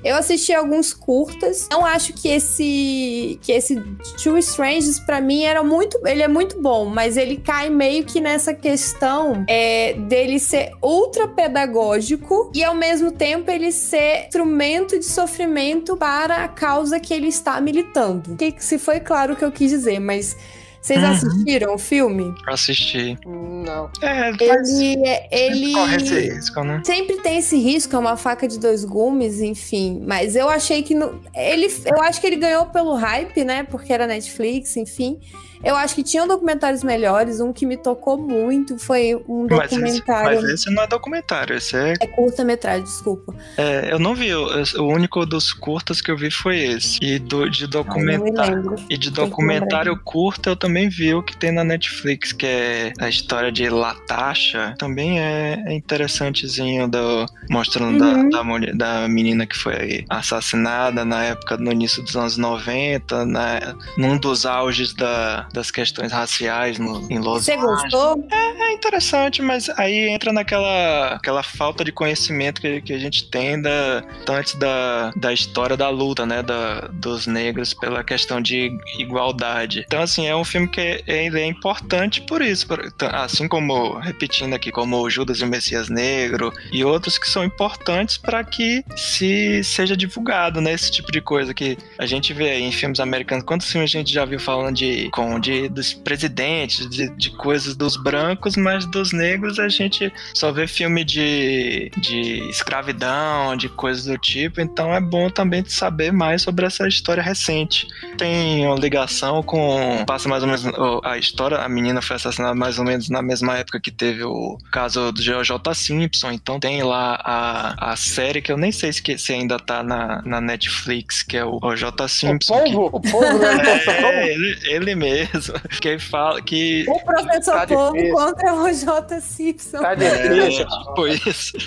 Eu 0.05 0.15
assisti 0.15 0.53
alguns 0.53 0.93
curtas. 0.93 1.67
Não 1.71 1.83
acho 1.83 2.13
que 2.13 2.29
esse 2.29 3.39
que 3.41 3.51
esse 3.51 3.75
Two 4.21 4.37
Strangers 4.37 4.99
para 4.99 5.19
mim 5.19 5.43
era 5.43 5.63
muito, 5.63 5.99
ele 6.05 6.21
é 6.21 6.27
muito 6.27 6.61
bom, 6.61 6.85
mas 6.85 7.17
ele 7.17 7.37
cai 7.37 7.71
meio 7.71 8.05
que 8.05 8.21
nessa 8.21 8.53
questão 8.53 9.43
é, 9.47 9.93
dele 9.93 10.37
ser 10.37 10.73
ultra 10.81 11.27
pedagógico 11.27 12.51
e 12.53 12.63
ao 12.63 12.75
mesmo 12.75 13.11
tempo 13.11 13.49
ele 13.49 13.71
ser 13.71 14.25
instrumento 14.25 14.99
de 14.99 15.05
sofrimento 15.05 15.97
para 15.97 16.43
a 16.43 16.47
causa 16.47 16.99
que 16.99 17.11
ele 17.11 17.27
está 17.27 17.59
militando. 17.59 18.35
Que 18.35 18.53
se 18.59 18.77
foi 18.77 18.99
claro 18.99 19.33
o 19.33 19.35
que 19.35 19.43
eu 19.43 19.51
quis 19.51 19.71
dizer, 19.71 19.99
mas 19.99 20.37
vocês 20.85 21.01
uhum. 21.01 21.09
assistiram 21.09 21.73
o 21.73 21.77
filme? 21.79 22.35
Assisti. 22.45 23.17
Não. 23.25 23.89
É, 24.03 24.29
ele, 24.29 25.03
é, 25.03 25.27
ele 25.31 25.73
corre 25.73 25.95
esse 25.95 26.19
risco, 26.19 26.63
né? 26.63 26.81
Sempre 26.85 27.15
tem 27.23 27.39
esse 27.39 27.57
risco, 27.57 27.95
é 27.95 27.97
uma 27.97 28.15
faca 28.15 28.47
de 28.47 28.59
dois 28.59 28.85
gumes, 28.85 29.41
enfim. 29.41 30.03
Mas 30.05 30.35
eu 30.35 30.47
achei 30.47 30.83
que 30.83 30.93
no, 30.93 31.19
ele, 31.33 31.73
eu 31.85 31.99
acho 32.03 32.21
que 32.21 32.27
ele 32.27 32.35
ganhou 32.35 32.67
pelo 32.67 32.93
hype, 32.93 33.43
né? 33.43 33.63
Porque 33.63 33.91
era 33.91 34.05
Netflix, 34.05 34.77
enfim. 34.77 35.19
Eu 35.65 35.75
acho 35.75 35.95
que 35.95 36.03
tinham 36.03 36.27
documentários 36.27 36.83
melhores. 36.83 37.39
Um 37.39 37.51
que 37.51 37.65
me 37.65 37.75
tocou 37.75 38.17
muito 38.17 38.77
foi 38.77 39.15
um 39.27 39.47
documentário. 39.47 39.81
Mas 39.81 39.95
esse, 39.95 40.03
mas 40.07 40.43
esse 40.43 40.69
não 40.71 40.83
é 40.83 40.87
documentário, 40.87 41.55
esse 41.55 41.75
é. 41.75 41.93
É 41.99 42.07
curta-metragem, 42.07 42.83
desculpa. 42.83 43.33
É, 43.57 43.91
eu 43.91 43.97
não 43.97 44.13
vi. 44.13 44.33
O, 44.33 44.47
o, 44.77 44.87
único 44.87 45.25
dos 45.25 45.51
curtas 45.51 46.01
que 46.01 46.11
eu 46.11 46.17
vi 46.17 46.29
foi 46.29 46.59
esse. 46.59 46.99
E 47.01 47.17
do, 47.17 47.49
de 47.49 47.65
documentário. 47.65 48.75
E 48.87 48.95
de 48.95 49.09
documentário 49.09 49.99
curta 50.03 50.51
eu 50.51 50.55
também 50.55 50.87
vi 50.87 51.15
o 51.15 51.23
que 51.23 51.35
tem 51.35 51.51
na 51.51 51.63
Netflix, 51.63 52.31
que 52.31 52.45
é 52.45 52.93
a 52.99 53.09
história 53.09 53.51
de 53.51 53.67
Latasha. 53.67 54.75
Também 54.77 55.19
é, 55.19 55.63
é 55.65 55.73
interessantezinho, 55.73 56.87
do, 56.87 57.25
mostrando 57.49 58.03
uhum. 58.03 58.29
da, 58.29 58.37
da, 58.37 58.43
mulher, 58.43 58.75
da 58.75 59.07
menina 59.07 59.47
que 59.47 59.57
foi 59.57 60.05
assassinada 60.09 61.03
na 61.03 61.23
época, 61.23 61.57
no 61.57 61.71
início 61.71 62.03
dos 62.03 62.15
anos 62.15 62.37
90, 62.37 63.25
na, 63.25 63.75
num 63.97 64.17
dos 64.17 64.45
auges 64.45 64.93
da, 64.93 65.47
das 65.55 65.71
questões 65.71 66.11
raciais 66.11 66.77
no, 66.77 67.07
em 67.09 67.17
Los 67.17 67.45
Você 67.45 67.55
gostou? 67.55 68.27
É, 68.31 68.69
é, 68.69 68.73
interessante, 68.73 69.41
mas 69.41 69.69
aí 69.69 70.09
entra 70.09 70.31
naquela 70.31 71.15
aquela 71.15 71.41
falta 71.41 71.83
de 71.83 71.91
conhecimento 71.91 72.61
que, 72.61 72.81
que 72.81 72.93
a 72.93 72.99
gente 72.99 73.29
tem 73.29 73.59
da, 73.61 74.03
antes 74.29 74.55
da, 74.55 75.11
da 75.15 75.33
história 75.33 75.77
da 75.77 75.89
luta, 75.89 76.25
né, 76.25 76.43
da, 76.43 76.81
dos 76.91 77.25
negros 77.25 77.73
pela 77.73 78.03
questão 78.03 78.41
de 78.41 78.69
igualdade. 78.99 79.83
Então, 79.87 80.01
assim, 80.01 80.27
é 80.27 80.35
um 80.35 80.43
filme 80.43 80.67
que 80.67 80.81
é, 80.81 81.27
é 81.27 81.45
importante 81.45 82.21
por 82.21 82.41
isso, 82.41 82.67
assim 83.11 83.47
como, 83.47 83.97
repetindo 83.99 84.53
aqui, 84.53 84.71
como 84.71 85.09
Judas 85.09 85.39
e 85.39 85.43
o 85.43 85.47
Messias 85.47 85.89
Negro 85.89 86.51
e 86.71 86.83
outros 86.83 87.17
que 87.17 87.29
são 87.29 87.43
importantes 87.43 88.17
para 88.17 88.43
que 88.43 88.83
se 88.95 89.63
seja 89.63 89.95
divulgado, 89.95 90.59
né, 90.59 90.73
esse 90.73 90.91
tipo 90.91 91.11
de 91.11 91.21
coisa 91.21 91.53
que 91.53 91.77
a 91.97 92.05
gente 92.05 92.33
vê 92.33 92.59
em 92.59 92.71
filmes 92.71 92.99
americanos. 92.99 93.45
Quantos 93.45 93.71
filmes 93.71 93.89
a 93.89 93.97
gente 93.97 94.11
já 94.11 94.25
viu 94.25 94.39
falando 94.39 94.75
de, 94.75 95.09
com, 95.11 95.34
de 95.39 95.67
dos 95.69 95.93
presidentes, 95.93 96.89
de, 96.89 97.09
de 97.09 97.29
coisas 97.31 97.75
dos 97.75 97.97
brancos, 97.97 98.55
mas 98.55 98.85
dos 98.85 99.11
negros 99.11 99.59
a 99.59 99.67
gente 99.67 100.11
só 100.33 100.51
vê 100.51 100.67
filme 100.67 101.03
de, 101.03 101.91
de 101.97 102.49
escravidão, 102.49 103.55
de 103.55 103.69
coisas 103.69 104.05
do 104.05 104.17
tipo. 104.17 104.61
Então 104.61 104.93
é 104.93 105.01
bom 105.01 105.29
também 105.29 105.63
saber 105.65 106.11
mais 106.11 106.41
sobre 106.41 106.65
essa 106.65 106.87
história 106.87 107.21
recente. 107.21 107.87
Tem 108.17 108.65
uma 108.65 108.75
ligação 108.75 109.43
com. 109.43 110.03
Passa 110.05 110.29
mais 110.29 110.43
ou 110.43 110.49
menos 110.49 110.65
a 111.03 111.17
história. 111.17 111.57
A 111.57 111.69
menina 111.69 112.01
foi 112.01 112.15
assassinada 112.15 112.55
mais 112.55 112.79
ou 112.79 112.85
menos 112.85 113.09
na 113.09 113.21
mesma 113.21 113.57
época 113.57 113.79
que 113.79 113.91
teve 113.91 114.23
o 114.23 114.57
caso 114.71 115.11
do 115.11 115.21
J. 115.21 115.73
Simpson. 115.73 116.31
Então 116.31 116.59
tem 116.59 116.83
lá 116.83 117.19
a, 117.23 117.91
a 117.91 117.95
série 117.95 118.41
que 118.41 118.51
eu 118.51 118.57
nem 118.57 118.71
sei 118.71 118.91
se, 118.93 119.17
se 119.17 119.33
ainda 119.33 119.59
tá 119.59 119.83
na, 119.83 120.21
na 120.23 120.41
Netflix, 120.41 121.23
que 121.23 121.37
é 121.37 121.45
o 121.45 121.75
J. 121.75 122.07
Simpson. 122.07 122.53
O 122.53 122.63
povo? 122.63 123.01
Que... 123.01 123.09
O 123.09 123.11
povo, 123.11 123.39
né? 123.39 123.55
É, 124.05 124.33
ele, 124.33 124.59
ele 124.63 124.95
mesmo. 124.95 125.24
Que 125.81 125.99
fala 125.99 126.41
que. 126.41 126.85
O 126.87 126.99
professor 127.03 127.53
tá 127.53 127.67
Povo 127.67 128.11
contra 128.11 128.53
o 128.53 128.73
J. 128.73 129.21
Simpson. 129.21 129.81
Tá 129.81 129.95
difícil. 129.95 130.65
É, 130.65 130.65
tipo 130.65 131.07
isso 131.07 131.57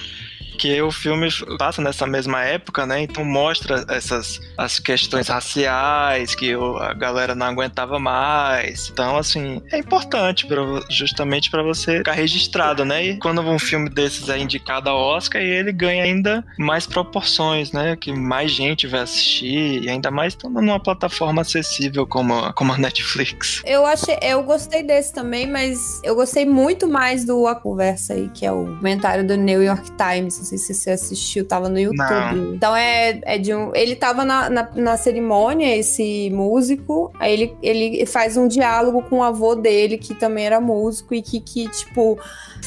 porque 0.59 0.83
o 0.83 0.91
filme 0.91 1.29
passa 1.57 1.81
nessa 1.81 2.05
mesma 2.05 2.43
época, 2.43 2.85
né? 2.85 3.03
Então 3.03 3.25
mostra 3.25 3.85
essas 3.89 4.41
as 4.57 4.81
questões 4.81 5.29
raciais 5.29 6.35
que 6.35 6.53
a 6.81 6.93
galera 6.95 7.33
não 7.33 7.47
aguentava 7.47 8.01
mais. 8.01 8.91
Então, 8.91 9.17
assim, 9.17 9.63
é 9.71 9.79
importante 9.79 10.49
pra, 10.49 10.61
justamente 10.91 11.49
para 11.49 11.63
você 11.63 11.99
ficar 11.99 12.13
registrado, 12.13 12.85
né? 12.85 13.05
E 13.05 13.19
quando 13.21 13.41
um 13.41 13.59
filme 13.59 13.89
desses 13.89 14.29
é 14.29 14.37
indicado 14.37 14.91
ao 14.91 14.99
Oscar, 14.99 15.41
ele 15.41 15.71
ganha 15.71 16.03
ainda 16.03 16.45
mais 16.59 16.89
proporções, 16.89 17.71
né? 17.71 17.95
Que 17.95 18.13
mais 18.13 18.51
gente 18.51 18.89
vai 18.89 19.03
assistir 19.03 19.85
e 19.85 19.89
ainda 19.89 20.11
mais 20.11 20.33
estando 20.33 20.61
numa 20.61 20.81
plataforma 20.81 21.43
acessível 21.43 22.05
como, 22.05 22.53
como 22.55 22.73
a 22.73 22.79
Netflix. 22.79 23.63
Eu 23.65 23.87
achei, 23.87 24.19
eu 24.21 24.43
gostei 24.43 24.83
desse 24.83 25.15
também, 25.15 25.47
mas 25.47 26.01
eu 26.03 26.17
gostei 26.17 26.45
muito 26.45 26.89
mais 26.89 27.25
do 27.25 27.47
A 27.47 27.55
Conversa 27.55 28.15
aí, 28.15 28.29
que 28.35 28.45
é 28.45 28.51
o 28.51 28.77
comentário 28.79 29.25
do 29.25 29.37
New 29.37 29.63
York 29.63 29.93
Times 29.93 30.48
sei 30.49 30.59
se 30.59 30.75
você 30.75 30.91
assistiu, 30.91 31.47
tava 31.47 31.69
no 31.69 31.79
YouTube. 31.79 32.35
Não. 32.35 32.55
Então 32.55 32.75
é, 32.75 33.21
é 33.23 33.39
de 33.39 33.55
um. 33.55 33.75
Ele 33.75 33.95
tava 33.95 34.25
na, 34.25 34.49
na, 34.49 34.71
na, 34.75 34.97
cerimônia, 34.97 35.77
esse 35.77 36.31
músico. 36.31 37.13
Aí 37.21 37.33
ele, 37.33 37.57
ele 37.63 38.07
faz 38.07 38.37
um 38.37 38.49
diálogo 38.49 39.03
com 39.03 39.19
o 39.19 39.23
avô 39.23 39.55
dele, 39.55 39.99
que 39.99 40.15
também 40.15 40.47
era 40.47 40.61
músico, 40.61 41.15
e 41.15 41.23
que, 41.23 41.41
que 41.41 41.69
tipo, 41.69 42.19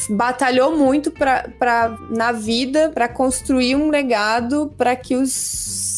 batalhou 0.09 0.75
muito 0.75 1.11
pra, 1.11 1.49
pra, 1.57 1.97
na 2.09 2.31
vida 2.31 2.91
para 2.93 3.07
construir 3.07 3.75
um 3.75 3.89
legado 3.89 4.73
para 4.77 4.95
que 4.95 5.15
os 5.15 5.31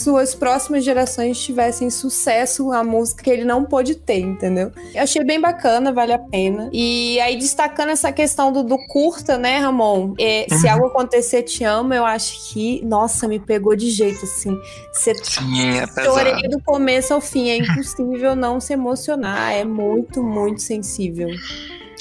suas 0.04 0.36
próximas 0.36 0.84
gerações 0.84 1.42
tivessem 1.42 1.90
sucesso 1.90 2.72
a 2.72 2.84
música 2.84 3.24
que 3.24 3.30
ele 3.30 3.46
não 3.46 3.64
pôde 3.64 3.96
ter, 3.96 4.20
entendeu? 4.20 4.72
Eu 4.94 5.04
achei 5.04 5.24
bem 5.24 5.40
bacana, 5.40 5.94
vale 5.94 6.12
a 6.12 6.20
pena. 6.20 6.70
E 6.74 7.20
aí, 7.22 7.38
destacando 7.38 7.90
essa 7.90 8.12
questão 8.12 8.52
do, 8.52 8.64
do 8.64 8.78
curta, 8.88 9.38
né, 9.38 9.60
Ramon? 9.60 10.14
É, 10.20 10.46
uhum. 10.52 10.58
Se 10.58 10.68
algo 10.68 10.88
acontecer, 10.88 11.44
te 11.44 11.64
amo, 11.64 11.94
eu 11.94 12.06
acho 12.06 12.52
que, 12.52 12.84
nossa, 12.84 13.28
me 13.28 13.40
pegou 13.40 13.76
de 13.76 13.90
jeito, 13.90 14.26
assim. 14.26 14.58
Você 14.92 15.16
Sim, 15.24 15.70
é 15.70 15.88
chorei 16.04 16.50
do 16.50 16.62
começo 16.62 17.14
ao 17.14 17.22
fim. 17.22 17.50
É 17.50 17.58
impossível 17.58 18.36
não 18.36 18.60
se 18.60 18.74
emocionar. 18.74 19.54
É 19.54 19.64
muito, 19.64 20.22
muito 20.22 20.62
sensível. 20.62 21.30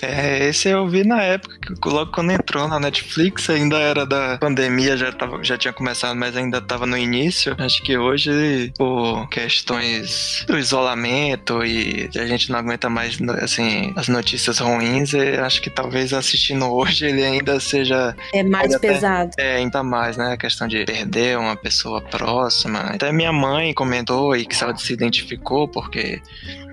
É, 0.02 0.48
esse 0.48 0.68
eu 0.68 0.88
vi 0.88 1.04
na 1.04 1.22
época, 1.22 1.74
logo 1.84 2.10
quando 2.10 2.32
entrou 2.32 2.66
na 2.66 2.80
Netflix, 2.80 3.48
ainda 3.48 3.78
era 3.78 4.04
da 4.04 4.36
pandemia, 4.38 4.96
já, 4.96 5.12
tava, 5.12 5.42
já 5.44 5.56
tinha 5.56 5.72
começado, 5.72 6.16
mas 6.16 6.36
ainda 6.36 6.58
estava 6.58 6.86
no 6.86 6.98
início. 6.98 7.54
Acho 7.56 7.80
que 7.84 7.96
hoje, 7.96 8.72
por 8.76 9.28
questões 9.28 10.44
do 10.48 10.58
isolamento 10.58 11.64
e 11.64 12.10
a 12.16 12.26
gente 12.26 12.50
não 12.50 12.58
aguenta 12.58 12.90
mais, 12.90 13.16
assim, 13.40 13.92
as 13.94 14.08
notícias 14.08 14.58
ruins, 14.58 15.14
acho 15.14 15.62
que 15.62 15.70
talvez 15.70 16.12
assistindo 16.12 16.66
hoje 16.66 17.06
ele 17.06 17.22
ainda 17.22 17.60
seja... 17.60 18.16
É 18.34 18.42
mais 18.42 18.76
pesado. 18.78 19.30
Até, 19.34 19.54
é, 19.54 19.56
ainda 19.58 19.84
mais, 19.84 20.16
né? 20.16 20.32
A 20.32 20.36
questão 20.36 20.66
de 20.66 20.84
perder 20.84 21.38
uma 21.38 21.54
pessoa 21.54 22.00
próxima. 22.00 22.80
Até 22.80 23.12
minha 23.12 23.32
mãe 23.32 23.72
comentou 23.72 24.34
e 24.34 24.44
que 24.44 24.62
ela 24.62 24.76
se 24.76 24.92
identificou, 24.92 25.68
porque 25.68 26.20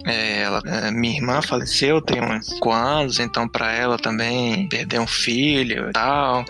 é, 0.10 0.41
ela, 0.41 0.61
é, 0.65 0.91
minha 0.91 1.15
irmã 1.15 1.41
faleceu 1.41 2.02
tem 2.02 2.22
uns 2.22 2.48
5 2.48 2.72
anos, 2.72 3.19
então 3.19 3.48
para 3.48 3.72
ela 3.72 3.98
também 3.98 4.68
perder 4.68 4.99
um 4.99 5.07
filho 5.07 5.90
e 5.90 5.94
tal. 5.94 6.44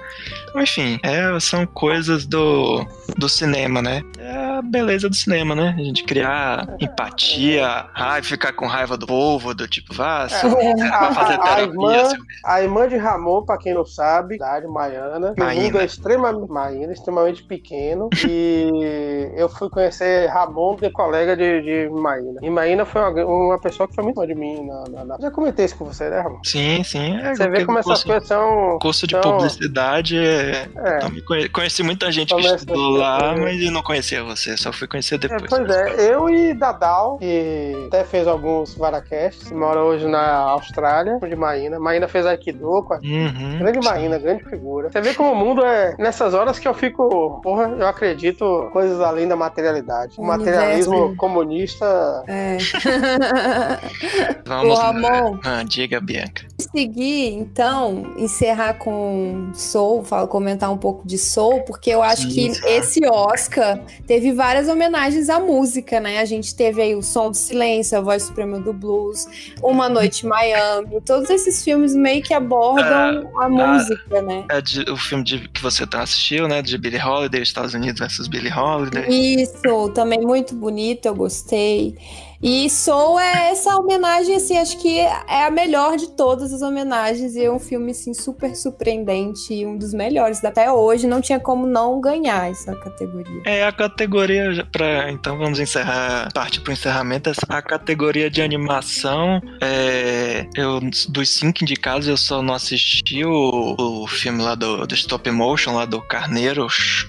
Enfim, 0.55 0.99
é, 1.03 1.39
são 1.39 1.65
coisas 1.65 2.25
do, 2.25 2.85
do 3.17 3.29
cinema, 3.29 3.81
né? 3.81 4.01
É 4.17 4.35
a 4.57 4.61
beleza 4.61 5.09
do 5.09 5.15
cinema, 5.15 5.55
né? 5.55 5.75
A 5.77 5.81
gente 5.81 6.03
criar 6.03 6.67
empatia, 6.79 7.85
raiva, 7.93 8.25
ficar 8.25 8.53
com 8.53 8.65
raiva 8.65 8.97
do 8.97 9.05
povo, 9.05 9.53
do 9.53 9.67
tipo, 9.67 9.93
vá, 9.93 10.27
é, 10.29 10.83
a, 10.83 11.13
fazer 11.13 11.37
terapia. 11.37 11.55
A 11.55 11.61
irmã, 11.61 12.01
assim. 12.01 12.17
a 12.45 12.61
irmã 12.61 12.87
de 12.87 12.97
Ramon, 12.97 13.43
pra 13.43 13.57
quem 13.57 13.73
não 13.73 13.85
sabe, 13.85 14.35
cidade 14.35 14.67
Maiana, 14.67 15.33
o 15.37 15.61
mundo 15.61 15.79
é 15.79 15.85
extremamente, 15.85 16.49
Maína, 16.51 16.93
extremamente 16.93 17.43
pequeno, 17.43 18.09
e 18.27 19.31
eu 19.35 19.49
fui 19.49 19.69
conhecer 19.69 20.27
Ramon 20.27 20.75
de 20.75 20.89
colega 20.89 21.35
de, 21.35 21.61
de 21.61 21.89
Maína. 21.89 22.39
E 22.41 22.49
Maína 22.49 22.85
foi 22.85 23.01
uma, 23.23 23.48
uma 23.49 23.59
pessoa 23.59 23.87
que 23.87 23.95
foi 23.95 24.03
muito 24.03 24.15
boa 24.15 24.27
de 24.27 24.35
mim. 24.35 24.65
Na, 24.65 24.83
na, 24.89 25.05
na... 25.05 25.17
Já 25.19 25.31
comentei 25.31 25.65
isso 25.65 25.77
com 25.77 25.85
você, 25.85 26.09
né, 26.09 26.21
Ramon? 26.21 26.39
Sim, 26.43 26.83
sim. 26.83 27.17
É, 27.17 27.35
você 27.35 27.49
vê 27.49 27.65
como 27.65 27.79
essas 27.79 28.03
coisas 28.03 28.27
são... 28.27 28.77
Curso 28.79 29.07
de 29.07 29.13
são... 29.13 29.21
publicidade 29.21 30.17
é 30.17 30.69
é. 30.75 31.49
conheci 31.49 31.83
muita 31.83 32.11
gente 32.11 32.33
que 32.33 32.41
estudou 32.41 32.91
lá, 32.91 33.35
mas 33.37 33.61
eu 33.61 33.71
não 33.71 33.81
conhecia 33.81 34.23
você, 34.23 34.57
só 34.57 34.71
fui 34.71 34.87
conhecer 34.87 35.17
depois. 35.17 35.43
É, 35.43 35.47
pois 35.47 35.69
é, 35.69 36.13
eu 36.13 36.29
e 36.29 36.53
Dadal, 36.53 37.17
que 37.17 37.85
até 37.87 38.03
fez 38.03 38.27
alguns 38.27 38.75
Varacasts, 38.75 39.51
mora 39.51 39.83
hoje 39.83 40.07
na 40.07 40.37
Austrália, 40.37 41.19
de 41.19 41.35
Maína. 41.35 41.79
Maína 41.79 42.07
fez 42.07 42.25
Aikido 42.25 42.83
com 42.83 42.93
a 42.93 42.97
uhum, 42.97 43.59
grande 43.59 43.79
sim. 43.81 43.89
Maína, 43.89 44.17
grande 44.17 44.43
figura. 44.45 44.89
Você 44.89 45.01
vê 45.01 45.13
como 45.13 45.31
o 45.31 45.35
mundo 45.35 45.63
é 45.63 45.95
nessas 45.97 46.33
horas 46.33 46.59
que 46.59 46.67
eu 46.67 46.73
fico, 46.73 47.39
porra, 47.41 47.69
eu 47.77 47.87
acredito 47.87 48.69
coisas 48.71 48.99
além 49.01 49.27
da 49.27 49.35
materialidade. 49.35 50.15
O, 50.17 50.23
materialismo 50.23 51.15
comunista. 51.15 52.23
É. 52.27 52.57
Vamos 54.45 54.79
Ô, 54.79 54.81
amor. 54.81 55.39
Ah, 55.43 55.63
diga, 55.63 56.01
Bianca. 56.01 56.47
Seguir, 56.59 57.33
então, 57.33 58.13
encerrar 58.17 58.75
com 58.75 59.51
Soul, 59.53 60.03
falo 60.03 60.27
com 60.27 60.39
comentar 60.39 60.71
um 60.71 60.77
pouco 60.77 61.05
de 61.05 61.17
soul, 61.17 61.61
porque 61.63 61.89
eu 61.89 62.01
acho 62.01 62.29
que 62.29 62.47
esse 62.65 63.05
Oscar 63.05 63.77
teve 64.07 64.31
várias 64.31 64.69
homenagens 64.69 65.29
à 65.29 65.37
música, 65.37 65.99
né? 65.99 66.19
A 66.19 66.25
gente 66.25 66.55
teve 66.55 66.81
aí 66.81 66.95
o 66.95 67.01
Som 67.01 67.31
do 67.31 67.35
Silêncio, 67.35 67.97
a 67.97 68.01
Voz 68.01 68.23
Suprema 68.23 68.57
do 68.57 68.71
Blues, 68.71 69.27
Uma 69.61 69.89
Noite 69.89 70.25
em 70.25 70.29
Miami, 70.29 71.01
todos 71.05 71.29
esses 71.29 71.61
filmes 71.61 71.93
meio 71.93 72.23
que 72.23 72.33
abordam 72.33 73.25
uh, 73.25 73.41
a 73.41 73.49
música, 73.49 74.21
uh, 74.21 74.25
né? 74.25 74.45
É 74.49 74.61
de, 74.61 74.89
o 74.89 74.95
filme 74.95 75.25
de, 75.25 75.49
que 75.49 75.61
você 75.61 75.85
tá 75.85 76.03
assistiu, 76.03 76.47
né? 76.47 76.61
De 76.61 76.77
Billie 76.77 77.01
Holiday, 77.01 77.41
Estados 77.41 77.73
Unidos 77.73 77.99
versus 77.99 78.29
Billie 78.29 78.53
Holiday. 78.53 79.09
Isso, 79.09 79.89
também 79.93 80.21
muito 80.21 80.55
bonito, 80.55 81.05
eu 81.05 81.15
gostei. 81.15 81.97
E 82.41 82.69
Soul 82.69 83.19
é 83.19 83.51
essa 83.51 83.75
homenagem, 83.75 84.35
assim, 84.35 84.57
acho 84.57 84.77
que 84.79 84.97
é 84.99 85.45
a 85.45 85.51
melhor 85.51 85.97
de 85.97 86.09
todas 86.11 86.53
as 86.53 86.61
homenagens. 86.61 87.35
E 87.35 87.43
é 87.43 87.51
um 87.51 87.59
filme, 87.59 87.91
assim, 87.91 88.13
super 88.13 88.55
surpreendente 88.55 89.53
e 89.53 89.65
um 89.65 89.77
dos 89.77 89.93
melhores. 89.93 90.43
Até 90.43 90.71
hoje 90.71 91.05
não 91.05 91.19
tinha 91.19 91.39
como 91.39 91.67
não 91.67 91.99
ganhar 91.99 92.49
essa 92.49 92.73
categoria. 92.75 93.41
É, 93.45 93.65
a 93.65 93.71
categoria, 93.71 94.65
pra, 94.71 95.11
então 95.11 95.37
vamos 95.37 95.59
encerrar, 95.59 96.31
parte 96.33 96.61
pro 96.61 96.71
encerramento. 96.71 97.29
A 97.49 97.61
categoria 97.61 98.29
de 98.29 98.41
animação, 98.41 99.41
é, 99.61 100.47
eu, 100.55 100.79
dos 101.09 101.29
cinco 101.29 101.63
indicados, 101.63 102.07
eu 102.07 102.17
só 102.17 102.41
não 102.41 102.53
assisti 102.53 103.25
o, 103.25 103.75
o 103.77 104.07
filme 104.07 104.41
lá 104.41 104.55
do, 104.55 104.87
do 104.87 104.95
stop 104.95 105.29
motion, 105.29 105.75
lá 105.75 105.83
do 105.83 106.01
Carneiro, 106.01 106.67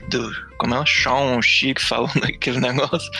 do 0.08 0.49
como 0.60 0.74
é 0.74 0.80
o 0.80 0.86
Sean 0.86 1.40
Chic 1.42 1.80
falando 1.80 2.22
aquele 2.24 2.60
negócio, 2.60 3.10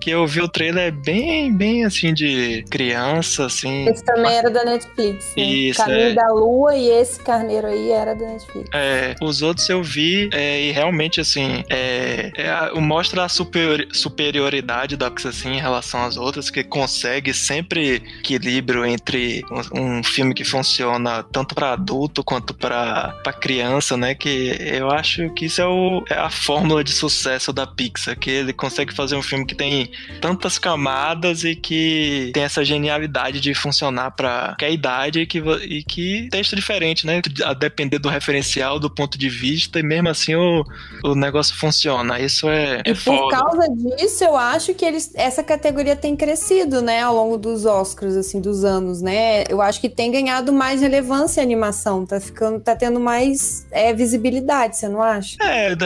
que 0.00 0.10
eu 0.10 0.26
vi 0.26 0.40
o 0.40 0.48
trailer 0.48 0.92
bem 0.92 1.52
bem 1.52 1.84
assim 1.84 2.12
de 2.12 2.64
criança, 2.70 3.46
assim. 3.46 3.86
Esse 3.88 4.04
também 4.04 4.32
era 4.36 4.50
da 4.50 4.64
Netflix. 4.64 5.32
Né? 5.36 5.42
Isso, 5.44 5.78
Caminho 5.80 6.00
é. 6.10 6.14
da 6.14 6.28
Lua 6.32 6.74
e 6.76 6.88
esse 6.90 7.20
Carneiro 7.20 7.66
aí 7.68 7.90
era 7.92 8.14
da 8.14 8.26
Netflix. 8.26 8.68
É, 8.74 9.14
os 9.22 9.42
outros 9.42 9.68
eu 9.68 9.82
vi 9.82 10.28
é, 10.32 10.60
e 10.62 10.72
realmente, 10.72 11.20
assim, 11.20 11.62
é, 11.70 12.32
é 12.36 12.80
mostra 12.80 13.24
a 13.24 13.28
superior- 13.28 13.86
superioridade 13.92 14.96
da 14.96 15.10
Pixar, 15.10 15.30
assim, 15.30 15.52
em 15.54 15.60
relação 15.60 16.02
às 16.04 16.16
outras, 16.16 16.50
que 16.50 16.64
consegue 16.64 17.32
sempre 17.32 18.02
equilíbrio 18.20 18.84
entre 18.84 19.42
um, 19.72 19.98
um 19.98 20.02
filme 20.02 20.34
que 20.34 20.44
funciona 20.44 21.22
tanto 21.22 21.54
para 21.54 21.72
adulto 21.72 22.24
quanto 22.24 22.52
para 22.54 23.14
criança, 23.40 23.96
né? 23.96 24.14
Que 24.14 24.56
eu 24.60 24.90
acho 24.90 25.32
que 25.34 25.46
isso 25.46 25.60
é, 25.60 25.66
o- 25.66 26.02
é 26.10 26.14
a 26.14 26.30
fórmula 26.30 26.82
de 26.88 26.94
sucesso 26.94 27.52
da 27.52 27.66
Pixar, 27.66 28.18
que 28.18 28.30
ele 28.30 28.52
consegue 28.52 28.92
fazer 28.92 29.14
um 29.14 29.22
filme 29.22 29.44
que 29.44 29.54
tem 29.54 29.90
tantas 30.20 30.58
camadas 30.58 31.44
e 31.44 31.54
que 31.54 32.30
tem 32.32 32.42
essa 32.42 32.64
genialidade 32.64 33.40
de 33.40 33.54
funcionar 33.54 34.12
para 34.12 34.48
qualquer 34.48 34.72
idade 34.72 35.20
e 35.20 35.26
que, 35.26 35.38
e 35.38 35.84
que 35.84 36.28
texto 36.30 36.56
diferente, 36.56 37.06
né? 37.06 37.20
A 37.44 37.52
depender 37.52 37.98
do 37.98 38.08
referencial, 38.08 38.78
do 38.78 38.90
ponto 38.90 39.18
de 39.18 39.28
vista, 39.28 39.78
e 39.78 39.82
mesmo 39.82 40.08
assim 40.08 40.34
o, 40.34 40.64
o 41.04 41.14
negócio 41.14 41.54
funciona. 41.54 42.18
Isso 42.18 42.48
é, 42.48 42.82
é 42.84 42.90
E 42.90 42.94
por 42.94 43.16
foda. 43.16 43.36
causa 43.38 43.68
disso, 43.68 44.24
eu 44.24 44.36
acho 44.36 44.74
que 44.74 44.84
eles, 44.84 45.12
essa 45.14 45.42
categoria 45.42 45.94
tem 45.94 46.16
crescido, 46.16 46.80
né, 46.80 47.02
ao 47.02 47.14
longo 47.14 47.36
dos 47.36 47.64
Oscars, 47.66 48.16
assim, 48.16 48.40
dos 48.40 48.64
anos, 48.64 49.02
né? 49.02 49.44
Eu 49.48 49.60
acho 49.60 49.80
que 49.80 49.88
tem 49.88 50.10
ganhado 50.10 50.52
mais 50.52 50.80
relevância 50.80 51.42
a 51.42 51.44
animação, 51.44 52.06
tá 52.06 52.18
ficando, 52.18 52.60
tá 52.60 52.74
tendo 52.74 52.98
mais 52.98 53.66
é, 53.70 53.92
visibilidade, 53.92 54.76
você 54.76 54.88
não 54.88 55.02
acha? 55.02 55.36
É, 55.42 55.76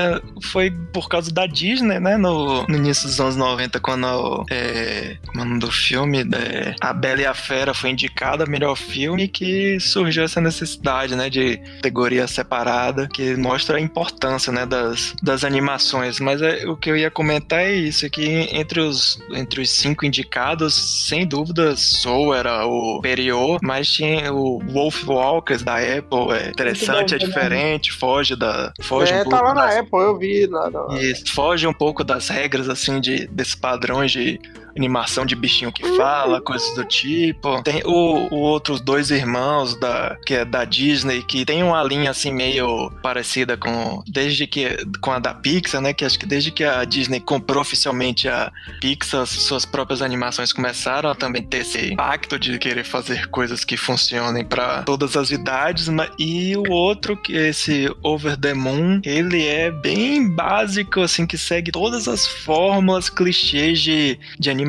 foi 0.43 0.71
por 0.93 1.09
causa 1.09 1.33
da 1.33 1.47
Disney, 1.47 1.99
né? 1.99 2.17
No, 2.17 2.67
no 2.67 2.77
início 2.77 3.07
dos 3.07 3.21
anos 3.21 3.37
90, 3.37 3.81
quando 3.81 4.45
é, 4.51 4.57
é 4.57 5.17
o 5.35 5.39
nome 5.39 5.59
do 5.59 5.71
filme, 5.71 6.21
é, 6.21 6.75
A 6.81 6.93
Bela 6.93 7.21
e 7.23 7.27
a 7.27 7.35
Fera 7.35 7.73
foi 7.75 7.91
indicada 7.91 8.47
melhor 8.47 8.77
filme, 8.77 9.29
que 9.29 9.79
surgiu 9.81 10.25
essa 10.25 10.41
necessidade, 10.41 11.15
né? 11.17 11.29
De 11.31 11.57
categoria 11.77 12.27
separada, 12.27 13.09
que 13.13 13.35
mostra 13.37 13.77
a 13.79 13.81
importância, 13.81 14.53
né? 14.53 14.67
Das, 14.67 15.15
das 15.23 15.45
animações. 15.45 16.21
Mas 16.21 16.41
é, 16.43 16.67
o 16.67 16.77
que 16.77 16.91
eu 16.91 16.97
ia 16.97 17.11
comentar 17.11 17.61
é 17.61 17.73
isso, 17.73 18.09
que 18.11 18.25
entre 18.53 18.81
os, 18.81 19.19
entre 19.33 19.61
os 19.63 19.71
cinco 19.71 20.05
indicados, 20.05 21.07
sem 21.09 21.27
dúvida, 21.27 21.75
Soul 21.77 22.35
era 22.35 22.67
o 22.67 22.97
superior, 22.97 23.59
mas 23.63 23.89
tinha 23.91 24.33
o 24.33 24.59
Wolf 24.71 25.07
Walkers 25.07 25.63
da 25.63 25.77
Apple, 25.77 26.33
é 26.33 26.49
interessante, 26.51 27.15
é 27.15 27.19
bom, 27.19 27.25
diferente, 27.27 27.93
foge 27.93 28.37
da... 28.37 28.73
Foge 28.83 29.13
É, 29.13 29.21
um 29.21 29.25
pouco 29.25 29.37
tá 29.39 29.43
lá 29.43 29.55
na 29.55 29.67
das- 29.67 29.77
Apple, 29.79 29.99
eu 30.01 30.19
vi. 30.19 30.47
Na, 30.49 30.71
na- 30.71 30.82
isso, 30.93 31.33
foge 31.33 31.67
um 31.67 31.73
pouco 31.73 32.05
das 32.05 32.29
regras, 32.29 32.69
assim, 32.69 33.01
de, 33.01 33.27
desses 33.27 33.55
padrões 33.55 34.11
de 34.11 34.41
animação 34.77 35.25
de 35.27 35.35
bichinho 35.35 35.73
que 35.73 35.85
fala, 35.97 36.41
coisas 36.41 36.75
do 36.75 36.85
tipo. 36.85 37.63
Tem 37.63 37.83
o, 37.85 38.29
o 38.35 38.37
outros 38.37 38.81
dois 38.81 39.11
irmãos 39.11 39.79
da, 39.79 40.17
que 40.27 40.35
é 40.35 40.45
da 40.45 40.65
Disney, 40.65 41.23
que 41.23 41.45
tem 41.45 41.63
uma 41.63 41.83
linha, 41.83 42.11
assim, 42.11 42.33
meio 42.33 42.91
parecida 43.03 43.57
com, 43.57 44.03
desde 44.07 44.47
que, 44.47 44.77
com 45.01 45.11
a 45.13 45.19
da 45.19 45.35
Pixar, 45.35 45.81
né, 45.81 45.93
que 45.93 46.05
acho 46.05 46.19
que 46.19 46.27
desde 46.27 46.51
que 46.51 46.65
a 46.65 46.85
Disney 46.85 47.21
comprou 47.21 47.61
oficialmente 47.63 48.29
a 48.29 48.51
Pixar, 48.81 49.27
suas 49.27 49.65
próprias 49.65 50.03
animações 50.03 50.53
começaram 50.53 51.11
a 51.11 51.15
também 51.15 51.43
ter 51.43 51.59
esse 51.59 51.93
impacto 51.93 52.39
de 52.39 52.59
querer 52.59 52.85
fazer 52.85 53.29
coisas 53.29 53.65
que 53.65 53.77
funcionem 53.77 54.45
para 54.45 54.83
todas 54.83 55.17
as 55.17 55.31
idades, 55.31 55.89
ma- 55.89 56.09
e 56.19 56.57
o 56.57 56.71
outro, 56.71 57.17
que 57.17 57.37
é 57.37 57.49
esse 57.49 57.91
Over 58.03 58.37
the 58.37 58.55
Moon, 58.55 59.01
ele 59.05 59.47
é 59.47 59.71
bem 59.71 60.29
básico, 60.29 61.01
assim, 61.01 61.27
que 61.27 61.37
segue 61.39 61.71
todas 61.73 62.09
as 62.09 62.27
fórmulas, 62.27 63.09
clichês 63.11 63.81
de, 63.81 64.19
de 64.39 64.51
animação 64.51 64.62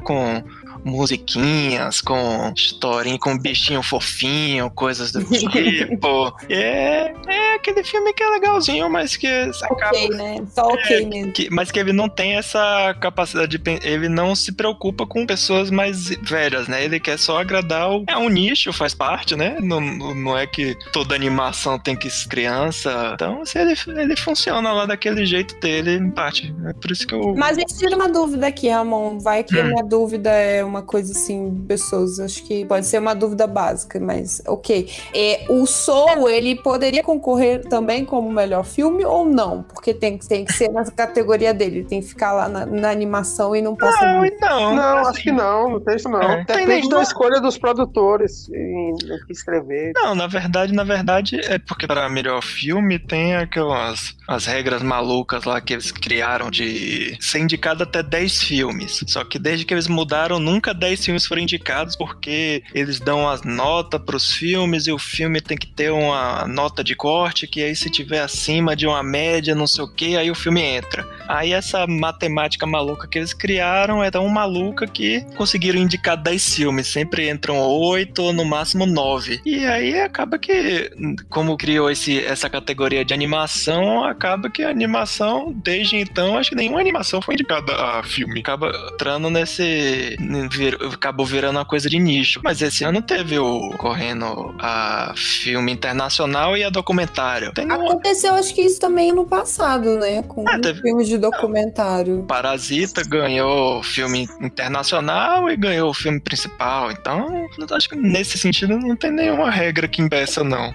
com 0.00 0.42
musiquinhas, 0.88 2.00
com 2.00 2.52
historinha, 2.56 3.18
com 3.18 3.36
bichinho 3.38 3.82
fofinho, 3.82 4.70
coisas 4.70 5.12
do 5.12 5.24
tipo. 5.24 6.34
é, 6.48 7.12
é 7.26 7.54
aquele 7.54 7.82
filme 7.84 8.12
que 8.12 8.22
é 8.22 8.28
legalzinho, 8.28 8.88
mas 8.90 9.16
que 9.16 9.26
acaba 9.26 9.90
Ok, 9.96 10.08
né? 10.10 10.36
Só 10.54 10.62
ok 10.62 11.06
mesmo. 11.06 11.32
que- 11.32 11.48
mas 11.50 11.70
que 11.70 11.78
ele 11.78 11.92
não 11.92 12.08
tem 12.08 12.36
essa 12.36 12.94
capacidade 13.00 13.56
de 13.56 13.68
ele 13.82 14.08
não 14.08 14.34
se 14.34 14.52
preocupa 14.52 15.06
com 15.06 15.26
pessoas 15.26 15.70
mais 15.70 16.08
velhas, 16.22 16.68
né? 16.68 16.84
Ele 16.84 16.98
quer 16.98 17.18
só 17.18 17.40
agradar 17.40 17.90
o, 17.90 18.04
é 18.08 18.16
um 18.16 18.28
nicho, 18.28 18.72
faz 18.72 18.94
parte, 18.94 19.36
né? 19.36 19.56
Não, 19.60 19.80
não 19.80 20.36
é 20.38 20.46
que 20.46 20.74
toda 20.92 21.14
animação 21.14 21.78
tem 21.78 21.94
que 21.96 22.08
ser 22.08 22.28
criança. 22.28 23.10
Então, 23.14 23.44
se 23.44 23.58
ele, 23.58 23.74
ele 24.00 24.16
funciona 24.16 24.72
lá 24.72 24.86
daquele 24.86 25.26
jeito 25.26 25.58
dele, 25.60 25.94
em 25.96 26.10
parte. 26.10 26.54
É 26.66 26.72
por 26.72 26.90
isso 26.90 27.06
que 27.06 27.14
eu 27.14 27.34
Mas 27.36 27.56
me 27.56 27.64
tira 27.66 27.94
uma 27.96 28.08
dúvida 28.08 28.46
aqui, 28.46 28.68
Ramon. 28.68 29.18
Vai 29.18 29.44
que 29.44 29.58
a 29.58 29.64
Hum. 29.64 29.68
minha 29.68 29.82
dúvida 29.84 30.30
é 30.30 30.64
uma 30.64 30.77
coisa 30.82 31.12
assim, 31.12 31.64
pessoas. 31.66 32.20
Acho 32.20 32.42
que 32.44 32.64
pode 32.64 32.86
ser 32.86 32.98
uma 32.98 33.14
dúvida 33.14 33.46
básica, 33.46 33.98
mas 34.00 34.42
ok. 34.46 34.88
É, 35.14 35.44
o 35.48 35.66
Soul, 35.66 36.28
ele 36.28 36.56
poderia 36.56 37.02
concorrer 37.02 37.66
também 37.68 38.04
como 38.04 38.30
melhor 38.30 38.64
filme 38.64 39.04
ou 39.04 39.24
não? 39.24 39.62
Porque 39.62 39.92
tem, 39.94 40.16
que- 40.18 40.26
tem 40.28 40.44
que 40.44 40.52
ser 40.52 40.70
na 40.70 40.84
categoria 40.90 41.52
dele, 41.54 41.84
tem 41.84 42.00
que 42.00 42.08
ficar 42.08 42.32
lá 42.32 42.48
na, 42.48 42.66
na 42.66 42.90
animação 42.90 43.54
e 43.54 43.62
não 43.62 43.74
passa. 43.76 44.04
não, 44.06 44.18
muito. 44.18 44.40
não, 44.40 44.74
Não, 44.74 44.98
assim, 44.98 45.10
acho 45.10 45.22
que 45.22 45.32
não, 45.32 45.70
não 45.70 45.80
tem 45.80 45.96
isso 45.96 46.08
não. 46.08 46.22
É. 46.22 46.44
Tem 46.44 46.56
Depende 46.66 46.80
nem- 46.82 46.88
da 46.90 47.02
escolha 47.02 47.40
dos 47.40 47.56
produtores 47.58 48.48
em 48.50 48.92
no 49.06 49.18
que 49.26 49.32
escrever. 49.32 49.92
Não, 49.94 50.14
na 50.14 50.26
verdade, 50.26 50.72
na 50.72 50.84
verdade, 50.84 51.40
é 51.44 51.58
porque 51.58 51.86
para 51.86 52.08
melhor 52.08 52.42
filme 52.42 52.98
tem 52.98 53.36
aquelas 53.36 54.16
as 54.26 54.44
regras 54.46 54.82
malucas 54.82 55.44
lá 55.44 55.60
que 55.60 55.72
eles 55.72 55.90
criaram 55.90 56.50
de 56.50 57.16
ser 57.20 57.38
indicado 57.38 57.82
até 57.82 58.02
10 58.02 58.42
filmes. 58.42 59.02
Só 59.06 59.24
que 59.24 59.38
desde 59.38 59.64
que 59.64 59.72
eles 59.72 59.86
mudaram, 59.88 60.38
nunca 60.38 60.57
10 60.60 61.04
filmes 61.04 61.26
foram 61.26 61.42
indicados 61.42 61.96
porque 61.96 62.62
eles 62.74 63.00
dão 63.00 63.28
as 63.28 63.42
notas 63.42 64.00
pros 64.00 64.32
filmes 64.32 64.86
e 64.86 64.92
o 64.92 64.98
filme 64.98 65.40
tem 65.40 65.56
que 65.56 65.66
ter 65.66 65.90
uma 65.90 66.46
nota 66.46 66.82
de 66.84 66.94
corte 66.94 67.46
que 67.46 67.62
aí 67.62 67.74
se 67.74 67.90
tiver 67.90 68.20
acima 68.20 68.74
de 68.74 68.86
uma 68.86 69.02
média, 69.02 69.54
não 69.54 69.66
sei 69.66 69.84
o 69.84 69.88
que, 69.88 70.16
aí 70.16 70.30
o 70.30 70.34
filme 70.34 70.60
entra. 70.60 71.06
Aí 71.28 71.52
essa 71.52 71.86
matemática 71.86 72.66
maluca 72.66 73.06
que 73.06 73.18
eles 73.18 73.32
criaram 73.32 74.02
é 74.02 74.10
tão 74.10 74.26
maluca 74.28 74.86
que 74.86 75.24
conseguiram 75.36 75.78
indicar 75.78 76.16
10 76.16 76.54
filmes, 76.54 76.86
sempre 76.86 77.28
entram 77.28 77.58
8 77.58 78.22
ou 78.22 78.32
no 78.32 78.44
máximo 78.44 78.86
9. 78.86 79.40
E 79.44 79.64
aí 79.66 80.00
acaba 80.00 80.38
que, 80.38 80.90
como 81.28 81.56
criou 81.56 81.90
esse, 81.90 82.24
essa 82.24 82.48
categoria 82.48 83.04
de 83.04 83.14
animação, 83.14 84.04
acaba 84.04 84.50
que 84.50 84.62
a 84.62 84.70
animação, 84.70 85.52
desde 85.52 85.96
então, 85.96 86.36
acho 86.36 86.50
que 86.50 86.56
nenhuma 86.56 86.80
animação 86.80 87.20
foi 87.20 87.34
indicada 87.34 87.74
a 87.74 88.02
filme. 88.02 88.40
Acaba 88.40 88.72
entrando 88.92 89.30
nesse. 89.30 90.16
Vir- 90.48 90.78
acabou 90.92 91.24
virando 91.26 91.56
uma 91.58 91.64
coisa 91.64 91.88
de 91.88 91.98
nicho. 91.98 92.40
Mas 92.42 92.60
esse 92.62 92.84
ano 92.84 93.00
teve 93.02 93.38
o 93.38 93.70
correndo 93.78 94.54
a 94.58 95.12
filme 95.16 95.72
internacional 95.72 96.56
e 96.56 96.64
a 96.64 96.70
documentário. 96.70 97.52
Tem 97.52 97.70
Aconteceu, 97.70 98.34
acho 98.34 98.54
que 98.54 98.62
isso 98.62 98.80
também 98.80 99.12
no 99.12 99.26
passado, 99.26 99.96
né? 99.98 100.22
Com 100.22 100.44
Ah, 100.48 100.58
teve- 100.60 100.80
filmes 100.82 101.08
de 101.08 101.18
documentário. 101.18 102.24
Parasita 102.26 103.02
ganhou 103.02 103.82
filme 103.82 104.28
internacional 104.40 105.50
e 105.50 105.56
ganhou 105.56 105.90
o 105.90 105.94
filme 105.94 106.20
principal. 106.20 106.90
Então, 106.90 107.46
acho 107.72 107.88
que 107.88 107.96
nesse 107.96 108.36
sentido 108.38 108.76
não 108.78 108.96
tem 108.96 109.10
nenhuma 109.10 109.50
regra 109.50 109.86
que 109.88 110.02
impeça, 110.02 110.42
não. 110.44 110.72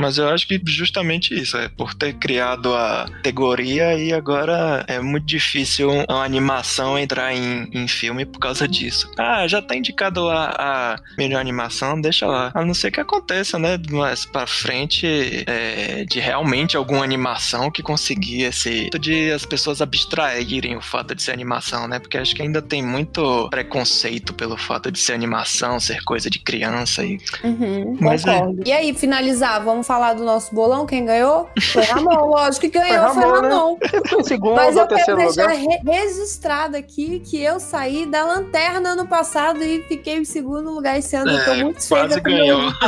Mas 0.00 0.18
eu 0.18 0.28
acho 0.28 0.46
que 0.46 0.60
justamente 0.66 1.34
isso, 1.34 1.56
é 1.56 1.68
por 1.68 1.94
ter 1.94 2.14
criado 2.14 2.74
a 2.74 3.06
categoria 3.12 3.94
e 3.94 4.12
agora 4.12 4.84
é 4.86 5.00
muito 5.00 5.26
difícil 5.26 5.90
uma 6.08 6.24
animação 6.24 6.98
entrar 6.98 7.34
em, 7.34 7.68
em 7.72 7.86
filme 7.86 8.24
por 8.24 8.38
causa 8.38 8.66
disso. 8.66 9.10
Ah, 9.18 9.46
já 9.46 9.60
tá 9.62 9.76
indicado 9.76 10.28
a, 10.28 10.54
a 10.58 10.96
melhor 11.16 11.40
animação, 11.40 12.00
deixa 12.00 12.26
lá. 12.26 12.50
A 12.54 12.64
não 12.64 12.74
ser 12.74 12.90
que 12.90 13.00
aconteça, 13.00 13.58
né, 13.58 13.78
mais 13.90 14.24
pra 14.24 14.46
frente, 14.46 15.06
é, 15.46 16.04
de 16.04 16.20
realmente 16.20 16.76
alguma 16.76 17.04
animação 17.04 17.70
que 17.70 17.82
conseguir 17.82 18.42
esse 18.44 18.90
de 19.00 19.30
as 19.30 19.44
pessoas 19.44 19.80
abstraírem 19.80 20.76
o 20.76 20.80
fato 20.80 21.14
de 21.14 21.22
ser 21.22 21.32
animação, 21.32 21.86
né? 21.86 21.98
Porque 21.98 22.18
acho 22.18 22.34
que 22.34 22.42
ainda 22.42 22.60
tem 22.60 22.82
muito 22.82 23.48
preconceito 23.50 24.34
pelo 24.34 24.56
fato 24.56 24.90
de 24.90 24.98
ser 24.98 25.12
animação, 25.12 25.78
ser 25.78 26.02
coisa 26.04 26.28
de 26.28 26.38
criança 26.38 27.04
e 27.04 27.18
Uhum, 27.42 27.96
Mas 28.00 28.24
é-. 28.26 28.40
E 28.64 28.72
aí, 28.72 28.94
finalizar, 28.94 29.62
vamos 29.62 29.86
falar 29.90 30.14
do 30.14 30.22
nosso 30.24 30.54
bolão? 30.54 30.86
Quem 30.86 31.04
ganhou? 31.04 31.48
Foi 31.72 31.82
Ramon, 31.90 32.26
lógico 32.26 32.60
que 32.60 32.78
ganhou, 32.78 33.08
foi 33.08 33.22
Ramon, 33.24 33.40
né? 33.42 33.48
Ramon. 33.48 33.76
Em 34.20 34.22
segundo 34.22 34.54
Mas 34.54 34.76
eu 34.76 34.86
quero 34.86 35.16
deixar 35.16 35.48
re- 35.48 35.80
registrado 35.84 36.76
aqui 36.76 37.18
que 37.18 37.42
eu 37.42 37.58
saí 37.58 38.06
da 38.06 38.24
lanterna 38.24 38.90
ano 38.90 39.08
passado 39.08 39.64
e 39.64 39.82
fiquei 39.88 40.18
em 40.18 40.24
segundo 40.24 40.70
lugar 40.72 40.96
esse 40.96 41.16
ano. 41.16 41.28
É, 41.28 41.34
eu 41.40 41.44
tô 41.44 41.54
muito 41.56 41.88
quase 41.88 42.20
ganhou. 42.20 42.70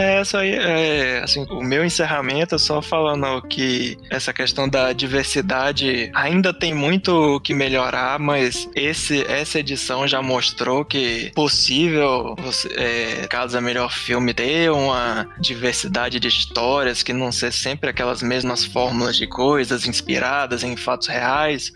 É, 0.00 0.22
isso 0.22 0.34
aí, 0.34 0.54
é, 0.54 1.20
assim, 1.22 1.44
o 1.50 1.62
meu 1.62 1.84
encerramento 1.84 2.54
é 2.54 2.58
só 2.58 2.80
falando 2.80 3.42
que 3.42 3.98
essa 4.08 4.32
questão 4.32 4.66
da 4.66 4.94
diversidade 4.94 6.10
ainda 6.14 6.54
tem 6.54 6.72
muito 6.72 7.38
que 7.40 7.52
melhorar, 7.52 8.18
mas 8.18 8.66
esse, 8.74 9.22
essa 9.26 9.58
edição 9.58 10.08
já 10.08 10.22
mostrou 10.22 10.86
que 10.86 11.30
possível, 11.34 12.34
é, 12.78 13.26
caso 13.28 13.58
é 13.58 13.60
melhor 13.60 13.92
filme, 13.92 14.32
ter 14.32 14.70
uma 14.70 15.28
diversidade 15.38 16.18
de 16.18 16.28
histórias 16.28 17.02
que 17.02 17.12
não 17.12 17.30
ser 17.30 17.52
sempre 17.52 17.90
aquelas 17.90 18.22
mesmas 18.22 18.64
fórmulas 18.64 19.18
de 19.18 19.26
coisas 19.26 19.86
inspiradas 19.86 20.64
em 20.64 20.78
fatos 20.78 21.08
reais, 21.08 21.70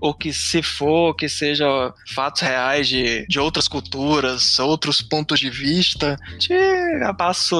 ou 0.00 0.14
que 0.14 0.32
se 0.32 0.62
for, 0.62 1.14
que 1.14 1.28
seja 1.28 1.66
fatos 2.14 2.40
reais 2.40 2.88
de, 2.88 3.26
de 3.26 3.38
outras 3.38 3.68
culturas, 3.68 4.58
outros 4.58 5.02
pontos 5.02 5.38
de 5.38 5.50
vista, 5.50 6.16
de 6.38 6.54
a 7.04 7.12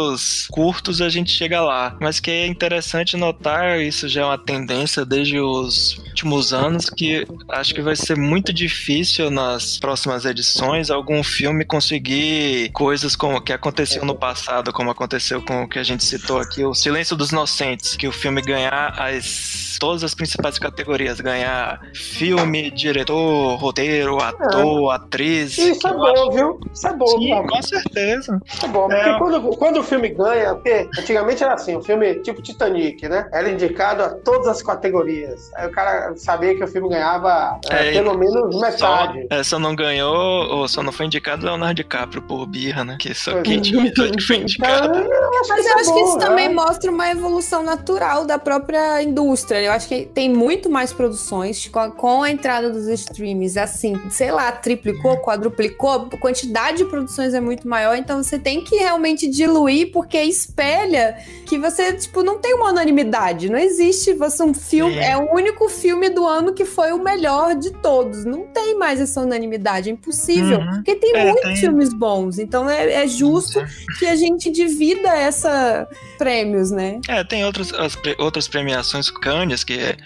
passos 0.06 0.46
curtos 0.50 1.00
a 1.00 1.08
gente 1.08 1.30
chega 1.30 1.60
lá. 1.60 1.96
Mas 2.00 2.20
que 2.20 2.30
é 2.30 2.46
interessante 2.46 3.16
notar, 3.16 3.80
isso 3.80 4.08
já 4.08 4.22
é 4.22 4.24
uma 4.24 4.38
tendência 4.38 5.04
desde 5.04 5.38
os 5.40 5.98
últimos 5.98 6.52
anos, 6.52 6.88
que 6.88 7.26
acho 7.50 7.74
que 7.74 7.82
vai 7.82 7.96
ser 7.96 8.16
muito 8.16 8.52
difícil 8.52 9.30
nas 9.30 9.78
próximas 9.78 10.24
edições 10.24 10.90
algum 10.90 11.22
filme 11.22 11.64
conseguir 11.64 12.70
coisas 12.72 13.16
como 13.16 13.40
que 13.40 13.52
aconteceu 13.52 14.04
no 14.04 14.14
passado, 14.14 14.72
como 14.72 14.90
aconteceu 14.90 15.42
com 15.42 15.62
o 15.62 15.68
que 15.68 15.78
a 15.78 15.82
gente 15.82 16.04
citou 16.04 16.38
aqui, 16.38 16.64
o 16.64 16.74
Silêncio 16.74 17.16
dos 17.16 17.30
Inocentes, 17.30 17.96
que 17.96 18.08
o 18.08 18.12
filme 18.12 18.40
ganhar 18.40 18.94
as 18.98 19.66
todas 19.78 20.02
as 20.02 20.14
principais 20.14 20.58
categorias, 20.58 21.20
ganhar 21.20 21.80
filme, 21.94 22.70
diretor, 22.70 23.56
roteiro, 23.56 24.18
ator, 24.18 24.92
é. 24.92 24.96
atriz. 24.96 25.58
Isso 25.58 25.86
é 25.86 25.92
bom, 25.92 26.30
viu? 26.30 26.60
Isso 26.72 26.86
é 26.86 26.92
bom, 26.94 27.06
Sim, 27.06 27.46
com 27.46 27.62
certeza. 27.62 28.40
Isso 28.46 28.64
é 28.64 28.68
bom, 28.68 28.88
porque 28.88 29.08
é. 29.08 29.18
quando, 29.18 29.56
quando 29.56 29.80
o 29.80 29.84
filme 29.86 30.08
ganha, 30.08 30.54
porque 30.54 30.88
antigamente 30.98 31.42
era 31.42 31.54
assim, 31.54 31.76
o 31.76 31.82
filme 31.82 32.16
tipo 32.16 32.42
Titanic, 32.42 33.08
né? 33.08 33.28
Era 33.32 33.50
indicado 33.50 34.02
a 34.02 34.10
todas 34.10 34.48
as 34.48 34.62
categorias. 34.62 35.50
Aí 35.54 35.66
o 35.66 35.72
cara 35.72 36.14
sabia 36.16 36.54
que 36.54 36.64
o 36.64 36.68
filme 36.68 36.88
ganhava 36.88 37.58
é, 37.70 37.88
é 37.88 37.92
pelo 37.92 38.16
menos 38.16 38.60
metade. 38.60 39.26
Só, 39.30 39.36
é, 39.36 39.42
só 39.42 39.58
não 39.58 39.74
ganhou, 39.74 40.48
ou 40.50 40.68
só 40.68 40.82
não 40.82 40.92
foi 40.92 41.06
indicado 41.06 41.44
Leonardo 41.44 41.74
DiCaprio 41.74 42.22
por 42.22 42.46
birra, 42.46 42.84
né? 42.84 42.96
Que 43.00 43.14
só 43.14 43.40
quem 43.42 43.60
tinha 43.60 43.92
que 43.92 44.20
foi 44.20 44.36
indicado. 44.36 44.98
Então, 44.98 45.12
eu 45.12 45.40
Mas 45.48 45.66
eu 45.66 45.74
acho 45.74 45.94
que 45.94 46.00
isso 46.00 46.18
também 46.18 46.52
mostra 46.52 46.90
uma 46.90 47.10
evolução 47.10 47.62
natural 47.62 48.24
da 48.24 48.38
própria 48.38 49.02
indústria. 49.02 49.62
Eu 49.62 49.72
acho 49.72 49.88
que 49.88 50.06
tem 50.06 50.28
muito 50.28 50.70
mais 50.70 50.92
produções 50.92 51.70
a, 51.74 51.90
com 51.90 52.22
a 52.22 52.30
entrada 52.30 52.70
dos 52.70 52.86
streams, 52.88 53.58
assim, 53.58 54.00
sei 54.10 54.30
lá, 54.30 54.50
triplicou, 54.52 55.18
quadruplicou, 55.18 56.08
a 56.12 56.16
quantidade 56.16 56.78
de 56.78 56.84
produções 56.84 57.34
é 57.34 57.40
muito 57.40 57.68
maior, 57.68 57.96
então 57.96 58.22
você 58.22 58.38
tem 58.38 58.62
que 58.62 58.76
realmente 58.76 59.28
diluir, 59.28 59.76
porque 59.85 60.23
espelha 60.23 61.19
que 61.44 61.59
você, 61.59 61.93
tipo, 61.93 62.23
não 62.23 62.39
tem 62.39 62.55
uma 62.55 62.70
unanimidade. 62.70 63.51
Não 63.51 63.59
existe 63.59 64.15
você 64.15 64.43
um 64.43 64.55
filme, 64.55 64.97
é. 64.97 65.11
é 65.11 65.16
o 65.16 65.35
único 65.35 65.69
filme 65.69 66.09
do 66.09 66.27
ano 66.27 66.55
que 66.55 66.65
foi 66.65 66.93
o 66.93 67.03
melhor 67.03 67.55
de 67.55 67.70
todos. 67.70 68.24
Não 68.24 68.47
tem 68.47 68.78
mais 68.78 69.01
essa 69.01 69.20
unanimidade, 69.20 69.90
é 69.90 69.93
impossível. 69.93 70.59
Uhum. 70.59 70.74
Porque 70.77 70.94
tem 70.94 71.15
é, 71.15 71.24
muitos 71.24 71.43
tem... 71.43 71.57
filmes 71.57 71.93
bons, 71.93 72.39
então 72.39 72.70
é, 72.70 73.05
é 73.05 73.07
justo 73.07 73.62
que 73.98 74.07
a 74.07 74.16
gente 74.16 74.51
divida 74.51 75.09
essa 75.09 75.89
prêmios, 76.16 76.70
né? 76.70 77.01
É, 77.09 77.23
tem 77.24 77.44
outras, 77.44 77.73
as, 77.74 77.98
outras 78.19 78.48
premiações 78.48 79.11
Cannes, 79.11 79.65
que 79.65 79.74
é 79.74 79.97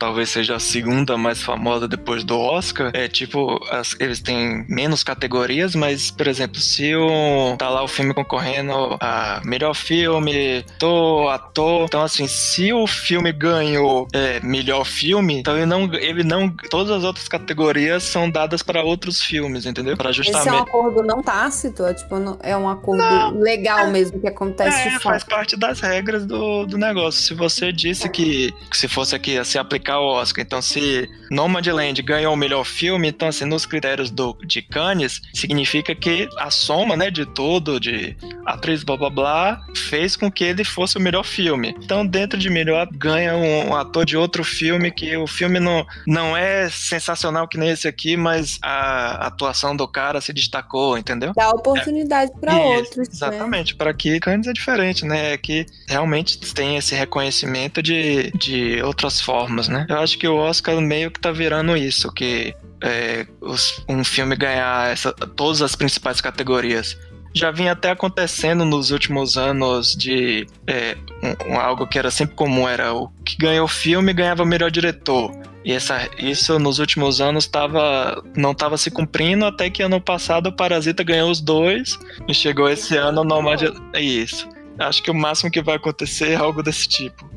talvez 0.00 0.30
seja 0.30 0.56
a 0.56 0.58
segunda 0.58 1.18
mais 1.18 1.42
famosa 1.42 1.86
depois 1.86 2.24
do 2.24 2.36
Oscar. 2.36 2.90
É 2.94 3.06
tipo, 3.06 3.60
as, 3.70 3.94
eles 4.00 4.18
têm 4.20 4.64
menos 4.66 5.04
categorias, 5.04 5.74
mas, 5.74 6.10
por 6.10 6.26
exemplo, 6.26 6.58
se 6.58 6.96
o, 6.96 7.54
tá 7.58 7.68
lá 7.68 7.84
o 7.84 7.88
filme 7.88 8.14
concorrendo 8.14 8.96
a 8.98 9.42
melhor 9.44 9.74
filme, 9.74 10.64
ator, 10.74 11.30
ator. 11.30 11.84
Então, 11.84 12.02
assim, 12.02 12.26
se 12.26 12.72
o 12.72 12.86
filme 12.86 13.30
ganhou 13.30 14.08
é, 14.12 14.40
melhor 14.40 14.84
filme, 14.84 15.38
então 15.38 15.54
ele 15.54 15.66
não, 15.66 15.92
ele 15.94 16.24
não. 16.24 16.48
Todas 16.70 16.90
as 16.96 17.04
outras 17.04 17.28
categorias 17.28 18.02
são 18.02 18.30
dadas 18.30 18.62
para 18.62 18.82
outros 18.82 19.20
filmes, 19.22 19.66
entendeu? 19.66 19.98
Para 19.98 20.12
justamente. 20.12 20.48
Esse 20.48 20.48
é 20.48 20.58
um 20.58 20.62
acordo 20.62 21.02
não 21.02 21.22
tácito, 21.22 21.84
é, 21.84 21.92
tipo, 21.92 22.14
é 22.42 22.56
um 22.56 22.68
acordo 22.68 23.02
não, 23.02 23.38
legal 23.38 23.80
é, 23.80 23.90
mesmo 23.90 24.18
que 24.18 24.26
acontece 24.26 24.88
é, 24.88 24.98
faz 24.98 25.22
parte 25.24 25.58
das 25.58 25.80
regras 25.80 26.24
do, 26.24 26.64
do 26.64 26.78
negócio. 26.78 27.20
Se 27.20 27.34
você 27.34 27.70
disse 27.70 28.08
que, 28.08 28.50
que 28.70 28.78
se 28.78 28.88
fosse 28.88 29.14
aqui 29.14 29.44
se 29.44 29.58
aplicar 29.58 29.89
indicar 29.90 30.00
o 30.00 30.06
Oscar. 30.06 30.44
Então, 30.44 30.62
se 30.62 31.08
Nomadland 31.30 32.00
ganhou 32.02 32.32
o 32.32 32.36
melhor 32.36 32.64
filme, 32.64 33.08
então, 33.08 33.28
assim, 33.28 33.44
nos 33.44 33.66
critérios 33.66 34.10
do, 34.10 34.36
de 34.44 34.62
Cannes, 34.62 35.20
significa 35.34 35.94
que 35.94 36.28
a 36.38 36.50
soma, 36.50 36.96
né, 36.96 37.10
de 37.10 37.26
tudo, 37.26 37.80
de 37.80 38.16
atriz, 38.46 38.84
blá 38.84 38.96
blá 38.96 39.10
blá, 39.10 39.60
fez 39.74 40.16
com 40.16 40.30
que 40.30 40.44
ele 40.44 40.64
fosse 40.64 40.96
o 40.96 41.00
melhor 41.00 41.24
filme. 41.24 41.74
Então, 41.82 42.06
dentro 42.06 42.38
de 42.38 42.48
melhor, 42.48 42.88
ganha 42.92 43.34
um, 43.36 43.70
um 43.70 43.76
ator 43.76 44.04
de 44.04 44.16
outro 44.16 44.44
filme, 44.44 44.90
que 44.90 45.16
o 45.16 45.26
filme 45.26 45.58
não, 45.58 45.86
não 46.06 46.36
é 46.36 46.68
sensacional 46.70 47.48
que 47.48 47.58
nem 47.58 47.70
esse 47.70 47.88
aqui, 47.88 48.16
mas 48.16 48.58
a 48.62 49.26
atuação 49.26 49.74
do 49.74 49.86
cara 49.88 50.20
se 50.20 50.32
destacou, 50.32 50.96
entendeu? 50.96 51.32
Dá 51.34 51.50
oportunidade 51.50 52.30
é. 52.34 52.40
para 52.40 52.56
outros. 52.56 52.96
Né? 52.96 53.04
Exatamente, 53.10 53.72
né? 53.72 53.78
para 53.78 53.90
aqui 53.90 54.20
Cannes 54.20 54.46
é 54.46 54.52
diferente, 54.52 55.04
né? 55.04 55.32
É 55.32 55.38
que 55.38 55.66
realmente 55.88 56.38
tem 56.52 56.76
esse 56.76 56.94
reconhecimento 56.94 57.82
de, 57.82 58.30
de 58.32 58.82
outras 58.82 59.20
formas, 59.20 59.68
né? 59.68 59.79
Eu 59.88 59.98
acho 59.98 60.18
que 60.18 60.26
o 60.26 60.36
Oscar 60.36 60.80
meio 60.80 61.10
que 61.10 61.20
tá 61.20 61.30
virando 61.30 61.76
isso, 61.76 62.12
que 62.12 62.54
é, 62.82 63.26
os, 63.40 63.84
um 63.88 64.02
filme 64.02 64.36
ganhar 64.36 64.90
essa, 64.90 65.12
todas 65.12 65.62
as 65.62 65.74
principais 65.74 66.20
categorias. 66.20 66.98
Já 67.32 67.50
vinha 67.52 67.72
até 67.72 67.90
acontecendo 67.90 68.64
nos 68.64 68.90
últimos 68.90 69.36
anos 69.36 69.94
de 69.94 70.46
é, 70.66 70.96
um, 71.22 71.52
um, 71.52 71.60
algo 71.60 71.86
que 71.86 71.98
era 71.98 72.10
sempre 72.10 72.34
comum, 72.34 72.68
era 72.68 72.92
o 72.92 73.08
que 73.24 73.36
ganhou 73.36 73.66
o 73.66 73.68
filme 73.68 74.12
ganhava 74.12 74.42
o 74.42 74.46
melhor 74.46 74.70
diretor. 74.70 75.30
E 75.64 75.72
essa, 75.72 76.08
isso 76.18 76.58
nos 76.58 76.78
últimos 76.78 77.20
anos 77.20 77.46
tava, 77.46 78.22
não 78.34 78.52
estava 78.52 78.76
se 78.78 78.90
cumprindo, 78.90 79.44
até 79.44 79.68
que 79.70 79.82
ano 79.82 80.00
passado 80.00 80.48
o 80.48 80.52
Parasita 80.52 81.04
ganhou 81.04 81.30
os 81.30 81.40
dois 81.40 81.98
e 82.26 82.34
chegou 82.34 82.68
esse 82.68 82.96
ano 82.96 83.20
o 83.20 83.24
Nomad. 83.24 83.62
É 83.92 84.00
isso. 84.00 84.48
Acho 84.78 85.02
que 85.02 85.10
o 85.10 85.14
máximo 85.14 85.50
que 85.50 85.62
vai 85.62 85.76
acontecer 85.76 86.30
é 86.30 86.36
algo 86.36 86.62
desse 86.62 86.88
tipo. 86.88 87.29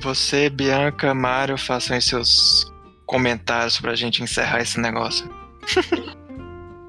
Você, 0.00 0.50
Bianca, 0.50 1.14
Mário, 1.14 1.56
façam 1.56 1.94
aí 1.94 2.02
seus 2.02 2.72
comentários 3.06 3.80
pra 3.80 3.94
gente 3.94 4.22
encerrar 4.22 4.60
esse 4.60 4.78
negócio. 4.80 5.28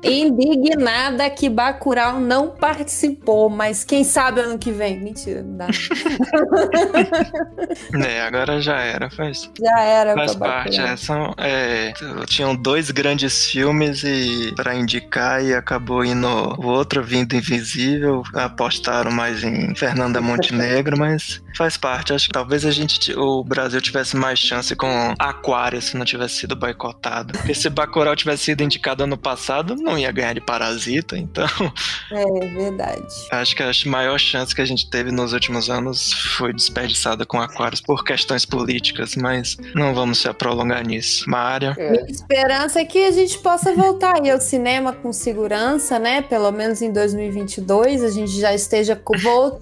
Indignada 0.06 1.27
que 1.32 1.49
Bacurau 1.49 2.19
não 2.19 2.49
participou, 2.49 3.49
mas 3.49 3.84
quem 3.84 4.03
sabe 4.03 4.41
ano 4.41 4.60
que 4.60 4.72
vem? 4.72 4.99
Mentira, 4.99 5.41
não 5.41 5.57
dá. 5.57 5.68
é, 8.07 8.22
agora 8.22 8.61
já 8.61 8.80
era, 8.80 9.10
faz. 9.10 9.49
Já 9.60 9.82
era, 9.82 10.14
faz 10.14 10.36
parte. 10.36 10.80
É, 10.80 10.95
são, 10.95 11.34
é, 11.38 11.91
tinham 12.27 12.56
dois 12.56 12.91
grandes 12.91 13.48
filmes 13.48 14.03
e 14.03 14.53
para 14.56 14.76
indicar 14.76 15.44
e 15.44 15.53
acabou 15.53 16.06
indo 16.06 16.27
o 16.27 16.68
outro 16.68 17.03
vindo 17.03 17.36
invisível. 17.36 18.22
Apostaram 18.34 19.11
mais 19.11 19.44
em 19.44 19.73
Fernanda 19.73 20.22
Montenegro, 20.22 20.98
mas 20.98 21.41
faz 21.57 21.77
parte. 21.77 22.14
Acho 22.14 22.27
que 22.27 22.34
talvez 22.34 22.64
a 22.64 22.72
gente, 22.72 23.11
o 23.18 23.44
Brasil 23.44 23.82
tivesse 23.82 24.15
mais 24.15 24.38
chance 24.38 24.76
com 24.76 25.15
Aquário 25.18 25.82
se 25.82 25.98
não 25.98 26.06
tivesse 26.06 26.36
sido 26.36 26.56
boicotado. 26.56 27.34
Porque 27.34 27.56
se 27.56 27.69
Bacurau 27.69 28.15
tivesse 28.15 28.44
sido 28.44 28.61
indicado 28.61 29.03
ano 29.03 29.18
passado, 29.18 29.76
não 29.76 29.95
não 29.96 29.98
ia 29.98 30.12
ganhar 30.12 30.34
de 30.34 30.42
Parasita, 30.42 31.18
então. 31.18 31.46
É 32.12 32.48
verdade. 32.50 33.28
Acho 33.32 33.56
que 33.56 33.64
a 33.64 33.72
maior 33.88 34.20
chance 34.20 34.54
que 34.54 34.62
a 34.62 34.66
gente 34.66 34.90
teve 34.90 35.12
nos 35.12 35.34
últimos 35.34 35.70
anos 35.70 36.14
foi 36.14 36.54
desperdiçada 36.54 37.26
com 37.26 37.42
Aquários 37.42 37.82
por 37.82 38.04
questões 38.04 38.46
políticas, 38.46 39.16
mas 39.16 39.58
não 39.74 39.94
vamos 39.94 40.20
se 40.20 40.32
prolongar 40.34 40.86
nisso. 40.86 41.28
Mária. 41.28 41.76
É. 41.78 41.92
Minha 41.92 42.06
esperança 42.06 42.80
é 42.80 42.86
que 42.86 43.04
a 43.04 43.12
gente 43.12 43.40
possa 43.40 43.74
voltar 43.74 44.22
aí 44.22 44.30
ao 44.30 44.40
cinema 44.40 44.94
com 44.94 45.12
segurança, 45.12 45.98
né? 45.98 46.22
Pelo 46.22 46.52
menos 46.52 46.82
em 46.82 46.92
2022 46.92 48.04
a 48.04 48.10
gente 48.10 48.40
já 48.40 48.54
esteja 48.54 49.02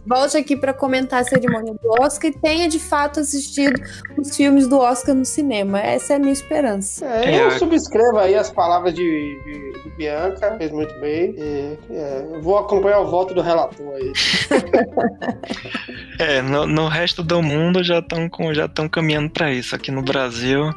volte 0.06 0.38
aqui 0.38 0.58
para 0.58 0.74
comentar 0.74 1.22
a 1.22 1.24
cerimônia 1.24 1.74
do 1.74 2.04
Oscar 2.04 2.30
e 2.30 2.34
tenha 2.34 2.68
de 2.68 2.80
fato 2.80 3.22
assistido 3.22 3.82
os 4.18 4.36
filmes 4.36 4.68
do 4.68 4.80
Oscar 4.80 5.16
no 5.16 5.26
cinema. 5.26 5.80
Essa 5.80 6.14
é 6.14 6.16
a 6.18 6.20
minha 6.20 6.34
esperança. 6.34 7.06
É, 7.06 7.42
eu 7.42 7.48
é. 7.48 7.58
subscrevo 7.58 8.18
aí 8.18 8.36
as 8.36 8.52
palavras 8.52 8.94
de, 8.94 9.42
de, 9.44 9.84
de 9.84 9.90
Bianca 9.92 10.23
Fez 10.58 10.72
muito 10.72 10.94
bem. 11.00 11.36
E, 11.38 11.78
é, 11.90 12.40
vou 12.42 12.58
acompanhar 12.58 13.00
o 13.00 13.08
voto 13.08 13.34
do 13.34 13.42
relator 13.42 13.96
aí. 13.96 14.12
É, 16.20 16.44
no, 16.44 16.68
no 16.68 16.88
resto 16.88 17.24
do 17.24 17.42
mundo 17.42 17.84
já 17.84 17.98
estão 17.98 18.30
já 18.54 18.70
caminhando 18.88 19.32
para 19.32 19.52
isso. 19.52 19.76
Aqui 19.76 19.90
no 19.92 20.04
Brasil 20.04 20.72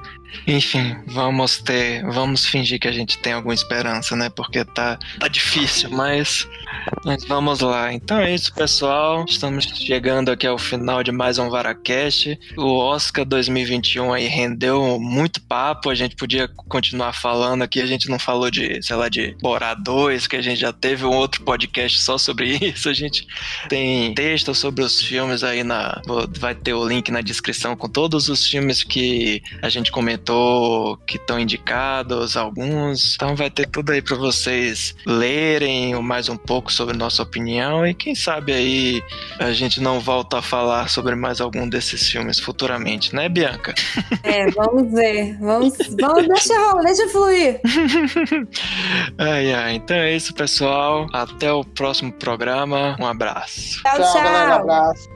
enfim, 0.46 0.96
vamos 1.06 1.58
ter, 1.58 2.04
vamos 2.04 2.46
fingir 2.46 2.78
que 2.78 2.88
a 2.88 2.92
gente 2.92 3.18
tem 3.18 3.32
alguma 3.32 3.54
esperança, 3.54 4.14
né? 4.14 4.28
Porque 4.28 4.64
tá, 4.64 4.98
tá 5.18 5.28
difícil, 5.28 5.90
mas, 5.90 6.48
mas 7.04 7.24
vamos 7.24 7.60
lá. 7.60 7.92
Então 7.92 8.18
é 8.18 8.34
isso, 8.34 8.54
pessoal. 8.54 9.24
Estamos 9.28 9.64
chegando 9.64 10.30
aqui 10.30 10.46
ao 10.46 10.58
final 10.58 11.02
de 11.02 11.10
mais 11.10 11.38
um 11.38 11.50
Varacast. 11.50 12.38
O 12.56 12.78
Oscar 12.78 13.24
2021 13.24 14.12
aí 14.12 14.26
rendeu 14.26 14.98
muito 15.00 15.40
papo. 15.40 15.90
A 15.90 15.94
gente 15.94 16.14
podia 16.14 16.48
continuar 16.48 17.12
falando 17.12 17.62
aqui. 17.62 17.80
A 17.80 17.86
gente 17.86 18.08
não 18.08 18.18
falou 18.18 18.50
de, 18.50 18.80
sei 18.82 18.96
lá, 18.96 19.08
de 19.08 19.36
Borá 19.40 19.74
2, 19.74 20.26
que 20.26 20.36
a 20.36 20.42
gente 20.42 20.60
já 20.60 20.72
teve 20.72 21.04
um 21.04 21.14
outro 21.14 21.42
podcast 21.42 22.00
só 22.00 22.18
sobre 22.18 22.56
isso. 22.62 22.88
A 22.88 22.94
gente 22.94 23.26
tem 23.68 24.14
texto 24.14 24.54
sobre 24.54 24.84
os 24.84 25.00
filmes 25.02 25.42
aí 25.42 25.64
na. 25.64 26.00
Vai 26.38 26.54
ter 26.54 26.74
o 26.74 26.86
link 26.86 27.10
na 27.10 27.20
descrição 27.20 27.74
com 27.74 27.88
todos 27.88 28.28
os 28.28 28.46
filmes 28.46 28.82
que 28.84 29.42
a 29.60 29.68
gente 29.68 29.90
comentou 29.90 30.15
comentou 30.16 30.96
que 31.06 31.16
estão 31.16 31.38
indicados 31.38 32.36
alguns. 32.36 33.14
Então 33.14 33.36
vai 33.36 33.50
ter 33.50 33.66
tudo 33.68 33.92
aí 33.92 34.00
para 34.00 34.16
vocês 34.16 34.94
lerem 35.06 35.94
mais 36.02 36.28
um 36.28 36.36
pouco 36.36 36.72
sobre 36.72 36.96
nossa 36.96 37.22
opinião 37.22 37.86
e 37.86 37.94
quem 37.94 38.14
sabe 38.14 38.52
aí 38.52 39.02
a 39.38 39.52
gente 39.52 39.80
não 39.80 40.00
volta 40.00 40.38
a 40.38 40.42
falar 40.42 40.88
sobre 40.88 41.14
mais 41.14 41.40
algum 41.40 41.68
desses 41.68 42.08
filmes 42.08 42.38
futuramente, 42.38 43.14
né, 43.14 43.28
Bianca? 43.28 43.74
É, 44.22 44.50
vamos 44.50 44.92
ver. 44.92 45.38
Vamos, 45.38 45.76
vamos 46.00 46.26
deixa, 46.26 46.72
deixa 46.82 47.08
fluir. 47.08 47.60
ai, 49.18 49.52
ai. 49.52 49.74
Então 49.74 49.96
é 49.96 50.16
isso, 50.16 50.34
pessoal. 50.34 51.06
Até 51.12 51.52
o 51.52 51.62
próximo 51.62 52.12
programa. 52.12 52.96
Um 52.98 53.06
abraço. 53.06 53.82
Tchau, 53.82 53.96
tchau. 53.96 54.12
tchau. 54.12 54.22
Galera, 54.22 54.56
um 54.56 54.60
abraço. 54.62 55.15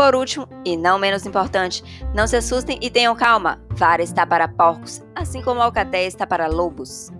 Por 0.00 0.14
último, 0.14 0.48
e 0.64 0.78
não 0.78 0.98
menos 0.98 1.26
importante, 1.26 1.84
não 2.14 2.26
se 2.26 2.34
assustem 2.34 2.78
e 2.80 2.88
tenham 2.88 3.14
calma. 3.14 3.60
Vara 3.72 4.02
está 4.02 4.26
para 4.26 4.48
porcos, 4.48 5.02
assim 5.14 5.42
como 5.42 5.60
Alcaté 5.60 6.06
está 6.06 6.26
para 6.26 6.46
lobos. 6.46 7.10